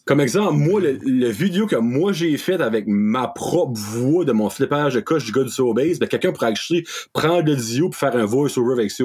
Comme 0.04 0.20
exemple, 0.20 0.54
moi, 0.54 0.80
le, 0.82 1.28
vidéo 1.28 1.66
que 1.66 1.76
moi 1.76 2.12
j'ai 2.12 2.36
fait 2.36 2.60
avec 2.60 2.86
ma 2.86 3.26
propre 3.26 3.72
voix 3.74 4.24
de 4.24 4.32
mon 4.32 4.50
flippage 4.50 4.94
de 4.94 5.00
coche 5.00 5.24
du 5.24 5.32
gars 5.32 5.44
du 5.44 5.48
Sobase, 5.48 5.98
ben 5.98 6.06
quelqu'un 6.06 6.32
pourrait 6.32 6.48
acheter, 6.48 6.84
prendre 7.14 7.46
l'audio 7.46 7.88
pour 7.88 7.98
faire 7.98 8.14
un 8.14 8.26
voice-over 8.26 8.74
avec 8.74 8.90
ça. 8.90 9.04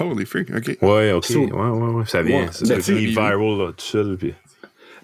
Holy 0.00 0.24
freak, 0.24 0.48
ok. 0.50 0.78
Ouais, 0.80 1.12
ok. 1.12 1.26
ouais, 1.28 1.50
ouais, 1.52 1.88
ouais. 1.92 2.06
Ça 2.06 2.22
vient. 2.22 2.50
ça 2.50 2.64
ben, 2.66 2.78
devient 2.78 3.06
viral 3.06 3.58
là, 3.58 3.72
tout 3.72 3.84
seul. 3.84 4.16
Puis... 4.16 4.32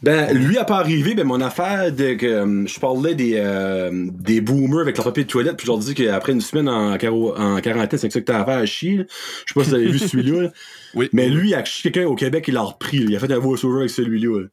Ben, 0.02 0.32
lui 0.32 0.58
a 0.58 0.64
pas 0.64 0.76
arrivé, 0.76 1.14
ben 1.14 1.26
mon 1.26 1.40
affaire 1.40 1.90
de 1.90 2.14
que 2.14 2.26
euh, 2.26 2.66
je 2.66 2.78
parlais 2.78 3.16
des, 3.16 3.34
euh, 3.36 3.90
des 3.92 4.40
boomers 4.40 4.82
avec 4.82 4.96
leur 4.96 5.06
papier 5.06 5.24
de 5.24 5.28
toilette, 5.28 5.56
puis 5.56 5.66
je 5.66 5.72
leur 5.72 5.78
dis 5.78 5.94
qu'après 5.94 6.32
une 6.32 6.40
semaine 6.40 6.68
en, 6.68 6.92
en 6.92 7.60
quarantaine, 7.60 7.98
c'est 7.98 8.12
ça 8.12 8.20
que 8.20 8.24
t'as 8.24 8.42
affaire 8.42 8.58
à 8.58 8.66
chier. 8.66 9.06
Je 9.46 9.52
sais 9.52 9.54
pas 9.54 9.64
si 9.64 9.70
vous 9.70 9.74
avez 9.74 9.88
vu 9.88 9.98
celui-là. 9.98 10.50
Oui. 10.94 11.10
Mais 11.12 11.28
lui, 11.28 11.52
quelqu'un 11.82 12.06
au 12.06 12.14
Québec, 12.14 12.46
il 12.48 12.54
l'a 12.54 12.62
repris. 12.62 12.96
Il 12.96 13.14
a 13.14 13.18
fait 13.18 13.30
un 13.30 13.38
voice-over 13.38 13.80
avec 13.80 13.90
celui-là. 13.90 14.46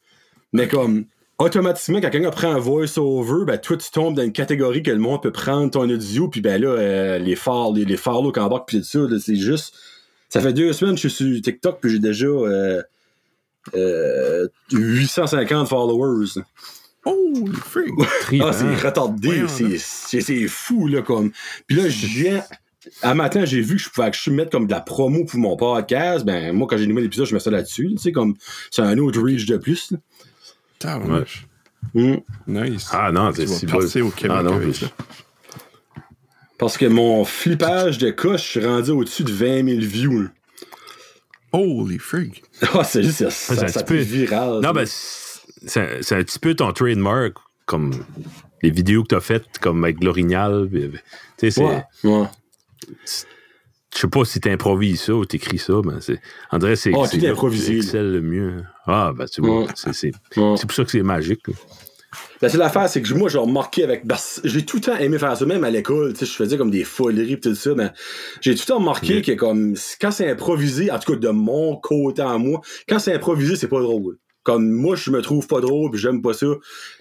Mais 0.51 0.67
comme 0.67 1.05
automatiquement, 1.37 2.01
quand 2.01 2.09
quelqu'un 2.09 2.29
prend 2.29 2.51
un 2.51 2.59
voice-over, 2.59 3.45
ben 3.45 3.57
toi 3.57 3.77
tu 3.77 3.89
tombes 3.89 4.15
dans 4.15 4.23
une 4.23 4.33
catégorie 4.33 4.83
que 4.83 4.91
le 4.91 4.97
monde 4.97 5.21
peut 5.21 5.31
prendre 5.31 5.71
ton 5.71 5.89
audio, 5.89 6.27
puis 6.27 6.41
ben 6.41 6.61
là, 6.61 6.67
euh, 6.67 7.17
les 7.19 7.35
phares, 7.35 7.71
les, 7.71 7.85
les 7.85 7.97
phares 7.97 8.21
là, 8.21 8.49
bas, 8.49 8.63
puis 8.67 8.79
tout 8.79 8.83
ça, 8.83 8.99
c'est 9.19 9.35
juste. 9.35 9.75
Ça 10.27 10.41
fait 10.41 10.53
deux 10.53 10.73
semaines 10.73 10.95
que 10.95 11.01
je 11.01 11.07
suis 11.07 11.33
sur 11.33 11.41
TikTok, 11.41 11.79
puis 11.79 11.91
j'ai 11.91 11.99
déjà 11.99 12.25
euh, 12.25 12.81
850 13.73 15.51
euh, 15.51 15.65
followers. 15.65 16.41
Oh, 17.05 17.45
freak! 17.53 17.93
ah, 18.41 18.51
c'est 18.51 18.75
retardé, 18.75 19.45
c'est 19.47 20.47
fou, 20.47 20.87
là, 20.87 21.01
comme. 21.01 21.31
Puis 21.67 21.77
là, 21.77 21.89
je 21.89 22.07
viens. 22.07 22.43
À 23.01 23.15
matin, 23.15 23.45
j'ai 23.45 23.61
vu 23.61 23.77
que 23.77 23.81
je 23.81 23.89
pouvais 23.89 24.11
que 24.11 24.17
je 24.17 24.29
mettre 24.29 24.51
comme 24.51 24.67
de 24.67 24.71
la 24.71 24.79
promo 24.79 25.25
pour 25.25 25.39
mon 25.39 25.57
podcast. 25.57 26.23
Ben, 26.23 26.53
moi, 26.53 26.67
quand 26.69 26.77
j'ai 26.77 26.85
nommé 26.85 27.01
l'épisode, 27.01 27.25
je 27.25 27.33
mets 27.33 27.39
ça 27.39 27.49
là-dessus. 27.49 27.89
Tu 27.93 27.97
sais, 27.97 28.11
comme, 28.11 28.35
c'est 28.69 28.83
un 28.83 28.97
autre 28.99 29.19
reach 29.21 29.47
de 29.47 29.57
plus. 29.57 29.93
T'as 30.77 30.99
mm. 30.99 32.17
Nice. 32.47 32.89
Ah 32.91 33.11
non, 33.11 33.31
c'est 33.33 33.47
si 33.47 33.65
passer 33.65 34.01
au 34.01 34.09
Québec 34.09 34.37
ah, 34.39 34.43
non, 34.43 34.59
Parce 36.59 36.77
que 36.77 36.85
mon 36.85 37.25
flippage 37.25 37.97
de 37.97 38.11
coche, 38.11 38.43
je 38.43 38.59
suis 38.59 38.65
rendu 38.65 38.91
au-dessus 38.91 39.23
de 39.23 39.31
20 39.31 39.67
000 39.67 39.79
views. 39.81 40.29
Holy 41.55 41.97
freak! 41.97 42.43
oh, 42.73 42.81
c'est 42.83 43.03
juste 43.03 43.29
ça, 43.29 43.67
ça, 43.67 43.83
peu 43.83 43.95
viral. 43.95 44.61
Non, 44.61 44.71
ben, 44.71 44.85
c'est 44.85 46.11
un 46.11 46.23
petit 46.23 46.39
peu 46.39 46.53
ton 46.53 46.73
trademark, 46.73 47.33
comme 47.65 47.93
les 48.61 48.71
vidéos 48.71 49.03
que 49.03 49.09
tu 49.09 49.15
as 49.15 49.21
faites, 49.21 49.59
comme 49.59 49.83
avec 49.83 50.03
L'Orignal. 50.03 50.69
Tu 50.69 50.91
sais, 51.37 51.51
c'est. 51.51 51.63
Ouais, 51.63 51.83
ouais. 52.03 52.27
Je 52.87 54.01
sais 54.01 54.07
pas 54.07 54.25
si 54.25 54.41
tu 54.41 54.49
improvises 54.49 55.03
ça 55.03 55.15
ou 55.15 55.25
tu 55.25 55.37
écris 55.37 55.57
ça, 55.57 55.75
mais 55.83 56.01
c'est. 56.01 56.19
André, 56.51 56.75
c'est. 56.75 56.91
Oh, 56.93 57.05
c'est 57.05 57.25
improvisé. 57.27 57.79
le 57.93 58.21
mieux. 58.21 58.63
Ah, 58.85 59.13
ben, 59.15 59.25
tu 59.25 59.41
vois, 59.41 59.67
c'est 59.75 60.11
pour 60.33 60.57
ça 60.73 60.83
que 60.83 60.91
c'est 60.91 61.03
magique. 61.03 61.43
Ben, 62.41 62.49
c'est 62.49 62.57
l'affaire, 62.57 62.89
c'est 62.89 63.01
que 63.01 63.13
moi, 63.13 63.29
j'ai 63.29 63.37
remarqué 63.37 63.83
avec. 63.83 64.03
j'ai 64.43 64.65
tout 64.65 64.77
le 64.77 64.81
temps 64.81 64.97
aimé 64.97 65.17
faire 65.17 65.35
ça, 65.37 65.45
même 65.45 65.63
à 65.63 65.69
l'école, 65.69 66.13
tu 66.13 66.19
sais, 66.19 66.25
je 66.25 66.31
faisais 66.31 66.57
comme 66.57 66.71
des 66.71 66.83
foleries 66.83 67.33
et 67.33 67.39
tout 67.39 67.55
ça, 67.55 67.73
mais 67.75 67.89
j'ai 68.41 68.55
tout 68.55 68.61
le 68.63 68.67
temps 68.67 68.79
remarqué 68.79 69.21
que 69.21 69.31
comme 69.33 69.75
quand 70.01 70.11
c'est 70.11 70.29
improvisé, 70.29 70.91
en 70.91 70.99
tout 70.99 71.13
cas 71.13 71.19
de 71.19 71.29
mon 71.29 71.77
côté 71.77 72.21
à 72.21 72.37
moi, 72.37 72.61
quand 72.87 72.99
c'est 72.99 73.13
improvisé, 73.13 73.55
c'est 73.55 73.67
pas 73.67 73.81
drôle. 73.81 74.17
Comme 74.43 74.69
moi, 74.69 74.95
je 74.95 75.09
me 75.09 75.21
trouve 75.21 75.47
pas 75.47 75.59
drôle, 75.59 75.91
puis 75.91 75.99
j'aime 75.99 76.21
pas 76.21 76.33
ça. 76.33 76.47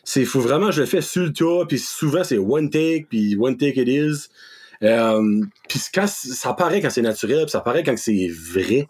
C'est 0.03 0.25
faut 0.25 0.41
vraiment, 0.41 0.71
je 0.71 0.81
le 0.81 0.87
fais 0.87 1.03
sur 1.03 1.25
le 1.25 1.33
tas, 1.33 1.67
puis 1.69 1.79
souvent 1.79 2.25
c'est 2.25 2.39
one 2.39 2.71
take, 2.71 3.07
puis 3.11 3.37
one 3.39 3.57
take 3.57 3.81
it 3.81 3.89
is. 3.89 4.29
Euh, 4.83 5.41
puis 5.69 5.81
quand 5.93 6.07
ça 6.07 6.53
paraît 6.55 6.81
quand 6.81 6.91
c'est 6.91 7.03
naturel, 7.03 7.43
puis 7.43 7.51
ça 7.51 7.61
paraît 7.61 7.83
quand 7.83 7.97
c'est 7.99 8.29
vrai. 8.29 8.89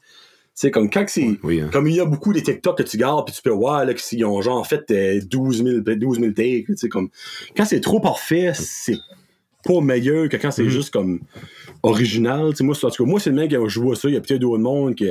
C'est 0.56 0.70
comme 0.70 0.88
quand 0.88 1.04
c'est. 1.08 1.36
Oui, 1.42 1.60
hein. 1.60 1.68
Comme 1.72 1.88
il 1.88 1.96
y 1.96 2.00
a 2.00 2.04
beaucoup 2.04 2.32
des 2.32 2.42
TikTok 2.42 2.78
que 2.78 2.82
tu 2.84 2.96
gardes, 2.96 3.26
puis 3.26 3.34
tu 3.34 3.42
peux 3.42 3.50
voir 3.50 3.84
là, 3.84 3.92
qu'ils 3.92 4.24
ont 4.24 4.40
genre 4.40 4.64
fait 4.66 4.88
euh, 4.92 5.20
12 5.24 5.64
000, 5.64 5.80
12 5.80 6.20
000 6.20 6.32
takes. 6.32 6.66
tu 6.66 6.76
sais, 6.76 6.88
Comme, 6.88 7.08
quand 7.56 7.64
c'est 7.64 7.80
trop 7.80 7.98
parfait, 8.00 8.52
c'est 8.54 8.98
pas 9.64 9.80
meilleur 9.80 10.28
que 10.28 10.36
quand 10.36 10.52
c'est 10.52 10.62
Mhm. 10.62 10.68
juste 10.68 10.90
comme 10.92 11.20
original. 11.82 12.50
Tu 12.50 12.58
sais, 12.58 12.64
moi, 12.64 12.74
c'est- 12.76 12.86
en 12.86 12.90
tout 12.90 13.04
cas, 13.04 13.10
moi, 13.10 13.18
c'est 13.18 13.30
le 13.30 13.36
mec 13.36 13.50
qui 13.50 13.56
je 13.66 13.80
vois 13.80 13.96
ça. 13.96 14.08
Il 14.08 14.14
y 14.14 14.16
a 14.16 14.20
peut-être 14.20 14.40
d'autres 14.40 14.62
monde 14.62 14.94
qui, 14.94 15.10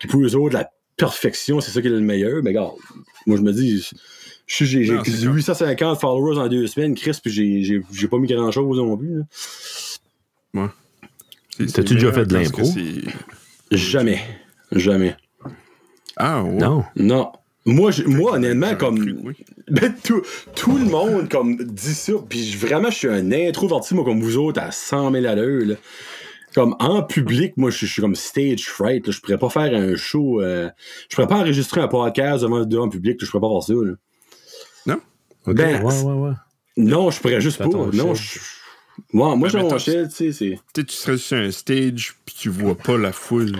qui 0.00 0.06
pour 0.06 0.22
eux 0.22 0.34
autres, 0.36 0.54
la 0.54 0.70
perfection, 0.96 1.60
c'est 1.60 1.70
ça 1.70 1.82
qui 1.82 1.88
est 1.88 1.90
le 1.90 2.00
meilleur. 2.00 2.42
Mais 2.42 2.50
regarde, 2.50 2.72
moi, 3.26 3.36
je 3.36 3.42
me 3.42 3.52
dis, 3.52 3.86
j'ai 4.46 4.64
j'ai 4.64 4.86
Non, 4.94 5.02
c'est 5.04 5.10
sûr. 5.10 5.34
850 5.34 6.00
followers 6.00 6.38
en 6.38 6.48
deux 6.48 6.66
semaines, 6.66 6.94
Chris, 6.94 7.18
puis 7.22 7.30
j'ai- 7.30 7.62
j'ai 7.62 7.82
j'ai 7.92 8.08
pas 8.08 8.16
mis 8.18 8.26
grand 8.26 8.50
chose 8.50 8.78
non 8.78 8.96
plus. 8.96 9.18
là. 9.18 10.72
C'est 11.58 11.66
T'as-tu 11.72 11.94
déjà 11.94 12.12
fait 12.12 12.24
de 12.24 12.34
l'impro? 12.34 12.62
Jamais. 13.70 14.20
Jamais. 14.72 15.16
Ah, 16.16 16.42
ouais. 16.42 16.50
Non. 16.58 16.84
Non. 16.96 17.32
Moi, 17.64 17.90
je- 17.90 18.04
moi 18.04 18.32
honnêtement, 18.34 18.74
comme. 18.76 18.98
cru, 18.98 19.16
oui. 19.24 19.34
Ben, 19.68 19.94
tout, 20.02 20.22
tout 20.54 20.78
le 20.78 20.86
monde 20.86 21.28
comme 21.28 21.56
dit 21.56 21.94
ça, 21.94 22.14
puis 22.28 22.42
je- 22.44 22.58
vraiment, 22.58 22.90
je 22.90 22.96
suis 22.96 23.08
un 23.08 23.30
introverti, 23.32 23.94
moi, 23.94 24.04
comme 24.04 24.20
vous 24.22 24.38
autres, 24.38 24.60
à 24.62 24.70
100 24.72 25.12
000 25.12 25.26
à 25.26 25.34
l'heure. 25.34 25.66
là. 25.66 25.74
Comme 26.54 26.74
en 26.78 27.02
public, 27.02 27.52
moi, 27.58 27.70
je, 27.70 27.84
je 27.84 27.92
suis 27.92 28.00
comme 28.02 28.14
stage 28.14 28.64
fright. 28.64 29.06
là. 29.06 29.12
Je 29.12 29.20
pourrais 29.20 29.36
pas 29.38 29.50
faire 29.50 29.74
un 29.74 29.94
show. 29.96 30.40
euh, 30.40 30.70
je 31.10 31.14
pourrais 31.16 31.28
pas 31.28 31.36
enregistrer 31.40 31.82
un 31.82 31.88
podcast 31.88 32.42
devant, 32.42 32.64
devant 32.64 32.84
le 32.84 32.90
public. 32.90 33.20
là. 33.20 33.26
Je 33.26 33.30
pourrais 33.30 33.42
pas 33.42 33.60
faire 33.66 33.76
ça. 33.76 33.84
là. 33.86 34.94
OK. 35.46 35.54
Ben, 35.54 35.82
ouais, 35.82 36.02
ouais, 36.02 36.12
ouais. 36.14 36.32
Non, 36.78 37.10
je 37.10 37.20
pourrais 37.20 37.40
juste 37.40 37.58
pas. 37.58 37.64
Non, 37.96 38.14
je. 38.14 38.38
Ouais, 39.12 39.36
moi, 39.36 39.36
Ben, 39.36 39.48
j'ai 39.48 39.58
mon. 39.58 39.68
Tu 39.76 39.90
sais, 40.74 40.84
tu 40.84 40.94
serais 40.96 41.16
sur 41.18 41.36
un 41.36 41.50
stage, 41.50 42.14
puis 42.24 42.34
tu 42.38 42.48
vois 42.48 42.74
pas 42.76 42.96
la 42.98 43.12
foule. 43.12 43.52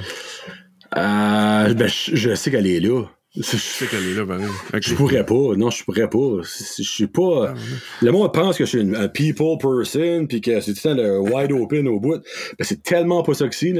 Euh, 0.96 1.74
ben, 1.74 1.88
je, 1.88 2.16
je 2.16 2.34
sais 2.34 2.50
qu'elle 2.50 2.66
est 2.66 2.80
là. 2.80 3.04
Tu 3.34 3.42
sais 3.42 3.86
qu'elle 3.86 4.06
est 4.08 4.14
là, 4.14 4.24
pareil. 4.26 4.46
Ok. 4.72 4.80
Je 4.82 4.94
pourrais 4.94 5.24
pas. 5.24 5.54
Non, 5.56 5.70
je 5.70 5.84
pourrais 5.84 6.08
pas. 6.08 6.40
Je 6.42 6.82
suis 6.82 7.06
pas. 7.06 7.50
Ah. 7.50 7.54
Le 8.02 8.10
monde 8.10 8.32
pense 8.32 8.56
que 8.56 8.64
je 8.64 8.70
suis 8.70 8.80
une- 8.80 8.96
un 8.96 9.08
people 9.08 9.58
person, 9.60 10.26
puis 10.26 10.40
que 10.40 10.60
c'est 10.60 10.72
tout 10.72 10.80
le 10.88 10.94
temps 10.96 11.02
le 11.02 11.20
wide 11.20 11.52
open 11.52 11.86
au 11.88 12.00
bout. 12.00 12.16
Ben, 12.58 12.64
c'est 12.64 12.82
tellement 12.82 13.22
pas 13.22 13.34
ça 13.34 13.46
que 13.48 13.54
c'est. 13.54 13.74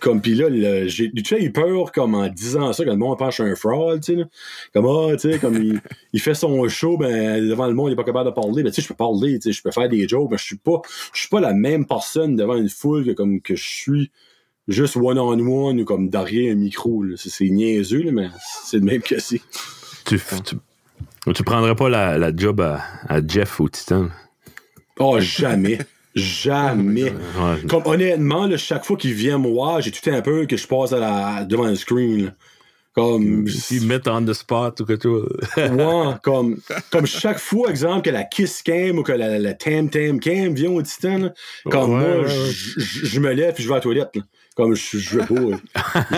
Comme, 0.00 0.20
pis 0.20 0.34
là, 0.34 0.46
j'ai 0.86 1.10
tu 1.10 1.24
sais, 1.24 1.42
eu 1.42 1.50
peur, 1.50 1.90
comme 1.90 2.14
en 2.14 2.28
disant 2.28 2.72
ça, 2.72 2.84
que 2.84 2.90
le 2.90 2.96
monde 2.96 3.18
pense 3.18 3.36
que 3.36 3.42
je 3.42 3.48
suis 3.48 3.52
un 3.52 3.56
fraud, 3.56 3.98
tu 3.98 4.16
sais. 4.16 4.24
Comme, 4.72 4.86
ah, 4.86 5.16
tu 5.16 5.32
sais, 5.32 5.38
comme 5.40 5.60
il, 5.60 5.80
il 6.12 6.20
fait 6.20 6.34
son 6.34 6.68
show, 6.68 6.96
ben, 6.96 7.48
devant 7.48 7.66
le 7.66 7.74
monde, 7.74 7.90
il 7.90 7.92
est 7.94 7.96
pas 7.96 8.04
capable 8.04 8.30
de 8.30 8.34
parler. 8.34 8.62
Ben, 8.62 8.70
tu 8.70 8.76
sais, 8.76 8.82
je 8.82 8.88
peux 8.88 8.94
parler, 8.94 9.38
tu 9.40 9.48
sais, 9.48 9.52
je 9.52 9.60
peux 9.62 9.72
faire 9.72 9.88
des 9.88 10.06
jokes, 10.06 10.28
mais 10.30 10.38
je 10.38 10.44
suis 10.44 10.56
pas, 10.58 10.80
je 11.12 11.20
suis 11.20 11.28
pas 11.28 11.40
la 11.40 11.52
même 11.52 11.84
personne 11.86 12.36
devant 12.36 12.56
une 12.56 12.68
foule 12.68 13.06
que, 13.06 13.10
comme, 13.12 13.40
que 13.40 13.56
je 13.56 13.66
suis 13.66 14.12
juste 14.68 14.96
one-on-one 14.96 15.80
ou 15.80 15.84
comme 15.84 16.08
derrière 16.08 16.52
un 16.52 16.56
micro, 16.56 17.02
là. 17.02 17.14
C'est 17.16 17.48
niaiseux, 17.48 18.02
là, 18.02 18.12
mais 18.12 18.28
c'est 18.64 18.76
le 18.78 18.84
même 18.84 19.02
que 19.02 19.18
c'est. 19.18 19.40
Tu, 20.04 20.20
tu, 20.44 20.56
tu 21.34 21.42
prendrais 21.42 21.74
pas 21.74 21.88
la, 21.88 22.18
la 22.18 22.34
job 22.34 22.60
à, 22.60 22.82
à 23.08 23.26
Jeff 23.26 23.60
au 23.60 23.68
Titan? 23.68 24.08
Oh, 24.98 25.18
jamais. 25.20 25.78
Jamais. 26.14 27.12
Comme 27.68 27.82
honnêtement, 27.86 28.46
là, 28.46 28.56
chaque 28.56 28.84
fois 28.84 28.96
qu'il 28.96 29.12
vient 29.14 29.38
me 29.38 29.48
voir, 29.48 29.80
j'ai 29.80 29.90
tout 29.90 30.10
un 30.10 30.20
peu 30.22 30.46
que 30.46 30.56
je 30.56 30.66
passe 30.66 30.92
à 30.92 30.98
la, 30.98 31.44
devant 31.44 31.64
un 31.64 31.74
screen. 31.74 32.26
là. 32.26 32.30
Comme. 32.94 33.46
S'ils 33.46 33.86
mettent 33.86 34.08
on 34.08 34.24
the 34.24 34.32
spot 34.32 34.80
ou 34.80 34.84
quelque 34.84 35.02
chose. 35.04 35.28
Ouais, 35.56 36.14
comme, 36.22 36.56
comme 36.90 37.06
chaque 37.06 37.38
fois, 37.38 37.70
exemple, 37.70 38.02
que 38.02 38.10
la 38.10 38.24
Kiss 38.24 38.62
Cam 38.62 38.98
ou 38.98 39.02
que 39.02 39.12
la, 39.12 39.38
la 39.38 39.54
Tam 39.54 39.88
Tam 39.88 40.18
Cam 40.18 40.52
vient 40.54 40.70
au 40.70 40.82
Titan, 40.82 41.18
là, 41.18 41.32
comme 41.70 41.92
Ouais, 41.92 41.98
moi, 41.98 42.16
ouais, 42.22 42.24
ouais. 42.38 42.50
je- 42.50 43.20
me 43.20 43.32
lève 43.32 43.54
et 43.56 43.62
je 43.62 43.68
vais 43.68 43.74
à 43.74 43.76
la 43.76 43.80
toilette. 43.82 44.10
là. 44.16 44.22
Comme 44.56 44.74
je, 44.74 44.98
je 44.98 45.18
veux 45.20 45.26
pas. 45.26 45.58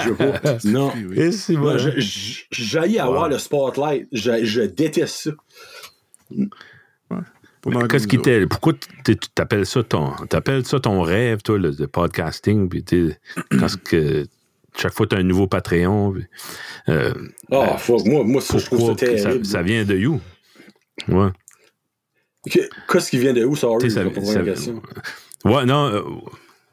Je 0.05 0.09
veux 0.09 0.15
pas. 0.15 0.41
Non. 0.65 0.91
Oui, 0.97 1.57
Moi, 1.59 1.77
J'haïs 2.51 2.99
avoir 2.99 3.29
le 3.29 3.37
spotlight. 3.39 4.09
Je, 4.13 4.45
je 4.45 4.63
déteste 4.63 5.17
ça. 5.25 5.31
Qu'est-ce 7.91 8.07
qui 8.07 8.19
t'est. 8.19 8.47
Pourquoi 8.47 8.73
tu 9.05 9.17
t'appelles 9.35 9.67
ça 9.67 9.83
ton. 9.83 10.13
T'appelles 10.31 10.65
ça 10.65 10.81
ton 10.81 11.03
rêve, 11.03 11.43
toi, 11.43 11.59
le, 11.59 11.75
le 11.79 11.87
podcasting, 11.87 12.69
puis 12.71 12.83
quand 13.59 13.69
ce 13.69 13.77
que. 13.77 14.27
Chaque 14.77 14.93
fois, 14.93 15.07
tu 15.07 15.17
as 15.17 15.19
un 15.19 15.23
nouveau 15.23 15.47
Patreon. 15.47 16.15
euh, 16.89 17.15
Ah, 17.51 17.77
fuck, 17.79 18.05
moi, 18.07 18.25
moi 18.25 18.41
ça, 18.41 18.59
je 18.59 18.67
trouve 18.67 18.81
ça 19.45 19.63
vient 19.63 19.85
de 19.85 19.97
you? 19.97 20.21
Ouais. 21.09 21.29
Que- 22.51 22.69
Qu'est-ce 22.91 23.11
qui 23.11 23.19
vient 23.19 23.33
de 23.33 23.45
où, 23.45 23.57
ça- 23.57 23.69
comprends 24.15 24.33
ça-. 24.55 24.71
Ouais, 25.45 25.65
non. 25.67 25.87
euh, 25.89 26.03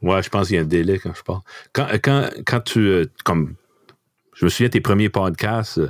ouais, 0.02 0.24
je 0.24 0.30
pense 0.30 0.48
qu'il 0.48 0.56
y 0.56 0.60
a 0.60 0.62
un 0.62 0.66
délai 0.66 1.00
quand 1.00 1.14
je 1.14 1.24
parle. 1.24 1.42
Quand, 1.74 1.88
quand, 2.02 2.30
quand 2.46 2.62
tu. 2.62 2.80
euh, 2.88 3.06
comme. 3.24 3.56
Je 4.36 4.46
me 4.46 4.50
souviens, 4.50 4.70
tes 4.70 4.82
premiers 4.82 5.10
podcasts, 5.10 5.80
euh, 5.80 5.90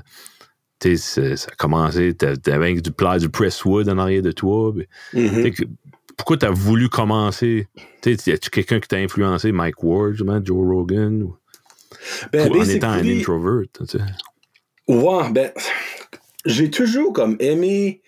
ça 1.36 1.50
a 1.52 1.56
commencé, 1.56 2.14
t'a- 2.16 2.38
t'avais 2.38 2.74
du 2.82 2.92
plat 2.92 3.20
du 3.20 3.30
Presswood 3.30 3.90
en 3.90 3.98
arrière 3.98 4.22
de 4.22 4.32
toi. 4.32 4.74
Mhm. 5.14 5.52
que- 5.52 5.64
pourquoi 6.16 6.38
tu 6.38 6.46
as 6.46 6.52
voulu 6.52 6.90
commencer? 6.90 7.68
Tu 8.02 8.16
sais, 8.18 8.32
y 8.32 8.34
a-tu 8.34 8.50
quelqu'un 8.50 8.80
qui 8.80 8.88
t'a 8.88 8.98
influencé? 8.98 9.52
Mike 9.52 9.84
Ward, 9.84 10.16
Joe 10.44 10.66
Rogan? 10.66 11.22
ou- 11.24 11.36
Ben, 12.32 12.52
en 12.52 12.64
étant 12.70 12.90
un 12.90 13.08
introvert? 13.08 13.64
tu 13.74 13.86
sais? 13.86 14.00
Ouais, 14.88 15.30
ben, 15.32 15.52
j'ai 16.46 16.70
toujours 16.70 17.14
comme 17.14 17.36
aimé 17.40 18.02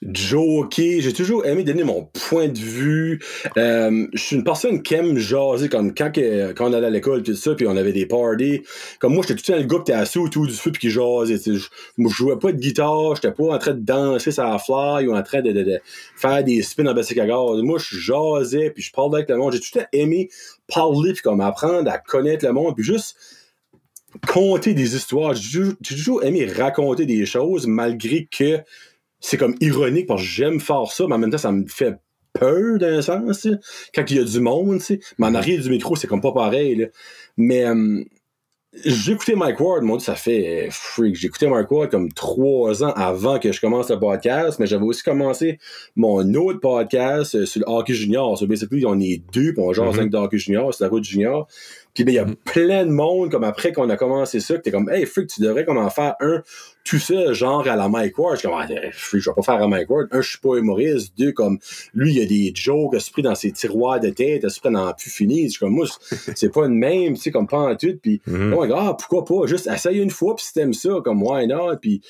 joker, 0.00 1.00
j'ai 1.00 1.12
toujours 1.12 1.44
aimé 1.44 1.64
donner 1.64 1.82
mon 1.82 2.04
point 2.04 2.48
de 2.48 2.58
vue. 2.58 3.20
Euh, 3.56 4.06
je 4.12 4.22
suis 4.22 4.36
une 4.36 4.44
personne 4.44 4.82
qui 4.82 4.94
aime 4.94 5.18
jaser, 5.18 5.68
comme 5.68 5.92
quand, 5.94 6.12
quand 6.14 6.70
on 6.70 6.72
allait 6.72 6.86
à 6.86 6.90
l'école, 6.90 7.22
tout 7.22 7.34
ça, 7.34 7.54
puis 7.54 7.66
on 7.66 7.76
avait 7.76 7.92
des 7.92 8.06
parties. 8.06 8.62
Comme 9.00 9.14
moi, 9.14 9.24
j'étais 9.26 9.40
tout 9.40 9.50
le 9.50 9.56
temps 9.56 9.60
le 9.62 9.66
gars 9.66 9.76
qui 9.84 9.90
était 9.90 10.00
assis 10.00 10.18
autour 10.18 10.46
du 10.46 10.52
feu 10.52 10.70
puis 10.70 10.80
qui 10.82 10.90
jasait. 10.90 11.38
Je, 11.52 11.66
moi, 11.96 12.10
je 12.12 12.16
jouais 12.16 12.38
pas 12.38 12.52
de 12.52 12.58
guitare, 12.58 13.16
j'étais 13.16 13.32
pas 13.32 13.44
en 13.44 13.58
train 13.58 13.72
de 13.72 13.80
danser 13.80 14.30
sur 14.30 14.44
la 14.44 14.58
fly 14.58 15.06
ou 15.06 15.16
en 15.16 15.22
train 15.22 15.40
de, 15.42 15.50
de- 15.52 15.64
de 15.64 15.80
faire 16.16 16.44
des 16.44 16.62
spins 16.62 16.86
en 16.86 16.94
bicycle 16.94 17.20
à 17.20 17.26
gaz. 17.26 17.60
Moi, 17.62 17.78
je 17.80 17.96
jasais, 17.98 18.70
puis 18.70 18.82
je 18.82 18.92
parlais 18.92 19.16
avec 19.16 19.30
le 19.30 19.36
monde. 19.36 19.52
J'ai 19.52 19.60
tout 19.60 19.66
le 19.74 19.80
temps 19.80 19.88
aimé 19.92 20.28
parler, 20.72 21.12
puis 21.12 21.22
comme 21.22 21.40
apprendre 21.40 21.90
à 21.90 21.98
connaître 21.98 22.46
le 22.46 22.52
monde, 22.52 22.74
puis 22.76 22.84
juste 22.84 23.16
conter 24.26 24.74
des 24.74 24.96
histoires. 24.96 25.34
J'ai 25.34 25.62
toujours- 25.84 26.24
aimé 26.24 26.46
raconter 26.46 27.06
des 27.06 27.26
choses, 27.26 27.66
malgré 27.66 28.26
que 28.26 28.58
c'est 29.20 29.36
comme 29.36 29.54
ironique, 29.60 30.06
parce 30.06 30.22
que 30.22 30.28
j'aime 30.28 30.60
faire 30.60 30.86
ça, 30.90 31.06
mais 31.08 31.14
en 31.14 31.18
même 31.18 31.30
temps, 31.30 31.38
ça 31.38 31.52
me 31.52 31.66
fait 31.66 31.94
peur 32.32 32.78
d'un 32.78 33.02
sens, 33.02 33.48
quand 33.94 34.04
il 34.10 34.16
y 34.16 34.20
a 34.20 34.24
du 34.24 34.40
monde. 34.40 34.80
Mais 35.18 35.26
en 35.26 35.34
arrière 35.34 35.60
du 35.60 35.70
micro, 35.70 35.96
c'est 35.96 36.06
comme 36.06 36.20
pas 36.20 36.32
pareil, 36.32 36.76
là. 36.76 36.86
Mais 37.36 37.64
euh, 37.64 38.04
j'ai 38.84 39.12
écouté 39.12 39.34
Mike 39.34 39.58
Ward, 39.58 39.82
mon 39.82 39.96
Dieu, 39.96 40.04
ça 40.04 40.14
fait 40.14 40.68
freak. 40.70 41.16
J'ai 41.16 41.26
écouté 41.28 41.48
Mike 41.48 41.70
Ward 41.70 41.90
comme 41.90 42.12
trois 42.12 42.84
ans 42.84 42.92
avant 42.92 43.38
que 43.40 43.50
je 43.50 43.60
commence 43.60 43.90
le 43.90 43.98
podcast, 43.98 44.58
mais 44.60 44.66
j'avais 44.66 44.84
aussi 44.84 45.02
commencé 45.02 45.58
mon 45.96 46.32
autre 46.34 46.60
podcast 46.60 47.34
euh, 47.34 47.46
sur 47.46 47.60
le 47.60 47.66
hockey 47.66 47.94
junior. 47.94 48.38
So 48.38 48.46
basically, 48.46 48.84
on 48.86 49.00
est 49.00 49.22
deux, 49.32 49.52
puis 49.54 49.62
on 49.62 49.72
genre 49.72 49.92
Mhm. 49.92 50.00
5 50.02 50.10
de 50.10 50.16
hockey 50.18 50.38
junior, 50.38 50.72
c'est 50.72 50.84
la 50.84 50.90
route 50.90 51.02
junior. 51.04 51.48
Puis 51.98 52.04
ben, 52.04 52.12
il 52.12 52.14
y 52.14 52.18
a 52.20 52.26
plein 52.44 52.86
de 52.86 52.92
monde, 52.92 53.28
comme 53.28 53.42
après 53.42 53.72
qu'on 53.72 53.90
a 53.90 53.96
commencé 53.96 54.38
ça, 54.38 54.54
que 54.54 54.60
t'es 54.60 54.70
comme, 54.70 54.88
hey, 54.88 55.04
freak, 55.04 55.26
tu 55.30 55.40
devrais 55.40 55.64
comme 55.64 55.78
en 55.78 55.90
faire 55.90 56.14
un 56.20 56.44
tout 56.84 57.00
ça, 57.00 57.32
genre 57.32 57.66
à 57.66 57.74
la 57.74 57.88
Mike 57.88 58.16
Ward. 58.16 58.36
Je 58.36 58.38
suis 58.38 58.48
comme, 58.48 58.56
ah, 58.56 58.66
je 58.68 59.16
vais 59.16 59.34
pas 59.34 59.42
faire 59.42 59.60
à 59.60 59.66
Mike 59.66 59.90
Ward. 59.90 60.06
Un, 60.12 60.20
je 60.20 60.28
suis 60.28 60.38
pas 60.38 60.58
humoriste. 60.58 61.12
Deux, 61.18 61.32
comme, 61.32 61.58
lui, 61.94 62.12
il 62.12 62.18
y 62.18 62.22
a 62.22 62.26
des 62.26 62.52
jokes 62.54 62.94
pris 63.10 63.22
dans 63.22 63.34
ses 63.34 63.50
tiroirs 63.50 63.98
de 63.98 64.10
tête, 64.10 64.42
pris 64.42 64.70
dans 64.72 64.92
plus 64.92 65.10
fini. 65.10 65.46
Je 65.46 65.48
suis 65.48 65.58
comme, 65.58 65.72
moi, 65.72 65.86
c'est- 66.36 66.50
pas 66.50 66.62
le 66.62 66.68
même, 66.68 67.14
tu 67.14 67.20
sais, 67.22 67.30
comme 67.32 67.48
pas 67.48 67.58
en 67.58 67.74
tout. 67.74 67.98
Puis, 68.00 68.22
oh 68.28 68.62
my 68.62 68.68
God, 68.68 68.96
pourquoi 69.00 69.24
pas? 69.24 69.48
Juste 69.48 69.66
essaye 69.66 69.98
une 69.98 70.10
fois, 70.10 70.36
puis 70.36 70.44
si 70.44 70.52
t'aimes 70.52 70.74
ça, 70.74 71.00
comme, 71.04 71.20
why 71.20 71.48
not? 71.48 71.78
Puis, 71.82 72.00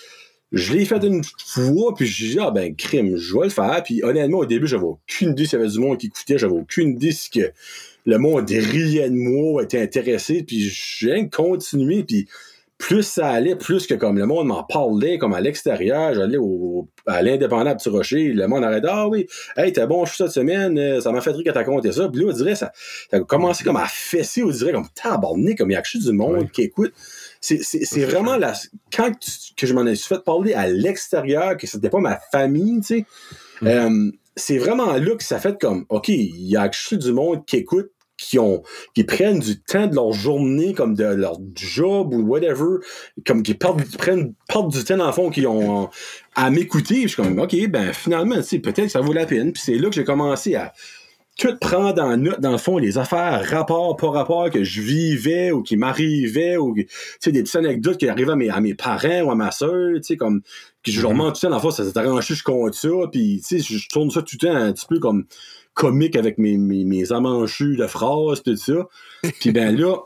je 0.52 0.74
l'ai 0.74 0.84
fait 0.84 1.02
une 1.02 1.22
fois, 1.24 1.94
puis 1.94 2.06
j'ai 2.06 2.28
dit, 2.34 2.38
ah 2.38 2.50
ben, 2.50 2.76
crime, 2.76 3.16
je 3.16 3.34
vais 3.38 3.44
le 3.44 3.50
faire. 3.50 3.82
Puis 3.82 4.02
honnêtement, 4.04 4.40
au 4.40 4.46
début, 4.46 4.66
j'avais 4.66 4.84
aucune 4.84 5.30
idée 5.30 5.46
s'il 5.46 5.58
y 5.58 5.62
avait 5.62 5.70
du 5.70 5.78
monde 5.78 5.96
qui 5.96 6.08
écoutait, 6.08 6.36
j'avais 6.36 6.52
aucune 6.52 6.90
idée 6.90 7.12
si 7.12 7.30
que 7.30 7.52
le 8.08 8.18
monde 8.18 8.48
riait 8.48 9.10
de 9.10 9.14
moi, 9.14 9.62
était 9.64 9.80
intéressé, 9.82 10.42
puis 10.42 10.60
j'ai 10.60 11.28
que 11.28 11.36
continué, 11.36 12.04
puis 12.04 12.26
plus 12.78 13.02
ça 13.02 13.28
allait, 13.30 13.56
plus 13.56 13.88
que 13.88 13.94
comme 13.94 14.18
le 14.18 14.24
monde 14.26 14.46
m'en 14.46 14.62
parlait, 14.62 15.18
comme 15.18 15.34
à 15.34 15.40
l'extérieur, 15.40 16.14
j'allais 16.14 16.38
à 17.06 17.22
l'indépendant 17.22 17.74
Petit 17.74 17.88
Rocher, 17.88 18.28
le 18.32 18.46
monde 18.46 18.62
arrêtait, 18.62 18.86
ah 18.88 19.08
oui, 19.08 19.26
hey, 19.56 19.72
t'es 19.72 19.84
bon, 19.86 20.04
je 20.04 20.14
suis 20.14 20.22
cette 20.24 20.32
semaine, 20.32 20.78
euh, 20.78 21.00
ça 21.00 21.10
m'a 21.10 21.20
fait 21.20 21.32
rire 21.32 21.42
quand 21.44 21.52
t'as 21.54 21.64
compté 21.64 21.90
ça, 21.90 22.08
puis 22.08 22.22
là, 22.22 22.28
on 22.30 22.32
dirait, 22.36 22.54
ça, 22.54 22.70
ça 23.10 23.16
a 23.16 23.20
commencé 23.20 23.64
comme 23.64 23.76
à 23.76 23.86
fesser, 23.86 24.44
on 24.44 24.50
dirait, 24.50 24.72
comme 24.72 24.86
tabarnak, 24.94 25.58
comme 25.58 25.70
il 25.70 25.74
y 25.74 25.76
a 25.76 25.82
que 25.82 25.98
du 25.98 26.12
monde 26.12 26.50
qui 26.52 26.62
écoute. 26.62 26.92
C'est, 27.40 27.58
c'est, 27.62 27.84
c'est 27.84 28.04
vraiment 28.04 28.36
la, 28.36 28.52
quand 28.96 29.10
tu- 29.18 29.54
que 29.56 29.66
je 29.66 29.74
m'en 29.74 29.84
ai 29.84 29.96
fait 29.96 30.22
parler 30.24 30.54
à 30.54 30.68
l'extérieur, 30.68 31.56
que 31.56 31.66
c'était 31.66 31.90
pas 31.90 32.00
ma 32.00 32.18
famille, 32.32 32.80
tu 32.80 32.86
sais, 32.98 33.04
Mm. 33.60 33.66
euh, 33.66 34.10
c'est 34.36 34.58
vraiment 34.58 34.92
là 34.92 35.16
que 35.16 35.24
ça 35.24 35.40
fait 35.40 35.60
comme, 35.60 35.84
OK, 35.88 36.10
il 36.10 36.46
y 36.48 36.56
a 36.56 36.68
que 36.68 36.94
du 36.94 37.12
monde 37.12 37.44
qui 37.44 37.56
écoute 37.56 37.90
qui 38.18 38.38
ont 38.38 38.62
qui 38.94 39.04
prennent 39.04 39.38
du 39.38 39.60
temps 39.60 39.86
de 39.86 39.94
leur 39.94 40.12
journée 40.12 40.74
comme 40.74 40.94
de 40.94 41.04
leur 41.04 41.38
job 41.54 42.12
ou 42.12 42.20
whatever 42.22 42.78
comme 43.24 43.42
qui 43.42 43.54
perdent, 43.54 43.82
prennent 43.96 44.34
perdent 44.48 44.72
du 44.72 44.84
temps 44.84 44.96
dans 44.98 45.06
le 45.06 45.12
fond 45.12 45.30
qui 45.30 45.46
ont 45.46 45.88
à 46.34 46.50
m'écouter. 46.50 47.02
Je 47.02 47.08
suis 47.08 47.22
comme 47.22 47.38
ok 47.38 47.68
ben 47.70 47.92
finalement 47.92 48.36
peut-être 48.36 48.82
que 48.82 48.88
ça 48.88 49.00
vaut 49.00 49.12
la 49.12 49.24
peine. 49.24 49.52
Puis 49.52 49.62
c'est 49.64 49.76
là 49.76 49.88
que 49.88 49.94
j'ai 49.94 50.04
commencé 50.04 50.56
à 50.56 50.72
tout 51.38 51.56
prendre 51.60 51.94
dans 51.94 52.16
note, 52.16 52.40
dans 52.40 52.50
le 52.50 52.58
fond, 52.58 52.78
les 52.78 52.98
affaires, 52.98 53.48
rapport 53.48 53.96
par 53.96 54.12
rapport 54.12 54.50
que 54.50 54.64
je 54.64 54.82
vivais 54.82 55.52
ou 55.52 55.62
qui 55.62 55.76
m'arrivaient 55.76 56.56
ou, 56.56 56.74
tu 56.74 56.86
sais, 57.20 57.30
des 57.30 57.42
petites 57.42 57.56
anecdotes 57.56 57.96
qui 57.96 58.08
arrivaient 58.08 58.32
à 58.32 58.36
mes, 58.36 58.50
à 58.50 58.60
mes 58.60 58.74
parents 58.74 59.22
ou 59.22 59.30
à 59.30 59.36
ma 59.36 59.52
soeur, 59.52 59.94
tu 59.96 60.02
sais, 60.02 60.16
comme, 60.16 60.42
que 60.82 60.90
je 60.90 61.00
leur 61.00 61.14
montre 61.14 61.38
tout 61.38 61.46
le 61.46 61.48
temps, 61.48 61.50
dans 61.50 61.56
le 61.56 61.62
fond, 61.62 61.70
ça 61.70 61.84
s'est 61.84 61.96
arrangé, 61.96 62.34
je 62.34 62.42
compte 62.42 62.74
ça, 62.74 62.88
puis, 63.12 63.40
tu 63.46 63.60
sais, 63.60 63.76
je 63.78 63.88
tourne 63.88 64.10
ça 64.10 64.20
tout 64.22 64.36
le 64.42 64.48
temps 64.48 64.54
un 64.54 64.72
petit 64.72 64.86
peu 64.86 64.98
comme 64.98 65.26
comique 65.78 66.16
avec 66.16 66.38
mes, 66.38 66.58
mes, 66.58 66.84
mes 66.84 67.12
amanchus 67.12 67.76
de 67.76 67.86
phrases, 67.86 68.42
tout 68.42 68.56
ça. 68.56 68.88
Puis 69.40 69.52
ben 69.52 69.76
là, 69.76 69.98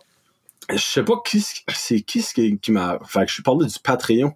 je 0.71 0.77
sais 0.77 1.03
pas 1.03 1.15
qui 1.25 1.45
c'est 1.75 2.01
qui, 2.03 2.23
qui, 2.23 2.59
qui 2.59 2.73
m'a. 2.73 2.99
Fait 3.07 3.21
que 3.21 3.29
je 3.29 3.35
suis 3.35 3.43
parlé 3.43 3.67
du 3.67 3.79
Patreon. 3.83 4.35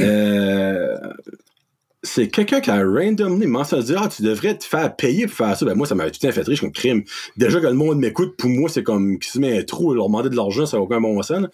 Euh, 0.00 0.96
c'est 2.04 2.28
quelqu'un 2.28 2.60
qui 2.60 2.70
a 2.70 2.76
randomly 2.76 3.46
à 3.46 3.82
dire 3.82 4.02
Ah, 4.02 4.08
tu 4.08 4.22
devrais 4.22 4.56
te 4.56 4.64
faire 4.64 4.94
payer 4.94 5.26
pour 5.26 5.36
faire 5.36 5.56
ça. 5.56 5.64
Ben 5.64 5.74
moi, 5.74 5.86
ça 5.86 5.94
m'a 5.94 6.10
tout 6.10 6.20
fait 6.20 6.42
rire, 6.42 6.60
comme 6.60 6.72
crime. 6.72 7.02
Déjà 7.36 7.60
que 7.60 7.66
le 7.66 7.72
monde 7.72 7.98
m'écoute, 7.98 8.36
pour 8.36 8.50
moi, 8.50 8.68
c'est 8.68 8.82
comme 8.82 9.18
qui 9.18 9.30
se 9.30 9.38
met 9.38 9.58
un 9.58 9.62
trou, 9.62 9.94
leur 9.94 10.06
demander 10.06 10.28
de 10.28 10.36
l'argent, 10.36 10.66
ça 10.66 10.76
n'a 10.76 10.82
aucun 10.82 11.00
bon 11.00 11.20
sens. 11.22 11.46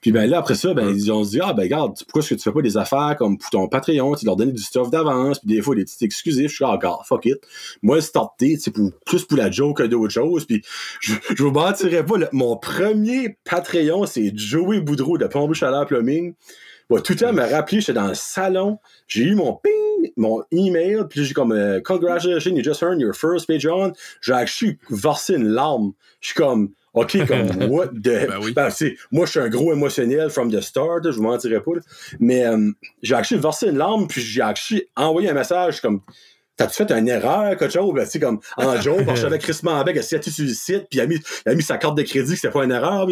Puis 0.00 0.10
ben 0.10 0.28
là, 0.28 0.38
après 0.38 0.54
ça, 0.54 0.74
ben, 0.74 0.88
ils 0.88 1.12
ont 1.12 1.22
dit 1.22 1.38
Ah 1.42 1.52
ben 1.52 1.62
regarde, 1.62 1.96
pourquoi 1.98 2.20
est-ce 2.20 2.30
que 2.30 2.34
tu 2.34 2.42
fais 2.42 2.52
pas 2.52 2.62
des 2.62 2.76
affaires 2.76 3.14
comme 3.18 3.38
pour 3.38 3.50
ton 3.50 3.68
Patreon, 3.68 4.14
tu 4.14 4.26
leur 4.26 4.36
donner 4.36 4.52
du 4.52 4.62
stuff 4.62 4.90
d'avance, 4.90 5.38
puis 5.38 5.54
des 5.54 5.62
fois 5.62 5.74
des 5.74 5.84
petits 5.84 6.04
exclusifs. 6.04 6.50
Je 6.50 6.56
suis 6.56 6.64
ah, 6.64 6.72
regarde, 6.72 7.04
fuck 7.04 7.26
it. 7.26 7.38
Moi, 7.82 8.00
starter, 8.00 8.56
c'est 8.58 8.70
pour 8.70 8.90
plus 9.04 9.24
pour 9.24 9.38
la 9.38 9.50
joke 9.50 9.78
que 9.78 9.82
d'autres 9.82 10.12
choses. 10.12 10.46
Puis 10.46 10.62
je, 11.00 11.14
je 11.34 11.42
vous 11.42 11.50
mentirais 11.50 12.04
pas, 12.04 12.16
mon 12.32 12.56
premier 12.56 13.36
Patreon, 13.44 14.06
c'est 14.06 14.32
Joey 14.34 14.80
Boudreau 14.80 15.18
de 15.18 15.26
Pompe 15.26 15.54
Chaleur 15.54 15.86
Plumbing. 15.86 16.34
Tout 16.98 17.12
le 17.12 17.18
temps 17.18 17.32
me 17.32 17.42
rappeler, 17.42 17.80
j'étais 17.80 17.92
dans 17.92 18.08
le 18.08 18.14
salon, 18.14 18.78
j'ai 19.06 19.22
eu 19.22 19.34
mon 19.34 19.54
ping, 19.54 20.12
mon 20.16 20.42
email, 20.50 21.04
puis 21.08 21.24
j'ai 21.24 21.34
comme 21.34 21.52
euh, 21.52 21.80
Congratulations, 21.80 22.50
you 22.56 22.62
just 22.62 22.82
earned 22.82 23.00
your 23.00 23.14
first 23.14 23.46
page 23.46 23.66
on. 23.66 23.92
J'ai 24.20 24.32
actually 24.32 24.78
versé 24.90 25.34
une 25.34 25.48
larme. 25.48 25.92
Je 26.20 26.28
suis 26.28 26.34
comme 26.34 26.70
OK, 26.94 27.24
comme 27.26 27.46
what 27.70 27.88
the. 27.88 28.26
ben 28.26 28.38
oui. 28.42 28.52
ben, 28.52 28.68
moi, 29.12 29.26
je 29.26 29.30
suis 29.30 29.40
un 29.40 29.48
gros 29.48 29.72
émotionnel 29.72 30.30
from 30.30 30.50
the 30.50 30.60
start, 30.60 31.04
je 31.04 31.10
vous 31.10 31.22
mentirais 31.22 31.60
pas. 31.60 31.72
Mais 32.18 32.44
euh, 32.44 32.72
j'ai 33.02 33.14
actually 33.14 33.40
versé 33.40 33.68
une 33.68 33.78
larme, 33.78 34.08
puis 34.08 34.20
j'ai 34.20 34.42
actually 34.42 34.84
envoyé 34.96 35.30
un 35.30 35.34
message 35.34 35.80
comme 35.80 36.00
T'as-tu 36.60 36.74
fait 36.74 36.92
une 36.92 37.08
erreur, 37.08 37.56
quelque 37.56 37.72
chose? 37.72 37.94
Ben, 37.94 38.06
comme 38.20 38.40
en 38.58 38.78
Joe, 38.78 39.02
parce 39.06 39.20
que 39.20 39.22
j'avais 39.22 39.38
Chris 39.38 39.60
Manbeck 39.62 39.96
a 39.96 40.02
signé 40.02 40.22
sur 40.22 40.44
le 40.44 40.50
site, 40.50 40.88
puis 40.90 40.98
il 40.98 41.00
a 41.00 41.06
mis, 41.06 41.16
il 41.46 41.52
a 41.52 41.54
mis 41.54 41.62
sa 41.62 41.78
carte 41.78 41.96
de 41.96 42.02
crédit, 42.02 42.32
que 42.32 42.36
c'était 42.38 42.52
pas 42.52 42.64
une 42.64 42.70
erreur. 42.70 43.08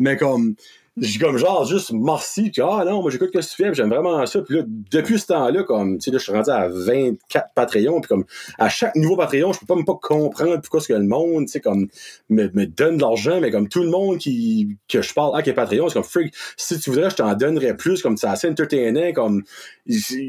Mais 0.00 0.16
comme, 0.16 0.56
j'ai 0.98 1.18
comme 1.18 1.38
genre 1.38 1.64
juste 1.64 1.90
merci 1.92 2.50
puis 2.50 2.60
ah 2.60 2.84
non 2.84 3.00
moi 3.00 3.10
j'écoute 3.10 3.30
que 3.30 3.38
tu 3.38 3.48
fais 3.56 3.72
j'aime 3.72 3.88
vraiment 3.88 4.24
ça. 4.26 4.42
Puis 4.42 4.56
là 4.56 4.62
depuis 4.66 5.18
ce 5.18 5.26
temps-là 5.28 5.62
comme 5.62 5.96
tu 5.96 6.04
sais 6.04 6.10
là 6.10 6.18
je 6.18 6.22
suis 6.22 6.32
rendu 6.32 6.50
à 6.50 6.68
24 6.68 7.48
Patreons 7.54 8.00
puis 8.02 8.08
comme 8.08 8.24
à 8.58 8.68
chaque 8.68 8.94
nouveau 8.96 9.16
Patreon 9.16 9.54
je 9.54 9.60
peux 9.60 9.66
pas 9.66 9.74
même 9.74 9.86
pas 9.86 9.98
comprendre 10.00 10.60
pourquoi 10.60 10.80
ce 10.82 10.88
que 10.88 10.92
le 10.92 11.04
monde 11.04 11.46
tu 11.46 11.52
sais 11.52 11.60
comme 11.60 11.88
me, 12.28 12.50
me 12.52 12.66
donne 12.66 12.98
de 12.98 13.02
l'argent 13.02 13.40
mais 13.40 13.50
comme 13.50 13.68
tout 13.68 13.82
le 13.82 13.88
monde 13.88 14.18
qui 14.18 14.76
que 14.86 15.00
je 15.00 15.14
parle 15.14 15.34
à 15.34 15.40
qui 15.40 15.48
est 15.48 15.54
Patreon 15.54 15.88
c'est 15.88 15.94
comme 15.94 16.04
freak 16.04 16.34
si 16.58 16.78
tu 16.78 16.90
voudrais 16.90 17.08
je 17.08 17.16
t'en 17.16 17.34
donnerais 17.34 17.74
plus 17.74 18.02
comme 18.02 18.18
c'est 18.18 18.26
assez 18.26 18.50
entertainant 18.50 19.12
comme 19.14 19.44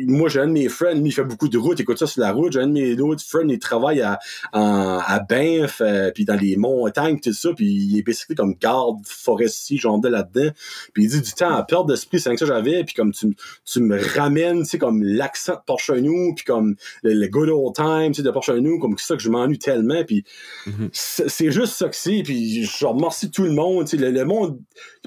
moi 0.08 0.30
j'ai 0.30 0.40
un 0.40 0.48
de 0.48 0.54
mes 0.54 0.70
friends 0.70 0.96
lui 0.96 1.10
il 1.10 1.12
fait 1.12 1.26
beaucoup 1.26 1.50
de 1.50 1.58
route 1.58 1.78
écoute 1.82 2.00
ça 2.00 2.08
sur 2.08 2.22
la 2.22 2.32
route 2.32 2.54
j'ai 2.54 2.62
un 2.62 2.68
de 2.68 2.72
mes 2.72 3.02
autres 3.02 3.24
friends 3.28 3.50
il 3.50 3.60
travaille 3.60 4.02
à 4.02 4.18
en, 4.54 5.00
à 5.06 5.20
Banff 5.20 5.82
euh, 5.82 6.12
puis 6.16 6.24
dans 6.24 6.40
les 6.40 6.56
montagnes 6.56 7.20
tout 7.20 7.34
ça 7.34 7.50
puis 7.54 7.66
il 7.66 8.00
est 8.00 8.02
basically 8.02 8.36
comme 8.36 8.56
garde 8.56 9.00
forestier 9.06 9.78
genre 9.78 10.00
de 10.00 10.08
là-dedans 10.08 10.53
puis 10.94 11.04
il 11.04 11.10
dit 11.10 11.22
du 11.22 11.32
temps 11.34 11.54
à 11.54 11.64
perdre 11.64 11.86
d'esprit, 11.86 12.20
c'est 12.20 12.32
que 12.32 12.38
ça 12.38 12.46
j'avais, 12.46 12.84
puis 12.84 12.94
comme 12.94 13.12
tu, 13.12 13.36
tu 13.66 13.80
me 13.82 14.00
ramènes, 14.16 14.64
tu 14.64 14.70
sais, 14.70 14.78
comme 14.78 15.04
l'accent 15.04 15.54
de 15.54 15.62
Porchenou, 15.66 16.34
puis 16.36 16.46
comme 16.46 16.76
le, 17.04 17.28
good 17.28 17.50
old 17.50 17.76
time, 17.76 18.08
tu 18.08 18.16
sais, 18.16 18.24
de 18.24 18.32
Porchenou, 18.32 18.80
comme 18.80 18.98
ça 18.98 19.16
que 19.16 19.22
je 19.22 19.30
m'ennuie 19.30 19.60
tellement, 19.60 20.04
puis 20.04 20.24
mm-hmm. 20.68 20.90
c'est 20.92 21.52
juste 21.52 21.74
ça 21.74 21.90
que 21.90 21.96
c'est, 21.96 22.22
puis 22.24 22.66
je 22.66 22.86
remercie 22.86 23.32
tout 23.32 23.44
le 23.44 23.52
monde, 23.52 23.88
tu 23.88 23.98
sais, 23.98 24.12
le, 24.12 24.26
monde 24.26 24.60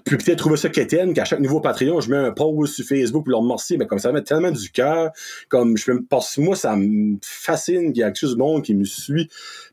peut 0.04 0.16
peut-être 0.16 0.38
trouver 0.38 0.56
ça 0.56 0.68
quétaine, 0.68 1.14
qu'à 1.14 1.24
chaque 1.24 1.40
nouveau 1.40 1.60
Patreon, 1.60 2.00
je 2.00 2.10
mets 2.10 2.16
un 2.16 2.32
post 2.32 2.74
sur 2.74 2.84
Facebook 2.84 3.24
pour 3.24 3.30
leur 3.30 3.40
remercier, 3.40 3.76
mais 3.76 3.86
comme 3.86 3.98
ça 3.98 4.12
met 4.12 4.22
tellement 4.22 4.50
du 4.50 4.70
cœur, 4.70 5.10
comme 5.48 5.76
je 5.76 5.86
que 5.86 6.40
moi, 6.40 6.56
ça 6.56 6.76
me 6.76 7.16
fascine 7.22 7.92
qu'il 7.92 8.00
y 8.00 8.02
a 8.02 8.06
quelque 8.06 8.20
chose 8.20 8.34
de 8.34 8.38
monde 8.38 8.62
qui 8.62 8.74
me 8.74 8.84
suit, 8.84 9.28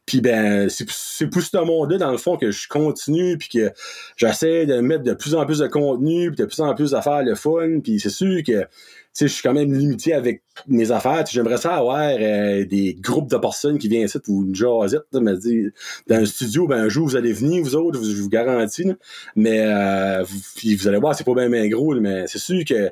puis 0.05 0.21
ben, 0.21 0.69
c'est 0.69 1.27
pour 1.27 1.41
ce 1.41 1.57
monde-là, 1.57 1.97
dans 1.97 2.11
le 2.11 2.17
fond, 2.17 2.35
que 2.35 2.51
je 2.51 2.67
continue, 2.67 3.37
puis 3.37 3.49
que 3.49 3.71
j'essaie 4.17 4.65
de 4.65 4.79
mettre 4.79 5.03
de 5.03 5.13
plus 5.13 5.33
en 5.35 5.45
plus 5.45 5.59
de 5.59 5.67
contenu, 5.67 6.29
puis 6.31 6.37
de 6.37 6.45
plus 6.45 6.59
en 6.59 6.73
plus 6.75 6.91
d'affaires 6.91 7.23
le 7.23 7.35
fun, 7.35 7.79
puis 7.81 7.99
c'est 7.99 8.09
sûr 8.09 8.43
que 8.45 8.65
je 9.19 9.27
suis 9.27 9.43
quand 9.43 9.53
même 9.53 9.73
limité 9.73 10.13
avec 10.13 10.43
mes 10.67 10.91
affaires. 10.91 11.23
J'aimerais 11.29 11.57
ça 11.57 11.75
avoir 11.75 12.09
euh, 12.19 12.65
des 12.65 12.95
groupes 12.99 13.29
de 13.29 13.37
personnes 13.37 13.77
qui 13.77 13.87
viennent 13.87 14.05
ici 14.05 14.19
pour 14.19 14.43
une 14.43 14.55
jasette, 14.55 15.03
me 15.13 15.35
dire 15.35 15.71
dans 16.07 16.17
un 16.17 16.25
studio, 16.25 16.67
ben 16.67 16.83
un 16.83 16.89
jour 16.89 17.07
vous 17.07 17.15
allez 17.15 17.31
venir, 17.31 17.63
vous 17.63 17.75
autres, 17.75 18.03
je 18.03 18.21
vous 18.21 18.29
garantis. 18.29 18.91
Mais 19.35 19.61
euh, 19.61 20.23
vous, 20.23 20.39
vous 20.77 20.87
allez 20.87 20.97
voir, 20.97 21.15
c'est 21.15 21.23
pas 21.23 21.35
bien, 21.35 21.49
bien 21.49 21.67
gros, 21.69 21.95
mais 21.95 22.27
c'est 22.27 22.39
sûr 22.39 22.63
que 22.65 22.91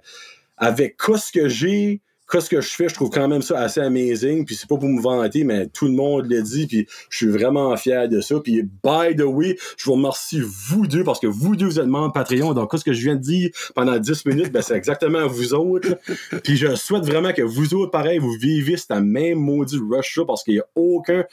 avec 0.58 0.96
quoi 0.96 1.18
ce 1.18 1.32
que 1.32 1.50
j'ai, 1.50 2.02
ce 2.40 2.50
que 2.50 2.62
je 2.62 2.70
fais, 2.70 2.88
je 2.88 2.94
trouve 2.94 3.10
quand 3.10 3.28
même 3.28 3.42
ça 3.42 3.60
assez 3.60 3.82
amazing. 3.82 4.46
Puis 4.46 4.56
c'est 4.56 4.68
pas 4.70 4.78
pour 4.78 4.88
me 4.88 5.02
vanter, 5.02 5.44
mais 5.44 5.68
tout 5.68 5.86
le 5.86 5.94
monde 5.94 6.30
le 6.30 6.42
dit. 6.42 6.68
Puis 6.68 6.88
je 7.10 7.18
suis 7.18 7.28
vraiment 7.28 7.76
fier 7.76 8.08
de 8.08 8.22
ça. 8.22 8.40
Puis 8.40 8.64
by 8.64 9.16
the 9.18 9.24
way, 9.26 9.58
je 9.78 9.86
vous 9.86 9.94
remercie 9.94 10.42
vous 10.42 10.88
deux 10.88 11.04
parce 11.04 11.20
que 11.20 11.28
vous 11.28 11.56
deux, 11.56 11.66
vous 11.66 11.80
êtes 11.80 11.88
membres 11.88 12.14
Patreon. 12.14 12.54
Donc, 12.54 12.72
ce 12.74 12.84
que 12.84 12.94
je 12.94 13.02
viens 13.02 13.16
de 13.16 13.22
dire 13.22 13.50
pendant 13.76 13.98
10 13.98 14.26
minutes, 14.26 14.52
ben, 14.52 14.62
c'est 14.62 14.76
exactement 14.76 15.28
vous 15.28 15.54
autres. 15.54 15.98
puis 16.44 16.56
je 16.56 16.76
souhaite 16.76 17.04
vraiment 17.04 17.34
que 17.34 17.42
vous 17.42 17.74
autres, 17.74 17.92
pareil, 17.92 18.20
vous 18.20 18.34
vivez 18.40 18.78
cette 18.78 18.92
même 18.92 19.40
maudit 19.40 19.80
rush 19.90 20.20
parce 20.26 20.44
qu'il 20.44 20.56
n'y 20.56 20.60
a 20.60 20.66
aucun 20.76 21.26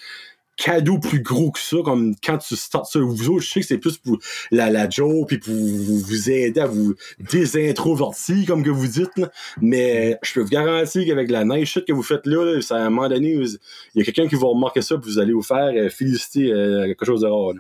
cadeau 0.59 0.99
plus 0.99 1.23
gros 1.23 1.53
que 1.53 1.61
ça, 1.61 1.79
comme 1.85 2.15
quand 2.23 2.37
tu 2.39 2.57
starts 2.57 2.87
ça. 2.87 2.99
Vous 2.99 3.31
autres, 3.31 3.45
je 3.45 3.51
sais 3.51 3.61
que 3.61 3.67
c'est 3.67 3.79
plus 3.79 3.97
pour 3.97 4.19
la, 4.51 4.69
la 4.71 4.91
joke, 4.91 5.29
puis 5.29 5.39
pour 5.39 5.55
vous, 5.55 6.31
aider 6.31 6.61
à 6.61 6.67
vous 6.67 6.95
désintrovertir, 7.31 8.47
comme 8.47 8.65
que 8.65 8.71
vous 8.71 8.89
dites, 8.89 9.23
mais 9.63 10.19
je 10.23 10.35
peux 10.35 10.41
vous 10.41 10.51
garantir 10.51 11.07
qu'avec 11.07 11.31
la 11.31 11.45
nice 11.45 11.69
shit 11.69 11.85
que 11.87 11.93
vous 11.93 12.03
faites 12.03 12.27
là, 12.27 12.61
ça, 12.61 12.77
à 12.77 12.81
un 12.81 12.91
moment 12.91 13.09
donné, 13.09 13.35
il 13.35 13.59
y 13.95 14.01
a 14.03 14.05
quelqu'un 14.05 14.27
qui 14.27 14.35
va 14.35 14.49
remarquer 14.49 14.83
ça, 14.83 14.99
puis 14.99 15.13
vous 15.13 15.19
allez 15.21 15.33
vous 15.33 15.43
faire 15.43 15.71
euh, 15.75 15.89
féliciter 15.89 16.53
euh, 16.53 16.87
quelque 16.87 17.05
chose 17.05 17.21
de 17.21 17.29
rare. 17.29 17.55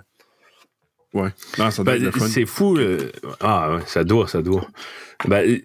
Ouais. 1.14 1.30
Ben, 1.56 2.10
c'est 2.28 2.44
fou. 2.44 2.76
Euh, 2.76 3.10
ah, 3.40 3.76
ouais, 3.76 3.82
ça 3.86 4.04
doit, 4.04 4.28
ça 4.28 4.42
doit. 4.42 4.66
Ben, 5.26 5.60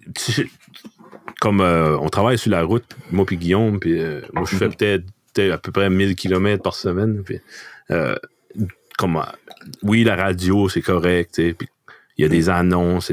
comme 1.40 1.60
on 1.60 2.08
travaille 2.08 2.38
sur 2.38 2.50
la 2.50 2.62
route, 2.62 2.86
moi 3.10 3.26
puis 3.26 3.36
Guillaume, 3.36 3.78
puis 3.78 4.00
moi 4.32 4.44
je 4.50 4.56
fais 4.56 4.68
mhm. 4.68 4.74
peut-être 4.74 5.04
à 5.38 5.58
peu 5.58 5.72
près 5.72 5.90
1000 5.90 6.14
km 6.16 6.62
par 6.62 6.74
semaine. 6.74 7.22
Puis, 7.24 7.40
euh, 7.90 8.16
comme, 8.98 9.22
oui, 9.82 10.04
la 10.04 10.16
radio, 10.16 10.68
c'est 10.68 10.82
correct. 10.82 11.34
Puis, 11.34 11.68
il 12.16 12.22
y 12.22 12.24
a 12.24 12.28
des 12.28 12.48
annonces, 12.48 13.12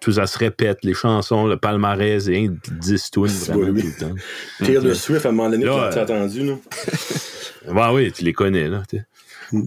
Tout 0.00 0.12
ça 0.12 0.26
se 0.26 0.38
répète, 0.38 0.80
les 0.82 0.92
chansons, 0.92 1.46
le 1.46 1.56
palmarès, 1.56 2.28
et 2.28 2.50
10 2.70 3.10
tunes 3.10 3.26
vraiment 3.48 3.80
tout 3.80 3.86
le 3.86 3.98
temps. 3.98 4.82
De 4.82 4.94
Swift, 4.94 5.24
à 5.24 5.30
un 5.30 5.32
moment 5.32 5.48
donné, 5.48 5.64
tu 5.64 5.70
as 5.70 6.02
entendu, 6.02 6.42
non? 6.42 6.60
bah 7.72 7.92
oui, 7.94 8.12
tu 8.12 8.24
les 8.24 8.34
connais, 8.34 8.68
là. 8.68 8.82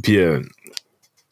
Puis, 0.04 0.18
euh, 0.18 0.40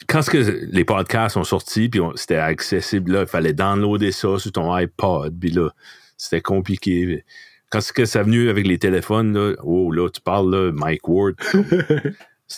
quand 0.08 0.28
que 0.28 0.38
les 0.72 0.84
podcasts 0.84 1.36
sont 1.36 1.44
sortis, 1.44 1.90
puis 1.90 2.02
c'était 2.16 2.38
accessible, 2.38 3.12
là, 3.12 3.22
il 3.22 3.28
fallait 3.28 3.54
downloader 3.54 4.12
ça 4.12 4.40
sur 4.40 4.52
ton 4.52 4.74
iPod, 4.74 5.34
puis 5.40 5.52
là, 5.52 5.70
c'était 6.18 6.42
compliqué. 6.42 7.24
Quand 7.74 7.82
c'est 7.82 7.94
que 7.94 8.06
ça 8.06 8.22
venu 8.22 8.50
avec 8.52 8.68
les 8.68 8.78
téléphones, 8.78 9.34
là, 9.34 9.56
oh 9.64 9.92
là, 9.92 10.08
tu 10.08 10.22
parles 10.22 10.54
là, 10.54 10.72
Mike 10.72 11.08
Ward. 11.08 11.34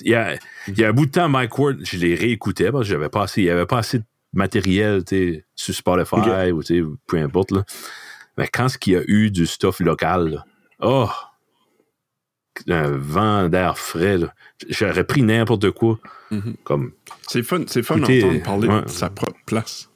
il, 0.01 0.11
y 0.11 0.13
a, 0.13 0.35
il 0.67 0.77
y 0.77 0.83
a 0.83 0.89
un 0.89 0.91
bout 0.91 1.05
de 1.05 1.11
temps, 1.11 1.29
Mike 1.29 1.57
Ward, 1.57 1.77
je 1.83 1.95
l'ai 1.95 2.15
réécouté 2.15 2.69
parce 2.69 2.83
que 2.83 2.89
j'avais 2.89 3.07
pas 3.07 3.23
assez, 3.23 3.41
il 3.41 3.45
n'y 3.45 3.49
avait 3.49 3.65
pas 3.65 3.77
assez 3.77 3.99
de 3.99 4.03
matériel 4.33 5.03
sur 5.55 5.73
Spotify 5.73 6.51
ou 6.51 6.61
peu 7.07 7.17
importe. 7.17 7.51
Là. 7.51 7.63
Mais 8.37 8.49
quand 8.49 8.67
ce 8.67 8.77
qu'il 8.77 8.91
y 8.91 8.97
a 8.97 9.03
eu 9.07 9.31
du 9.31 9.45
stuff 9.45 9.79
local, 9.79 10.31
là, 10.31 10.45
oh, 10.81 11.09
un 12.67 12.91
vent 12.91 13.47
d'air 13.47 13.77
frais, 13.77 14.17
j'aurais 14.67 15.05
pris 15.05 15.21
n'importe 15.21 15.71
quoi. 15.71 15.97
Mm-hmm. 16.29 16.55
comme, 16.65 16.91
c'est 17.25 17.41
fun, 17.41 17.61
c'est 17.67 17.83
fun 17.83 17.99
d'entendre 17.99 18.43
parler 18.43 18.67
de 18.67 18.89
sa 18.89 19.09
propre 19.09 19.39
place. 19.45 19.89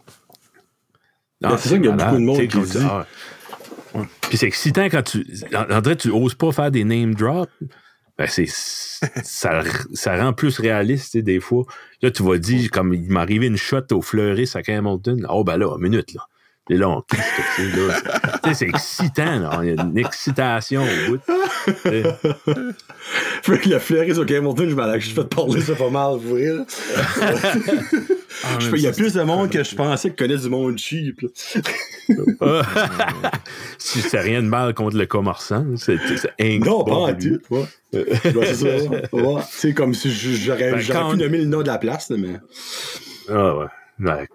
Ben, 1.41 1.57
c'est 1.57 1.67
ça 1.67 1.75
qu'il 1.75 1.87
y 1.87 1.89
a 1.89 1.91
beaucoup 1.91 2.15
de 2.15 2.19
monde 2.19 2.47
qui 2.47 2.57
dit. 2.61 2.77
Ah, 2.81 3.05
puis 4.21 4.37
c'est 4.37 4.47
excitant 4.47 4.85
quand 4.85 5.03
tu. 5.03 5.25
André, 5.53 5.95
tu 5.95 6.11
oses 6.11 6.35
pas 6.35 6.51
faire 6.51 6.71
des 6.71 6.83
name 6.83 7.15
drops. 7.15 7.51
Ben 8.17 8.27
c'est, 8.27 8.47
ça, 8.47 9.63
ça 9.93 10.21
rend 10.21 10.33
plus 10.33 10.59
réaliste, 10.59 11.17
des 11.17 11.39
fois. 11.39 11.63
Là, 12.01 12.11
tu 12.11 12.21
vas 12.21 12.37
dire, 12.37 12.69
comme 12.69 12.93
il 12.93 13.09
m'est 13.09 13.19
arrivé 13.19 13.47
une 13.47 13.55
shot 13.55 13.85
au 13.91 14.01
fleuriste 14.01 14.57
à 14.57 14.61
Hamilton. 14.67 15.25
Oh, 15.29 15.45
ben 15.45 15.57
là, 15.57 15.73
une 15.75 15.83
minute, 15.83 16.13
là. 16.13 16.27
Et 16.71 16.77
là, 16.77 16.87
on 16.89 17.01
kiss, 17.01 17.19
tu 17.55 17.71
sais, 17.71 17.77
là. 17.87 17.93
Tu 18.43 18.49
sais, 18.49 18.53
c'est 18.53 18.67
excitant, 18.67 19.39
là. 19.39 19.59
Il 19.63 19.69
y 19.75 19.79
a 19.79 19.81
une 19.83 19.97
excitation 19.97 20.83
au 20.83 21.09
bout. 21.11 21.17
Tu 21.65 21.73
sais. 21.81 22.03
Fait 23.41 23.57
que 23.59 23.69
le 23.69 23.79
fleuriste 23.79 24.19
au 24.19 24.21
Hamilton, 24.23 24.69
je 24.69 24.75
m'en 24.75 24.93
ai 24.93 24.99
fait 24.99 25.23
parler 25.23 25.61
ça 25.61 25.73
pas 25.73 25.89
mal, 25.89 26.17
vous 26.19 26.35
là. 26.35 26.65
Ah, 28.43 28.57
Je 28.59 28.69
fais, 28.69 28.77
Il 28.77 28.83
y 28.83 28.87
a 28.87 28.91
plus 28.91 29.13
de 29.13 29.19
c'est- 29.19 29.25
monde 29.25 29.49
que 29.49 29.63
je 29.63 29.75
pensais 29.75 30.11
que 30.11 30.15
connaît 30.15 30.37
du 30.37 30.47
monde 30.49 30.77
cheap, 30.77 31.25
si 33.77 34.01
c'est 34.01 34.19
rien 34.19 34.41
de 34.41 34.47
mal 34.47 34.73
contre 34.73 34.95
le 34.97 35.05
commerçant, 35.05 35.65
c'est 35.77 35.97
c'est 36.17 36.59
Non, 36.59 36.83
pas 36.83 36.91
en 36.95 37.13
tout, 37.13 37.39
c'est. 37.91 38.89
C'est 39.49 39.73
comme 39.73 39.93
si 39.93 40.11
j'aurais 40.11 40.71
Ben, 40.71 40.79
pu 40.79 40.91
on- 40.95 41.15
nommer 41.15 41.39
le 41.39 41.45
nom 41.45 41.61
de 41.61 41.67
la 41.67 41.77
place, 41.77 42.09
là, 42.09 42.17
mais. 42.19 42.35
Ah 43.29 43.55
ouais. 43.57 43.65
Ouais. 43.99 44.27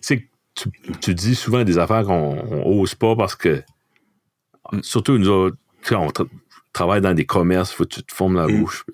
C'est 0.00 0.18
que 0.18 0.24
tu, 0.54 0.68
tu 1.00 1.14
dis 1.14 1.34
souvent 1.34 1.64
des 1.64 1.78
affaires 1.78 2.04
qu'on 2.04 2.38
on 2.50 2.80
ose 2.80 2.94
pas 2.94 3.16
parce 3.16 3.34
que, 3.34 3.62
surtout 4.82 5.18
nous 5.18 5.28
autres, 5.28 5.56
on 5.92 6.08
tra- 6.08 6.28
travaille 6.72 7.00
dans 7.00 7.14
des 7.14 7.26
commerces, 7.26 7.72
faut 7.72 7.84
que 7.84 7.94
tu 7.94 8.02
te 8.02 8.12
formes 8.14 8.36
la 8.36 8.46
Mm. 8.46 8.60
bouche. 8.60 8.84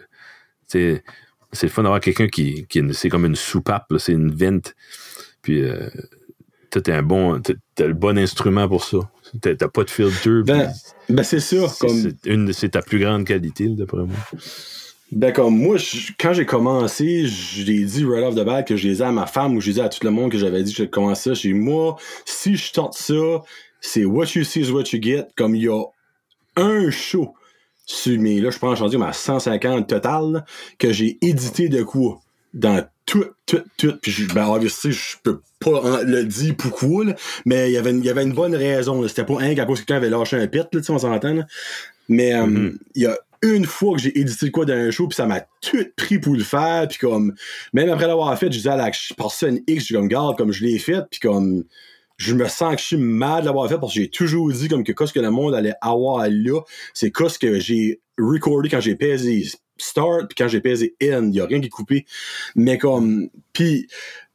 C'est 0.67 1.03
le 1.63 1.69
fun 1.69 1.83
d'avoir 1.83 2.01
quelqu'un 2.01 2.29
qui, 2.29 2.67
qui 2.69 2.79
est- 2.81 2.93
c'est 2.93 3.09
comme 3.09 3.25
une 3.25 3.37
soupape, 3.37 3.87
c'est 3.99 4.13
une 4.13 4.31
vente. 4.35 4.75
Puis, 5.43 5.63
euh, 5.63 5.89
un 6.93 7.03
bon, 7.03 7.41
t'as 7.41 7.55
t'as 7.75 7.87
le 7.87 7.95
bon 7.95 8.19
instrument 8.19 8.69
pour 8.69 8.85
ça. 8.85 8.99
T'as 9.41 9.69
pas 9.69 9.85
de 9.85 9.91
filter. 9.91 10.43
Ben, 10.45 10.71
Ben, 11.09 11.23
c'est 11.23 11.41
ça, 11.41 11.69
c'est- 11.69 11.87
comme. 11.87 12.13
ta 12.69 12.83
plus 12.83 12.99
grande 12.99 13.25
qualité, 13.25 13.69
d'après 13.69 14.05
moi. 14.05 14.17
Ben, 15.11 15.33
comme 15.33 15.57
moi, 15.57 15.79
je- 15.79 16.13
quand 16.19 16.35
j'ai 16.35 16.45
commencé, 16.45 17.27
je 17.27 17.63
l'ai 17.63 17.85
dit 17.85 18.05
right 18.05 18.25
off 18.25 18.35
the 18.35 18.45
bat 18.45 18.63
que 18.63 18.77
je 18.77 18.87
les 18.89 19.01
ai 19.01 19.05
à 19.07 19.11
ma 19.13 19.27
femme 19.27 19.57
ou 19.57 19.61
je 19.61 19.71
les 19.71 19.79
ai 19.79 19.83
à 19.83 19.89
tout 19.89 20.05
le 20.05 20.11
monde 20.11 20.31
que 20.31 20.37
j'avais 20.39 20.63
dit 20.63 20.73
que 20.75 20.83
je 20.83 20.89
commençais 20.89 21.31
ça. 21.31 21.35
Chez 21.35 21.55
moi, 21.55 21.97
si 22.27 22.57
je 22.57 22.73
tente 22.73 22.95
ça, 22.95 23.15
c'est 23.81 24.05
what 24.05 24.27
you 24.35 24.45
see 24.45 24.61
is 24.61 24.71
what 24.71 24.85
you 24.93 25.01
get. 25.01 25.29
Comme 25.37 25.55
il 25.55 25.63
y 25.63 25.69
a 25.69 25.83
un 26.57 26.91
show 26.91 27.35
sur 27.87 28.21
mes, 28.21 28.41
là, 28.41 28.51
je 28.51 28.59
pense, 28.59 28.79
j'en 28.79 28.89
dis 28.89 28.97
à 29.03 29.13
150 29.15 29.89
total, 29.89 30.45
que 30.79 30.93
j'ai 30.93 31.17
édité 31.23 31.71
de 31.71 31.83
quoi? 31.83 32.21
Dans 32.53 32.85
tout, 33.07 33.25
tout, 33.47 33.63
tout. 33.79 33.95
Puis, 34.03 34.11
je- 34.13 34.27
ben, 34.35 34.47
obviously, 34.47 34.93
je 34.93 35.17
peux 35.23 35.41
pas 35.61 36.03
le 36.03 36.25
dire 36.25 36.55
pourquoi, 36.57 37.07
là, 37.07 37.15
mais 37.47 37.71
il 37.71 37.73
y 37.73 37.79
avait 37.79 37.91
une, 37.93 38.01
il 38.01 38.05
y 38.05 38.11
avait 38.11 38.25
une 38.25 38.35
bonne 38.35 38.55
raison. 38.55 39.07
C'était 39.09 39.25
pas 39.25 39.41
un 39.41 39.55
qu'à 39.55 39.65
cause 39.65 39.81
que 39.81 39.87
quelqu'un 39.87 39.97
avait 39.97 40.11
lâché 40.11 40.37
un 40.37 40.47
pit, 40.47 40.61
là, 40.61 40.81
tu 40.81 40.83
sais, 40.83 40.91
on 40.93 40.99
s'entend. 40.99 41.39
Mais 42.11 42.35
euh, 42.35 42.47
Mhm. 42.47 42.79
il 42.95 43.03
y 43.03 43.07
a 43.07 43.17
une 43.43 43.65
fois 43.65 43.97
que 43.97 44.03
j'ai 44.03 44.19
édité 44.19 44.51
quoi 44.51 44.65
dans 44.65 44.75
un 44.75 44.91
show, 44.91 45.07
puis 45.09 45.17
ça 45.17 45.27
m'a 45.27 45.41
tout 45.61 45.85
pris 45.97 46.19
pour 46.19 46.35
le 46.35 46.43
faire, 46.43 46.89
puis 46.89 46.99
comme, 46.99 47.35
même 47.73 47.89
après 47.91 48.07
l'avoir 48.07 48.37
fait, 48.39 48.47
je 48.47 48.59
disais 48.59 48.71
à 48.71 48.77
la 48.77 48.91
personne 49.17 49.61
X, 49.67 49.87
je 49.87 49.95
comme, 49.95 50.09
garde, 50.09 50.37
comme 50.37 50.53
je 50.53 50.65
l'ai 50.65 50.79
fait, 50.79 51.03
puis 51.11 51.21
comme, 51.21 51.65
je 52.19 52.35
me 52.35 52.49
sens 52.49 52.75
que 52.75 52.81
je 52.81 52.87
suis 52.87 52.97
mal 52.97 53.43
de 53.43 53.47
l'avoir 53.47 53.69
fait 53.69 53.79
parce 53.79 53.95
que 53.95 54.01
j'ai 54.01 54.11
toujours 54.11 54.51
dit 54.53 54.69
comme 54.69 54.83
que 54.83 54.93
qu'est-ce 54.93 55.13
que 55.13 55.21
le 55.21 55.31
monde 55.31 55.55
allait 55.55 55.75
avoir 55.81 56.27
là, 56.29 56.61
c'est 56.93 57.13
qu'est-ce 57.13 57.39
que 57.39 57.61
j'ai 57.61 58.01
recordé 58.19 58.69
quand 58.69 58.81
j'ai 58.81 58.97
pesé 58.97 59.45
start 59.79 60.27
puis 60.29 60.35
quand 60.37 60.49
j'ai 60.49 60.61
pesé 60.61 60.97
end, 61.03 61.29
il 61.31 61.37
y 61.37 61.41
a 61.41 61.47
rien 61.47 61.61
qui 61.61 61.67
est 61.67 61.71
coupé. 61.71 62.07
Mais 62.57 62.77
comme 62.77 63.31
puis 63.53 63.87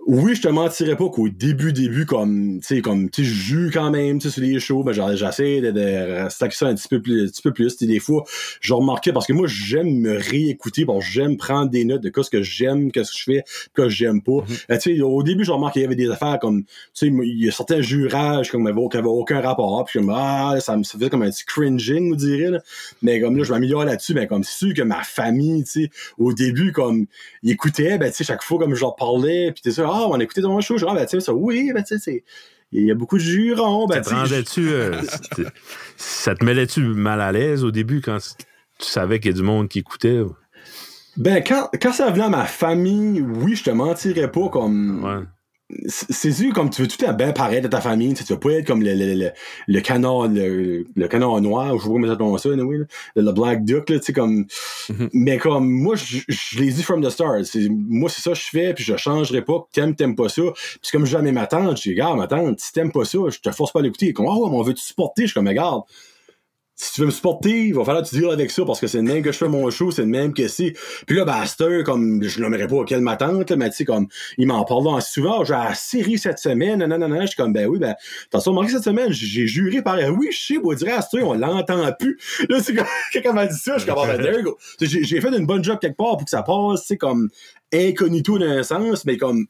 oui, 0.06 0.36
je 0.36 0.42
te 0.42 0.48
mentirais 0.48 0.96
pas 0.96 1.10
qu'au 1.10 1.30
début 1.30 1.72
début 1.72 2.06
comme 2.06 2.60
tu 2.60 2.76
sais 2.76 2.82
comme 2.82 3.10
tu 3.10 3.24
sais 3.24 3.30
je 3.30 3.34
joue 3.34 3.70
quand 3.72 3.90
même 3.90 4.20
tu 4.20 4.28
sais 4.30 4.34
sur 4.34 4.44
les 4.44 4.60
shows, 4.60 4.84
ben 4.84 4.92
j'essaie 4.92 5.62
de, 5.62 5.72
de 5.72 6.30
stacker 6.30 6.56
ça 6.56 6.68
un 6.68 6.76
petit 6.76 6.88
peu 6.88 7.02
plus 7.02 7.24
un 7.24 7.28
petit 7.28 7.42
peu 7.42 7.54
plus, 7.54 7.78
Tu 7.78 7.86
sais, 7.86 7.92
des 7.92 8.00
fois 8.00 8.24
je 8.60 8.74
remarquais 8.74 9.14
parce 9.14 9.28
que 9.28 9.34
moi 9.34 9.48
j'aime 9.48 10.00
me 10.00 10.18
réécouter 10.18 10.86
parce 10.86 11.06
que 11.06 11.12
j'aime 11.12 11.38
prendre 11.38 11.70
des 11.70 11.86
notes 11.86 12.02
de 12.02 12.10
qu'est-ce 12.10 12.30
que 12.30 12.42
j'aime, 12.42 12.92
qu'est-ce 12.92 13.12
que 13.12 13.18
je 13.18 13.24
fais, 13.24 13.44
qu'est-ce 13.76 13.86
que 13.86 13.90
j'aime 13.90 14.22
pas. 14.22 14.44
Euh, 14.70 14.78
tu 14.78 14.96
sais 14.96 15.02
au 15.02 15.24
début 15.24 15.46
je 15.46 15.52
remarquais 15.52 15.74
qu'il 15.74 15.82
y 15.84 15.86
avait 15.86 15.96
des 15.96 16.10
affaires 16.10 16.40
comme 16.40 16.64
tu 16.64 16.70
sais, 16.94 17.08
il 17.08 17.44
y 17.44 17.48
a 17.48 17.52
certains 17.52 17.82
jurages 17.82 18.52
comme 18.52 18.64
qui 18.90 18.98
avaient 18.98 19.08
aucun 19.08 19.42
rapport, 19.42 19.86
puis 19.86 20.00
comme 20.00 20.10
ah, 20.10 20.56
ça 20.60 20.76
me 20.78 20.84
ça 20.84 20.98
faisait 20.98 21.10
comme 21.10 21.22
un 21.22 21.30
petit 21.30 21.46
cringing, 21.46 22.14
on 22.14 22.16
dirait. 22.16 22.50
Là. 22.50 22.60
Mais 23.02 23.20
comme 23.22 23.38
là, 23.38 23.44
je 23.44 23.52
m'améliore 23.52 23.86
là-dessus, 23.86 24.14
mais 24.14 24.28
comme 24.28 24.44
c'est 24.44 24.66
sûr 24.66 24.74
que 24.74 24.82
ma 24.82 25.04
famille, 25.04 25.64
tu 25.64 25.84
sais, 25.84 25.90
au 26.18 26.34
début, 26.34 26.72
comme 26.72 27.06
ils 27.44 27.52
écoutaient, 27.52 27.98
ben 27.98 28.10
tu 28.10 28.18
sais, 28.18 28.24
chaque 28.24 28.44
fois 28.44 28.60
comme 28.60 28.76
je 28.76 28.82
leur 28.82 28.96
parlais, 28.96 29.52
puis 29.52 29.62
t'es 29.62 29.72
sûr, 29.72 29.93
ah, 29.94 30.08
on 30.10 30.20
écoutait 30.20 30.42
dans 30.42 30.58
un 30.58 30.62
show, 30.62 30.78
genre, 30.78 30.92
ah, 30.92 30.96
ben 30.96 31.06
tu 31.06 31.18
sais, 31.18 31.20
ça, 31.20 31.34
oui, 31.34 31.72
ben 31.74 31.84
tu 31.84 31.96
sais, 31.96 32.00
c'est. 32.00 32.24
Il 32.72 32.86
y 32.86 32.92
a 32.92 32.96
beaucoup 32.96 33.18
de 33.18 33.24
jurons, 33.24 33.86
ben 33.86 34.02
ça 34.02 34.02
tu 34.02 34.10
te 34.10 34.16
rendait-tu. 34.16 34.70
euh, 34.70 35.00
ça 35.98 36.34
te 36.34 36.44
mêlait-tu 36.44 36.82
mal 36.82 37.22
à 37.22 37.32
l'aise 37.32 37.64
au 37.64 37.70
début 37.70 38.02
quand 38.02 38.18
tu 38.18 38.86
savais 38.88 39.20
qu'il 39.20 39.30
y 39.32 39.34
a 39.34 39.38
du 39.38 39.44
monde 39.44 39.70
qui 39.70 39.78
écoutait? 39.80 40.22
Ben, 41.16 41.44
quand, 41.44 41.70
quand 41.80 41.94
ça 41.94 42.10
venait 42.10 42.24
à 42.24 42.30
ma 42.30 42.46
famille, 42.46 43.22
oui, 43.22 43.56
je 43.56 43.64
te 43.64 43.70
mentirais 43.70 44.32
pas 44.32 44.50
comme. 44.50 45.04
Ouais. 45.04 45.24
C'est 45.88 46.32
sûr, 46.32 46.54
comme 46.54 46.70
tu 46.70 46.82
veux 46.82 46.88
tout 46.88 47.04
à 47.06 47.14
bien 47.14 47.32
paraître 47.32 47.64
de 47.64 47.68
ta 47.68 47.82
famille, 47.82 48.14
tu 48.14 48.24
vas 48.24 48.38
pas 48.38 48.52
être 48.52 48.68
comme 48.68 48.82
le, 48.84 48.94
le, 48.94 49.14
le, 49.16 49.32
le 49.68 49.82
canard, 49.82 50.28
le, 50.28 50.86
le 50.96 51.08
canard 51.08 51.40
noir, 51.42 51.74
ou 51.74 51.78
je 51.78 51.84
sais 51.84 51.88
pas 51.90 51.94
comment 51.94 52.08
ça 52.08 52.16
tombe 52.16 52.38
ça, 52.40 52.50
anyway, 52.52 52.78
là, 52.80 52.86
le, 53.16 53.32
Black 53.32 53.64
Duck, 53.66 53.90
là, 53.90 54.00
tu 54.00 54.06
sais, 54.06 54.14
comme. 54.14 54.46
Mhm. 54.90 55.10
Mais 55.14 55.38
comme, 55.38 55.70
moi, 55.70 55.96
je, 55.96 56.20
je 56.28 56.60
l'ai 56.60 56.72
dit 56.72 56.84
from 56.84 57.04
the 57.06 57.10
start. 57.10 57.44
c'est- 57.46 57.70
Moi, 57.70 58.10
c'est 58.10 58.22
ça 58.22 58.32
que 58.32 58.38
je 58.38 58.50
fais, 58.50 58.74
puis 58.74 58.84
je 58.84 58.96
changerai 58.98 59.42
pas. 59.42 59.68
T'aimes, 59.72 59.96
t'aimes 59.96 60.16
pas 60.16 60.30
ça. 60.30 60.42
Puis 60.82 60.92
comme 60.92 61.06
jamais 61.06 61.32
ma 61.32 61.48
tante, 61.48 61.78
je 61.78 61.84
dis, 61.84 61.90
regarde, 61.90 62.18
ma 62.18 62.28
tante, 62.28 62.60
si 62.60 62.72
t'aimes 62.74 62.92
pas 62.92 63.06
ça, 63.06 63.20
je 63.30 63.40
te 63.40 63.52
force 63.52 63.72
pas 63.72 63.80
à 63.80 63.84
l'écouter. 63.84 64.14
Comme, 64.14 64.28
oh, 64.28 64.50
mais 64.50 64.56
on 64.58 64.62
veut 64.62 64.74
te 64.74 64.80
supporter? 64.80 65.24
Je 65.24 65.28
suis 65.28 65.34
comme, 65.34 65.48
regarde, 65.48 65.84
si 66.76 66.94
tu 66.94 67.02
veux 67.02 67.08
me 67.08 67.12
supporter, 67.12 67.68
il 67.68 67.74
va 67.76 67.84
falloir 67.84 68.04
que 68.04 68.10
tu 68.10 68.16
deals 68.16 68.32
avec 68.32 68.50
ça 68.50 68.66
parce 68.66 68.80
que 68.80 68.88
c'est 68.88 68.98
le 68.98 69.04
même 69.04 69.22
que 69.22 69.32
je 69.32 69.38
fais 69.38 69.48
mon 69.48 69.70
show, 69.70 69.92
c'est 69.92 70.02
le 70.02 70.08
même 70.08 70.34
que 70.34 70.48
c'est. 70.48 70.74
Puis 71.06 71.16
là, 71.16 71.24
Baster, 71.24 71.84
comme 71.86 72.24
je 72.24 72.42
nommerais 72.42 72.68
pas 72.68 72.84
quelle 72.84 73.02
ma 73.02 73.16
tante, 73.16 73.52
là, 73.52 73.56
mais 73.56 73.70
tu 73.70 73.78
sais, 73.78 73.86
comme 73.86 74.08
il 74.38 74.48
m'en 74.48 74.64
parle 74.66 75.02
souvent, 75.02 75.44
j'ai 75.44 75.54
la 75.54 75.76
série 75.76 76.18
cette 76.18 76.40
semaine, 76.40 76.84
non, 76.84 76.98
non, 76.98 77.08
non, 77.08 77.22
je 77.22 77.28
suis 77.28 77.36
comme 77.36 77.54
ben 77.54 77.68
oui, 77.68 77.78
ben, 77.78 77.96
t'as 78.32 78.40
remarqué 78.40 78.72
cette 78.72 78.84
semaine, 78.84 79.12
j'ai 79.12 79.46
juré 79.46 79.82
par 79.84 79.98
oui, 80.18 80.30
je 80.32 80.46
sais, 80.54 80.60
on 80.64 80.74
dirait 80.74 80.94
Astor, 80.94 81.22
on 81.24 81.34
l'entend 81.34 81.92
plus. 81.98 82.18
Là, 82.50 82.60
c'est 82.62 82.74
comme 82.74 82.88
quelqu'un 83.12 83.34
m'a 83.34 83.46
dit 83.46 83.58
ça, 83.58 83.74
je 83.78 83.84
suis 83.84 83.92
comme 83.92 84.04
ah, 84.04 84.18
ben 84.18 84.42
go. 84.42 84.58
J'ai 84.82 85.22
fait 85.22 85.38
une 85.38 85.46
bonne 85.46 85.64
job 85.64 85.78
quelque 85.80 85.98
part 85.98 86.18
pour 86.18 86.26
que 86.26 86.32
ça 86.32 86.42
passe, 86.42 86.86
c'est 86.88 86.98
comme 86.98 87.30
incognito 87.72 88.38
d'un 88.40 88.64
sens, 88.64 89.06
mais 89.06 89.18
comme 89.18 89.46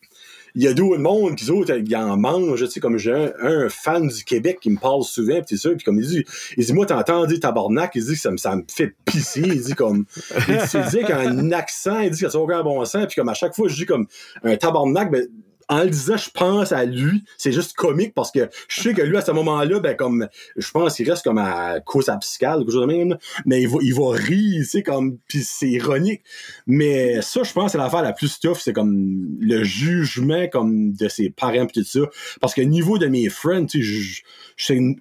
il 0.56 0.64
y 0.64 0.68
a 0.68 0.74
d'autres 0.74 1.00
monde 1.00 1.36
qui 1.36 1.50
autres 1.50 1.76
ils 1.76 1.96
en 1.96 2.18
mangent, 2.18 2.66
tu 2.66 2.68
sais, 2.70 2.80
comme 2.80 2.98
j'ai 2.98 3.12
un, 3.12 3.34
un 3.40 3.70
fan 3.70 4.08
du 4.08 4.24
Québec 4.24 4.60
qui 4.62 4.70
me 4.70 4.78
parle 4.78 5.04
souvent, 5.04 5.42
c'est 5.46 5.58
ça, 5.58 5.70
puis 5.72 5.84
comme 5.84 6.00
il 6.00 6.08
dit, 6.08 6.26
il 6.58 6.66
dit, 6.66 6.74
moi, 6.74 6.86
t'entends 6.86 7.26
dire 7.26 7.40
tabarnak, 7.40 7.92
il 7.96 8.06
dit 8.06 8.14
que 8.14 8.20
ça 8.20 8.32
me, 8.32 8.38
ça 8.38 8.56
me 8.56 8.64
fait 8.68 8.96
pisser, 9.06 9.42
il 9.42 9.62
dit 9.62 9.74
comme, 9.74 10.06
il 10.48 10.58
dit, 10.58 10.98
dit 10.98 11.04
qu'un 11.06 11.52
accent, 11.52 12.00
il 12.00 12.12
dit 12.12 12.22
que 12.22 12.30
ça 12.30 12.38
n'a 12.38 12.44
aucun 12.44 12.64
bon 12.64 12.84
sens, 12.86 13.06
puis 13.08 13.16
comme 13.16 13.30
à 13.30 13.34
chaque 13.34 13.56
fois, 13.56 13.68
je 13.68 13.76
dis 13.76 13.86
comme 13.86 14.08
un 14.44 14.56
tabarnak, 14.56 15.12
ben, 15.12 15.28
en 15.70 15.84
le 15.84 15.90
disant, 15.90 16.18
je 16.18 16.30
pense 16.30 16.72
à 16.72 16.86
lui. 16.86 17.24
C'est 17.38 17.52
juste 17.52 17.74
comique 17.74 18.14
parce 18.14 18.32
que 18.32 18.50
je 18.68 18.82
sais 18.82 18.94
que 18.94 19.02
lui, 19.02 19.18
à 19.18 19.22
ce 19.22 19.32
moment-là, 19.32 19.80
ben, 19.80 19.96
comme, 19.96 20.28
je 20.56 20.72
pense 20.72 20.96
qu'il 20.96 21.10
reste 21.10 21.24
comme 21.24 21.38
à 21.38 21.80
cause 21.80 22.10
abscale 22.10 22.60
quelque 22.60 22.72
chose 22.72 22.82
de 22.82 22.94
même, 22.94 23.18
mais 23.46 23.62
il 23.62 23.68
va, 23.68 23.78
il 23.82 23.94
va 23.94 24.12
rire, 24.12 24.62
tu 24.62 24.66
sais, 24.66 24.84
comme, 24.84 25.18
pis 25.28 25.44
c'est 25.44 25.70
ironique. 25.70 26.22
Mais 26.68 27.22
ça, 27.22 27.44
je 27.44 27.54
pense, 27.54 27.72
c'est 27.72 27.78
l'affaire 27.78 28.02
la 28.02 28.14
plus 28.14 28.40
tough, 28.40 28.58
c'est 28.60 28.74
comme 28.74 29.38
le 29.40 29.64
jugement, 29.64 30.48
comme, 30.48 30.94
de 30.94 31.08
ses 31.08 31.30
parents 31.30 31.66
pis 31.66 31.82
tout 31.82 31.86
ça. 31.86 32.02
Parce 32.42 32.54
que 32.54 32.62
niveau 32.62 32.98
de 32.98 33.08
mes 33.08 33.30
friends, 33.30 33.66
tu 33.66 33.84
sais, 33.84 33.84
je, 33.84 34.22
je 34.56 34.94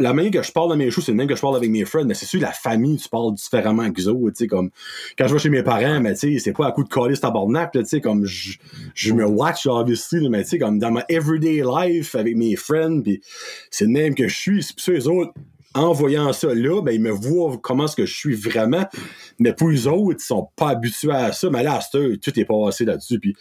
la 0.00 0.12
manière 0.12 0.32
que 0.32 0.42
je 0.42 0.52
parle 0.52 0.70
dans 0.70 0.76
mes 0.76 0.90
shows, 0.90 1.00
c'est 1.00 1.12
le 1.12 1.16
même 1.16 1.26
que 1.26 1.34
je 1.34 1.40
parle 1.40 1.56
avec 1.56 1.70
mes 1.70 1.84
friends, 1.84 2.04
mais 2.04 2.14
c'est 2.14 2.26
sûr, 2.26 2.40
la 2.40 2.52
famille, 2.52 2.96
tu 2.96 3.08
parles 3.08 3.34
différemment 3.34 3.90
que 3.90 4.08
autres, 4.08 4.30
tu 4.30 4.44
sais, 4.44 4.46
comme, 4.46 4.70
quand 5.18 5.26
je 5.26 5.32
vais 5.32 5.38
chez 5.38 5.50
mes 5.50 5.62
parents, 5.62 6.00
mais 6.00 6.14
tu 6.14 6.34
sais, 6.34 6.38
c'est 6.38 6.52
pas 6.52 6.66
à 6.66 6.72
coup 6.72 6.84
de 6.84 6.88
coller 6.88 7.16
tabarnak, 7.16 7.72
tu 7.72 7.84
sais, 7.84 8.00
comme, 8.00 8.24
je, 8.24 9.12
me 9.12 9.24
watch, 9.24 9.66
obviously, 9.66 10.28
mais 10.28 10.42
tu 10.42 10.50
sais, 10.50 10.58
comme, 10.58 10.78
dans 10.78 10.90
ma 10.90 11.04
everyday 11.08 11.62
life, 11.62 12.14
avec 12.14 12.36
mes 12.36 12.56
friends, 12.56 13.02
pis 13.02 13.20
c'est 13.70 13.84
le 13.84 13.90
même 13.90 14.14
que 14.14 14.28
je 14.28 14.36
suis, 14.36 14.62
c'est 14.62 14.78
ça, 14.78 14.92
les 14.92 15.08
autres, 15.08 15.32
en 15.76 15.92
voyant 15.92 16.32
ça 16.32 16.54
là, 16.54 16.80
ben, 16.82 16.92
ils 16.92 17.00
me 17.00 17.10
voient 17.10 17.58
comment 17.62 17.84
est-ce 17.84 17.96
que 17.96 18.06
je 18.06 18.14
suis 18.14 18.34
vraiment. 18.34 18.86
Mais 19.38 19.52
pour 19.52 19.68
les 19.68 19.86
autres, 19.86 20.18
ils 20.20 20.24
sont 20.24 20.48
pas 20.56 20.70
habitués 20.70 21.12
à 21.12 21.32
ça. 21.32 21.50
Mais 21.50 21.62
là, 21.62 21.76
à 21.76 21.80
cette 21.80 22.20
tout 22.20 22.38
est 22.40 22.44
passé 22.44 22.84
là-dessus. 22.84 23.18
Puis 23.20 23.36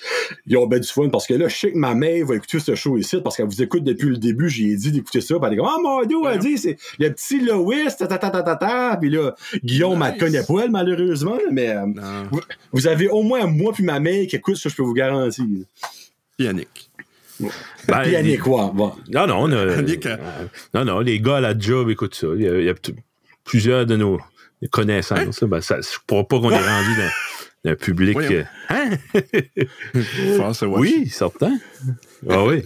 ils 0.45 0.57
ont 0.57 0.68
ben 0.68 0.80
du 0.80 0.88
fun 0.88 1.10
parce 1.10 1.28
que 1.28 1.34
là, 1.34 1.48
je 1.48 1.56
sais 1.56 1.72
que 1.72 1.78
ma 1.78 1.95
mère 1.95 2.26
va 2.26 2.36
écouter 2.36 2.60
ce 2.60 2.76
show 2.76 2.98
ici 2.98 3.18
parce 3.24 3.38
qu'elle 3.38 3.48
vous 3.48 3.62
écoute 3.62 3.84
depuis 3.84 4.10
le 4.10 4.18
début. 4.18 4.49
J'ai 4.49 4.76
dit 4.76 4.91
d'écouter 4.91 5.22
ça. 5.22 5.36
Puis 5.36 5.48
elle 5.48 5.53
est 5.53 5.57
comme, 5.57 5.70
ah, 5.70 5.78
mon 5.82 6.03
Dieu, 6.06 6.18
elle 6.32 6.40
dit, 6.40 6.57
c'est 6.57 6.78
le 6.99 7.10
petit 7.12 7.40
Lois, 7.40 7.91
ta 7.98 8.07
ta 8.07 8.18
ta 8.18 8.30
ta 8.30 8.44
ta 8.44 8.56
ta. 8.56 8.98
Puis 8.98 9.10
là, 9.10 9.36
Guillaume, 9.64 10.03
elle 10.03 10.14
Nice. 10.14 10.20
connaît 10.20 10.44
pas, 10.44 10.66
elle, 10.66 10.72
malheureusement. 10.72 11.38
Mais 11.52 11.70
euh, 11.70 11.86
vous 12.72 12.88
avez 12.88 13.07
au 13.07 13.24
moins 13.24 13.45
moi 13.48 13.72
puis 13.74 13.84
ma 13.84 13.99
mère 13.99 14.28
qui 14.28 14.36
écoute 14.36 14.57
ça, 14.57 14.70
je 14.70 14.76
peux 14.76 14.84
vous 14.84 14.94
garantir. 14.94 15.45
Yannick. 16.40 16.90
Ben, 17.40 18.02
Puis 18.03 18.12
Yannick, 18.12 18.41
quoi? 18.41 18.72
Bon. 18.74 18.94
Non, 19.14 19.28
non, 19.28 19.49
Yannick, 19.49 20.06
euh, 20.06 20.18
non, 20.74 20.86
non, 20.86 20.99
les 20.99 21.20
gars 21.20 21.38
à 21.38 21.41
la 21.41 21.57
job 21.57 21.90
écoutent 21.90 22.16
ça. 22.16 22.28
Il 22.36 22.41
y 22.44 22.48
a, 22.48 22.57
il 22.60 22.66
y 22.66 22.70
a 22.70 22.74
t- 22.74 22.95
plusieurs 23.44 23.86
de 23.86 23.95
nos 23.98 24.20
connaissances. 24.72 25.44
Ben, 25.44 25.62
ça, 25.62 25.76
je 25.82 25.88
ne 25.90 26.07
crois 26.07 26.28
pas 26.28 26.40
qu'on 26.40 26.52
est 26.52 26.56
rendu 26.57 26.95
dans, 26.98 27.10
dans 27.66 27.72
un 27.72 27.76
public. 27.76 28.18
Euh, 28.18 28.44
Hein? 28.70 28.90
Force 30.38 30.62
Watch. 30.64 30.80
Oui, 30.80 31.10
certain. 31.10 31.57
Ah 32.30 32.44
oui. 32.44 32.64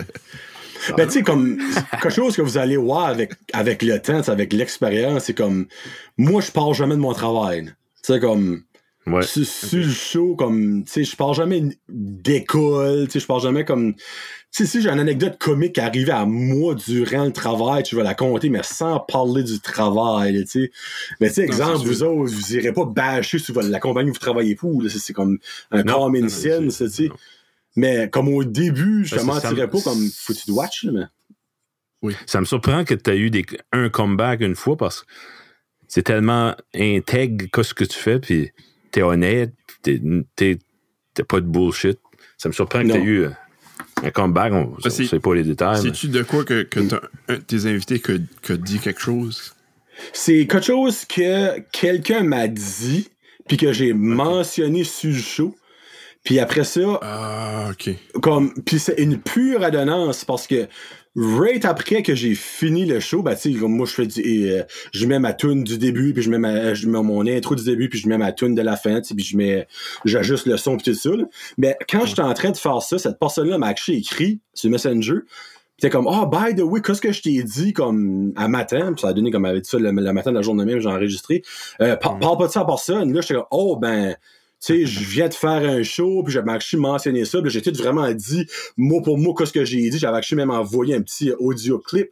Ben, 0.95 1.05
tu 1.07 1.13
sais, 1.13 1.23
comme, 1.23 1.57
quelque 1.91 2.09
chose 2.09 2.35
que 2.37 2.41
vous 2.41 2.57
allez 2.57 2.77
voir 2.77 3.07
avec, 3.07 3.33
avec 3.51 3.81
le 3.81 3.99
temps, 3.99 4.21
avec 4.29 4.53
l'expérience, 4.53 5.25
c'est 5.25 5.33
comme, 5.33 5.65
moi, 6.17 6.41
je 6.41 6.51
parle 6.51 6.73
jamais 6.73 6.95
de 6.95 7.01
mon 7.01 7.13
travail. 7.13 7.65
Tu 7.65 8.13
sais, 8.13 8.19
comme, 8.19 8.61
Ouais. 9.13 9.23
Sur, 9.23 9.45
sur 9.45 9.77
le 9.79 9.89
show, 9.89 10.35
comme, 10.35 10.83
tu 10.85 10.91
sais, 10.91 11.03
je 11.03 11.15
parle 11.15 11.35
jamais 11.35 11.63
d'école, 11.87 13.05
tu 13.07 13.13
sais, 13.13 13.19
je 13.19 13.25
parle 13.25 13.41
jamais 13.41 13.65
comme. 13.65 13.93
Tu 13.95 14.01
sais, 14.51 14.65
si 14.65 14.81
j'ai 14.81 14.89
une 14.89 14.99
anecdote 14.99 15.37
comique 15.37 15.73
qui 15.73 15.79
arrivait 15.81 16.11
à 16.11 16.25
moi 16.25 16.73
durant 16.75 17.25
le 17.25 17.31
travail, 17.31 17.83
tu 17.83 17.95
vas 17.95 18.03
la 18.03 18.15
compter, 18.15 18.49
mais 18.49 18.63
sans 18.63 18.99
parler 18.99 19.43
du 19.43 19.59
travail, 19.59 20.43
tu 20.45 20.63
sais. 20.63 20.71
Mais 21.19 21.27
tu 21.29 21.35
sais, 21.35 21.43
exemple, 21.43 21.85
vous 21.85 21.93
sûr. 21.95 22.11
autres, 22.11 22.31
vous 22.33 22.55
irez 22.55 22.73
pas 22.73 22.85
bâcher 22.85 23.37
sur 23.39 23.61
la 23.61 23.79
compagnie 23.79 24.09
où 24.09 24.13
vous 24.13 24.19
travaillez 24.19 24.55
pour, 24.55 24.83
c'est 24.89 25.13
comme 25.13 25.37
un 25.71 25.83
common 25.83 26.27
sense, 26.29 26.75
c'est- 26.75 26.85
tu 26.89 26.91
sais. 27.05 27.09
Mais 27.75 28.09
comme 28.09 28.27
au 28.29 28.43
début, 28.43 29.05
je 29.05 29.11
te 29.15 29.19
Ben, 29.19 29.25
mentirais 29.27 29.67
me- 29.67 29.71
pas 29.71 29.81
comme 29.81 30.09
faut 30.15 30.33
que 30.33 30.39
tu 30.39 30.45
te 30.45 30.51
watch, 30.51 30.83
là, 30.85 30.91
mais. 32.01 32.13
Ça 32.25 32.39
me 32.39 32.45
surprend 32.45 32.83
que 32.85 32.93
tu 32.95 33.11
aies 33.11 33.17
eu 33.19 33.29
des, 33.29 33.45
un 33.71 33.89
comeback 33.89 34.41
une 34.41 34.55
fois 34.55 34.77
parce 34.77 35.01
que 35.01 35.07
c'est 35.87 36.03
tellement 36.03 36.55
intègre 36.73 37.45
que 37.51 37.61
ce 37.61 37.73
que 37.73 37.83
tu 37.83 37.97
fais, 37.97 38.19
puis 38.19 38.51
t'es 38.91 39.01
honnête, 39.01 39.53
t'es- 39.83 40.01
t'es 40.35 40.59
t'es 41.13 41.23
pas 41.23 41.41
de 41.41 41.45
bullshit. 41.47 41.99
Ça 42.37 42.47
me 42.49 42.53
surprend 42.53 42.81
que 42.81 42.87
Non. 42.87 42.93
tu 42.95 42.99
aies 43.01 43.03
eu 43.03 43.19
euh, 43.25 43.29
un 44.03 44.11
comeback. 44.11 44.53
On 44.53 44.65
Ben, 44.81 44.89
c'est- 44.89 45.03
ne 45.03 45.07
sait 45.07 45.19
pas 45.19 45.35
les 45.35 45.43
détails. 45.43 45.81
mais- 45.83 45.89
C'est-tu 45.89 46.07
de 46.07 46.23
quoi 46.23 46.43
que, 46.45 46.61
tes 47.47 47.65
invités 47.65 47.99
que, 47.99 48.19
que 48.41 48.53
dit 48.53 48.79
quelque 48.79 49.01
chose? 49.01 49.53
C'est 50.13 50.47
quelque 50.47 50.65
chose 50.65 51.03
que 51.05 51.59
quelqu'un 51.71 52.23
m'a 52.23 52.47
dit, 52.47 53.09
puis 53.47 53.57
que 53.57 53.73
j'ai 53.73 53.91
mentionné 53.93 54.83
sur 54.85 55.09
le 55.11 55.17
show. 55.17 55.55
Puis 56.23 56.39
après 56.39 56.63
ça, 56.63 56.99
Ah, 57.01 57.69
ok. 57.71 57.89
comme 58.21 58.53
puis 58.65 58.77
c'est 58.79 59.01
une 59.01 59.19
pure 59.19 59.63
adonnance 59.63 60.23
parce 60.25 60.47
que 60.47 60.67
right 61.19 61.65
après 61.65 62.01
que 62.01 62.15
j'ai 62.15 62.33
fini 62.33 62.85
le 62.85 62.99
show 62.99 63.21
ben 63.21 63.35
tu 63.35 63.53
sais 63.53 63.59
comme 63.59 63.75
moi 63.75 63.85
je 63.85 63.93
fais 63.93 64.07
du 64.07 64.49
euh, 64.49 64.63
je 64.93 65.05
mets 65.05 65.19
ma 65.19 65.33
tune 65.33 65.63
du 65.63 65.77
début 65.77 66.13
puis 66.13 66.23
je 66.23 66.29
mets 66.29 66.37
ma 66.37 66.73
je 66.73 66.87
mets 66.87 67.01
mon 67.01 67.27
intro 67.27 67.55
du 67.55 67.63
début 67.63 67.89
puis 67.89 67.99
je 67.99 68.07
mets 68.07 68.17
ma 68.17 68.31
tune 68.31 68.55
de 68.55 68.61
la 68.61 68.77
fin 68.77 69.01
tu 69.01 69.09
sais, 69.09 69.15
puis 69.15 69.25
je 69.25 69.35
mets 69.35 69.67
j'ajuste 70.05 70.45
le 70.45 70.57
son 70.57 70.77
puis 70.77 70.91
tout 70.91 70.97
ça 70.97 71.09
là. 71.09 71.25
mais 71.57 71.77
quand 71.89 72.05
j'étais 72.05 72.21
en 72.21 72.33
train 72.33 72.51
de 72.51 72.57
faire 72.57 72.81
ça 72.81 72.97
cette 72.97 73.19
personne 73.19 73.49
là 73.49 73.57
m'a 73.57 73.71
écrit 73.71 74.39
sur 74.53 74.69
Messenger 74.69 75.19
t'es 75.79 75.89
comme 75.89 76.07
oh 76.07 76.25
by 76.25 76.55
the 76.55 76.61
way 76.61 76.81
qu'est-ce 76.81 77.01
que 77.01 77.11
je 77.11 77.21
t'ai 77.21 77.43
dit 77.43 77.73
comme 77.73 78.33
à 78.35 78.47
matin 78.47 78.93
puis 78.93 79.01
ça 79.01 79.09
a 79.09 79.13
donné 79.13 79.31
comme 79.31 79.45
elle 79.45 79.51
avait 79.51 79.61
dit 79.61 79.69
ça 79.69 79.77
le, 79.77 79.91
le 79.91 80.13
matin 80.13 80.31
de 80.31 80.37
la 80.37 80.41
journée 80.41 80.65
même 80.65 80.79
j'ai 80.79 80.89
enregistré. 80.89 81.41
Euh, 81.81 81.95
par- 81.95 82.19
parle 82.19 82.37
pas 82.37 82.47
de 82.47 82.51
ça 82.51 82.61
à 82.61 82.65
personne. 82.65 83.13
Là 83.13 83.21
j'étais 83.21 83.35
comme 83.35 83.45
oh 83.51 83.77
ben 83.77 84.15
sais, 84.59 84.85
je 84.85 84.99
viens 85.05 85.27
de 85.27 85.33
faire 85.33 85.63
un 85.63 85.83
show, 85.83 86.23
puis 86.23 86.33
j'avais 86.33 86.51
actually 86.51 86.81
mentionné 86.81 87.25
ça, 87.25 87.41
puis 87.41 87.49
j'ai 87.49 87.61
tout 87.61 87.73
vraiment 87.75 88.11
dit 88.11 88.45
mot 88.77 89.01
pour 89.01 89.17
mot 89.17 89.33
qu'est-ce 89.33 89.53
que 89.53 89.65
j'ai 89.65 89.89
dit. 89.89 89.97
J'avais 89.97 90.17
actually 90.17 90.37
même 90.37 90.51
envoyé 90.51 90.95
un 90.95 91.01
petit 91.01 91.31
audio 91.39 91.79
clip. 91.79 92.09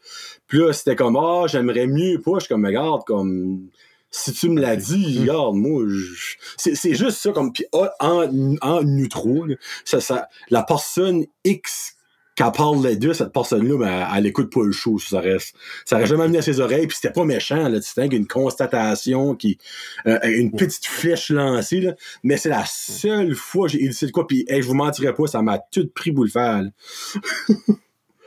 Puis 0.48 0.60
là, 0.60 0.74
c'était 0.74 0.96
comme, 0.96 1.18
ah, 1.18 1.46
j'aimerais 1.48 1.88
mieux 1.88 2.22
pas. 2.22 2.34
Je 2.36 2.46
suis 2.46 2.50
comme, 2.50 2.66
regarde, 2.66 3.04
comme, 3.06 3.68
si 4.12 4.32
tu 4.32 4.50
me 4.50 4.62
l'as 4.62 4.78
dit, 4.78 5.20
regarde, 5.20 5.56
moi, 5.56 5.84
je- 5.88 6.36
c'est, 6.58 6.96
juste 6.96 7.18
ça, 7.18 7.32
comme, 7.32 7.52
puis 7.52 7.66
ah, 7.74 7.92
en, 8.00 8.56
en 8.62 9.08
trois, 9.10 9.48
là, 9.48 9.56
ça, 9.84 10.00
ça, 10.00 10.30
la 10.50 10.64
personne 10.64 11.26
X 11.44 11.97
parle 12.38 12.86
les 12.86 12.96
deux, 12.96 13.14
cette 13.14 13.34
personne-là, 13.34 13.78
ben, 13.78 14.08
elle, 14.16 14.26
écoute 14.28 14.52
pas 14.54 14.64
le 14.64 14.72
show, 14.72 15.00
ça 15.00 15.20
reste. 15.20 15.56
Ça 15.86 15.96
aurait 15.98 16.06
jamais 16.06 16.28
venu 16.28 16.38
à 16.38 16.42
ses 16.42 16.60
oreilles, 16.60 16.86
puis 16.88 16.96
c'était 16.96 17.12
pas 17.14 17.26
méchant, 17.26 17.68
là, 17.68 17.82
c'était 17.82 18.06
une 18.16 18.28
constatation 18.28 19.36
qui, 19.36 19.58
euh, 20.06 20.20
une 20.24 20.52
petite 20.52 20.86
flèche 20.86 21.30
lancée, 21.32 21.82
là. 21.82 21.94
Mais 22.24 22.38
c'est 22.38 22.50
la 22.50 22.64
seule 22.66 23.34
fois 23.36 23.68
que 23.68 23.74
j'ai 23.74 23.88
de 23.90 24.12
quoi, 24.12 24.28
puis 24.28 24.46
hey, 24.48 24.62
je 24.62 24.68
vous 24.68 24.76
mentirais 24.76 25.14
pas, 25.16 25.28
ça 25.28 25.42
m'a 25.42 25.58
tout 25.72 25.88
pris 25.94 26.12
pour 26.12 26.24
le 26.26 26.30
faire, 26.30 26.62
là. 26.64 26.70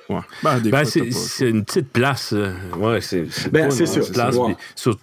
Ouais. 0.09 0.19
Ben, 0.43 0.59
Ben, 0.59 0.85
c'est 0.85 1.49
une 1.49 1.65
petite 1.65 1.91
place. 1.93 2.32
euh, 2.32 2.53
Ouais, 2.77 3.01
c'est 3.01 3.31
c'est 3.31 3.49
Ben, 3.53 3.70
c'est 3.70 3.81
une 3.85 3.87
ça, 3.87 4.01
petite 4.01 4.12
place. 4.15 4.35
c'est- 4.35 4.45
puis 4.45 4.57
sur- 4.74 4.99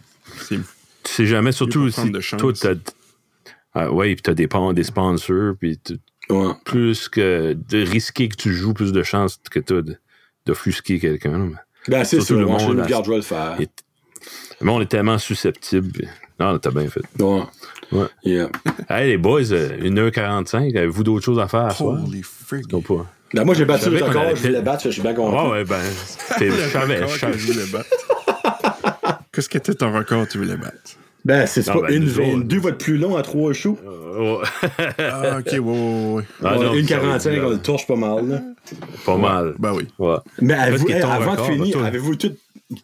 c'est- 0.49 0.55
tu 0.57 1.11
sais 1.13 1.25
jamais, 1.25 1.53
surtout 1.53 1.89
si 1.89 2.11
toi, 2.37 2.51
t'as. 2.59 2.73
Ah, 3.73 3.89
ouais, 3.89 4.15
puis 4.15 4.21
t'as 4.21 4.33
des, 4.33 4.49
des 4.73 4.83
sponsors, 4.83 5.53
puis 5.57 5.79
Ouais. 6.29 6.53
plus 6.65 7.07
que 7.09 7.53
de 7.53 7.77
risquer 7.85 8.27
que 8.29 8.35
tu 8.35 8.53
joues, 8.53 8.73
plus 8.73 8.91
de 8.91 9.03
chances 9.03 9.39
que 9.49 9.59
t'as 9.59 9.81
de- 9.81 9.97
d'offusquer 10.45 10.99
quelqu'un. 10.99 11.51
Ben, 11.87 12.03
c'est 12.03 12.19
ça, 12.21 12.33
le 12.33 12.45
moi, 12.45 12.57
je 12.59 12.65
monde, 12.65 12.75
me 12.75 12.81
là, 12.81 12.87
garde, 12.87 13.05
je 13.05 13.09
vais 13.11 13.15
le 13.17 13.21
faire. 13.21 13.55
Et- 13.61 13.69
Mais 14.61 14.71
on 14.71 14.81
est 14.81 14.87
tellement 14.87 15.17
susceptible. 15.17 16.07
Non, 16.39 16.57
t'as 16.59 16.71
bien 16.71 16.87
fait. 16.89 17.01
Ouais. 17.19 17.41
Ouais. 17.91 18.05
Yeah. 18.25 18.49
Hey, 18.89 19.07
les 19.11 19.17
boys, 19.17 19.51
euh, 19.53 19.77
1h45, 19.81 20.75
avez-vous 20.75 21.03
d'autres 21.03 21.23
choses 21.25 21.39
à 21.39 21.47
faire? 21.47 21.79
Holy 21.81 22.21
frig. 22.23 22.63
Non, 22.71 22.81
pas? 22.81 23.05
Ben, 23.33 23.43
moi, 23.45 23.55
j'ai 23.55 23.65
battu 23.65 23.89
le 23.89 24.03
record, 24.03 24.35
je 24.35 24.41
voulais 24.41 24.53
le 24.57 24.61
battre, 24.61 24.83
je 24.85 24.89
suis 24.89 25.01
bien 25.01 25.11
Ouais, 25.11 25.15
content. 25.17 25.49
ouais, 25.51 25.63
ben, 25.63 25.81
c'est- 26.37 26.49
je 26.51 26.69
savais, 26.69 27.07
je 27.07 27.17
savais. 27.19 27.37
je. 27.37 27.77
Qu'est-ce 29.31 29.49
que 29.49 29.57
était 29.57 29.73
ton 29.75 29.93
record 29.93 30.27
tu 30.27 30.37
voulais 30.37 30.57
battre? 30.57 30.75
Ben, 31.25 31.45
c'est 31.45 31.65
pas 31.65 31.81
ben, 31.81 31.93
une 31.93 32.07
autres- 32.09 32.21
22 32.21 32.59
votre 32.59 32.77
plus 32.77 32.97
long 32.97 33.17
à 33.17 33.21
trois 33.21 33.51
shows. 33.53 33.77
Ouais. 33.83 34.37
Ah, 34.97 35.39
ok, 35.39 35.45
ouais, 35.51 35.59
ouais, 35.59 36.13
ouais. 36.13 36.23
Ah, 36.43 36.55
non, 36.55 36.73
une 36.73 36.87
ça 36.87 36.95
va 36.95 37.01
45, 37.01 37.31
être, 37.31 37.43
on 37.43 37.47
euh, 37.47 37.51
le 37.53 37.59
torche 37.59 37.85
pas 37.87 37.95
mal, 37.95 38.27
là. 38.29 38.41
Pas 39.05 39.17
mal. 39.17 39.55
Ben 39.59 39.73
oui. 39.73 39.87
Ouais. 39.99 40.15
Mais 40.41 40.53
hey, 40.53 40.93
avant 41.01 41.31
record, 41.31 41.47
de 41.49 41.53
finir, 41.53 41.83
avez-vous 41.83 42.15
tout 42.15 42.33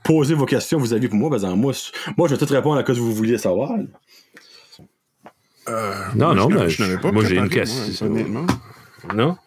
posé 0.03 0.33
vos 0.35 0.45
questions 0.45 0.77
que 0.77 0.83
vous 0.83 0.93
aviez 0.93 1.07
pour 1.07 1.17
moi? 1.17 1.29
Parce 1.29 1.43
que 1.43 1.47
moi, 1.49 1.71
je- 1.73 2.11
moi, 2.17 2.27
je 2.27 2.35
vais 2.35 2.45
tout 2.45 2.53
répondre 2.53 2.77
à 2.77 2.81
ce 2.81 2.85
que 2.87 2.91
vous 2.99 3.13
vouliez 3.15 3.37
savoir. 3.37 3.71
Euh, 5.69 5.93
Non, 6.15 6.27
moi, 6.27 6.35
non, 6.35 6.43
je 6.43 6.47
mais 6.49 6.55
n'avais- 6.59 6.69
je 6.69 6.83
n'avais 6.83 6.97
pas 6.97 7.11
moi, 7.11 7.23
j'ai 7.25 7.35
une 7.37 7.49
question. 7.49 8.09
moi. 8.09 8.45
Non? 9.15 9.37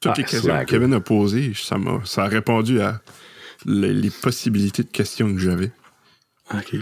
Toutes 0.00 0.12
Ah, 0.12 0.14
les 0.18 0.22
questions 0.24 0.42
slack. 0.42 0.66
que 0.66 0.70
Kevin 0.72 0.92
a 0.94 1.00
posées, 1.00 1.52
ça, 1.54 1.78
m'a, 1.78 2.00
ça 2.04 2.24
a 2.24 2.28
répondu 2.28 2.80
à 2.82 3.00
les, 3.64 3.94
les 3.94 4.10
possibilités 4.10 4.82
de 4.82 4.88
questions 4.90 5.32
que 5.32 5.38
j'avais. 5.40 5.70
OK. 6.52 6.76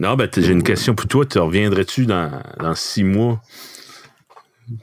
Non, 0.00 0.14
ben, 0.14 0.28
j'ai 0.36 0.52
une 0.52 0.62
question 0.62 0.94
pour 0.94 1.08
toi. 1.08 1.26
Tu 1.26 1.38
reviendrais-tu 1.38 2.06
dans, 2.06 2.30
dans 2.60 2.74
six 2.74 3.02
mois? 3.02 3.40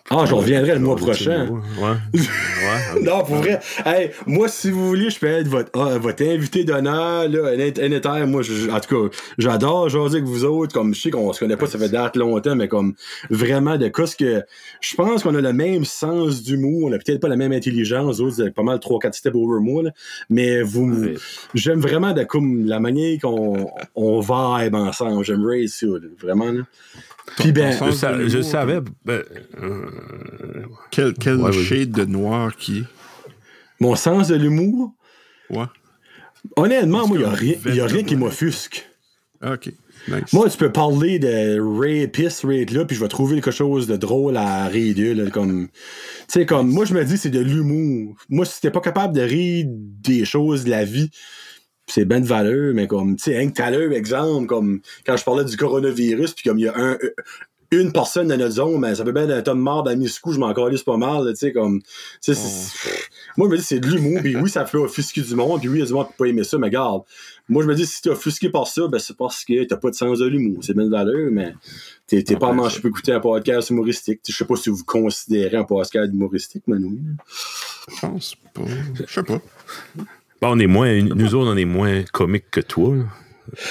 Ah, 0.09 0.25
je 0.27 0.33
reviendrai 0.33 0.73
le 0.73 0.79
mois 0.79 0.95
prochain. 0.95 1.47
Ouais. 1.49 1.89
ouais. 2.19 3.01
Non, 3.03 3.23
pour 3.23 3.35
vrai. 3.35 3.59
Hey, 3.85 4.11
moi, 4.25 4.47
si 4.47 4.71
vous 4.71 4.87
voulez, 4.87 5.09
je 5.09 5.19
peux 5.19 5.27
être 5.27 5.47
votre, 5.47 5.69
ah, 5.79 5.97
votre 5.97 6.23
invité 6.23 6.63
d'honneur, 6.63 7.27
là, 7.29 7.49
un. 8.05 8.25
Moi, 8.25 8.41
je- 8.41 8.69
en 8.69 8.79
tout 8.79 9.09
cas, 9.09 9.15
j'adore 9.37 9.89
jaser 9.89 10.17
avec 10.17 10.23
vous 10.27 10.43
autres. 10.45 10.73
Comme 10.73 10.93
je 10.95 11.01
sais 11.01 11.11
qu'on 11.11 11.31
se 11.33 11.39
connaît 11.39 11.57
pas, 11.57 11.67
ça 11.67 11.77
fait 11.77 11.89
date 11.89 12.15
longtemps, 12.15 12.55
mais 12.55 12.67
comme 12.67 12.93
vraiment 13.29 13.77
de 13.77 13.89
ce 14.05 14.15
que. 14.15 14.43
Je 14.81 14.95
pense 14.95 15.23
qu'on 15.23 15.35
a 15.35 15.41
le 15.41 15.53
même 15.53 15.85
sens 15.85 16.41
d'humour. 16.43 16.89
On 16.89 16.93
a 16.93 16.97
peut-être 16.97 17.19
pas 17.19 17.27
la 17.27 17.35
même 17.37 17.51
intelligence. 17.51 18.17
Vous 18.17 18.21
autres, 18.23 18.35
vous 18.35 18.41
avez 18.41 18.51
pas 18.51 18.63
mal 18.63 18.79
3-4 18.79 19.13
steps 19.13 19.35
over 19.35 19.59
moi, 19.61 19.83
là. 19.83 19.91
Mais 20.29 20.61
vous. 20.61 20.91
Ouais. 20.91 21.15
J'aime 21.53 21.79
vraiment 21.79 22.13
de 22.13 22.23
comme 22.23 22.65
la 22.65 22.79
manière 22.79 23.19
qu'on 23.21 23.67
on 23.95 24.19
vibe 24.19 24.75
ensemble. 24.75 25.23
J'aimerais 25.23 25.67
ça, 25.67 25.85
là, 25.85 25.99
vraiment, 26.19 26.51
là. 26.51 26.61
Puis 27.37 27.51
ben. 27.51 27.71
Je, 28.27 28.41
savais. 28.41 28.79
ben, 29.03 29.23
euh, 29.61 29.85
Quel, 30.91 31.13
quel 31.13 31.37
Ouais, 31.37 31.51
shade 31.51 31.91
de 31.91 32.05
noir 32.05 32.55
qui 32.55 32.79
est? 32.79 32.83
Mon 33.79 33.95
sens 33.95 34.27
de 34.29 34.35
l'humour, 34.35 34.93
Ouais. 35.49 35.65
honnêtement, 36.55 37.07
moi, 37.07 37.17
il 37.17 37.19
n'y 37.19 37.25
a, 37.25 37.29
rien- 37.31 37.55
y 37.75 37.79
a 37.81 37.85
rien 37.85 38.03
qui 38.03 38.15
m'offusque. 38.15 38.89
Ah, 39.41 39.53
ok. 39.53 39.71
Nice. 40.07 40.33
Moi, 40.33 40.49
tu 40.49 40.57
peux 40.57 40.71
parler 40.71 41.17
de 41.19 41.59
rapist 41.59 42.43
rate 42.43 42.71
là, 42.71 42.85
puis 42.85 42.95
je 42.95 43.01
vais 43.01 43.07
trouver 43.07 43.35
quelque 43.35 43.51
chose 43.51 43.87
de 43.87 43.97
drôle 43.97 44.37
à 44.37 44.65
rire 44.67 45.15
là, 45.15 45.29
comme... 45.31 45.67
Tu 45.67 45.73
sais, 46.27 46.45
comme, 46.45 46.69
moi, 46.69 46.85
je 46.85 46.93
me 46.93 47.03
dis, 47.03 47.17
c'est 47.17 47.31
de 47.31 47.39
l'humour. 47.41 48.15
Moi, 48.29 48.45
si 48.45 48.61
t'es 48.61 48.69
pas 48.71 48.81
capable 48.81 49.13
de 49.15 49.21
rire 49.21 49.65
des 49.67 50.23
choses 50.25 50.63
de 50.63 50.69
la 50.69 50.85
vie, 50.85 51.09
c'est 51.87 52.05
ben 52.05 52.21
de 52.21 52.27
valeur, 52.27 52.73
mais 52.73 52.87
comme, 52.87 53.15
tu 53.15 53.31
sais, 53.31 53.61
à 53.61 53.71
l'heure, 53.71 53.91
exemple, 53.93 54.47
comme, 54.47 54.81
quand 55.05 55.17
je 55.17 55.23
parlais 55.23 55.45
du 55.45 55.57
coronavirus, 55.57 56.33
puis 56.33 56.43
comme 56.47 56.59
il 56.59 56.65
y 56.65 56.67
a 56.67 56.77
un... 56.77 56.97
Une 57.71 57.91
personne 57.91 58.27
dans 58.27 58.37
notre 58.37 58.53
zone, 58.53 58.79
mais 58.79 58.93
ça 58.93 59.03
peut 59.03 59.11
bien 59.11 59.27
être 59.27 59.49
un 59.49 59.51
homme 59.53 59.59
mort 59.59 59.83
dans 59.83 59.97
Miscou, 59.97 60.31
je 60.31 60.39
m'en 60.39 60.53
calisse 60.53 60.83
pas 60.83 60.97
mal, 60.97 61.27
tu 61.31 61.35
sais, 61.35 61.51
comme. 61.51 61.81
tu 62.21 62.33
sais, 62.33 62.39
Moi, 63.37 63.47
je 63.47 63.51
me 63.51 63.57
dis, 63.57 63.63
c'est 63.63 63.79
de 63.79 63.87
l'humour, 63.87 64.21
puis 64.21 64.35
oui, 64.37 64.49
ça 64.49 64.63
peut 64.63 64.77
offusquer 64.77 65.21
du 65.21 65.35
monde, 65.35 65.59
puis 65.59 65.67
oui, 65.67 65.77
il 65.77 65.79
y 65.79 65.83
a 65.83 65.87
du 65.87 65.93
monde 65.93 66.05
qui 66.05 66.13
peut 66.13 66.25
pas 66.25 66.29
aimer 66.29 66.43
ça, 66.43 66.59
mais 66.59 66.67
regarde, 66.67 67.01
moi, 67.49 67.63
je 67.63 67.67
me 67.67 67.73
dis, 67.75 67.85
si 67.85 68.03
t'es 68.03 68.11
offusqué 68.11 68.49
par 68.49 68.67
ça, 68.67 68.87
ben, 68.87 68.99
c'est 68.99 69.17
parce 69.17 69.43
que 69.43 69.63
t'as 69.65 69.77
pas 69.77 69.89
de 69.89 69.95
sens 69.95 70.19
de 70.19 70.25
l'humour. 70.25 70.59
C'est 70.63 70.75
bien 70.75 70.85
de 70.85 70.91
valeur, 70.91 71.29
mais 71.31 71.55
t'es, 72.07 72.23
t'es 72.23 72.37
pas 72.37 72.47
à 72.47 72.49
Ouais, 72.51 72.55
manger 72.55 72.79
pour 72.79 72.89
écouter 72.89 73.13
un 73.13 73.19
podcast 73.19 73.71
humoristique. 73.71 74.21
Je 74.27 74.35
sais 74.35 74.45
pas 74.45 74.55
si 74.55 74.69
vous 74.69 74.83
considérez 74.85 75.57
un 75.57 75.63
podcast 75.63 76.13
humoristique, 76.13 76.63
Manu. 76.67 76.99
Je 77.89 77.99
pense 77.99 78.35
pas. 78.53 78.61
Je 79.07 79.13
sais 79.13 79.23
pas. 79.23 79.41
Bon, 80.41 80.49
on 80.55 80.59
est 80.59 80.67
moins, 80.67 81.01
nous 81.01 81.35
autres, 81.35 81.51
on 81.51 81.57
est 81.57 81.65
moins 81.65 82.03
comiques 82.13 82.49
que 82.51 82.61
toi. 82.61 82.95
là. 82.95 83.03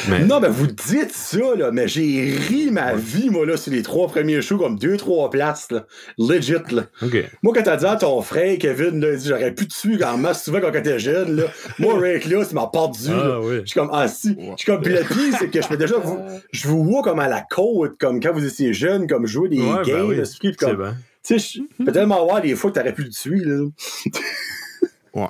Mais, 0.08 0.20
Non, 0.24 0.38
mais 0.40 0.48
vous 0.48 0.68
dites 0.68 1.10
ça, 1.12 1.56
là, 1.58 1.72
mais 1.72 1.88
j'ai 1.88 2.36
ri 2.48 2.70
ma 2.70 2.94
vie, 2.94 3.28
moi, 3.28 3.44
là, 3.44 3.56
sur 3.56 3.72
les 3.72 3.82
trois 3.82 4.06
premiers 4.06 4.40
shows, 4.40 4.56
comme 4.56 4.78
deux, 4.78 4.96
trois 4.96 5.28
places, 5.30 5.68
là. 5.72 5.84
Legit, 6.16 6.52
là. 6.70 6.84
Moi, 7.42 7.52
quand 7.54 7.62
t'as 7.64 7.76
dit 7.76 7.84
à 7.84 7.96
ton 7.96 8.22
frère, 8.22 8.56
Kevin, 8.58 9.00
là, 9.00 9.10
il 9.12 9.18
dit, 9.18 9.28
j'aurais 9.28 9.52
pu 9.52 9.66
te 9.66 9.74
tuer 9.74 10.02
en 10.04 10.16
masse 10.16 10.44
souvent 10.44 10.60
quand 10.60 10.70
t'étais 10.70 11.00
jeune, 11.00 11.34
là. 11.36 11.42
Moi, 11.80 11.98
Rick, 11.98 12.26
là, 12.26 12.46
tu 12.46 12.54
m'as 12.54 12.68
perdu, 12.68 13.08
Ah, 13.10 13.16
là. 13.28 13.40
oui. 13.42 13.56
Je 13.62 13.66
suis 13.66 13.74
comme, 13.80 13.90
ah, 13.92 14.06
si. 14.06 14.36
Je 14.38 14.56
suis 14.56 14.64
comme, 14.66 14.80
puis 14.80 14.92
le 14.92 15.00
pire, 15.00 15.36
c'est 15.40 15.48
que 15.50 15.60
je 15.60 15.66
fais 15.66 15.76
déjà, 15.76 15.96
vous, 15.98 16.18
je 16.52 16.68
vous 16.68 16.84
vois 16.84 17.02
comme 17.02 17.18
à 17.18 17.28
la 17.28 17.42
côte, 17.42 17.98
comme 17.98 18.20
quand 18.20 18.32
vous 18.32 18.46
étiez 18.46 18.72
jeune, 18.72 19.08
comme 19.08 19.26
jouer 19.26 19.48
des 19.48 19.58
Ouais, 19.60 19.74
ben 19.78 19.82
games, 19.82 20.06
oui. 20.08 20.16
C'est 20.24 20.56
comme, 20.56 20.94
tu 21.26 21.38
sais, 21.40 21.60
je 21.78 21.84
peux 21.84 21.90
tellement 21.92 22.24
voir 22.24 22.40
des 22.40 22.54
fois 22.54 22.70
que 22.70 22.78
t'aurais 22.78 22.94
pu 22.94 23.02
le 23.02 23.10
tuer, 23.10 23.40
là. 23.44 23.64
Ouais. 25.14 25.26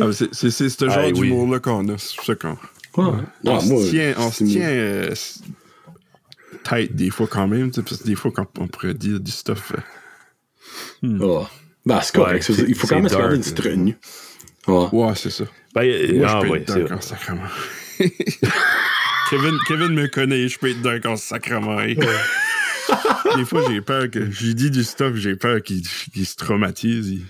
Ah, 0.00 0.10
c'est, 0.12 0.50
ce 0.50 0.68
genre 0.86 0.94
Ah, 0.98 1.06
oui. 1.06 1.12
d'humour-là 1.12 1.60
qu'on 1.60 1.88
a. 1.88 1.98
C'est 1.98 2.20
ça 2.22 2.34
qu'on. 2.34 2.50
Ouais. 2.50 2.58
On 2.96 3.24
Non, 3.44 3.60
se 3.60 3.68
moi, 3.68 3.84
tient. 3.88 4.14
On 4.18 4.30
se 4.30 4.44
tient 4.44 4.68
euh, 4.68 5.14
tight 6.64 6.94
des 6.94 7.10
fois 7.10 7.26
quand 7.26 7.46
même, 7.48 7.70
tu 7.70 7.76
sais, 7.76 7.82
parce 7.82 7.98
que 8.02 8.06
des 8.06 8.14
fois, 8.16 8.30
quand 8.34 8.46
on 8.58 8.66
pourrait 8.68 8.94
dire 8.94 9.18
du 9.20 9.30
stuff. 9.30 9.72
euh, 9.72 11.06
hmm. 11.08 11.22
Oh. 11.22 11.46
Ben, 11.86 12.00
c'est 12.02 12.14
correct. 12.14 12.46
Ouais, 12.48 12.64
il 12.68 12.74
faut 12.74 12.86
quand 12.86 12.96
même 12.96 13.08
se 13.08 13.16
garder 13.16 13.36
une 13.36 13.42
petite 13.42 13.58
retenue. 13.60 13.96
Ouais. 14.66 14.86
Ouais, 14.92 15.12
c'est 15.16 15.30
ça. 15.30 15.44
Ben, 15.74 15.82
euh, 15.84 16.18
Moi, 16.18 16.26
ah, 16.28 16.40
je 16.42 16.46
peux 16.46 16.52
ouais, 16.52 16.60
être 16.60 16.72
c'est 16.72 16.80
dark 16.80 16.92
en 16.92 17.00
sacrement. 17.00 17.48
Kevin, 19.30 19.56
Kevin 19.66 19.88
me 19.94 20.06
connaît, 20.08 20.48
je 20.48 20.58
peux 20.58 20.68
être 20.70 20.82
dark 20.82 21.06
en 21.06 21.16
sacrement. 21.16 21.80
hey. 21.80 21.96
Des 23.36 23.44
fois, 23.44 23.62
j'ai 23.70 23.80
peur 23.80 24.10
que. 24.10 24.30
J'ai 24.30 24.54
dit 24.54 24.70
du 24.70 24.82
stuff, 24.84 25.14
j'ai 25.14 25.36
peur 25.36 25.62
qu'il 25.62 25.84
se 25.86 26.34
traumatise. 26.36 27.08
Il- 27.10 27.24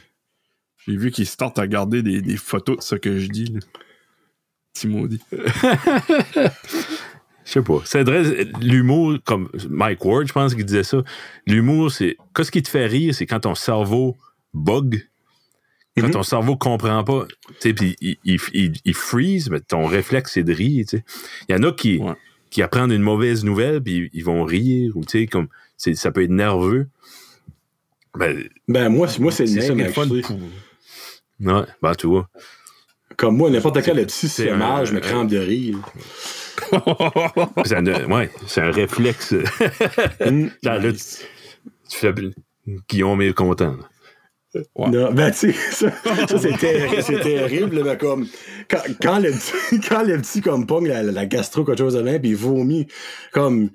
J'ai 0.87 0.97
vu 0.97 1.11
qu'il 1.11 1.27
se 1.27 1.37
tente 1.37 1.59
à 1.59 1.67
garder 1.67 2.03
des, 2.03 2.21
des 2.23 2.37
photos 2.37 2.79
de 2.79 2.83
ce 2.83 2.95
que 2.97 3.19
je 3.19 3.29
dis. 3.29 3.45
là. 3.47 3.61
Petit 4.75 4.89
maudit. 4.89 5.21
Je 7.45 7.53
sais 7.55 7.63
pas. 7.63 7.81
C'est 7.85 8.05
vrai, 8.05 8.45
l'humour, 8.61 9.19
comme 9.25 9.49
Mike 9.69 10.05
Ward, 10.05 10.27
je 10.29 10.33
pense 10.33 10.55
qu'il 10.55 10.65
disait 10.65 10.85
ça. 10.85 11.03
L'humour, 11.47 11.91
c'est. 11.91 12.17
Qu'est-ce 12.35 12.53
qui 12.53 12.63
te 12.63 12.69
fait 12.69 12.87
rire, 12.87 13.15
c'est 13.15 13.27
quand 13.27 13.41
ton 13.41 13.55
cerveau 13.57 14.17
bug. 14.55 15.07
Quand 15.99 16.07
Mhm. 16.07 16.13
ton 16.13 16.23
cerveau 16.23 16.57
comprend 16.57 17.03
pas, 17.03 17.27
tu 17.49 17.55
sais, 17.59 17.75
puis 17.75 17.97
il, 18.01 18.17
il, 18.25 18.39
il, 18.55 18.73
il 18.85 18.95
freeze, 18.95 19.51
mais 19.51 19.59
ton 19.61 19.87
réflexe, 19.87 20.35
c'est 20.35 20.45
de 20.45 20.53
rire, 20.53 20.85
tu 20.89 20.99
sais. 20.99 21.05
Il 21.49 21.57
y 21.57 21.59
en 21.59 21.63
a 21.65 21.73
qui, 21.73 21.99
Ouais. 21.99 22.13
qui 22.51 22.63
apprennent 22.63 22.93
une 22.93 23.03
mauvaise 23.03 23.43
nouvelle, 23.45 23.83
puis 23.83 24.09
ils 24.13 24.25
vont 24.25 24.45
rire, 24.45 24.97
ou 24.97 25.05
tu 25.05 25.19
sais, 25.19 25.27
comme, 25.27 25.49
c'est- 25.77 25.95
ça 25.97 26.13
peut 26.13 26.23
être 26.23 26.31
nerveux. 26.31 26.89
Ben, 28.17 28.49
Ben, 28.69 28.89
moi, 28.89 29.09
moi 29.19 29.33
c'est 29.33 29.47
le 29.47 29.51
Ouais, 31.41 31.63
ben, 31.83 31.95
tu 31.95 32.07
vois. 32.07 32.29
Comme 33.17 33.37
moi, 33.37 33.51
n'importe 33.51 33.83
quel 33.83 33.97
petit 34.07 34.29
c'est 34.29 34.45
fait 34.45 34.57
mal, 34.57 34.83
un- 34.83 34.85
je 34.85 34.95
me 34.95 35.01
crampe 35.01 35.29
de 35.29 35.39
rire. 35.39 35.79
C'est 37.65 37.75
un, 37.77 38.11
ouais, 38.11 38.31
c'est 38.47 38.61
un 38.61 38.71
réflexe. 38.71 39.33
Mm. 39.33 40.47
Là, 40.63 40.79
là, 40.79 40.93
tu, 40.93 41.97
fais. 41.97 42.13
Guillaume 42.89 43.23
est 43.23 43.33
content. 43.33 43.77
là. 44.55 44.61
Non, 44.89 45.13
ben, 45.13 45.31
tu 45.31 45.53
sais, 45.53 45.53
ça, 45.53 45.91
ça, 46.29 46.39
c'est 46.39 46.53
terri- 46.57 47.03
c'est 47.03 47.21
terrible, 47.21 47.77
là, 47.79 47.83
mais 47.85 47.97
comme, 47.97 48.27
quand, 48.69 48.83
quand 49.01 49.19
le 49.21 49.31
petit, 49.31 49.81
quand 49.89 50.03
le 50.03 50.19
petit, 50.19 50.41
comme, 50.43 50.67
pogne 50.67 50.89
la, 50.89 51.03
la 51.05 51.27
gastro, 51.27 51.65
quelque 51.65 51.79
chose 51.79 51.95
de 51.95 52.03
même, 52.03 52.21
puis 52.21 52.31
il 52.31 52.37
vomit, 52.37 52.87
comme, 53.33 53.71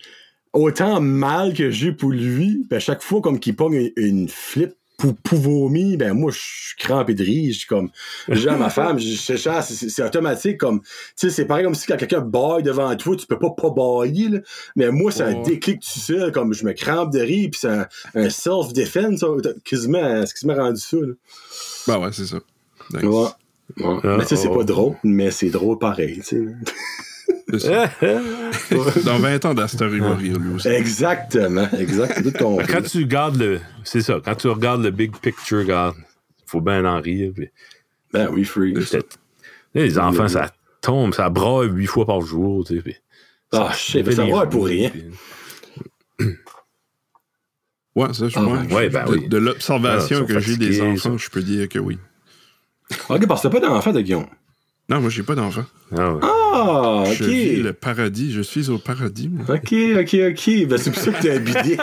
autant 0.54 1.00
mal 1.02 1.54
que 1.54 1.70
j'ai 1.72 1.92
pour 1.94 2.12
lui, 2.12 2.66
ben, 2.70 2.80
chaque 2.80 3.02
fois, 3.02 3.22
comme, 3.22 3.40
qu'il 3.40 3.56
pogne 3.56 3.92
une, 3.98 4.06
une 4.06 4.30
flip 4.30 4.74
pour, 4.97 5.15
pour 5.15 5.38
vomir, 5.39 5.97
ben, 5.97 6.13
moi, 6.13 6.31
je 6.31 6.39
suis 6.39 6.76
crampé 6.77 7.13
de 7.13 7.23
rire, 7.23 7.53
je 7.53 7.57
suis 7.59 7.67
comme, 7.67 7.89
je 8.30 8.47
à 8.47 8.55
ma 8.57 8.69
femme, 8.72 8.99
je 8.99 9.15
sais, 9.15 9.38
c'est 9.38 9.61
c'est- 9.61 9.89
c'est 9.89 10.03
automatique, 10.03 10.57
comme, 10.57 10.81
tu 10.81 10.88
sais, 11.15 11.30
c'est 11.30 11.45
pareil 11.45 11.63
comme 11.65 11.76
si 11.76 11.85
quand 11.88 11.97
quelqu'un 11.97 12.22
baille 12.22 12.63
devant 12.63 12.95
toi, 12.95 13.15
tu 13.15 13.26
peux 13.27 13.39
pas 13.39 13.49
pas 13.51 13.69
bailler, 13.69 14.30
là. 14.30 14.39
Mais 14.76 14.91
moi, 14.91 15.11
c'est 15.11 15.23
un 15.23 15.35
Ouais. 15.35 15.43
déclic 15.43 15.80
tout 15.81 15.99
seul, 15.99 16.31
comme, 16.31 16.53
je 16.53 16.65
me 16.65 16.73
crampe 16.73 17.11
de 17.13 17.19
rire, 17.19 17.49
puis 17.51 17.59
c'est 17.61 17.67
un, 17.69 17.88
un 18.15 18.30
self-defense, 18.30 19.19
ça, 19.19 19.27
quasiment, 19.63 20.26
c'est 20.26 20.34
quasiment 20.34 20.55
rendu 20.55 20.80
ça, 20.81 20.97
là. 20.97 21.13
Ben 21.88 21.99
ouais, 21.99 22.09
c'est 22.11 22.26
ça. 22.26 22.38
Nice. 22.93 23.03
Ouais. 23.03 23.27
Ouais. 23.84 23.99
Mais 24.03 24.19
tu 24.23 24.27
sais, 24.30 24.35
c'est 24.35 24.47
oh. 24.47 24.55
pas 24.57 24.63
drôle, 24.63 24.95
mais 25.03 25.31
c'est 25.31 25.49
drôle 25.49 25.80
pareil, 25.80 26.17
tu 26.17 26.23
sais. 26.23 26.45
Dans 29.05 29.19
20 29.19 29.45
ans, 29.45 29.53
d'Astor, 29.53 29.89
il 29.93 30.01
va 30.01 30.15
rire 30.15 30.39
lui 30.39 30.55
aussi. 30.55 30.67
Exactement, 30.67 31.67
exact. 31.77 32.23
Tout 32.23 32.31
ton. 32.31 32.57
Quand 32.57 32.81
tu 32.81 32.99
regardes 32.99 33.38
le. 33.38 33.59
C'est 33.84 34.01
ça, 34.01 34.19
quand 34.23 34.35
tu 34.35 34.47
regardes 34.47 34.84
le 34.84 34.89
big 34.91 35.15
picture, 35.17 35.59
regarde, 35.59 35.95
faut 36.47 36.61
bien 36.61 36.84
en 36.85 36.99
rire. 36.99 37.31
puis 37.35 37.49
Ben 38.11 38.30
oui, 38.31 38.43
free. 38.45 38.73
les 39.76 39.99
enfants, 39.99 40.27
ça 40.27 40.51
tombe, 40.81 41.13
ça 41.13 41.30
braille 41.30 41.69
huit 41.69 41.85
fois 41.85 42.05
par 42.07 42.22
jour. 42.22 42.65
Tu 42.65 42.77
sais, 42.77 42.81
puis 42.81 42.95
Ah, 43.51 43.72
je 43.77 43.91
sais, 44.03 44.11
ça 44.11 44.26
va 44.26 44.47
pour 44.47 44.65
rien. 44.65 44.89
puis- 44.89 45.05
Ouais, 47.95 48.13
ça, 48.13 48.27
je 48.27 48.38
Ah, 48.38 48.41
pense. 48.43 48.72
ouais, 48.73 48.89
ben 48.89 49.05
de, 49.05 49.11
oui. 49.11 49.27
de 49.30 49.38
l'observation 49.38 50.19
Ah, 50.23 50.26
que 50.26 50.39
j'ai 50.39 50.57
des 50.57 50.81
enfants, 50.81 51.17
je 51.17 51.30
peux 51.30 51.41
dire 51.41 51.69
que 51.69 51.80
oui. 51.80 51.97
Ok, 53.09 53.26
parce 53.27 53.41
que 53.41 53.47
t'as 53.47 53.59
pas 53.59 53.65
d'enfant 53.65 53.93
de 53.93 54.01
Guillaume. 54.01 54.27
Non, 54.88 55.02
moi, 55.02 55.10
j'ai 55.10 55.24
pas 55.24 55.34
d'enfant. 55.36 55.66
Ah, 55.98 56.14
ouais. 56.14 56.20
Ah, 56.24 57.03
Je 57.18 57.24
vis 57.24 57.57
ok. 57.60 57.64
le 57.66 57.74
paradis. 57.74 58.32
Je 58.32 58.41
suis 58.41 58.70
au 58.70 58.78
paradis, 58.78 59.30
moi. 59.30 59.45
Ok, 59.49 59.74
ok, 59.74 60.16
ok. 60.32 60.68
Ben, 60.68 60.78
c'est 60.78 60.91
pour 60.91 61.02
ça 61.02 61.12
que 61.12 61.24
t'as 61.24 61.36
un 61.36 61.40
bidet. 61.40 61.78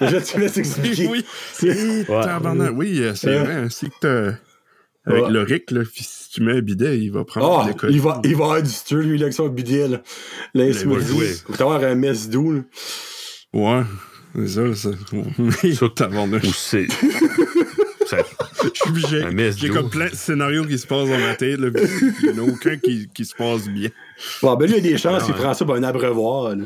Déjà, 0.00 0.20
tu 0.22 0.40
laisses 0.40 0.56
expliquer. 0.56 1.06
oui. 1.06 1.24
C'est- 1.52 2.08
Ouais. 2.08 2.68
Oui, 2.74 3.00
euh, 3.02 3.14
c'est 3.14 3.28
Ouais. 3.28 3.38
vrai. 3.44 3.54
Ainsi 3.56 3.86
que 3.90 3.94
t'as. 4.00 4.32
Avec 5.08 5.22
Ouais. 5.26 5.30
le 5.30 5.42
RIC, 5.42 5.70
là, 5.70 5.82
si 5.94 6.30
tu 6.30 6.42
mets 6.42 6.52
un 6.56 6.60
bidet, 6.60 6.98
il 6.98 7.12
va 7.12 7.24
prendre 7.24 7.60
Ah, 7.62 7.68
l'école. 7.68 7.92
il 7.92 8.00
va, 8.00 8.20
il 8.24 8.34
va 8.34 8.44
avoir 8.46 8.62
du 8.62 8.70
stir, 8.70 8.98
lui, 8.98 9.20
avec 9.22 9.34
son 9.34 9.46
bidet, 9.48 9.86
là. 9.86 10.02
Là, 10.54 10.66
il 10.66 10.74
se 10.74 10.80
Il 10.80 10.88
va 10.88 10.98
jouer. 10.98 11.28
dit. 11.28 11.42
Faut 11.46 11.62
avoir 11.62 11.84
un 11.84 11.94
mess 11.94 12.28
doux, 12.28 12.52
là. 12.52 12.60
Ouais. 13.52 13.82
C'est 14.34 14.48
ça, 14.48 14.74
ça. 14.74 14.88
Ou 15.12 16.52
c'est. 16.52 16.86
Je 18.74 19.50
suis 19.52 19.60
J'ai 19.60 19.68
comme 19.70 19.88
plein 19.90 20.06
de 20.08 20.14
scénarios 20.14 20.64
qui 20.64 20.78
se 20.78 20.86
passent 20.86 21.08
dans 21.08 21.18
ma 21.18 21.34
tête. 21.34 21.58
là, 21.58 21.70
puis 21.70 21.84
Il 22.22 22.32
n'y 22.32 22.40
en 22.40 22.44
a 22.44 22.50
aucun 22.50 22.76
qui, 22.76 23.08
qui 23.14 23.24
se 23.24 23.34
passe 23.34 23.68
bien. 23.68 23.90
Bon, 24.42 24.54
ben, 24.56 24.66
lui, 24.66 24.78
il 24.78 24.84
y 24.84 24.88
a 24.88 24.92
des 24.92 24.98
chances 24.98 25.22
Ah, 25.22 25.26
qu'il 25.26 25.34
prend 25.34 25.54
ça 25.54 25.64
pour 25.64 25.74
un 25.74 25.82
abreuvoir, 25.82 26.56
là. 26.56 26.64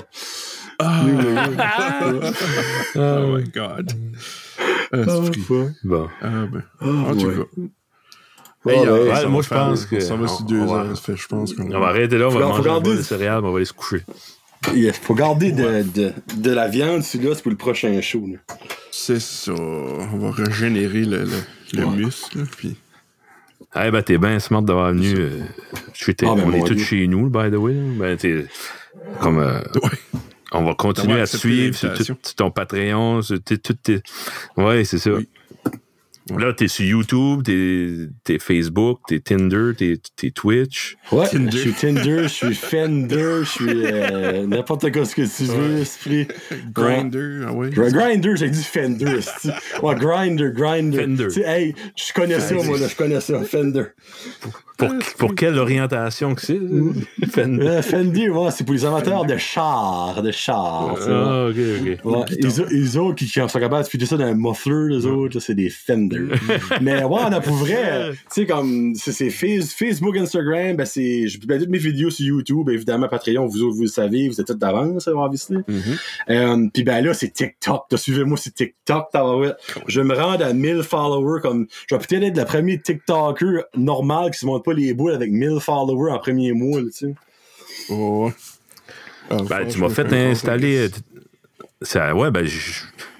Ah, 0.78 1.04
Ah, 1.58 3.20
oh 3.22 3.36
my 3.36 3.44
god. 3.54 3.92
Ah, 4.92 4.96
c'est 5.06 5.40
fri. 5.40 5.54
Bon. 5.84 6.08
Ah, 6.22 6.46
ben. 6.50 6.62
Ah, 6.80 6.86
En 6.86 7.14
tout 7.16 7.30
cas. 7.30 7.42
Ah, 8.66 8.70
Hey, 8.70 8.78
ouais. 8.80 8.88
euh, 8.88 9.08
Ouais, 9.08 9.14
ça 9.22 9.26
moi, 9.28 9.42
je 9.42 9.48
pense 9.48 9.86
que- 9.86 10.00
Ça 10.00 10.16
va 10.16 10.28
sur 10.28 10.42
deux 10.44 10.60
heures. 10.60 10.94
ça 10.94 11.02
fait, 11.02 11.16
je 11.16 11.26
pense 11.28 11.54
qu'on 11.54 11.72
On 11.72 11.80
va 11.80 11.86
arrêter 11.88 12.18
là, 12.18 12.26
on 12.26 12.30
va 12.30 12.40
manger 12.40 12.68
un 12.68 12.80
de 12.80 13.00
céréales, 13.00 13.40
mais 13.40 13.48
on 13.48 13.52
va 13.52 13.56
aller 13.56 13.64
se 13.64 13.72
coucher. 13.72 14.02
Il 14.74 14.92
faut 14.92 15.14
garder 15.14 15.52
de, 15.52 15.82
de, 15.94 16.12
de 16.36 16.50
la 16.50 16.68
viande, 16.68 17.02
celui-là, 17.02 17.34
c'est 17.34 17.40
pour 17.42 17.50
le 17.52 17.56
prochain 17.56 17.98
show. 18.02 18.26
C'est 18.90 19.18
ça. 19.20 19.52
On 19.54 20.18
va 20.18 20.30
régénérer 20.30 21.06
le, 21.06 21.20
le, 21.24 21.30
le 21.72 21.84
Ouais. 21.84 21.96
muscle. 21.96 22.44
Puis... 22.56 22.76
Eh 23.76 23.90
ben, 23.90 24.02
t'es 24.02 24.18
bien 24.18 24.38
smart 24.40 24.62
d'avoir 24.62 24.92
venu. 24.92 25.14
euh, 25.16 25.30
Ah, 26.22 26.34
ben, 26.34 26.42
on 26.46 26.52
est 26.52 26.66
tous 26.66 26.78
chez 26.78 27.06
nous, 27.06 27.28
by 27.30 27.50
the 27.50 27.54
way. 27.56 27.74
Ben, 27.74 28.16
t'es- 28.16 28.46
comme, 29.20 29.38
euh, 29.38 29.60
Ouais. 29.82 29.90
on 30.52 30.64
va 30.64 30.74
continuer 30.74 31.20
à 31.20 31.26
suivre 31.26 31.76
sur, 31.76 31.94
tout- 31.94 32.16
ton 32.36 32.50
Patreon, 32.50 33.22
sur 33.22 33.40
tes- 33.42 33.58
toutes 33.58 33.82
tes. 33.82 34.02
Ouais, 34.56 34.84
c'est 34.84 34.98
ça. 34.98 35.12
Oui. 35.12 35.28
Là, 36.38 36.52
t'es 36.52 36.68
sur 36.68 36.84
YouTube, 36.84 37.42
t'es 37.44 38.08
t'es 38.24 38.38
Facebook, 38.38 39.00
t'es 39.08 39.20
Tinder, 39.20 39.72
t'es 39.76 39.98
t'es 40.16 40.30
Twitch. 40.30 40.96
Ouais, 41.10 41.28
Tinder. 41.28 41.50
je 41.50 41.58
suis 41.58 41.72
Tinder, 41.72 42.22
je 42.24 42.28
suis 42.28 42.54
Fender, 42.54 43.40
je 43.42 43.48
suis 43.48 43.86
euh, 43.86 44.46
n'importe 44.46 44.92
quoi 44.92 45.04
ce 45.04 45.14
que 45.16 45.22
tu 45.22 45.44
veux, 45.44 45.78
esprit. 45.78 46.28
Grinder, 46.72 47.44
ah 47.48 47.52
ouais. 47.52 47.70
Gr- 47.70 47.92
Grinder, 47.92 48.36
j'ai 48.36 48.48
dit 48.50 48.62
Fender, 48.62 49.18
esti. 49.18 49.50
Ouais, 49.82 49.94
Grinder, 49.96 50.50
Grinder. 50.54 50.98
Fender. 50.98 51.28
Hey, 51.44 51.74
je 51.96 52.12
connais 52.12 52.38
ça, 52.40 52.54
moi, 52.54 52.78
là, 52.78 52.86
je 52.88 52.96
connais 52.96 53.20
ça, 53.20 53.42
Fender. 53.42 53.84
Pour, 54.88 54.94
pour 55.18 55.34
quelle 55.34 55.58
orientation 55.58 56.34
que 56.34 56.42
c'est? 56.42 56.58
Fender. 57.30 57.66
Euh, 57.66 57.82
Fender, 57.82 58.28
ouais, 58.30 58.50
c'est 58.50 58.64
pour 58.64 58.74
les 58.74 58.84
amateurs 58.84 59.24
de 59.24 59.36
chars, 59.36 60.22
de 60.22 60.30
chars. 60.30 60.94
ouais. 60.94 61.00
Ah, 61.08 61.46
ok, 61.48 61.56
ok. 61.56 62.04
Ouais, 62.12 62.24
les, 62.40 62.60
au- 62.60 62.66
les 62.66 62.96
autres 62.96 63.14
qui, 63.16 63.26
qui 63.26 63.32
sont 63.32 63.46
capables 63.46 63.84
de 63.84 63.88
filer 63.88 64.06
ça 64.06 64.16
dans 64.16 64.24
un 64.24 64.34
muffler, 64.34 64.88
les 64.96 65.06
autres, 65.06 65.40
c'est 65.40 65.54
des 65.54 65.70
Fender. 65.70 66.28
Mais 66.80 67.02
ouais, 67.04 67.20
on 67.26 67.32
a 67.32 67.40
pour 67.40 67.54
vrai, 67.54 68.10
tu 68.12 68.16
sais, 68.30 68.46
comme, 68.46 68.94
c'est 68.94 69.12
c'est 69.12 69.30
Face- 69.30 69.72
Facebook, 69.72 70.16
Instagram, 70.16 70.76
ben 70.76 70.84
c'est, 70.84 71.28
je 71.28 71.38
publie 71.38 71.58
toutes 71.58 71.68
mes 71.68 71.78
vidéos 71.78 72.10
sur 72.10 72.26
YouTube, 72.26 72.68
évidemment, 72.70 73.08
Patreon, 73.08 73.46
vous 73.46 73.62
autres, 73.62 73.76
vous 73.76 73.82
le 73.82 73.88
savez, 73.88 74.28
vous 74.28 74.40
êtes 74.40 74.46
tous 74.46 74.54
d'avance, 74.54 75.08
hein, 75.08 75.12
obviously. 75.16 75.56
Mhm. 75.68 75.82
Euh, 76.30 76.68
Puis 76.72 76.82
ben 76.84 77.04
là, 77.04 77.14
c'est 77.14 77.32
TikTok. 77.32 77.84
Suivez-moi 77.96 78.36
sur 78.36 78.52
TikTok. 78.52 79.10
tabarouette. 79.12 79.56
Je 79.86 80.00
vais 80.00 80.06
me 80.06 80.14
rendre 80.14 80.44
à 80.44 80.52
1000 80.52 80.82
followers. 80.82 81.40
comme 81.42 81.66
Je 81.88 81.94
vais 81.94 82.00
peut-être 82.00 82.22
être 82.22 82.36
le 82.38 82.44
premier 82.44 82.80
TikToker 82.80 83.64
normal 83.76 84.30
qui 84.30 84.38
se 84.38 84.46
montre 84.46 84.62
pas 84.64 84.69
les 84.72 84.94
boules 84.94 85.12
avec 85.14 85.30
1000 85.30 85.58
followers 85.60 86.12
en 86.12 86.18
premier 86.18 86.52
mois. 86.52 86.80
là, 86.80 86.86
tu 86.86 87.06
sais. 87.08 87.14
Oh, 87.90 88.26
ouais. 88.26 88.32
Ah, 89.30 89.36
Ben, 89.48 89.66
tu 89.68 89.78
m'as 89.78 89.88
fait 89.88 90.12
installer. 90.12 90.76
euh. 90.78 90.88
Ça, 91.82 92.14
ouais, 92.14 92.30
ben, 92.30 92.46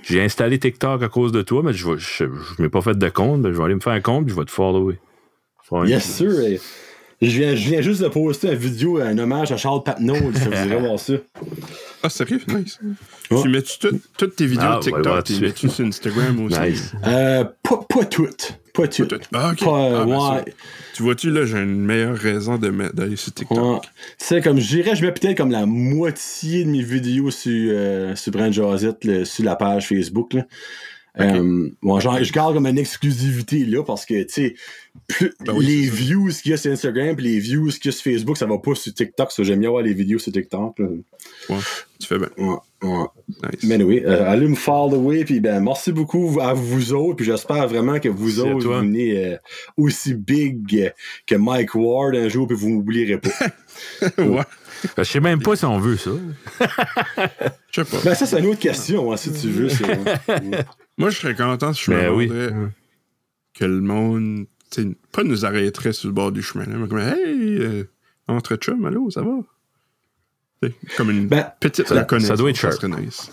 j'ai 0.02 0.22
installé 0.22 0.58
TikTok 0.58 1.02
à 1.02 1.08
cause 1.08 1.32
de 1.32 1.40
toi, 1.42 1.62
mais 1.64 1.72
je 1.72 1.88
ne 1.88 2.28
m'ai 2.62 2.68
pas 2.68 2.82
fait 2.82 2.98
de 2.98 3.08
compte. 3.08 3.42
Ben, 3.42 3.52
je 3.52 3.58
vais 3.58 3.64
aller 3.64 3.74
me 3.74 3.80
faire 3.80 3.92
un 3.94 4.00
compte 4.00 4.26
puis 4.26 4.34
je 4.34 4.38
vais 4.38 4.44
te 4.44 4.50
follower. 4.50 4.98
Faire 5.68 5.78
un- 5.78 5.86
Yes. 5.86 6.20
Et 6.20 6.58
Je 7.22 7.38
viens, 7.38 7.54
je 7.54 7.68
viens 7.68 7.80
juste 7.82 8.02
de 8.02 8.08
poster 8.08 8.48
une 8.48 8.54
vidéo, 8.54 8.98
un 8.98 9.16
hommage 9.18 9.52
à 9.52 9.56
Charles 9.58 9.82
Patnaud. 9.82 10.14
Vous 10.16 10.48
irez 10.50 10.76
voir 10.80 10.98
ça. 10.98 11.14
Ah, 12.02 12.08
sérieux? 12.08 12.40
Nice. 12.48 12.78
Tu 13.28 13.48
mets-tu 13.48 13.78
tout- 13.78 14.00
toutes 14.16 14.36
tes 14.36 14.46
vidéos 14.46 14.64
Ah, 14.66 14.80
TikTok, 14.82 15.24
tu 15.24 15.40
mets-tu 15.40 15.68
sur 15.68 15.84
Instagram 15.84 16.40
aussi? 16.44 16.58
Nice. 16.58 16.92
Euh, 17.06 17.44
pas, 17.62 17.80
pas 17.88 18.04
toutes. 18.06 18.54
Pas 18.72 18.88
toutes. 18.88 19.08
Tout- 19.08 19.18
Ah, 19.34 19.50
ok. 19.52 19.58
Pas, 19.64 19.70
euh, 19.84 19.98
Ah, 20.00 20.04
ben, 20.06 20.34
ouais. 20.36 20.54
Tu 20.94 21.02
vois-tu, 21.02 21.30
là, 21.30 21.44
j'ai 21.44 21.58
une 21.58 21.80
meilleure 21.84 22.16
raison 22.16 22.56
de 22.56 22.68
mettre- 22.70 22.94
d'aller 22.94 23.16
sur 23.16 23.32
TikTok. 23.34 23.58
Ouais. 23.58 23.80
Tu 24.18 24.24
sais, 24.26 24.40
comme 24.40 24.58
je 24.60 24.66
dirais, 24.68 24.96
je 24.96 25.04
mets 25.04 25.12
peut-être 25.12 25.36
comme 25.36 25.50
la 25.50 25.66
moitié 25.66 26.64
de 26.64 26.70
mes 26.70 26.82
vidéos 26.82 27.30
sur, 27.30 27.50
euh, 27.74 28.14
sur 28.16 28.32
Brand 28.32 28.52
Josette, 28.52 29.04
là, 29.04 29.24
sur 29.24 29.44
la 29.44 29.56
page 29.56 29.88
Facebook. 29.88 30.32
Là. 30.34 30.42
Euh, 31.18 31.68
bon, 31.82 31.98
genre, 31.98 32.22
je 32.22 32.32
garde 32.32 32.54
comme 32.54 32.66
une 32.66 32.78
exclusivité 32.78 33.64
là 33.64 33.82
parce 33.82 34.06
que, 34.06 34.22
tu 34.22 34.32
sais, 34.32 34.54
plus- 35.08 35.32
Ben 35.44 35.54
oui, 35.56 35.66
les 35.66 35.88
views 35.90 36.28
qu'il 36.40 36.52
y 36.52 36.54
a 36.54 36.56
sur 36.56 36.70
Instagram 36.70 37.16
puis 37.16 37.24
les 37.26 37.38
views 37.40 37.68
qu'il 37.70 37.86
y 37.86 37.88
a 37.88 37.92
sur 37.92 38.04
Facebook, 38.04 38.36
ça 38.36 38.46
va 38.46 38.58
pas 38.58 38.74
sur 38.76 38.94
TikTok. 38.94 39.32
Ça, 39.32 39.42
j'aime 39.42 39.58
bien 39.60 39.70
voir 39.70 39.82
les 39.82 39.92
vidéos 39.92 40.20
sur 40.20 40.32
TikTok. 40.32 40.78
là. 40.78 40.86
Ouais, 41.48 41.56
tu 41.98 42.06
fais 42.06 42.18
bien. 42.18 42.28
Ouais, 42.38 42.56
ouais. 42.82 43.04
Nice. 43.28 43.64
Mais 43.64 43.82
oui, 43.82 44.02
euh, 44.04 44.30
allez 44.30 44.46
me 44.46 44.54
follower, 44.54 45.24
puis 45.24 45.40
ben, 45.40 45.60
merci 45.60 45.90
beaucoup 45.90 46.38
à 46.40 46.54
vous 46.54 46.92
autres, 46.92 47.16
puis 47.16 47.24
j'espère 47.26 47.66
vraiment 47.68 47.98
que 47.98 48.08
vous 48.08 48.26
Merci 48.26 48.40
autres, 48.42 48.66
vous 48.68 48.80
venez 48.80 49.24
euh, 49.26 49.36
aussi 49.76 50.14
big 50.14 50.92
que 51.26 51.34
Mike 51.34 51.74
Ward 51.74 52.14
un 52.14 52.28
jour, 52.28 52.46
puis 52.46 52.56
vous 52.56 52.68
m'oublierez 52.68 53.18
pas. 53.18 53.30
ouais. 54.22 54.42
Je 54.96 55.02
sais 55.02 55.20
même 55.20 55.42
pas 55.42 55.56
si 55.56 55.64
on 55.66 55.78
veut 55.78 55.96
ça. 55.96 56.10
Je 57.70 57.82
sais 57.82 57.84
pas. 57.84 57.96
ben, 58.04 58.14
ça, 58.14 58.26
c'est 58.26 58.38
une 58.38 58.46
autre 58.46 58.58
question, 58.60 59.12
hein, 59.12 59.16
si 59.16 59.32
tu 59.32 59.48
veux. 59.48 59.68
Moi, 61.00 61.10
je 61.10 61.18
serais 61.18 61.34
content 61.34 61.72
si 61.72 61.84
je 61.84 61.90
Ben 61.90 62.10
me 62.10 62.14
oui. 62.14 62.28
rendrais 62.28 62.52
que 63.54 63.64
le 63.64 63.80
monde, 63.80 64.46
tu 64.70 64.82
sais, 64.82 64.88
pas 65.12 65.22
nous 65.24 65.44
arrêterait 65.44 65.92
sur 65.92 66.08
le 66.08 66.14
bord 66.14 66.30
du 66.32 66.42
chemin. 66.42 66.64
Là, 66.66 66.76
mais 66.76 66.88
comme, 66.88 66.98
hey, 66.98 67.58
euh, 67.60 67.84
entre 68.28 68.56
chum, 68.56 68.84
allô, 68.84 69.10
ça 69.10 69.22
va? 69.22 69.32
Tu 70.62 70.68
sais, 70.68 70.74
Comme 70.96 71.10
une 71.10 71.26
Ben, 71.26 71.50
petite 71.58 71.88
ça- 71.88 72.00
reconnaissance. 72.00 72.28
ça 72.28 72.36
doit 72.36 72.50
être 72.50 72.56
serait 72.56 72.88
nice. 72.88 73.32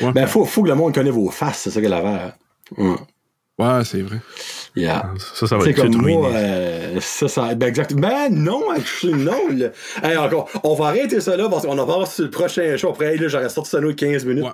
Ouais, 0.00 0.12
Ben, 0.12 0.26
faut, 0.26 0.44
faut 0.44 0.62
que 0.64 0.68
le 0.68 0.74
monde 0.74 0.92
connaisse 0.94 1.12
vos 1.14 1.30
faces, 1.30 1.60
c'est 1.62 1.70
ça 1.70 1.80
qu'elle 1.80 1.92
a 1.92 2.34
ouais. 2.76 2.96
ouais 3.58 3.84
c'est 3.84 4.02
vrai. 4.02 4.20
Yeah. 4.74 5.14
Ça, 5.34 5.46
ça 5.46 5.56
va 5.56 5.62
C'est 5.64 5.70
être 5.70 5.76
comme 5.82 5.92
tout 5.92 6.00
moi, 6.00 6.26
ruiné. 6.26 6.32
euh, 6.36 7.00
ça, 7.00 7.28
ça, 7.28 7.54
ben 7.54 7.68
exact. 7.68 7.94
Ben 7.94 8.28
non, 8.28 8.70
actually, 8.70 9.14
non. 9.14 9.48
là. 9.56 9.68
Hey, 10.02 10.16
encore, 10.16 10.50
on 10.64 10.74
va 10.74 10.86
arrêter 10.88 11.20
ça 11.20 11.36
là 11.36 11.48
parce 11.48 11.64
qu'on 11.64 11.78
en 11.78 11.86
parle 11.86 12.08
sur 12.08 12.24
le 12.24 12.30
prochain 12.30 12.76
show. 12.76 12.88
Après, 12.90 13.12
hey, 13.14 13.18
là, 13.20 13.28
j'aurais 13.28 13.48
sorti 13.50 13.70
ça 13.70 13.80
nous 13.80 13.94
15 13.94 14.24
minutes. 14.24 14.44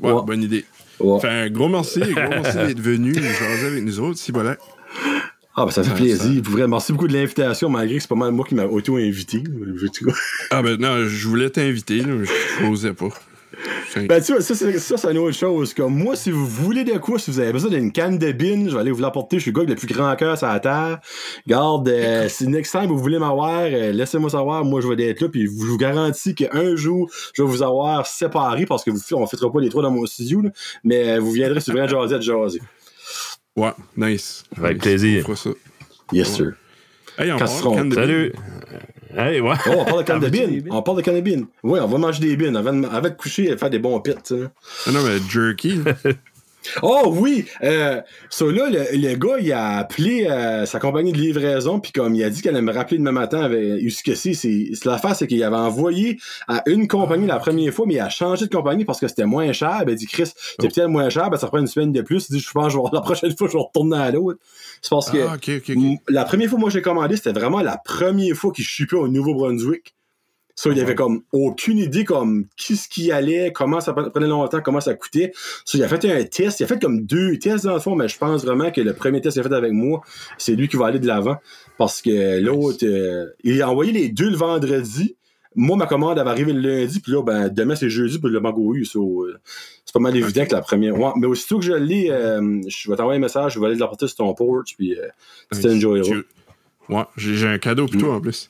Ouais, 0.00 0.08
ouais, 0.08 0.12
Ouais. 0.12 0.22
bonne 0.24 0.42
idée. 0.44 0.64
Ouais. 1.00 1.20
Fait 1.20 1.28
un 1.28 1.50
gros 1.50 1.68
merci, 1.68 2.00
gros 2.00 2.14
merci 2.30 2.56
d'être 2.56 2.80
venu 2.80 3.14
jaser 3.14 3.66
avec 3.66 3.84
nous 3.84 4.00
autres, 4.00 4.18
si 4.18 4.32
voilà. 4.32 4.56
Ah, 5.58 5.64
ben 5.64 5.70
ça 5.70 5.82
fait 5.82 5.90
Ouais, 5.90 5.96
plaisir. 5.96 6.42
Vrai, 6.44 6.68
merci 6.68 6.92
beaucoup 6.92 7.08
de 7.08 7.14
l'invitation, 7.14 7.70
malgré 7.70 7.96
que 7.96 8.02
c'est 8.02 8.08
pas 8.08 8.14
mal 8.14 8.30
moi 8.32 8.44
qui 8.46 8.54
m'a 8.54 8.64
auto-invité. 8.66 9.42
Ah 10.50 10.62
ben 10.62 10.78
non, 10.78 11.06
je 11.06 11.28
voulais 11.28 11.48
t'inviter, 11.48 12.00
je 12.02 12.64
n'osais 12.64 12.92
pas. 12.92 13.08
Ben, 14.08 14.22
tu 14.22 14.32
vois, 14.32 14.42
ça, 14.42 14.54
c'est, 14.54 14.78
ça, 14.78 14.96
c'est 14.96 15.10
une 15.10 15.18
autre 15.18 15.36
chose. 15.36 15.72
Comme 15.72 15.94
moi, 15.96 16.14
si 16.16 16.30
vous 16.30 16.46
voulez 16.46 16.84
de 16.84 16.98
quoi, 16.98 17.18
si 17.18 17.30
vous 17.30 17.40
avez 17.40 17.52
besoin 17.52 17.70
d'une 17.70 17.90
canne 17.92 18.18
de 18.18 18.32
bin, 18.32 18.68
je 18.68 18.74
vais 18.74 18.80
aller 18.80 18.90
vous 18.90 19.00
l'apporter. 19.00 19.38
Je 19.38 19.42
suis 19.42 19.50
le 19.50 19.54
gars 19.56 19.62
avec 19.62 19.70
le 19.80 19.86
plus 19.86 19.94
grand 19.94 20.14
cœur 20.16 20.36
sur 20.36 20.46
la 20.48 20.60
terre. 20.60 20.98
Garde, 21.46 21.88
euh, 21.88 22.28
si 22.28 22.46
next 22.48 22.72
time 22.72 22.86
vous 22.86 22.98
voulez 22.98 23.18
m'avoir, 23.18 23.60
euh, 23.62 23.92
laissez-moi 23.92 24.30
savoir. 24.30 24.64
Moi, 24.64 24.80
je 24.80 24.88
vais 24.88 25.02
être 25.08 25.20
là. 25.20 25.28
Puis, 25.28 25.46
je 25.46 25.50
vous 25.50 25.78
garantis 25.78 26.34
qu'un 26.34 26.76
jour, 26.76 27.10
je 27.34 27.42
vais 27.42 27.48
vous 27.48 27.62
avoir 27.62 28.06
séparés 28.06 28.66
parce 28.66 28.84
que 28.84 28.90
vous, 28.90 29.00
on 29.12 29.22
ne 29.22 29.26
fêtera 29.26 29.50
pas 29.50 29.60
les 29.60 29.68
trois 29.70 29.82
dans 29.82 29.90
mon 29.90 30.04
studio. 30.06 30.42
là, 30.42 30.50
mais 30.84 31.10
euh, 31.12 31.20
vous 31.20 31.30
viendrez 31.32 31.60
sur 31.60 31.72
Vrai 31.72 31.88
Jaser 31.88 32.14
à 32.16 32.20
jaser. 32.20 32.60
Ouais, 33.56 33.72
nice. 33.96 34.44
Avec 34.58 34.74
Nice. 34.74 34.82
plaisir. 34.82 35.24
On 35.28 35.34
fera 35.34 35.36
ça. 35.36 35.58
Yes, 36.12 36.34
sir. 36.34 36.52
Hey, 37.18 37.32
on 37.32 37.38
Salut. 37.46 38.32
Hey, 39.14 39.40
ouais. 39.40 39.54
Oh, 39.68 39.72
on 39.78 39.84
parle 39.84 39.98
de 40.00 40.04
canne 40.04 40.20
de 40.20 40.26
Ah, 40.26 40.30
bin. 40.30 40.38
des 40.46 40.60
bines? 40.60 40.72
On 40.72 40.82
parle 40.82 40.96
de 40.98 41.02
canne 41.02 41.20
de. 41.20 41.46
Oui, 41.62 41.78
on 41.82 41.86
va 41.86 41.98
manger 41.98 42.20
des 42.20 42.36
bines 42.36 42.56
avant 42.56 42.72
de, 42.72 42.86
avant 42.86 43.00
de 43.08 43.14
coucher 43.14 43.50
et 43.50 43.56
faire 43.56 43.70
des 43.70 43.78
bons 43.78 44.00
pits. 44.00 44.12
sais. 44.24 44.40
Ah 44.86 44.92
non, 44.92 45.00
mais 45.02 45.18
jerky. 45.28 45.80
Oh 46.82 47.14
oui! 47.16 47.44
Euh, 47.62 48.00
so 48.28 48.50
là, 48.50 48.68
le, 48.68 48.80
le 48.98 49.14
gars, 49.14 49.36
il 49.40 49.52
a 49.52 49.76
appelé 49.76 50.26
euh, 50.28 50.66
sa 50.66 50.80
compagnie 50.80 51.12
de 51.12 51.16
livraison, 51.18 51.78
puis 51.78 51.92
comme 51.92 52.16
il 52.16 52.24
a 52.24 52.28
dit 52.28 52.42
qu'elle 52.42 52.56
allait 52.56 52.60
me 52.66 52.72
rappeler 52.72 52.98
demain 52.98 53.12
matin 53.12 53.38
avec 53.42 53.88
ce 53.88 54.02
que 54.02 54.16
c'est, 54.16 54.32
l'affaire, 54.84 55.14
c'est 55.14 55.28
qu'il 55.28 55.40
avait 55.44 55.54
envoyé 55.54 56.18
à 56.48 56.64
une 56.66 56.88
compagnie 56.88 57.28
la 57.28 57.38
première 57.38 57.72
fois, 57.72 57.84
mais 57.86 57.94
il 57.94 58.00
a 58.00 58.08
changé 58.08 58.46
de 58.46 58.50
compagnie 58.52 58.84
parce 58.84 58.98
que 58.98 59.06
c'était 59.06 59.26
moins 59.26 59.52
cher. 59.52 59.84
Ben, 59.86 59.92
il 59.92 59.94
dit 59.96 60.06
Chris, 60.06 60.26
c'est 60.34 60.56
Oh. 60.58 60.62
peut-être 60.66 60.88
moins 60.88 61.08
cher, 61.08 61.30
ben 61.30 61.36
ça 61.36 61.46
prend 61.46 61.58
une 61.58 61.68
semaine 61.68 61.92
de 61.92 62.02
plus. 62.02 62.26
Il 62.30 62.32
dit, 62.32 62.40
je 62.40 62.50
pense 62.50 62.66
que 62.66 62.72
je 62.72 62.78
vais- 62.78 62.88
la 62.92 63.00
prochaine 63.00 63.36
fois, 63.36 63.46
je 63.46 63.52
vais 63.52 63.62
retourner 63.62 63.98
à 63.98 64.10
l'autre. 64.10 64.40
C'est 64.82 64.90
parce 64.90 65.10
que 65.10 65.18
Ah, 65.18 65.36
la 66.08 66.24
première 66.24 66.50
fois, 66.50 66.58
moi, 66.58 66.70
j'ai 66.70 66.82
commandé, 66.82 67.16
c'était 67.16 67.32
vraiment 67.32 67.60
la 67.60 67.78
première 67.78 68.34
fois 68.36 68.52
qu'il 68.52 68.64
shippait 68.64 68.96
au 68.96 69.08
Nouveau-Brunswick. 69.08 69.94
Ça, 70.58 70.70
il 70.70 70.78
Ah 70.78 70.82
avait 70.84 70.94
comme 70.94 71.20
aucune 71.32 71.76
idée 71.76 72.04
comme 72.04 72.46
qui 72.56 72.76
ce 72.76 72.88
qui 72.88 73.12
allait, 73.12 73.52
comment 73.52 73.80
ça 73.80 73.92
pre- 73.92 74.08
prenait 74.10 74.26
longtemps, 74.26 74.62
comment 74.62 74.80
ça 74.80 74.94
coûtait. 74.94 75.32
Ça, 75.66 75.76
il 75.76 75.84
a 75.84 75.88
fait 75.88 76.02
un 76.10 76.24
test, 76.24 76.60
il 76.60 76.64
a 76.64 76.66
fait 76.66 76.80
comme 76.80 77.04
deux 77.04 77.38
tests 77.38 77.66
dans 77.66 77.74
le 77.74 77.80
fond, 77.80 77.94
mais 77.94 78.08
je 78.08 78.16
pense 78.16 78.42
vraiment 78.42 78.70
que 78.70 78.80
le 78.80 78.94
premier 78.94 79.20
test 79.20 79.34
qu'il 79.34 79.44
a 79.46 79.48
fait 79.50 79.54
avec 79.54 79.72
moi, 79.72 80.00
c'est 80.38 80.54
lui 80.54 80.66
qui 80.68 80.76
va 80.76 80.86
aller 80.86 80.98
de 80.98 81.06
l'avant. 81.06 81.36
Parce 81.76 82.00
que 82.00 82.40
l'autre, 82.40 82.86
euh, 82.86 83.26
il 83.44 83.60
a 83.60 83.70
envoyé 83.70 83.92
les 83.92 84.08
deux 84.08 84.30
le 84.30 84.36
vendredi. 84.36 85.16
Moi, 85.56 85.76
ma 85.76 85.86
commande 85.86 86.18
avait 86.18 86.30
arrivé 86.30 86.54
le 86.54 86.60
lundi, 86.60 87.00
puis 87.00 87.12
là, 87.12 87.22
ben, 87.22 87.50
demain, 87.50 87.74
c'est 87.76 87.90
jeudi, 87.90 88.18
puis 88.18 88.30
le 88.30 88.40
mango 88.40 88.74
eu. 88.74 88.86
so, 88.86 89.24
euh, 89.24 89.38
pas 89.96 90.02
mal 90.02 90.16
évident 90.16 90.44
que 90.46 90.52
la 90.54 90.60
première. 90.60 90.98
Ouais, 90.98 91.10
mais 91.16 91.26
aussitôt 91.26 91.58
que 91.58 91.64
je 91.64 91.72
l'ai, 91.72 92.10
euh, 92.10 92.60
je 92.68 92.90
vais 92.90 92.96
t'envoyer 92.96 93.18
un 93.18 93.22
message, 93.22 93.54
je 93.54 93.60
vais 93.60 93.66
aller 93.66 93.76
l'apporter 93.76 94.06
sur 94.06 94.16
ton 94.16 94.34
porch, 94.34 94.74
puis 94.76 94.94
euh, 94.98 95.06
Nice. 95.52 95.64
enjoyeras. 95.66 96.08
Tu- 96.08 96.24
Ouais, 96.88 97.02
j'ai 97.16 97.48
un 97.48 97.58
cadeau 97.58 97.86
pour 97.86 98.00
toi 98.00 98.14
en 98.14 98.20
plus. 98.20 98.48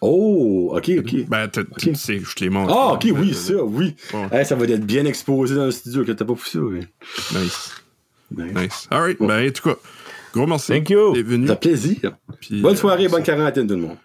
Oh, 0.00 0.72
ok, 0.76 0.90
ok. 0.98 1.26
Ben, 1.28 1.48
tu 1.78 1.94
sais, 1.94 2.18
je 2.18 2.34
te 2.34 2.42
les 2.44 2.50
montre. 2.50 2.74
Ah, 2.76 2.94
ok, 2.94 3.06
Euh, 3.06 3.12
oui, 3.16 3.30
euh, 3.30 3.32
ça, 3.34 3.62
oui. 3.64 3.94
Ouais. 4.12 4.38
Hey, 4.40 4.44
ça 4.44 4.54
va 4.56 4.64
être 4.64 4.84
bien 4.84 5.04
exposé 5.06 5.54
dans 5.54 5.66
le 5.66 5.70
studio, 5.70 6.04
que 6.04 6.12
t'as 6.12 6.24
pas 6.24 6.34
poussé, 6.34 6.58
oui. 6.58 6.80
Nice. 7.32 7.70
Nice. 8.36 8.52
Nice. 8.54 8.88
All 8.90 9.02
right. 9.02 9.16
Ben, 9.20 9.48
en 9.48 9.50
tout 9.52 9.68
cas, 9.70 9.76
gros 10.34 10.46
merci. 10.46 10.72
Thank 10.72 10.90
you. 10.90 11.12
d'être 11.14 11.26
venu. 11.26 11.46
Ça 11.46 11.54
fait 11.54 11.60
plaisir. 11.60 12.16
Puis, 12.40 12.60
Bonne 12.60 12.74
euh, 12.74 12.76
soirée, 12.76 13.08
bonne 13.08 13.22
quarantaine, 13.22 13.66
tout 13.68 13.74
le 13.74 13.80
monde. 13.82 13.96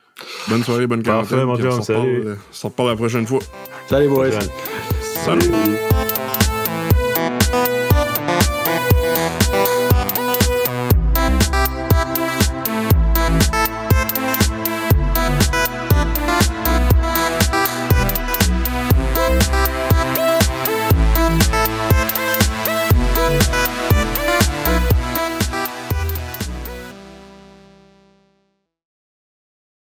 Bonne 0.48 0.64
soirée, 0.64 0.86
bonne 0.86 1.02
Parfait, 1.02 1.36
quarantaine. 1.36 1.48
mon 1.48 1.56
puis 1.56 1.66
on 1.66 1.94
euh, 1.96 2.36
s'en 2.52 2.68
reparle 2.70 2.90
la 2.90 2.96
prochaine 2.96 3.26
fois. 3.26 3.40
Salut, 3.90 4.08
boys. 4.10 4.30
Salut. 5.26 5.50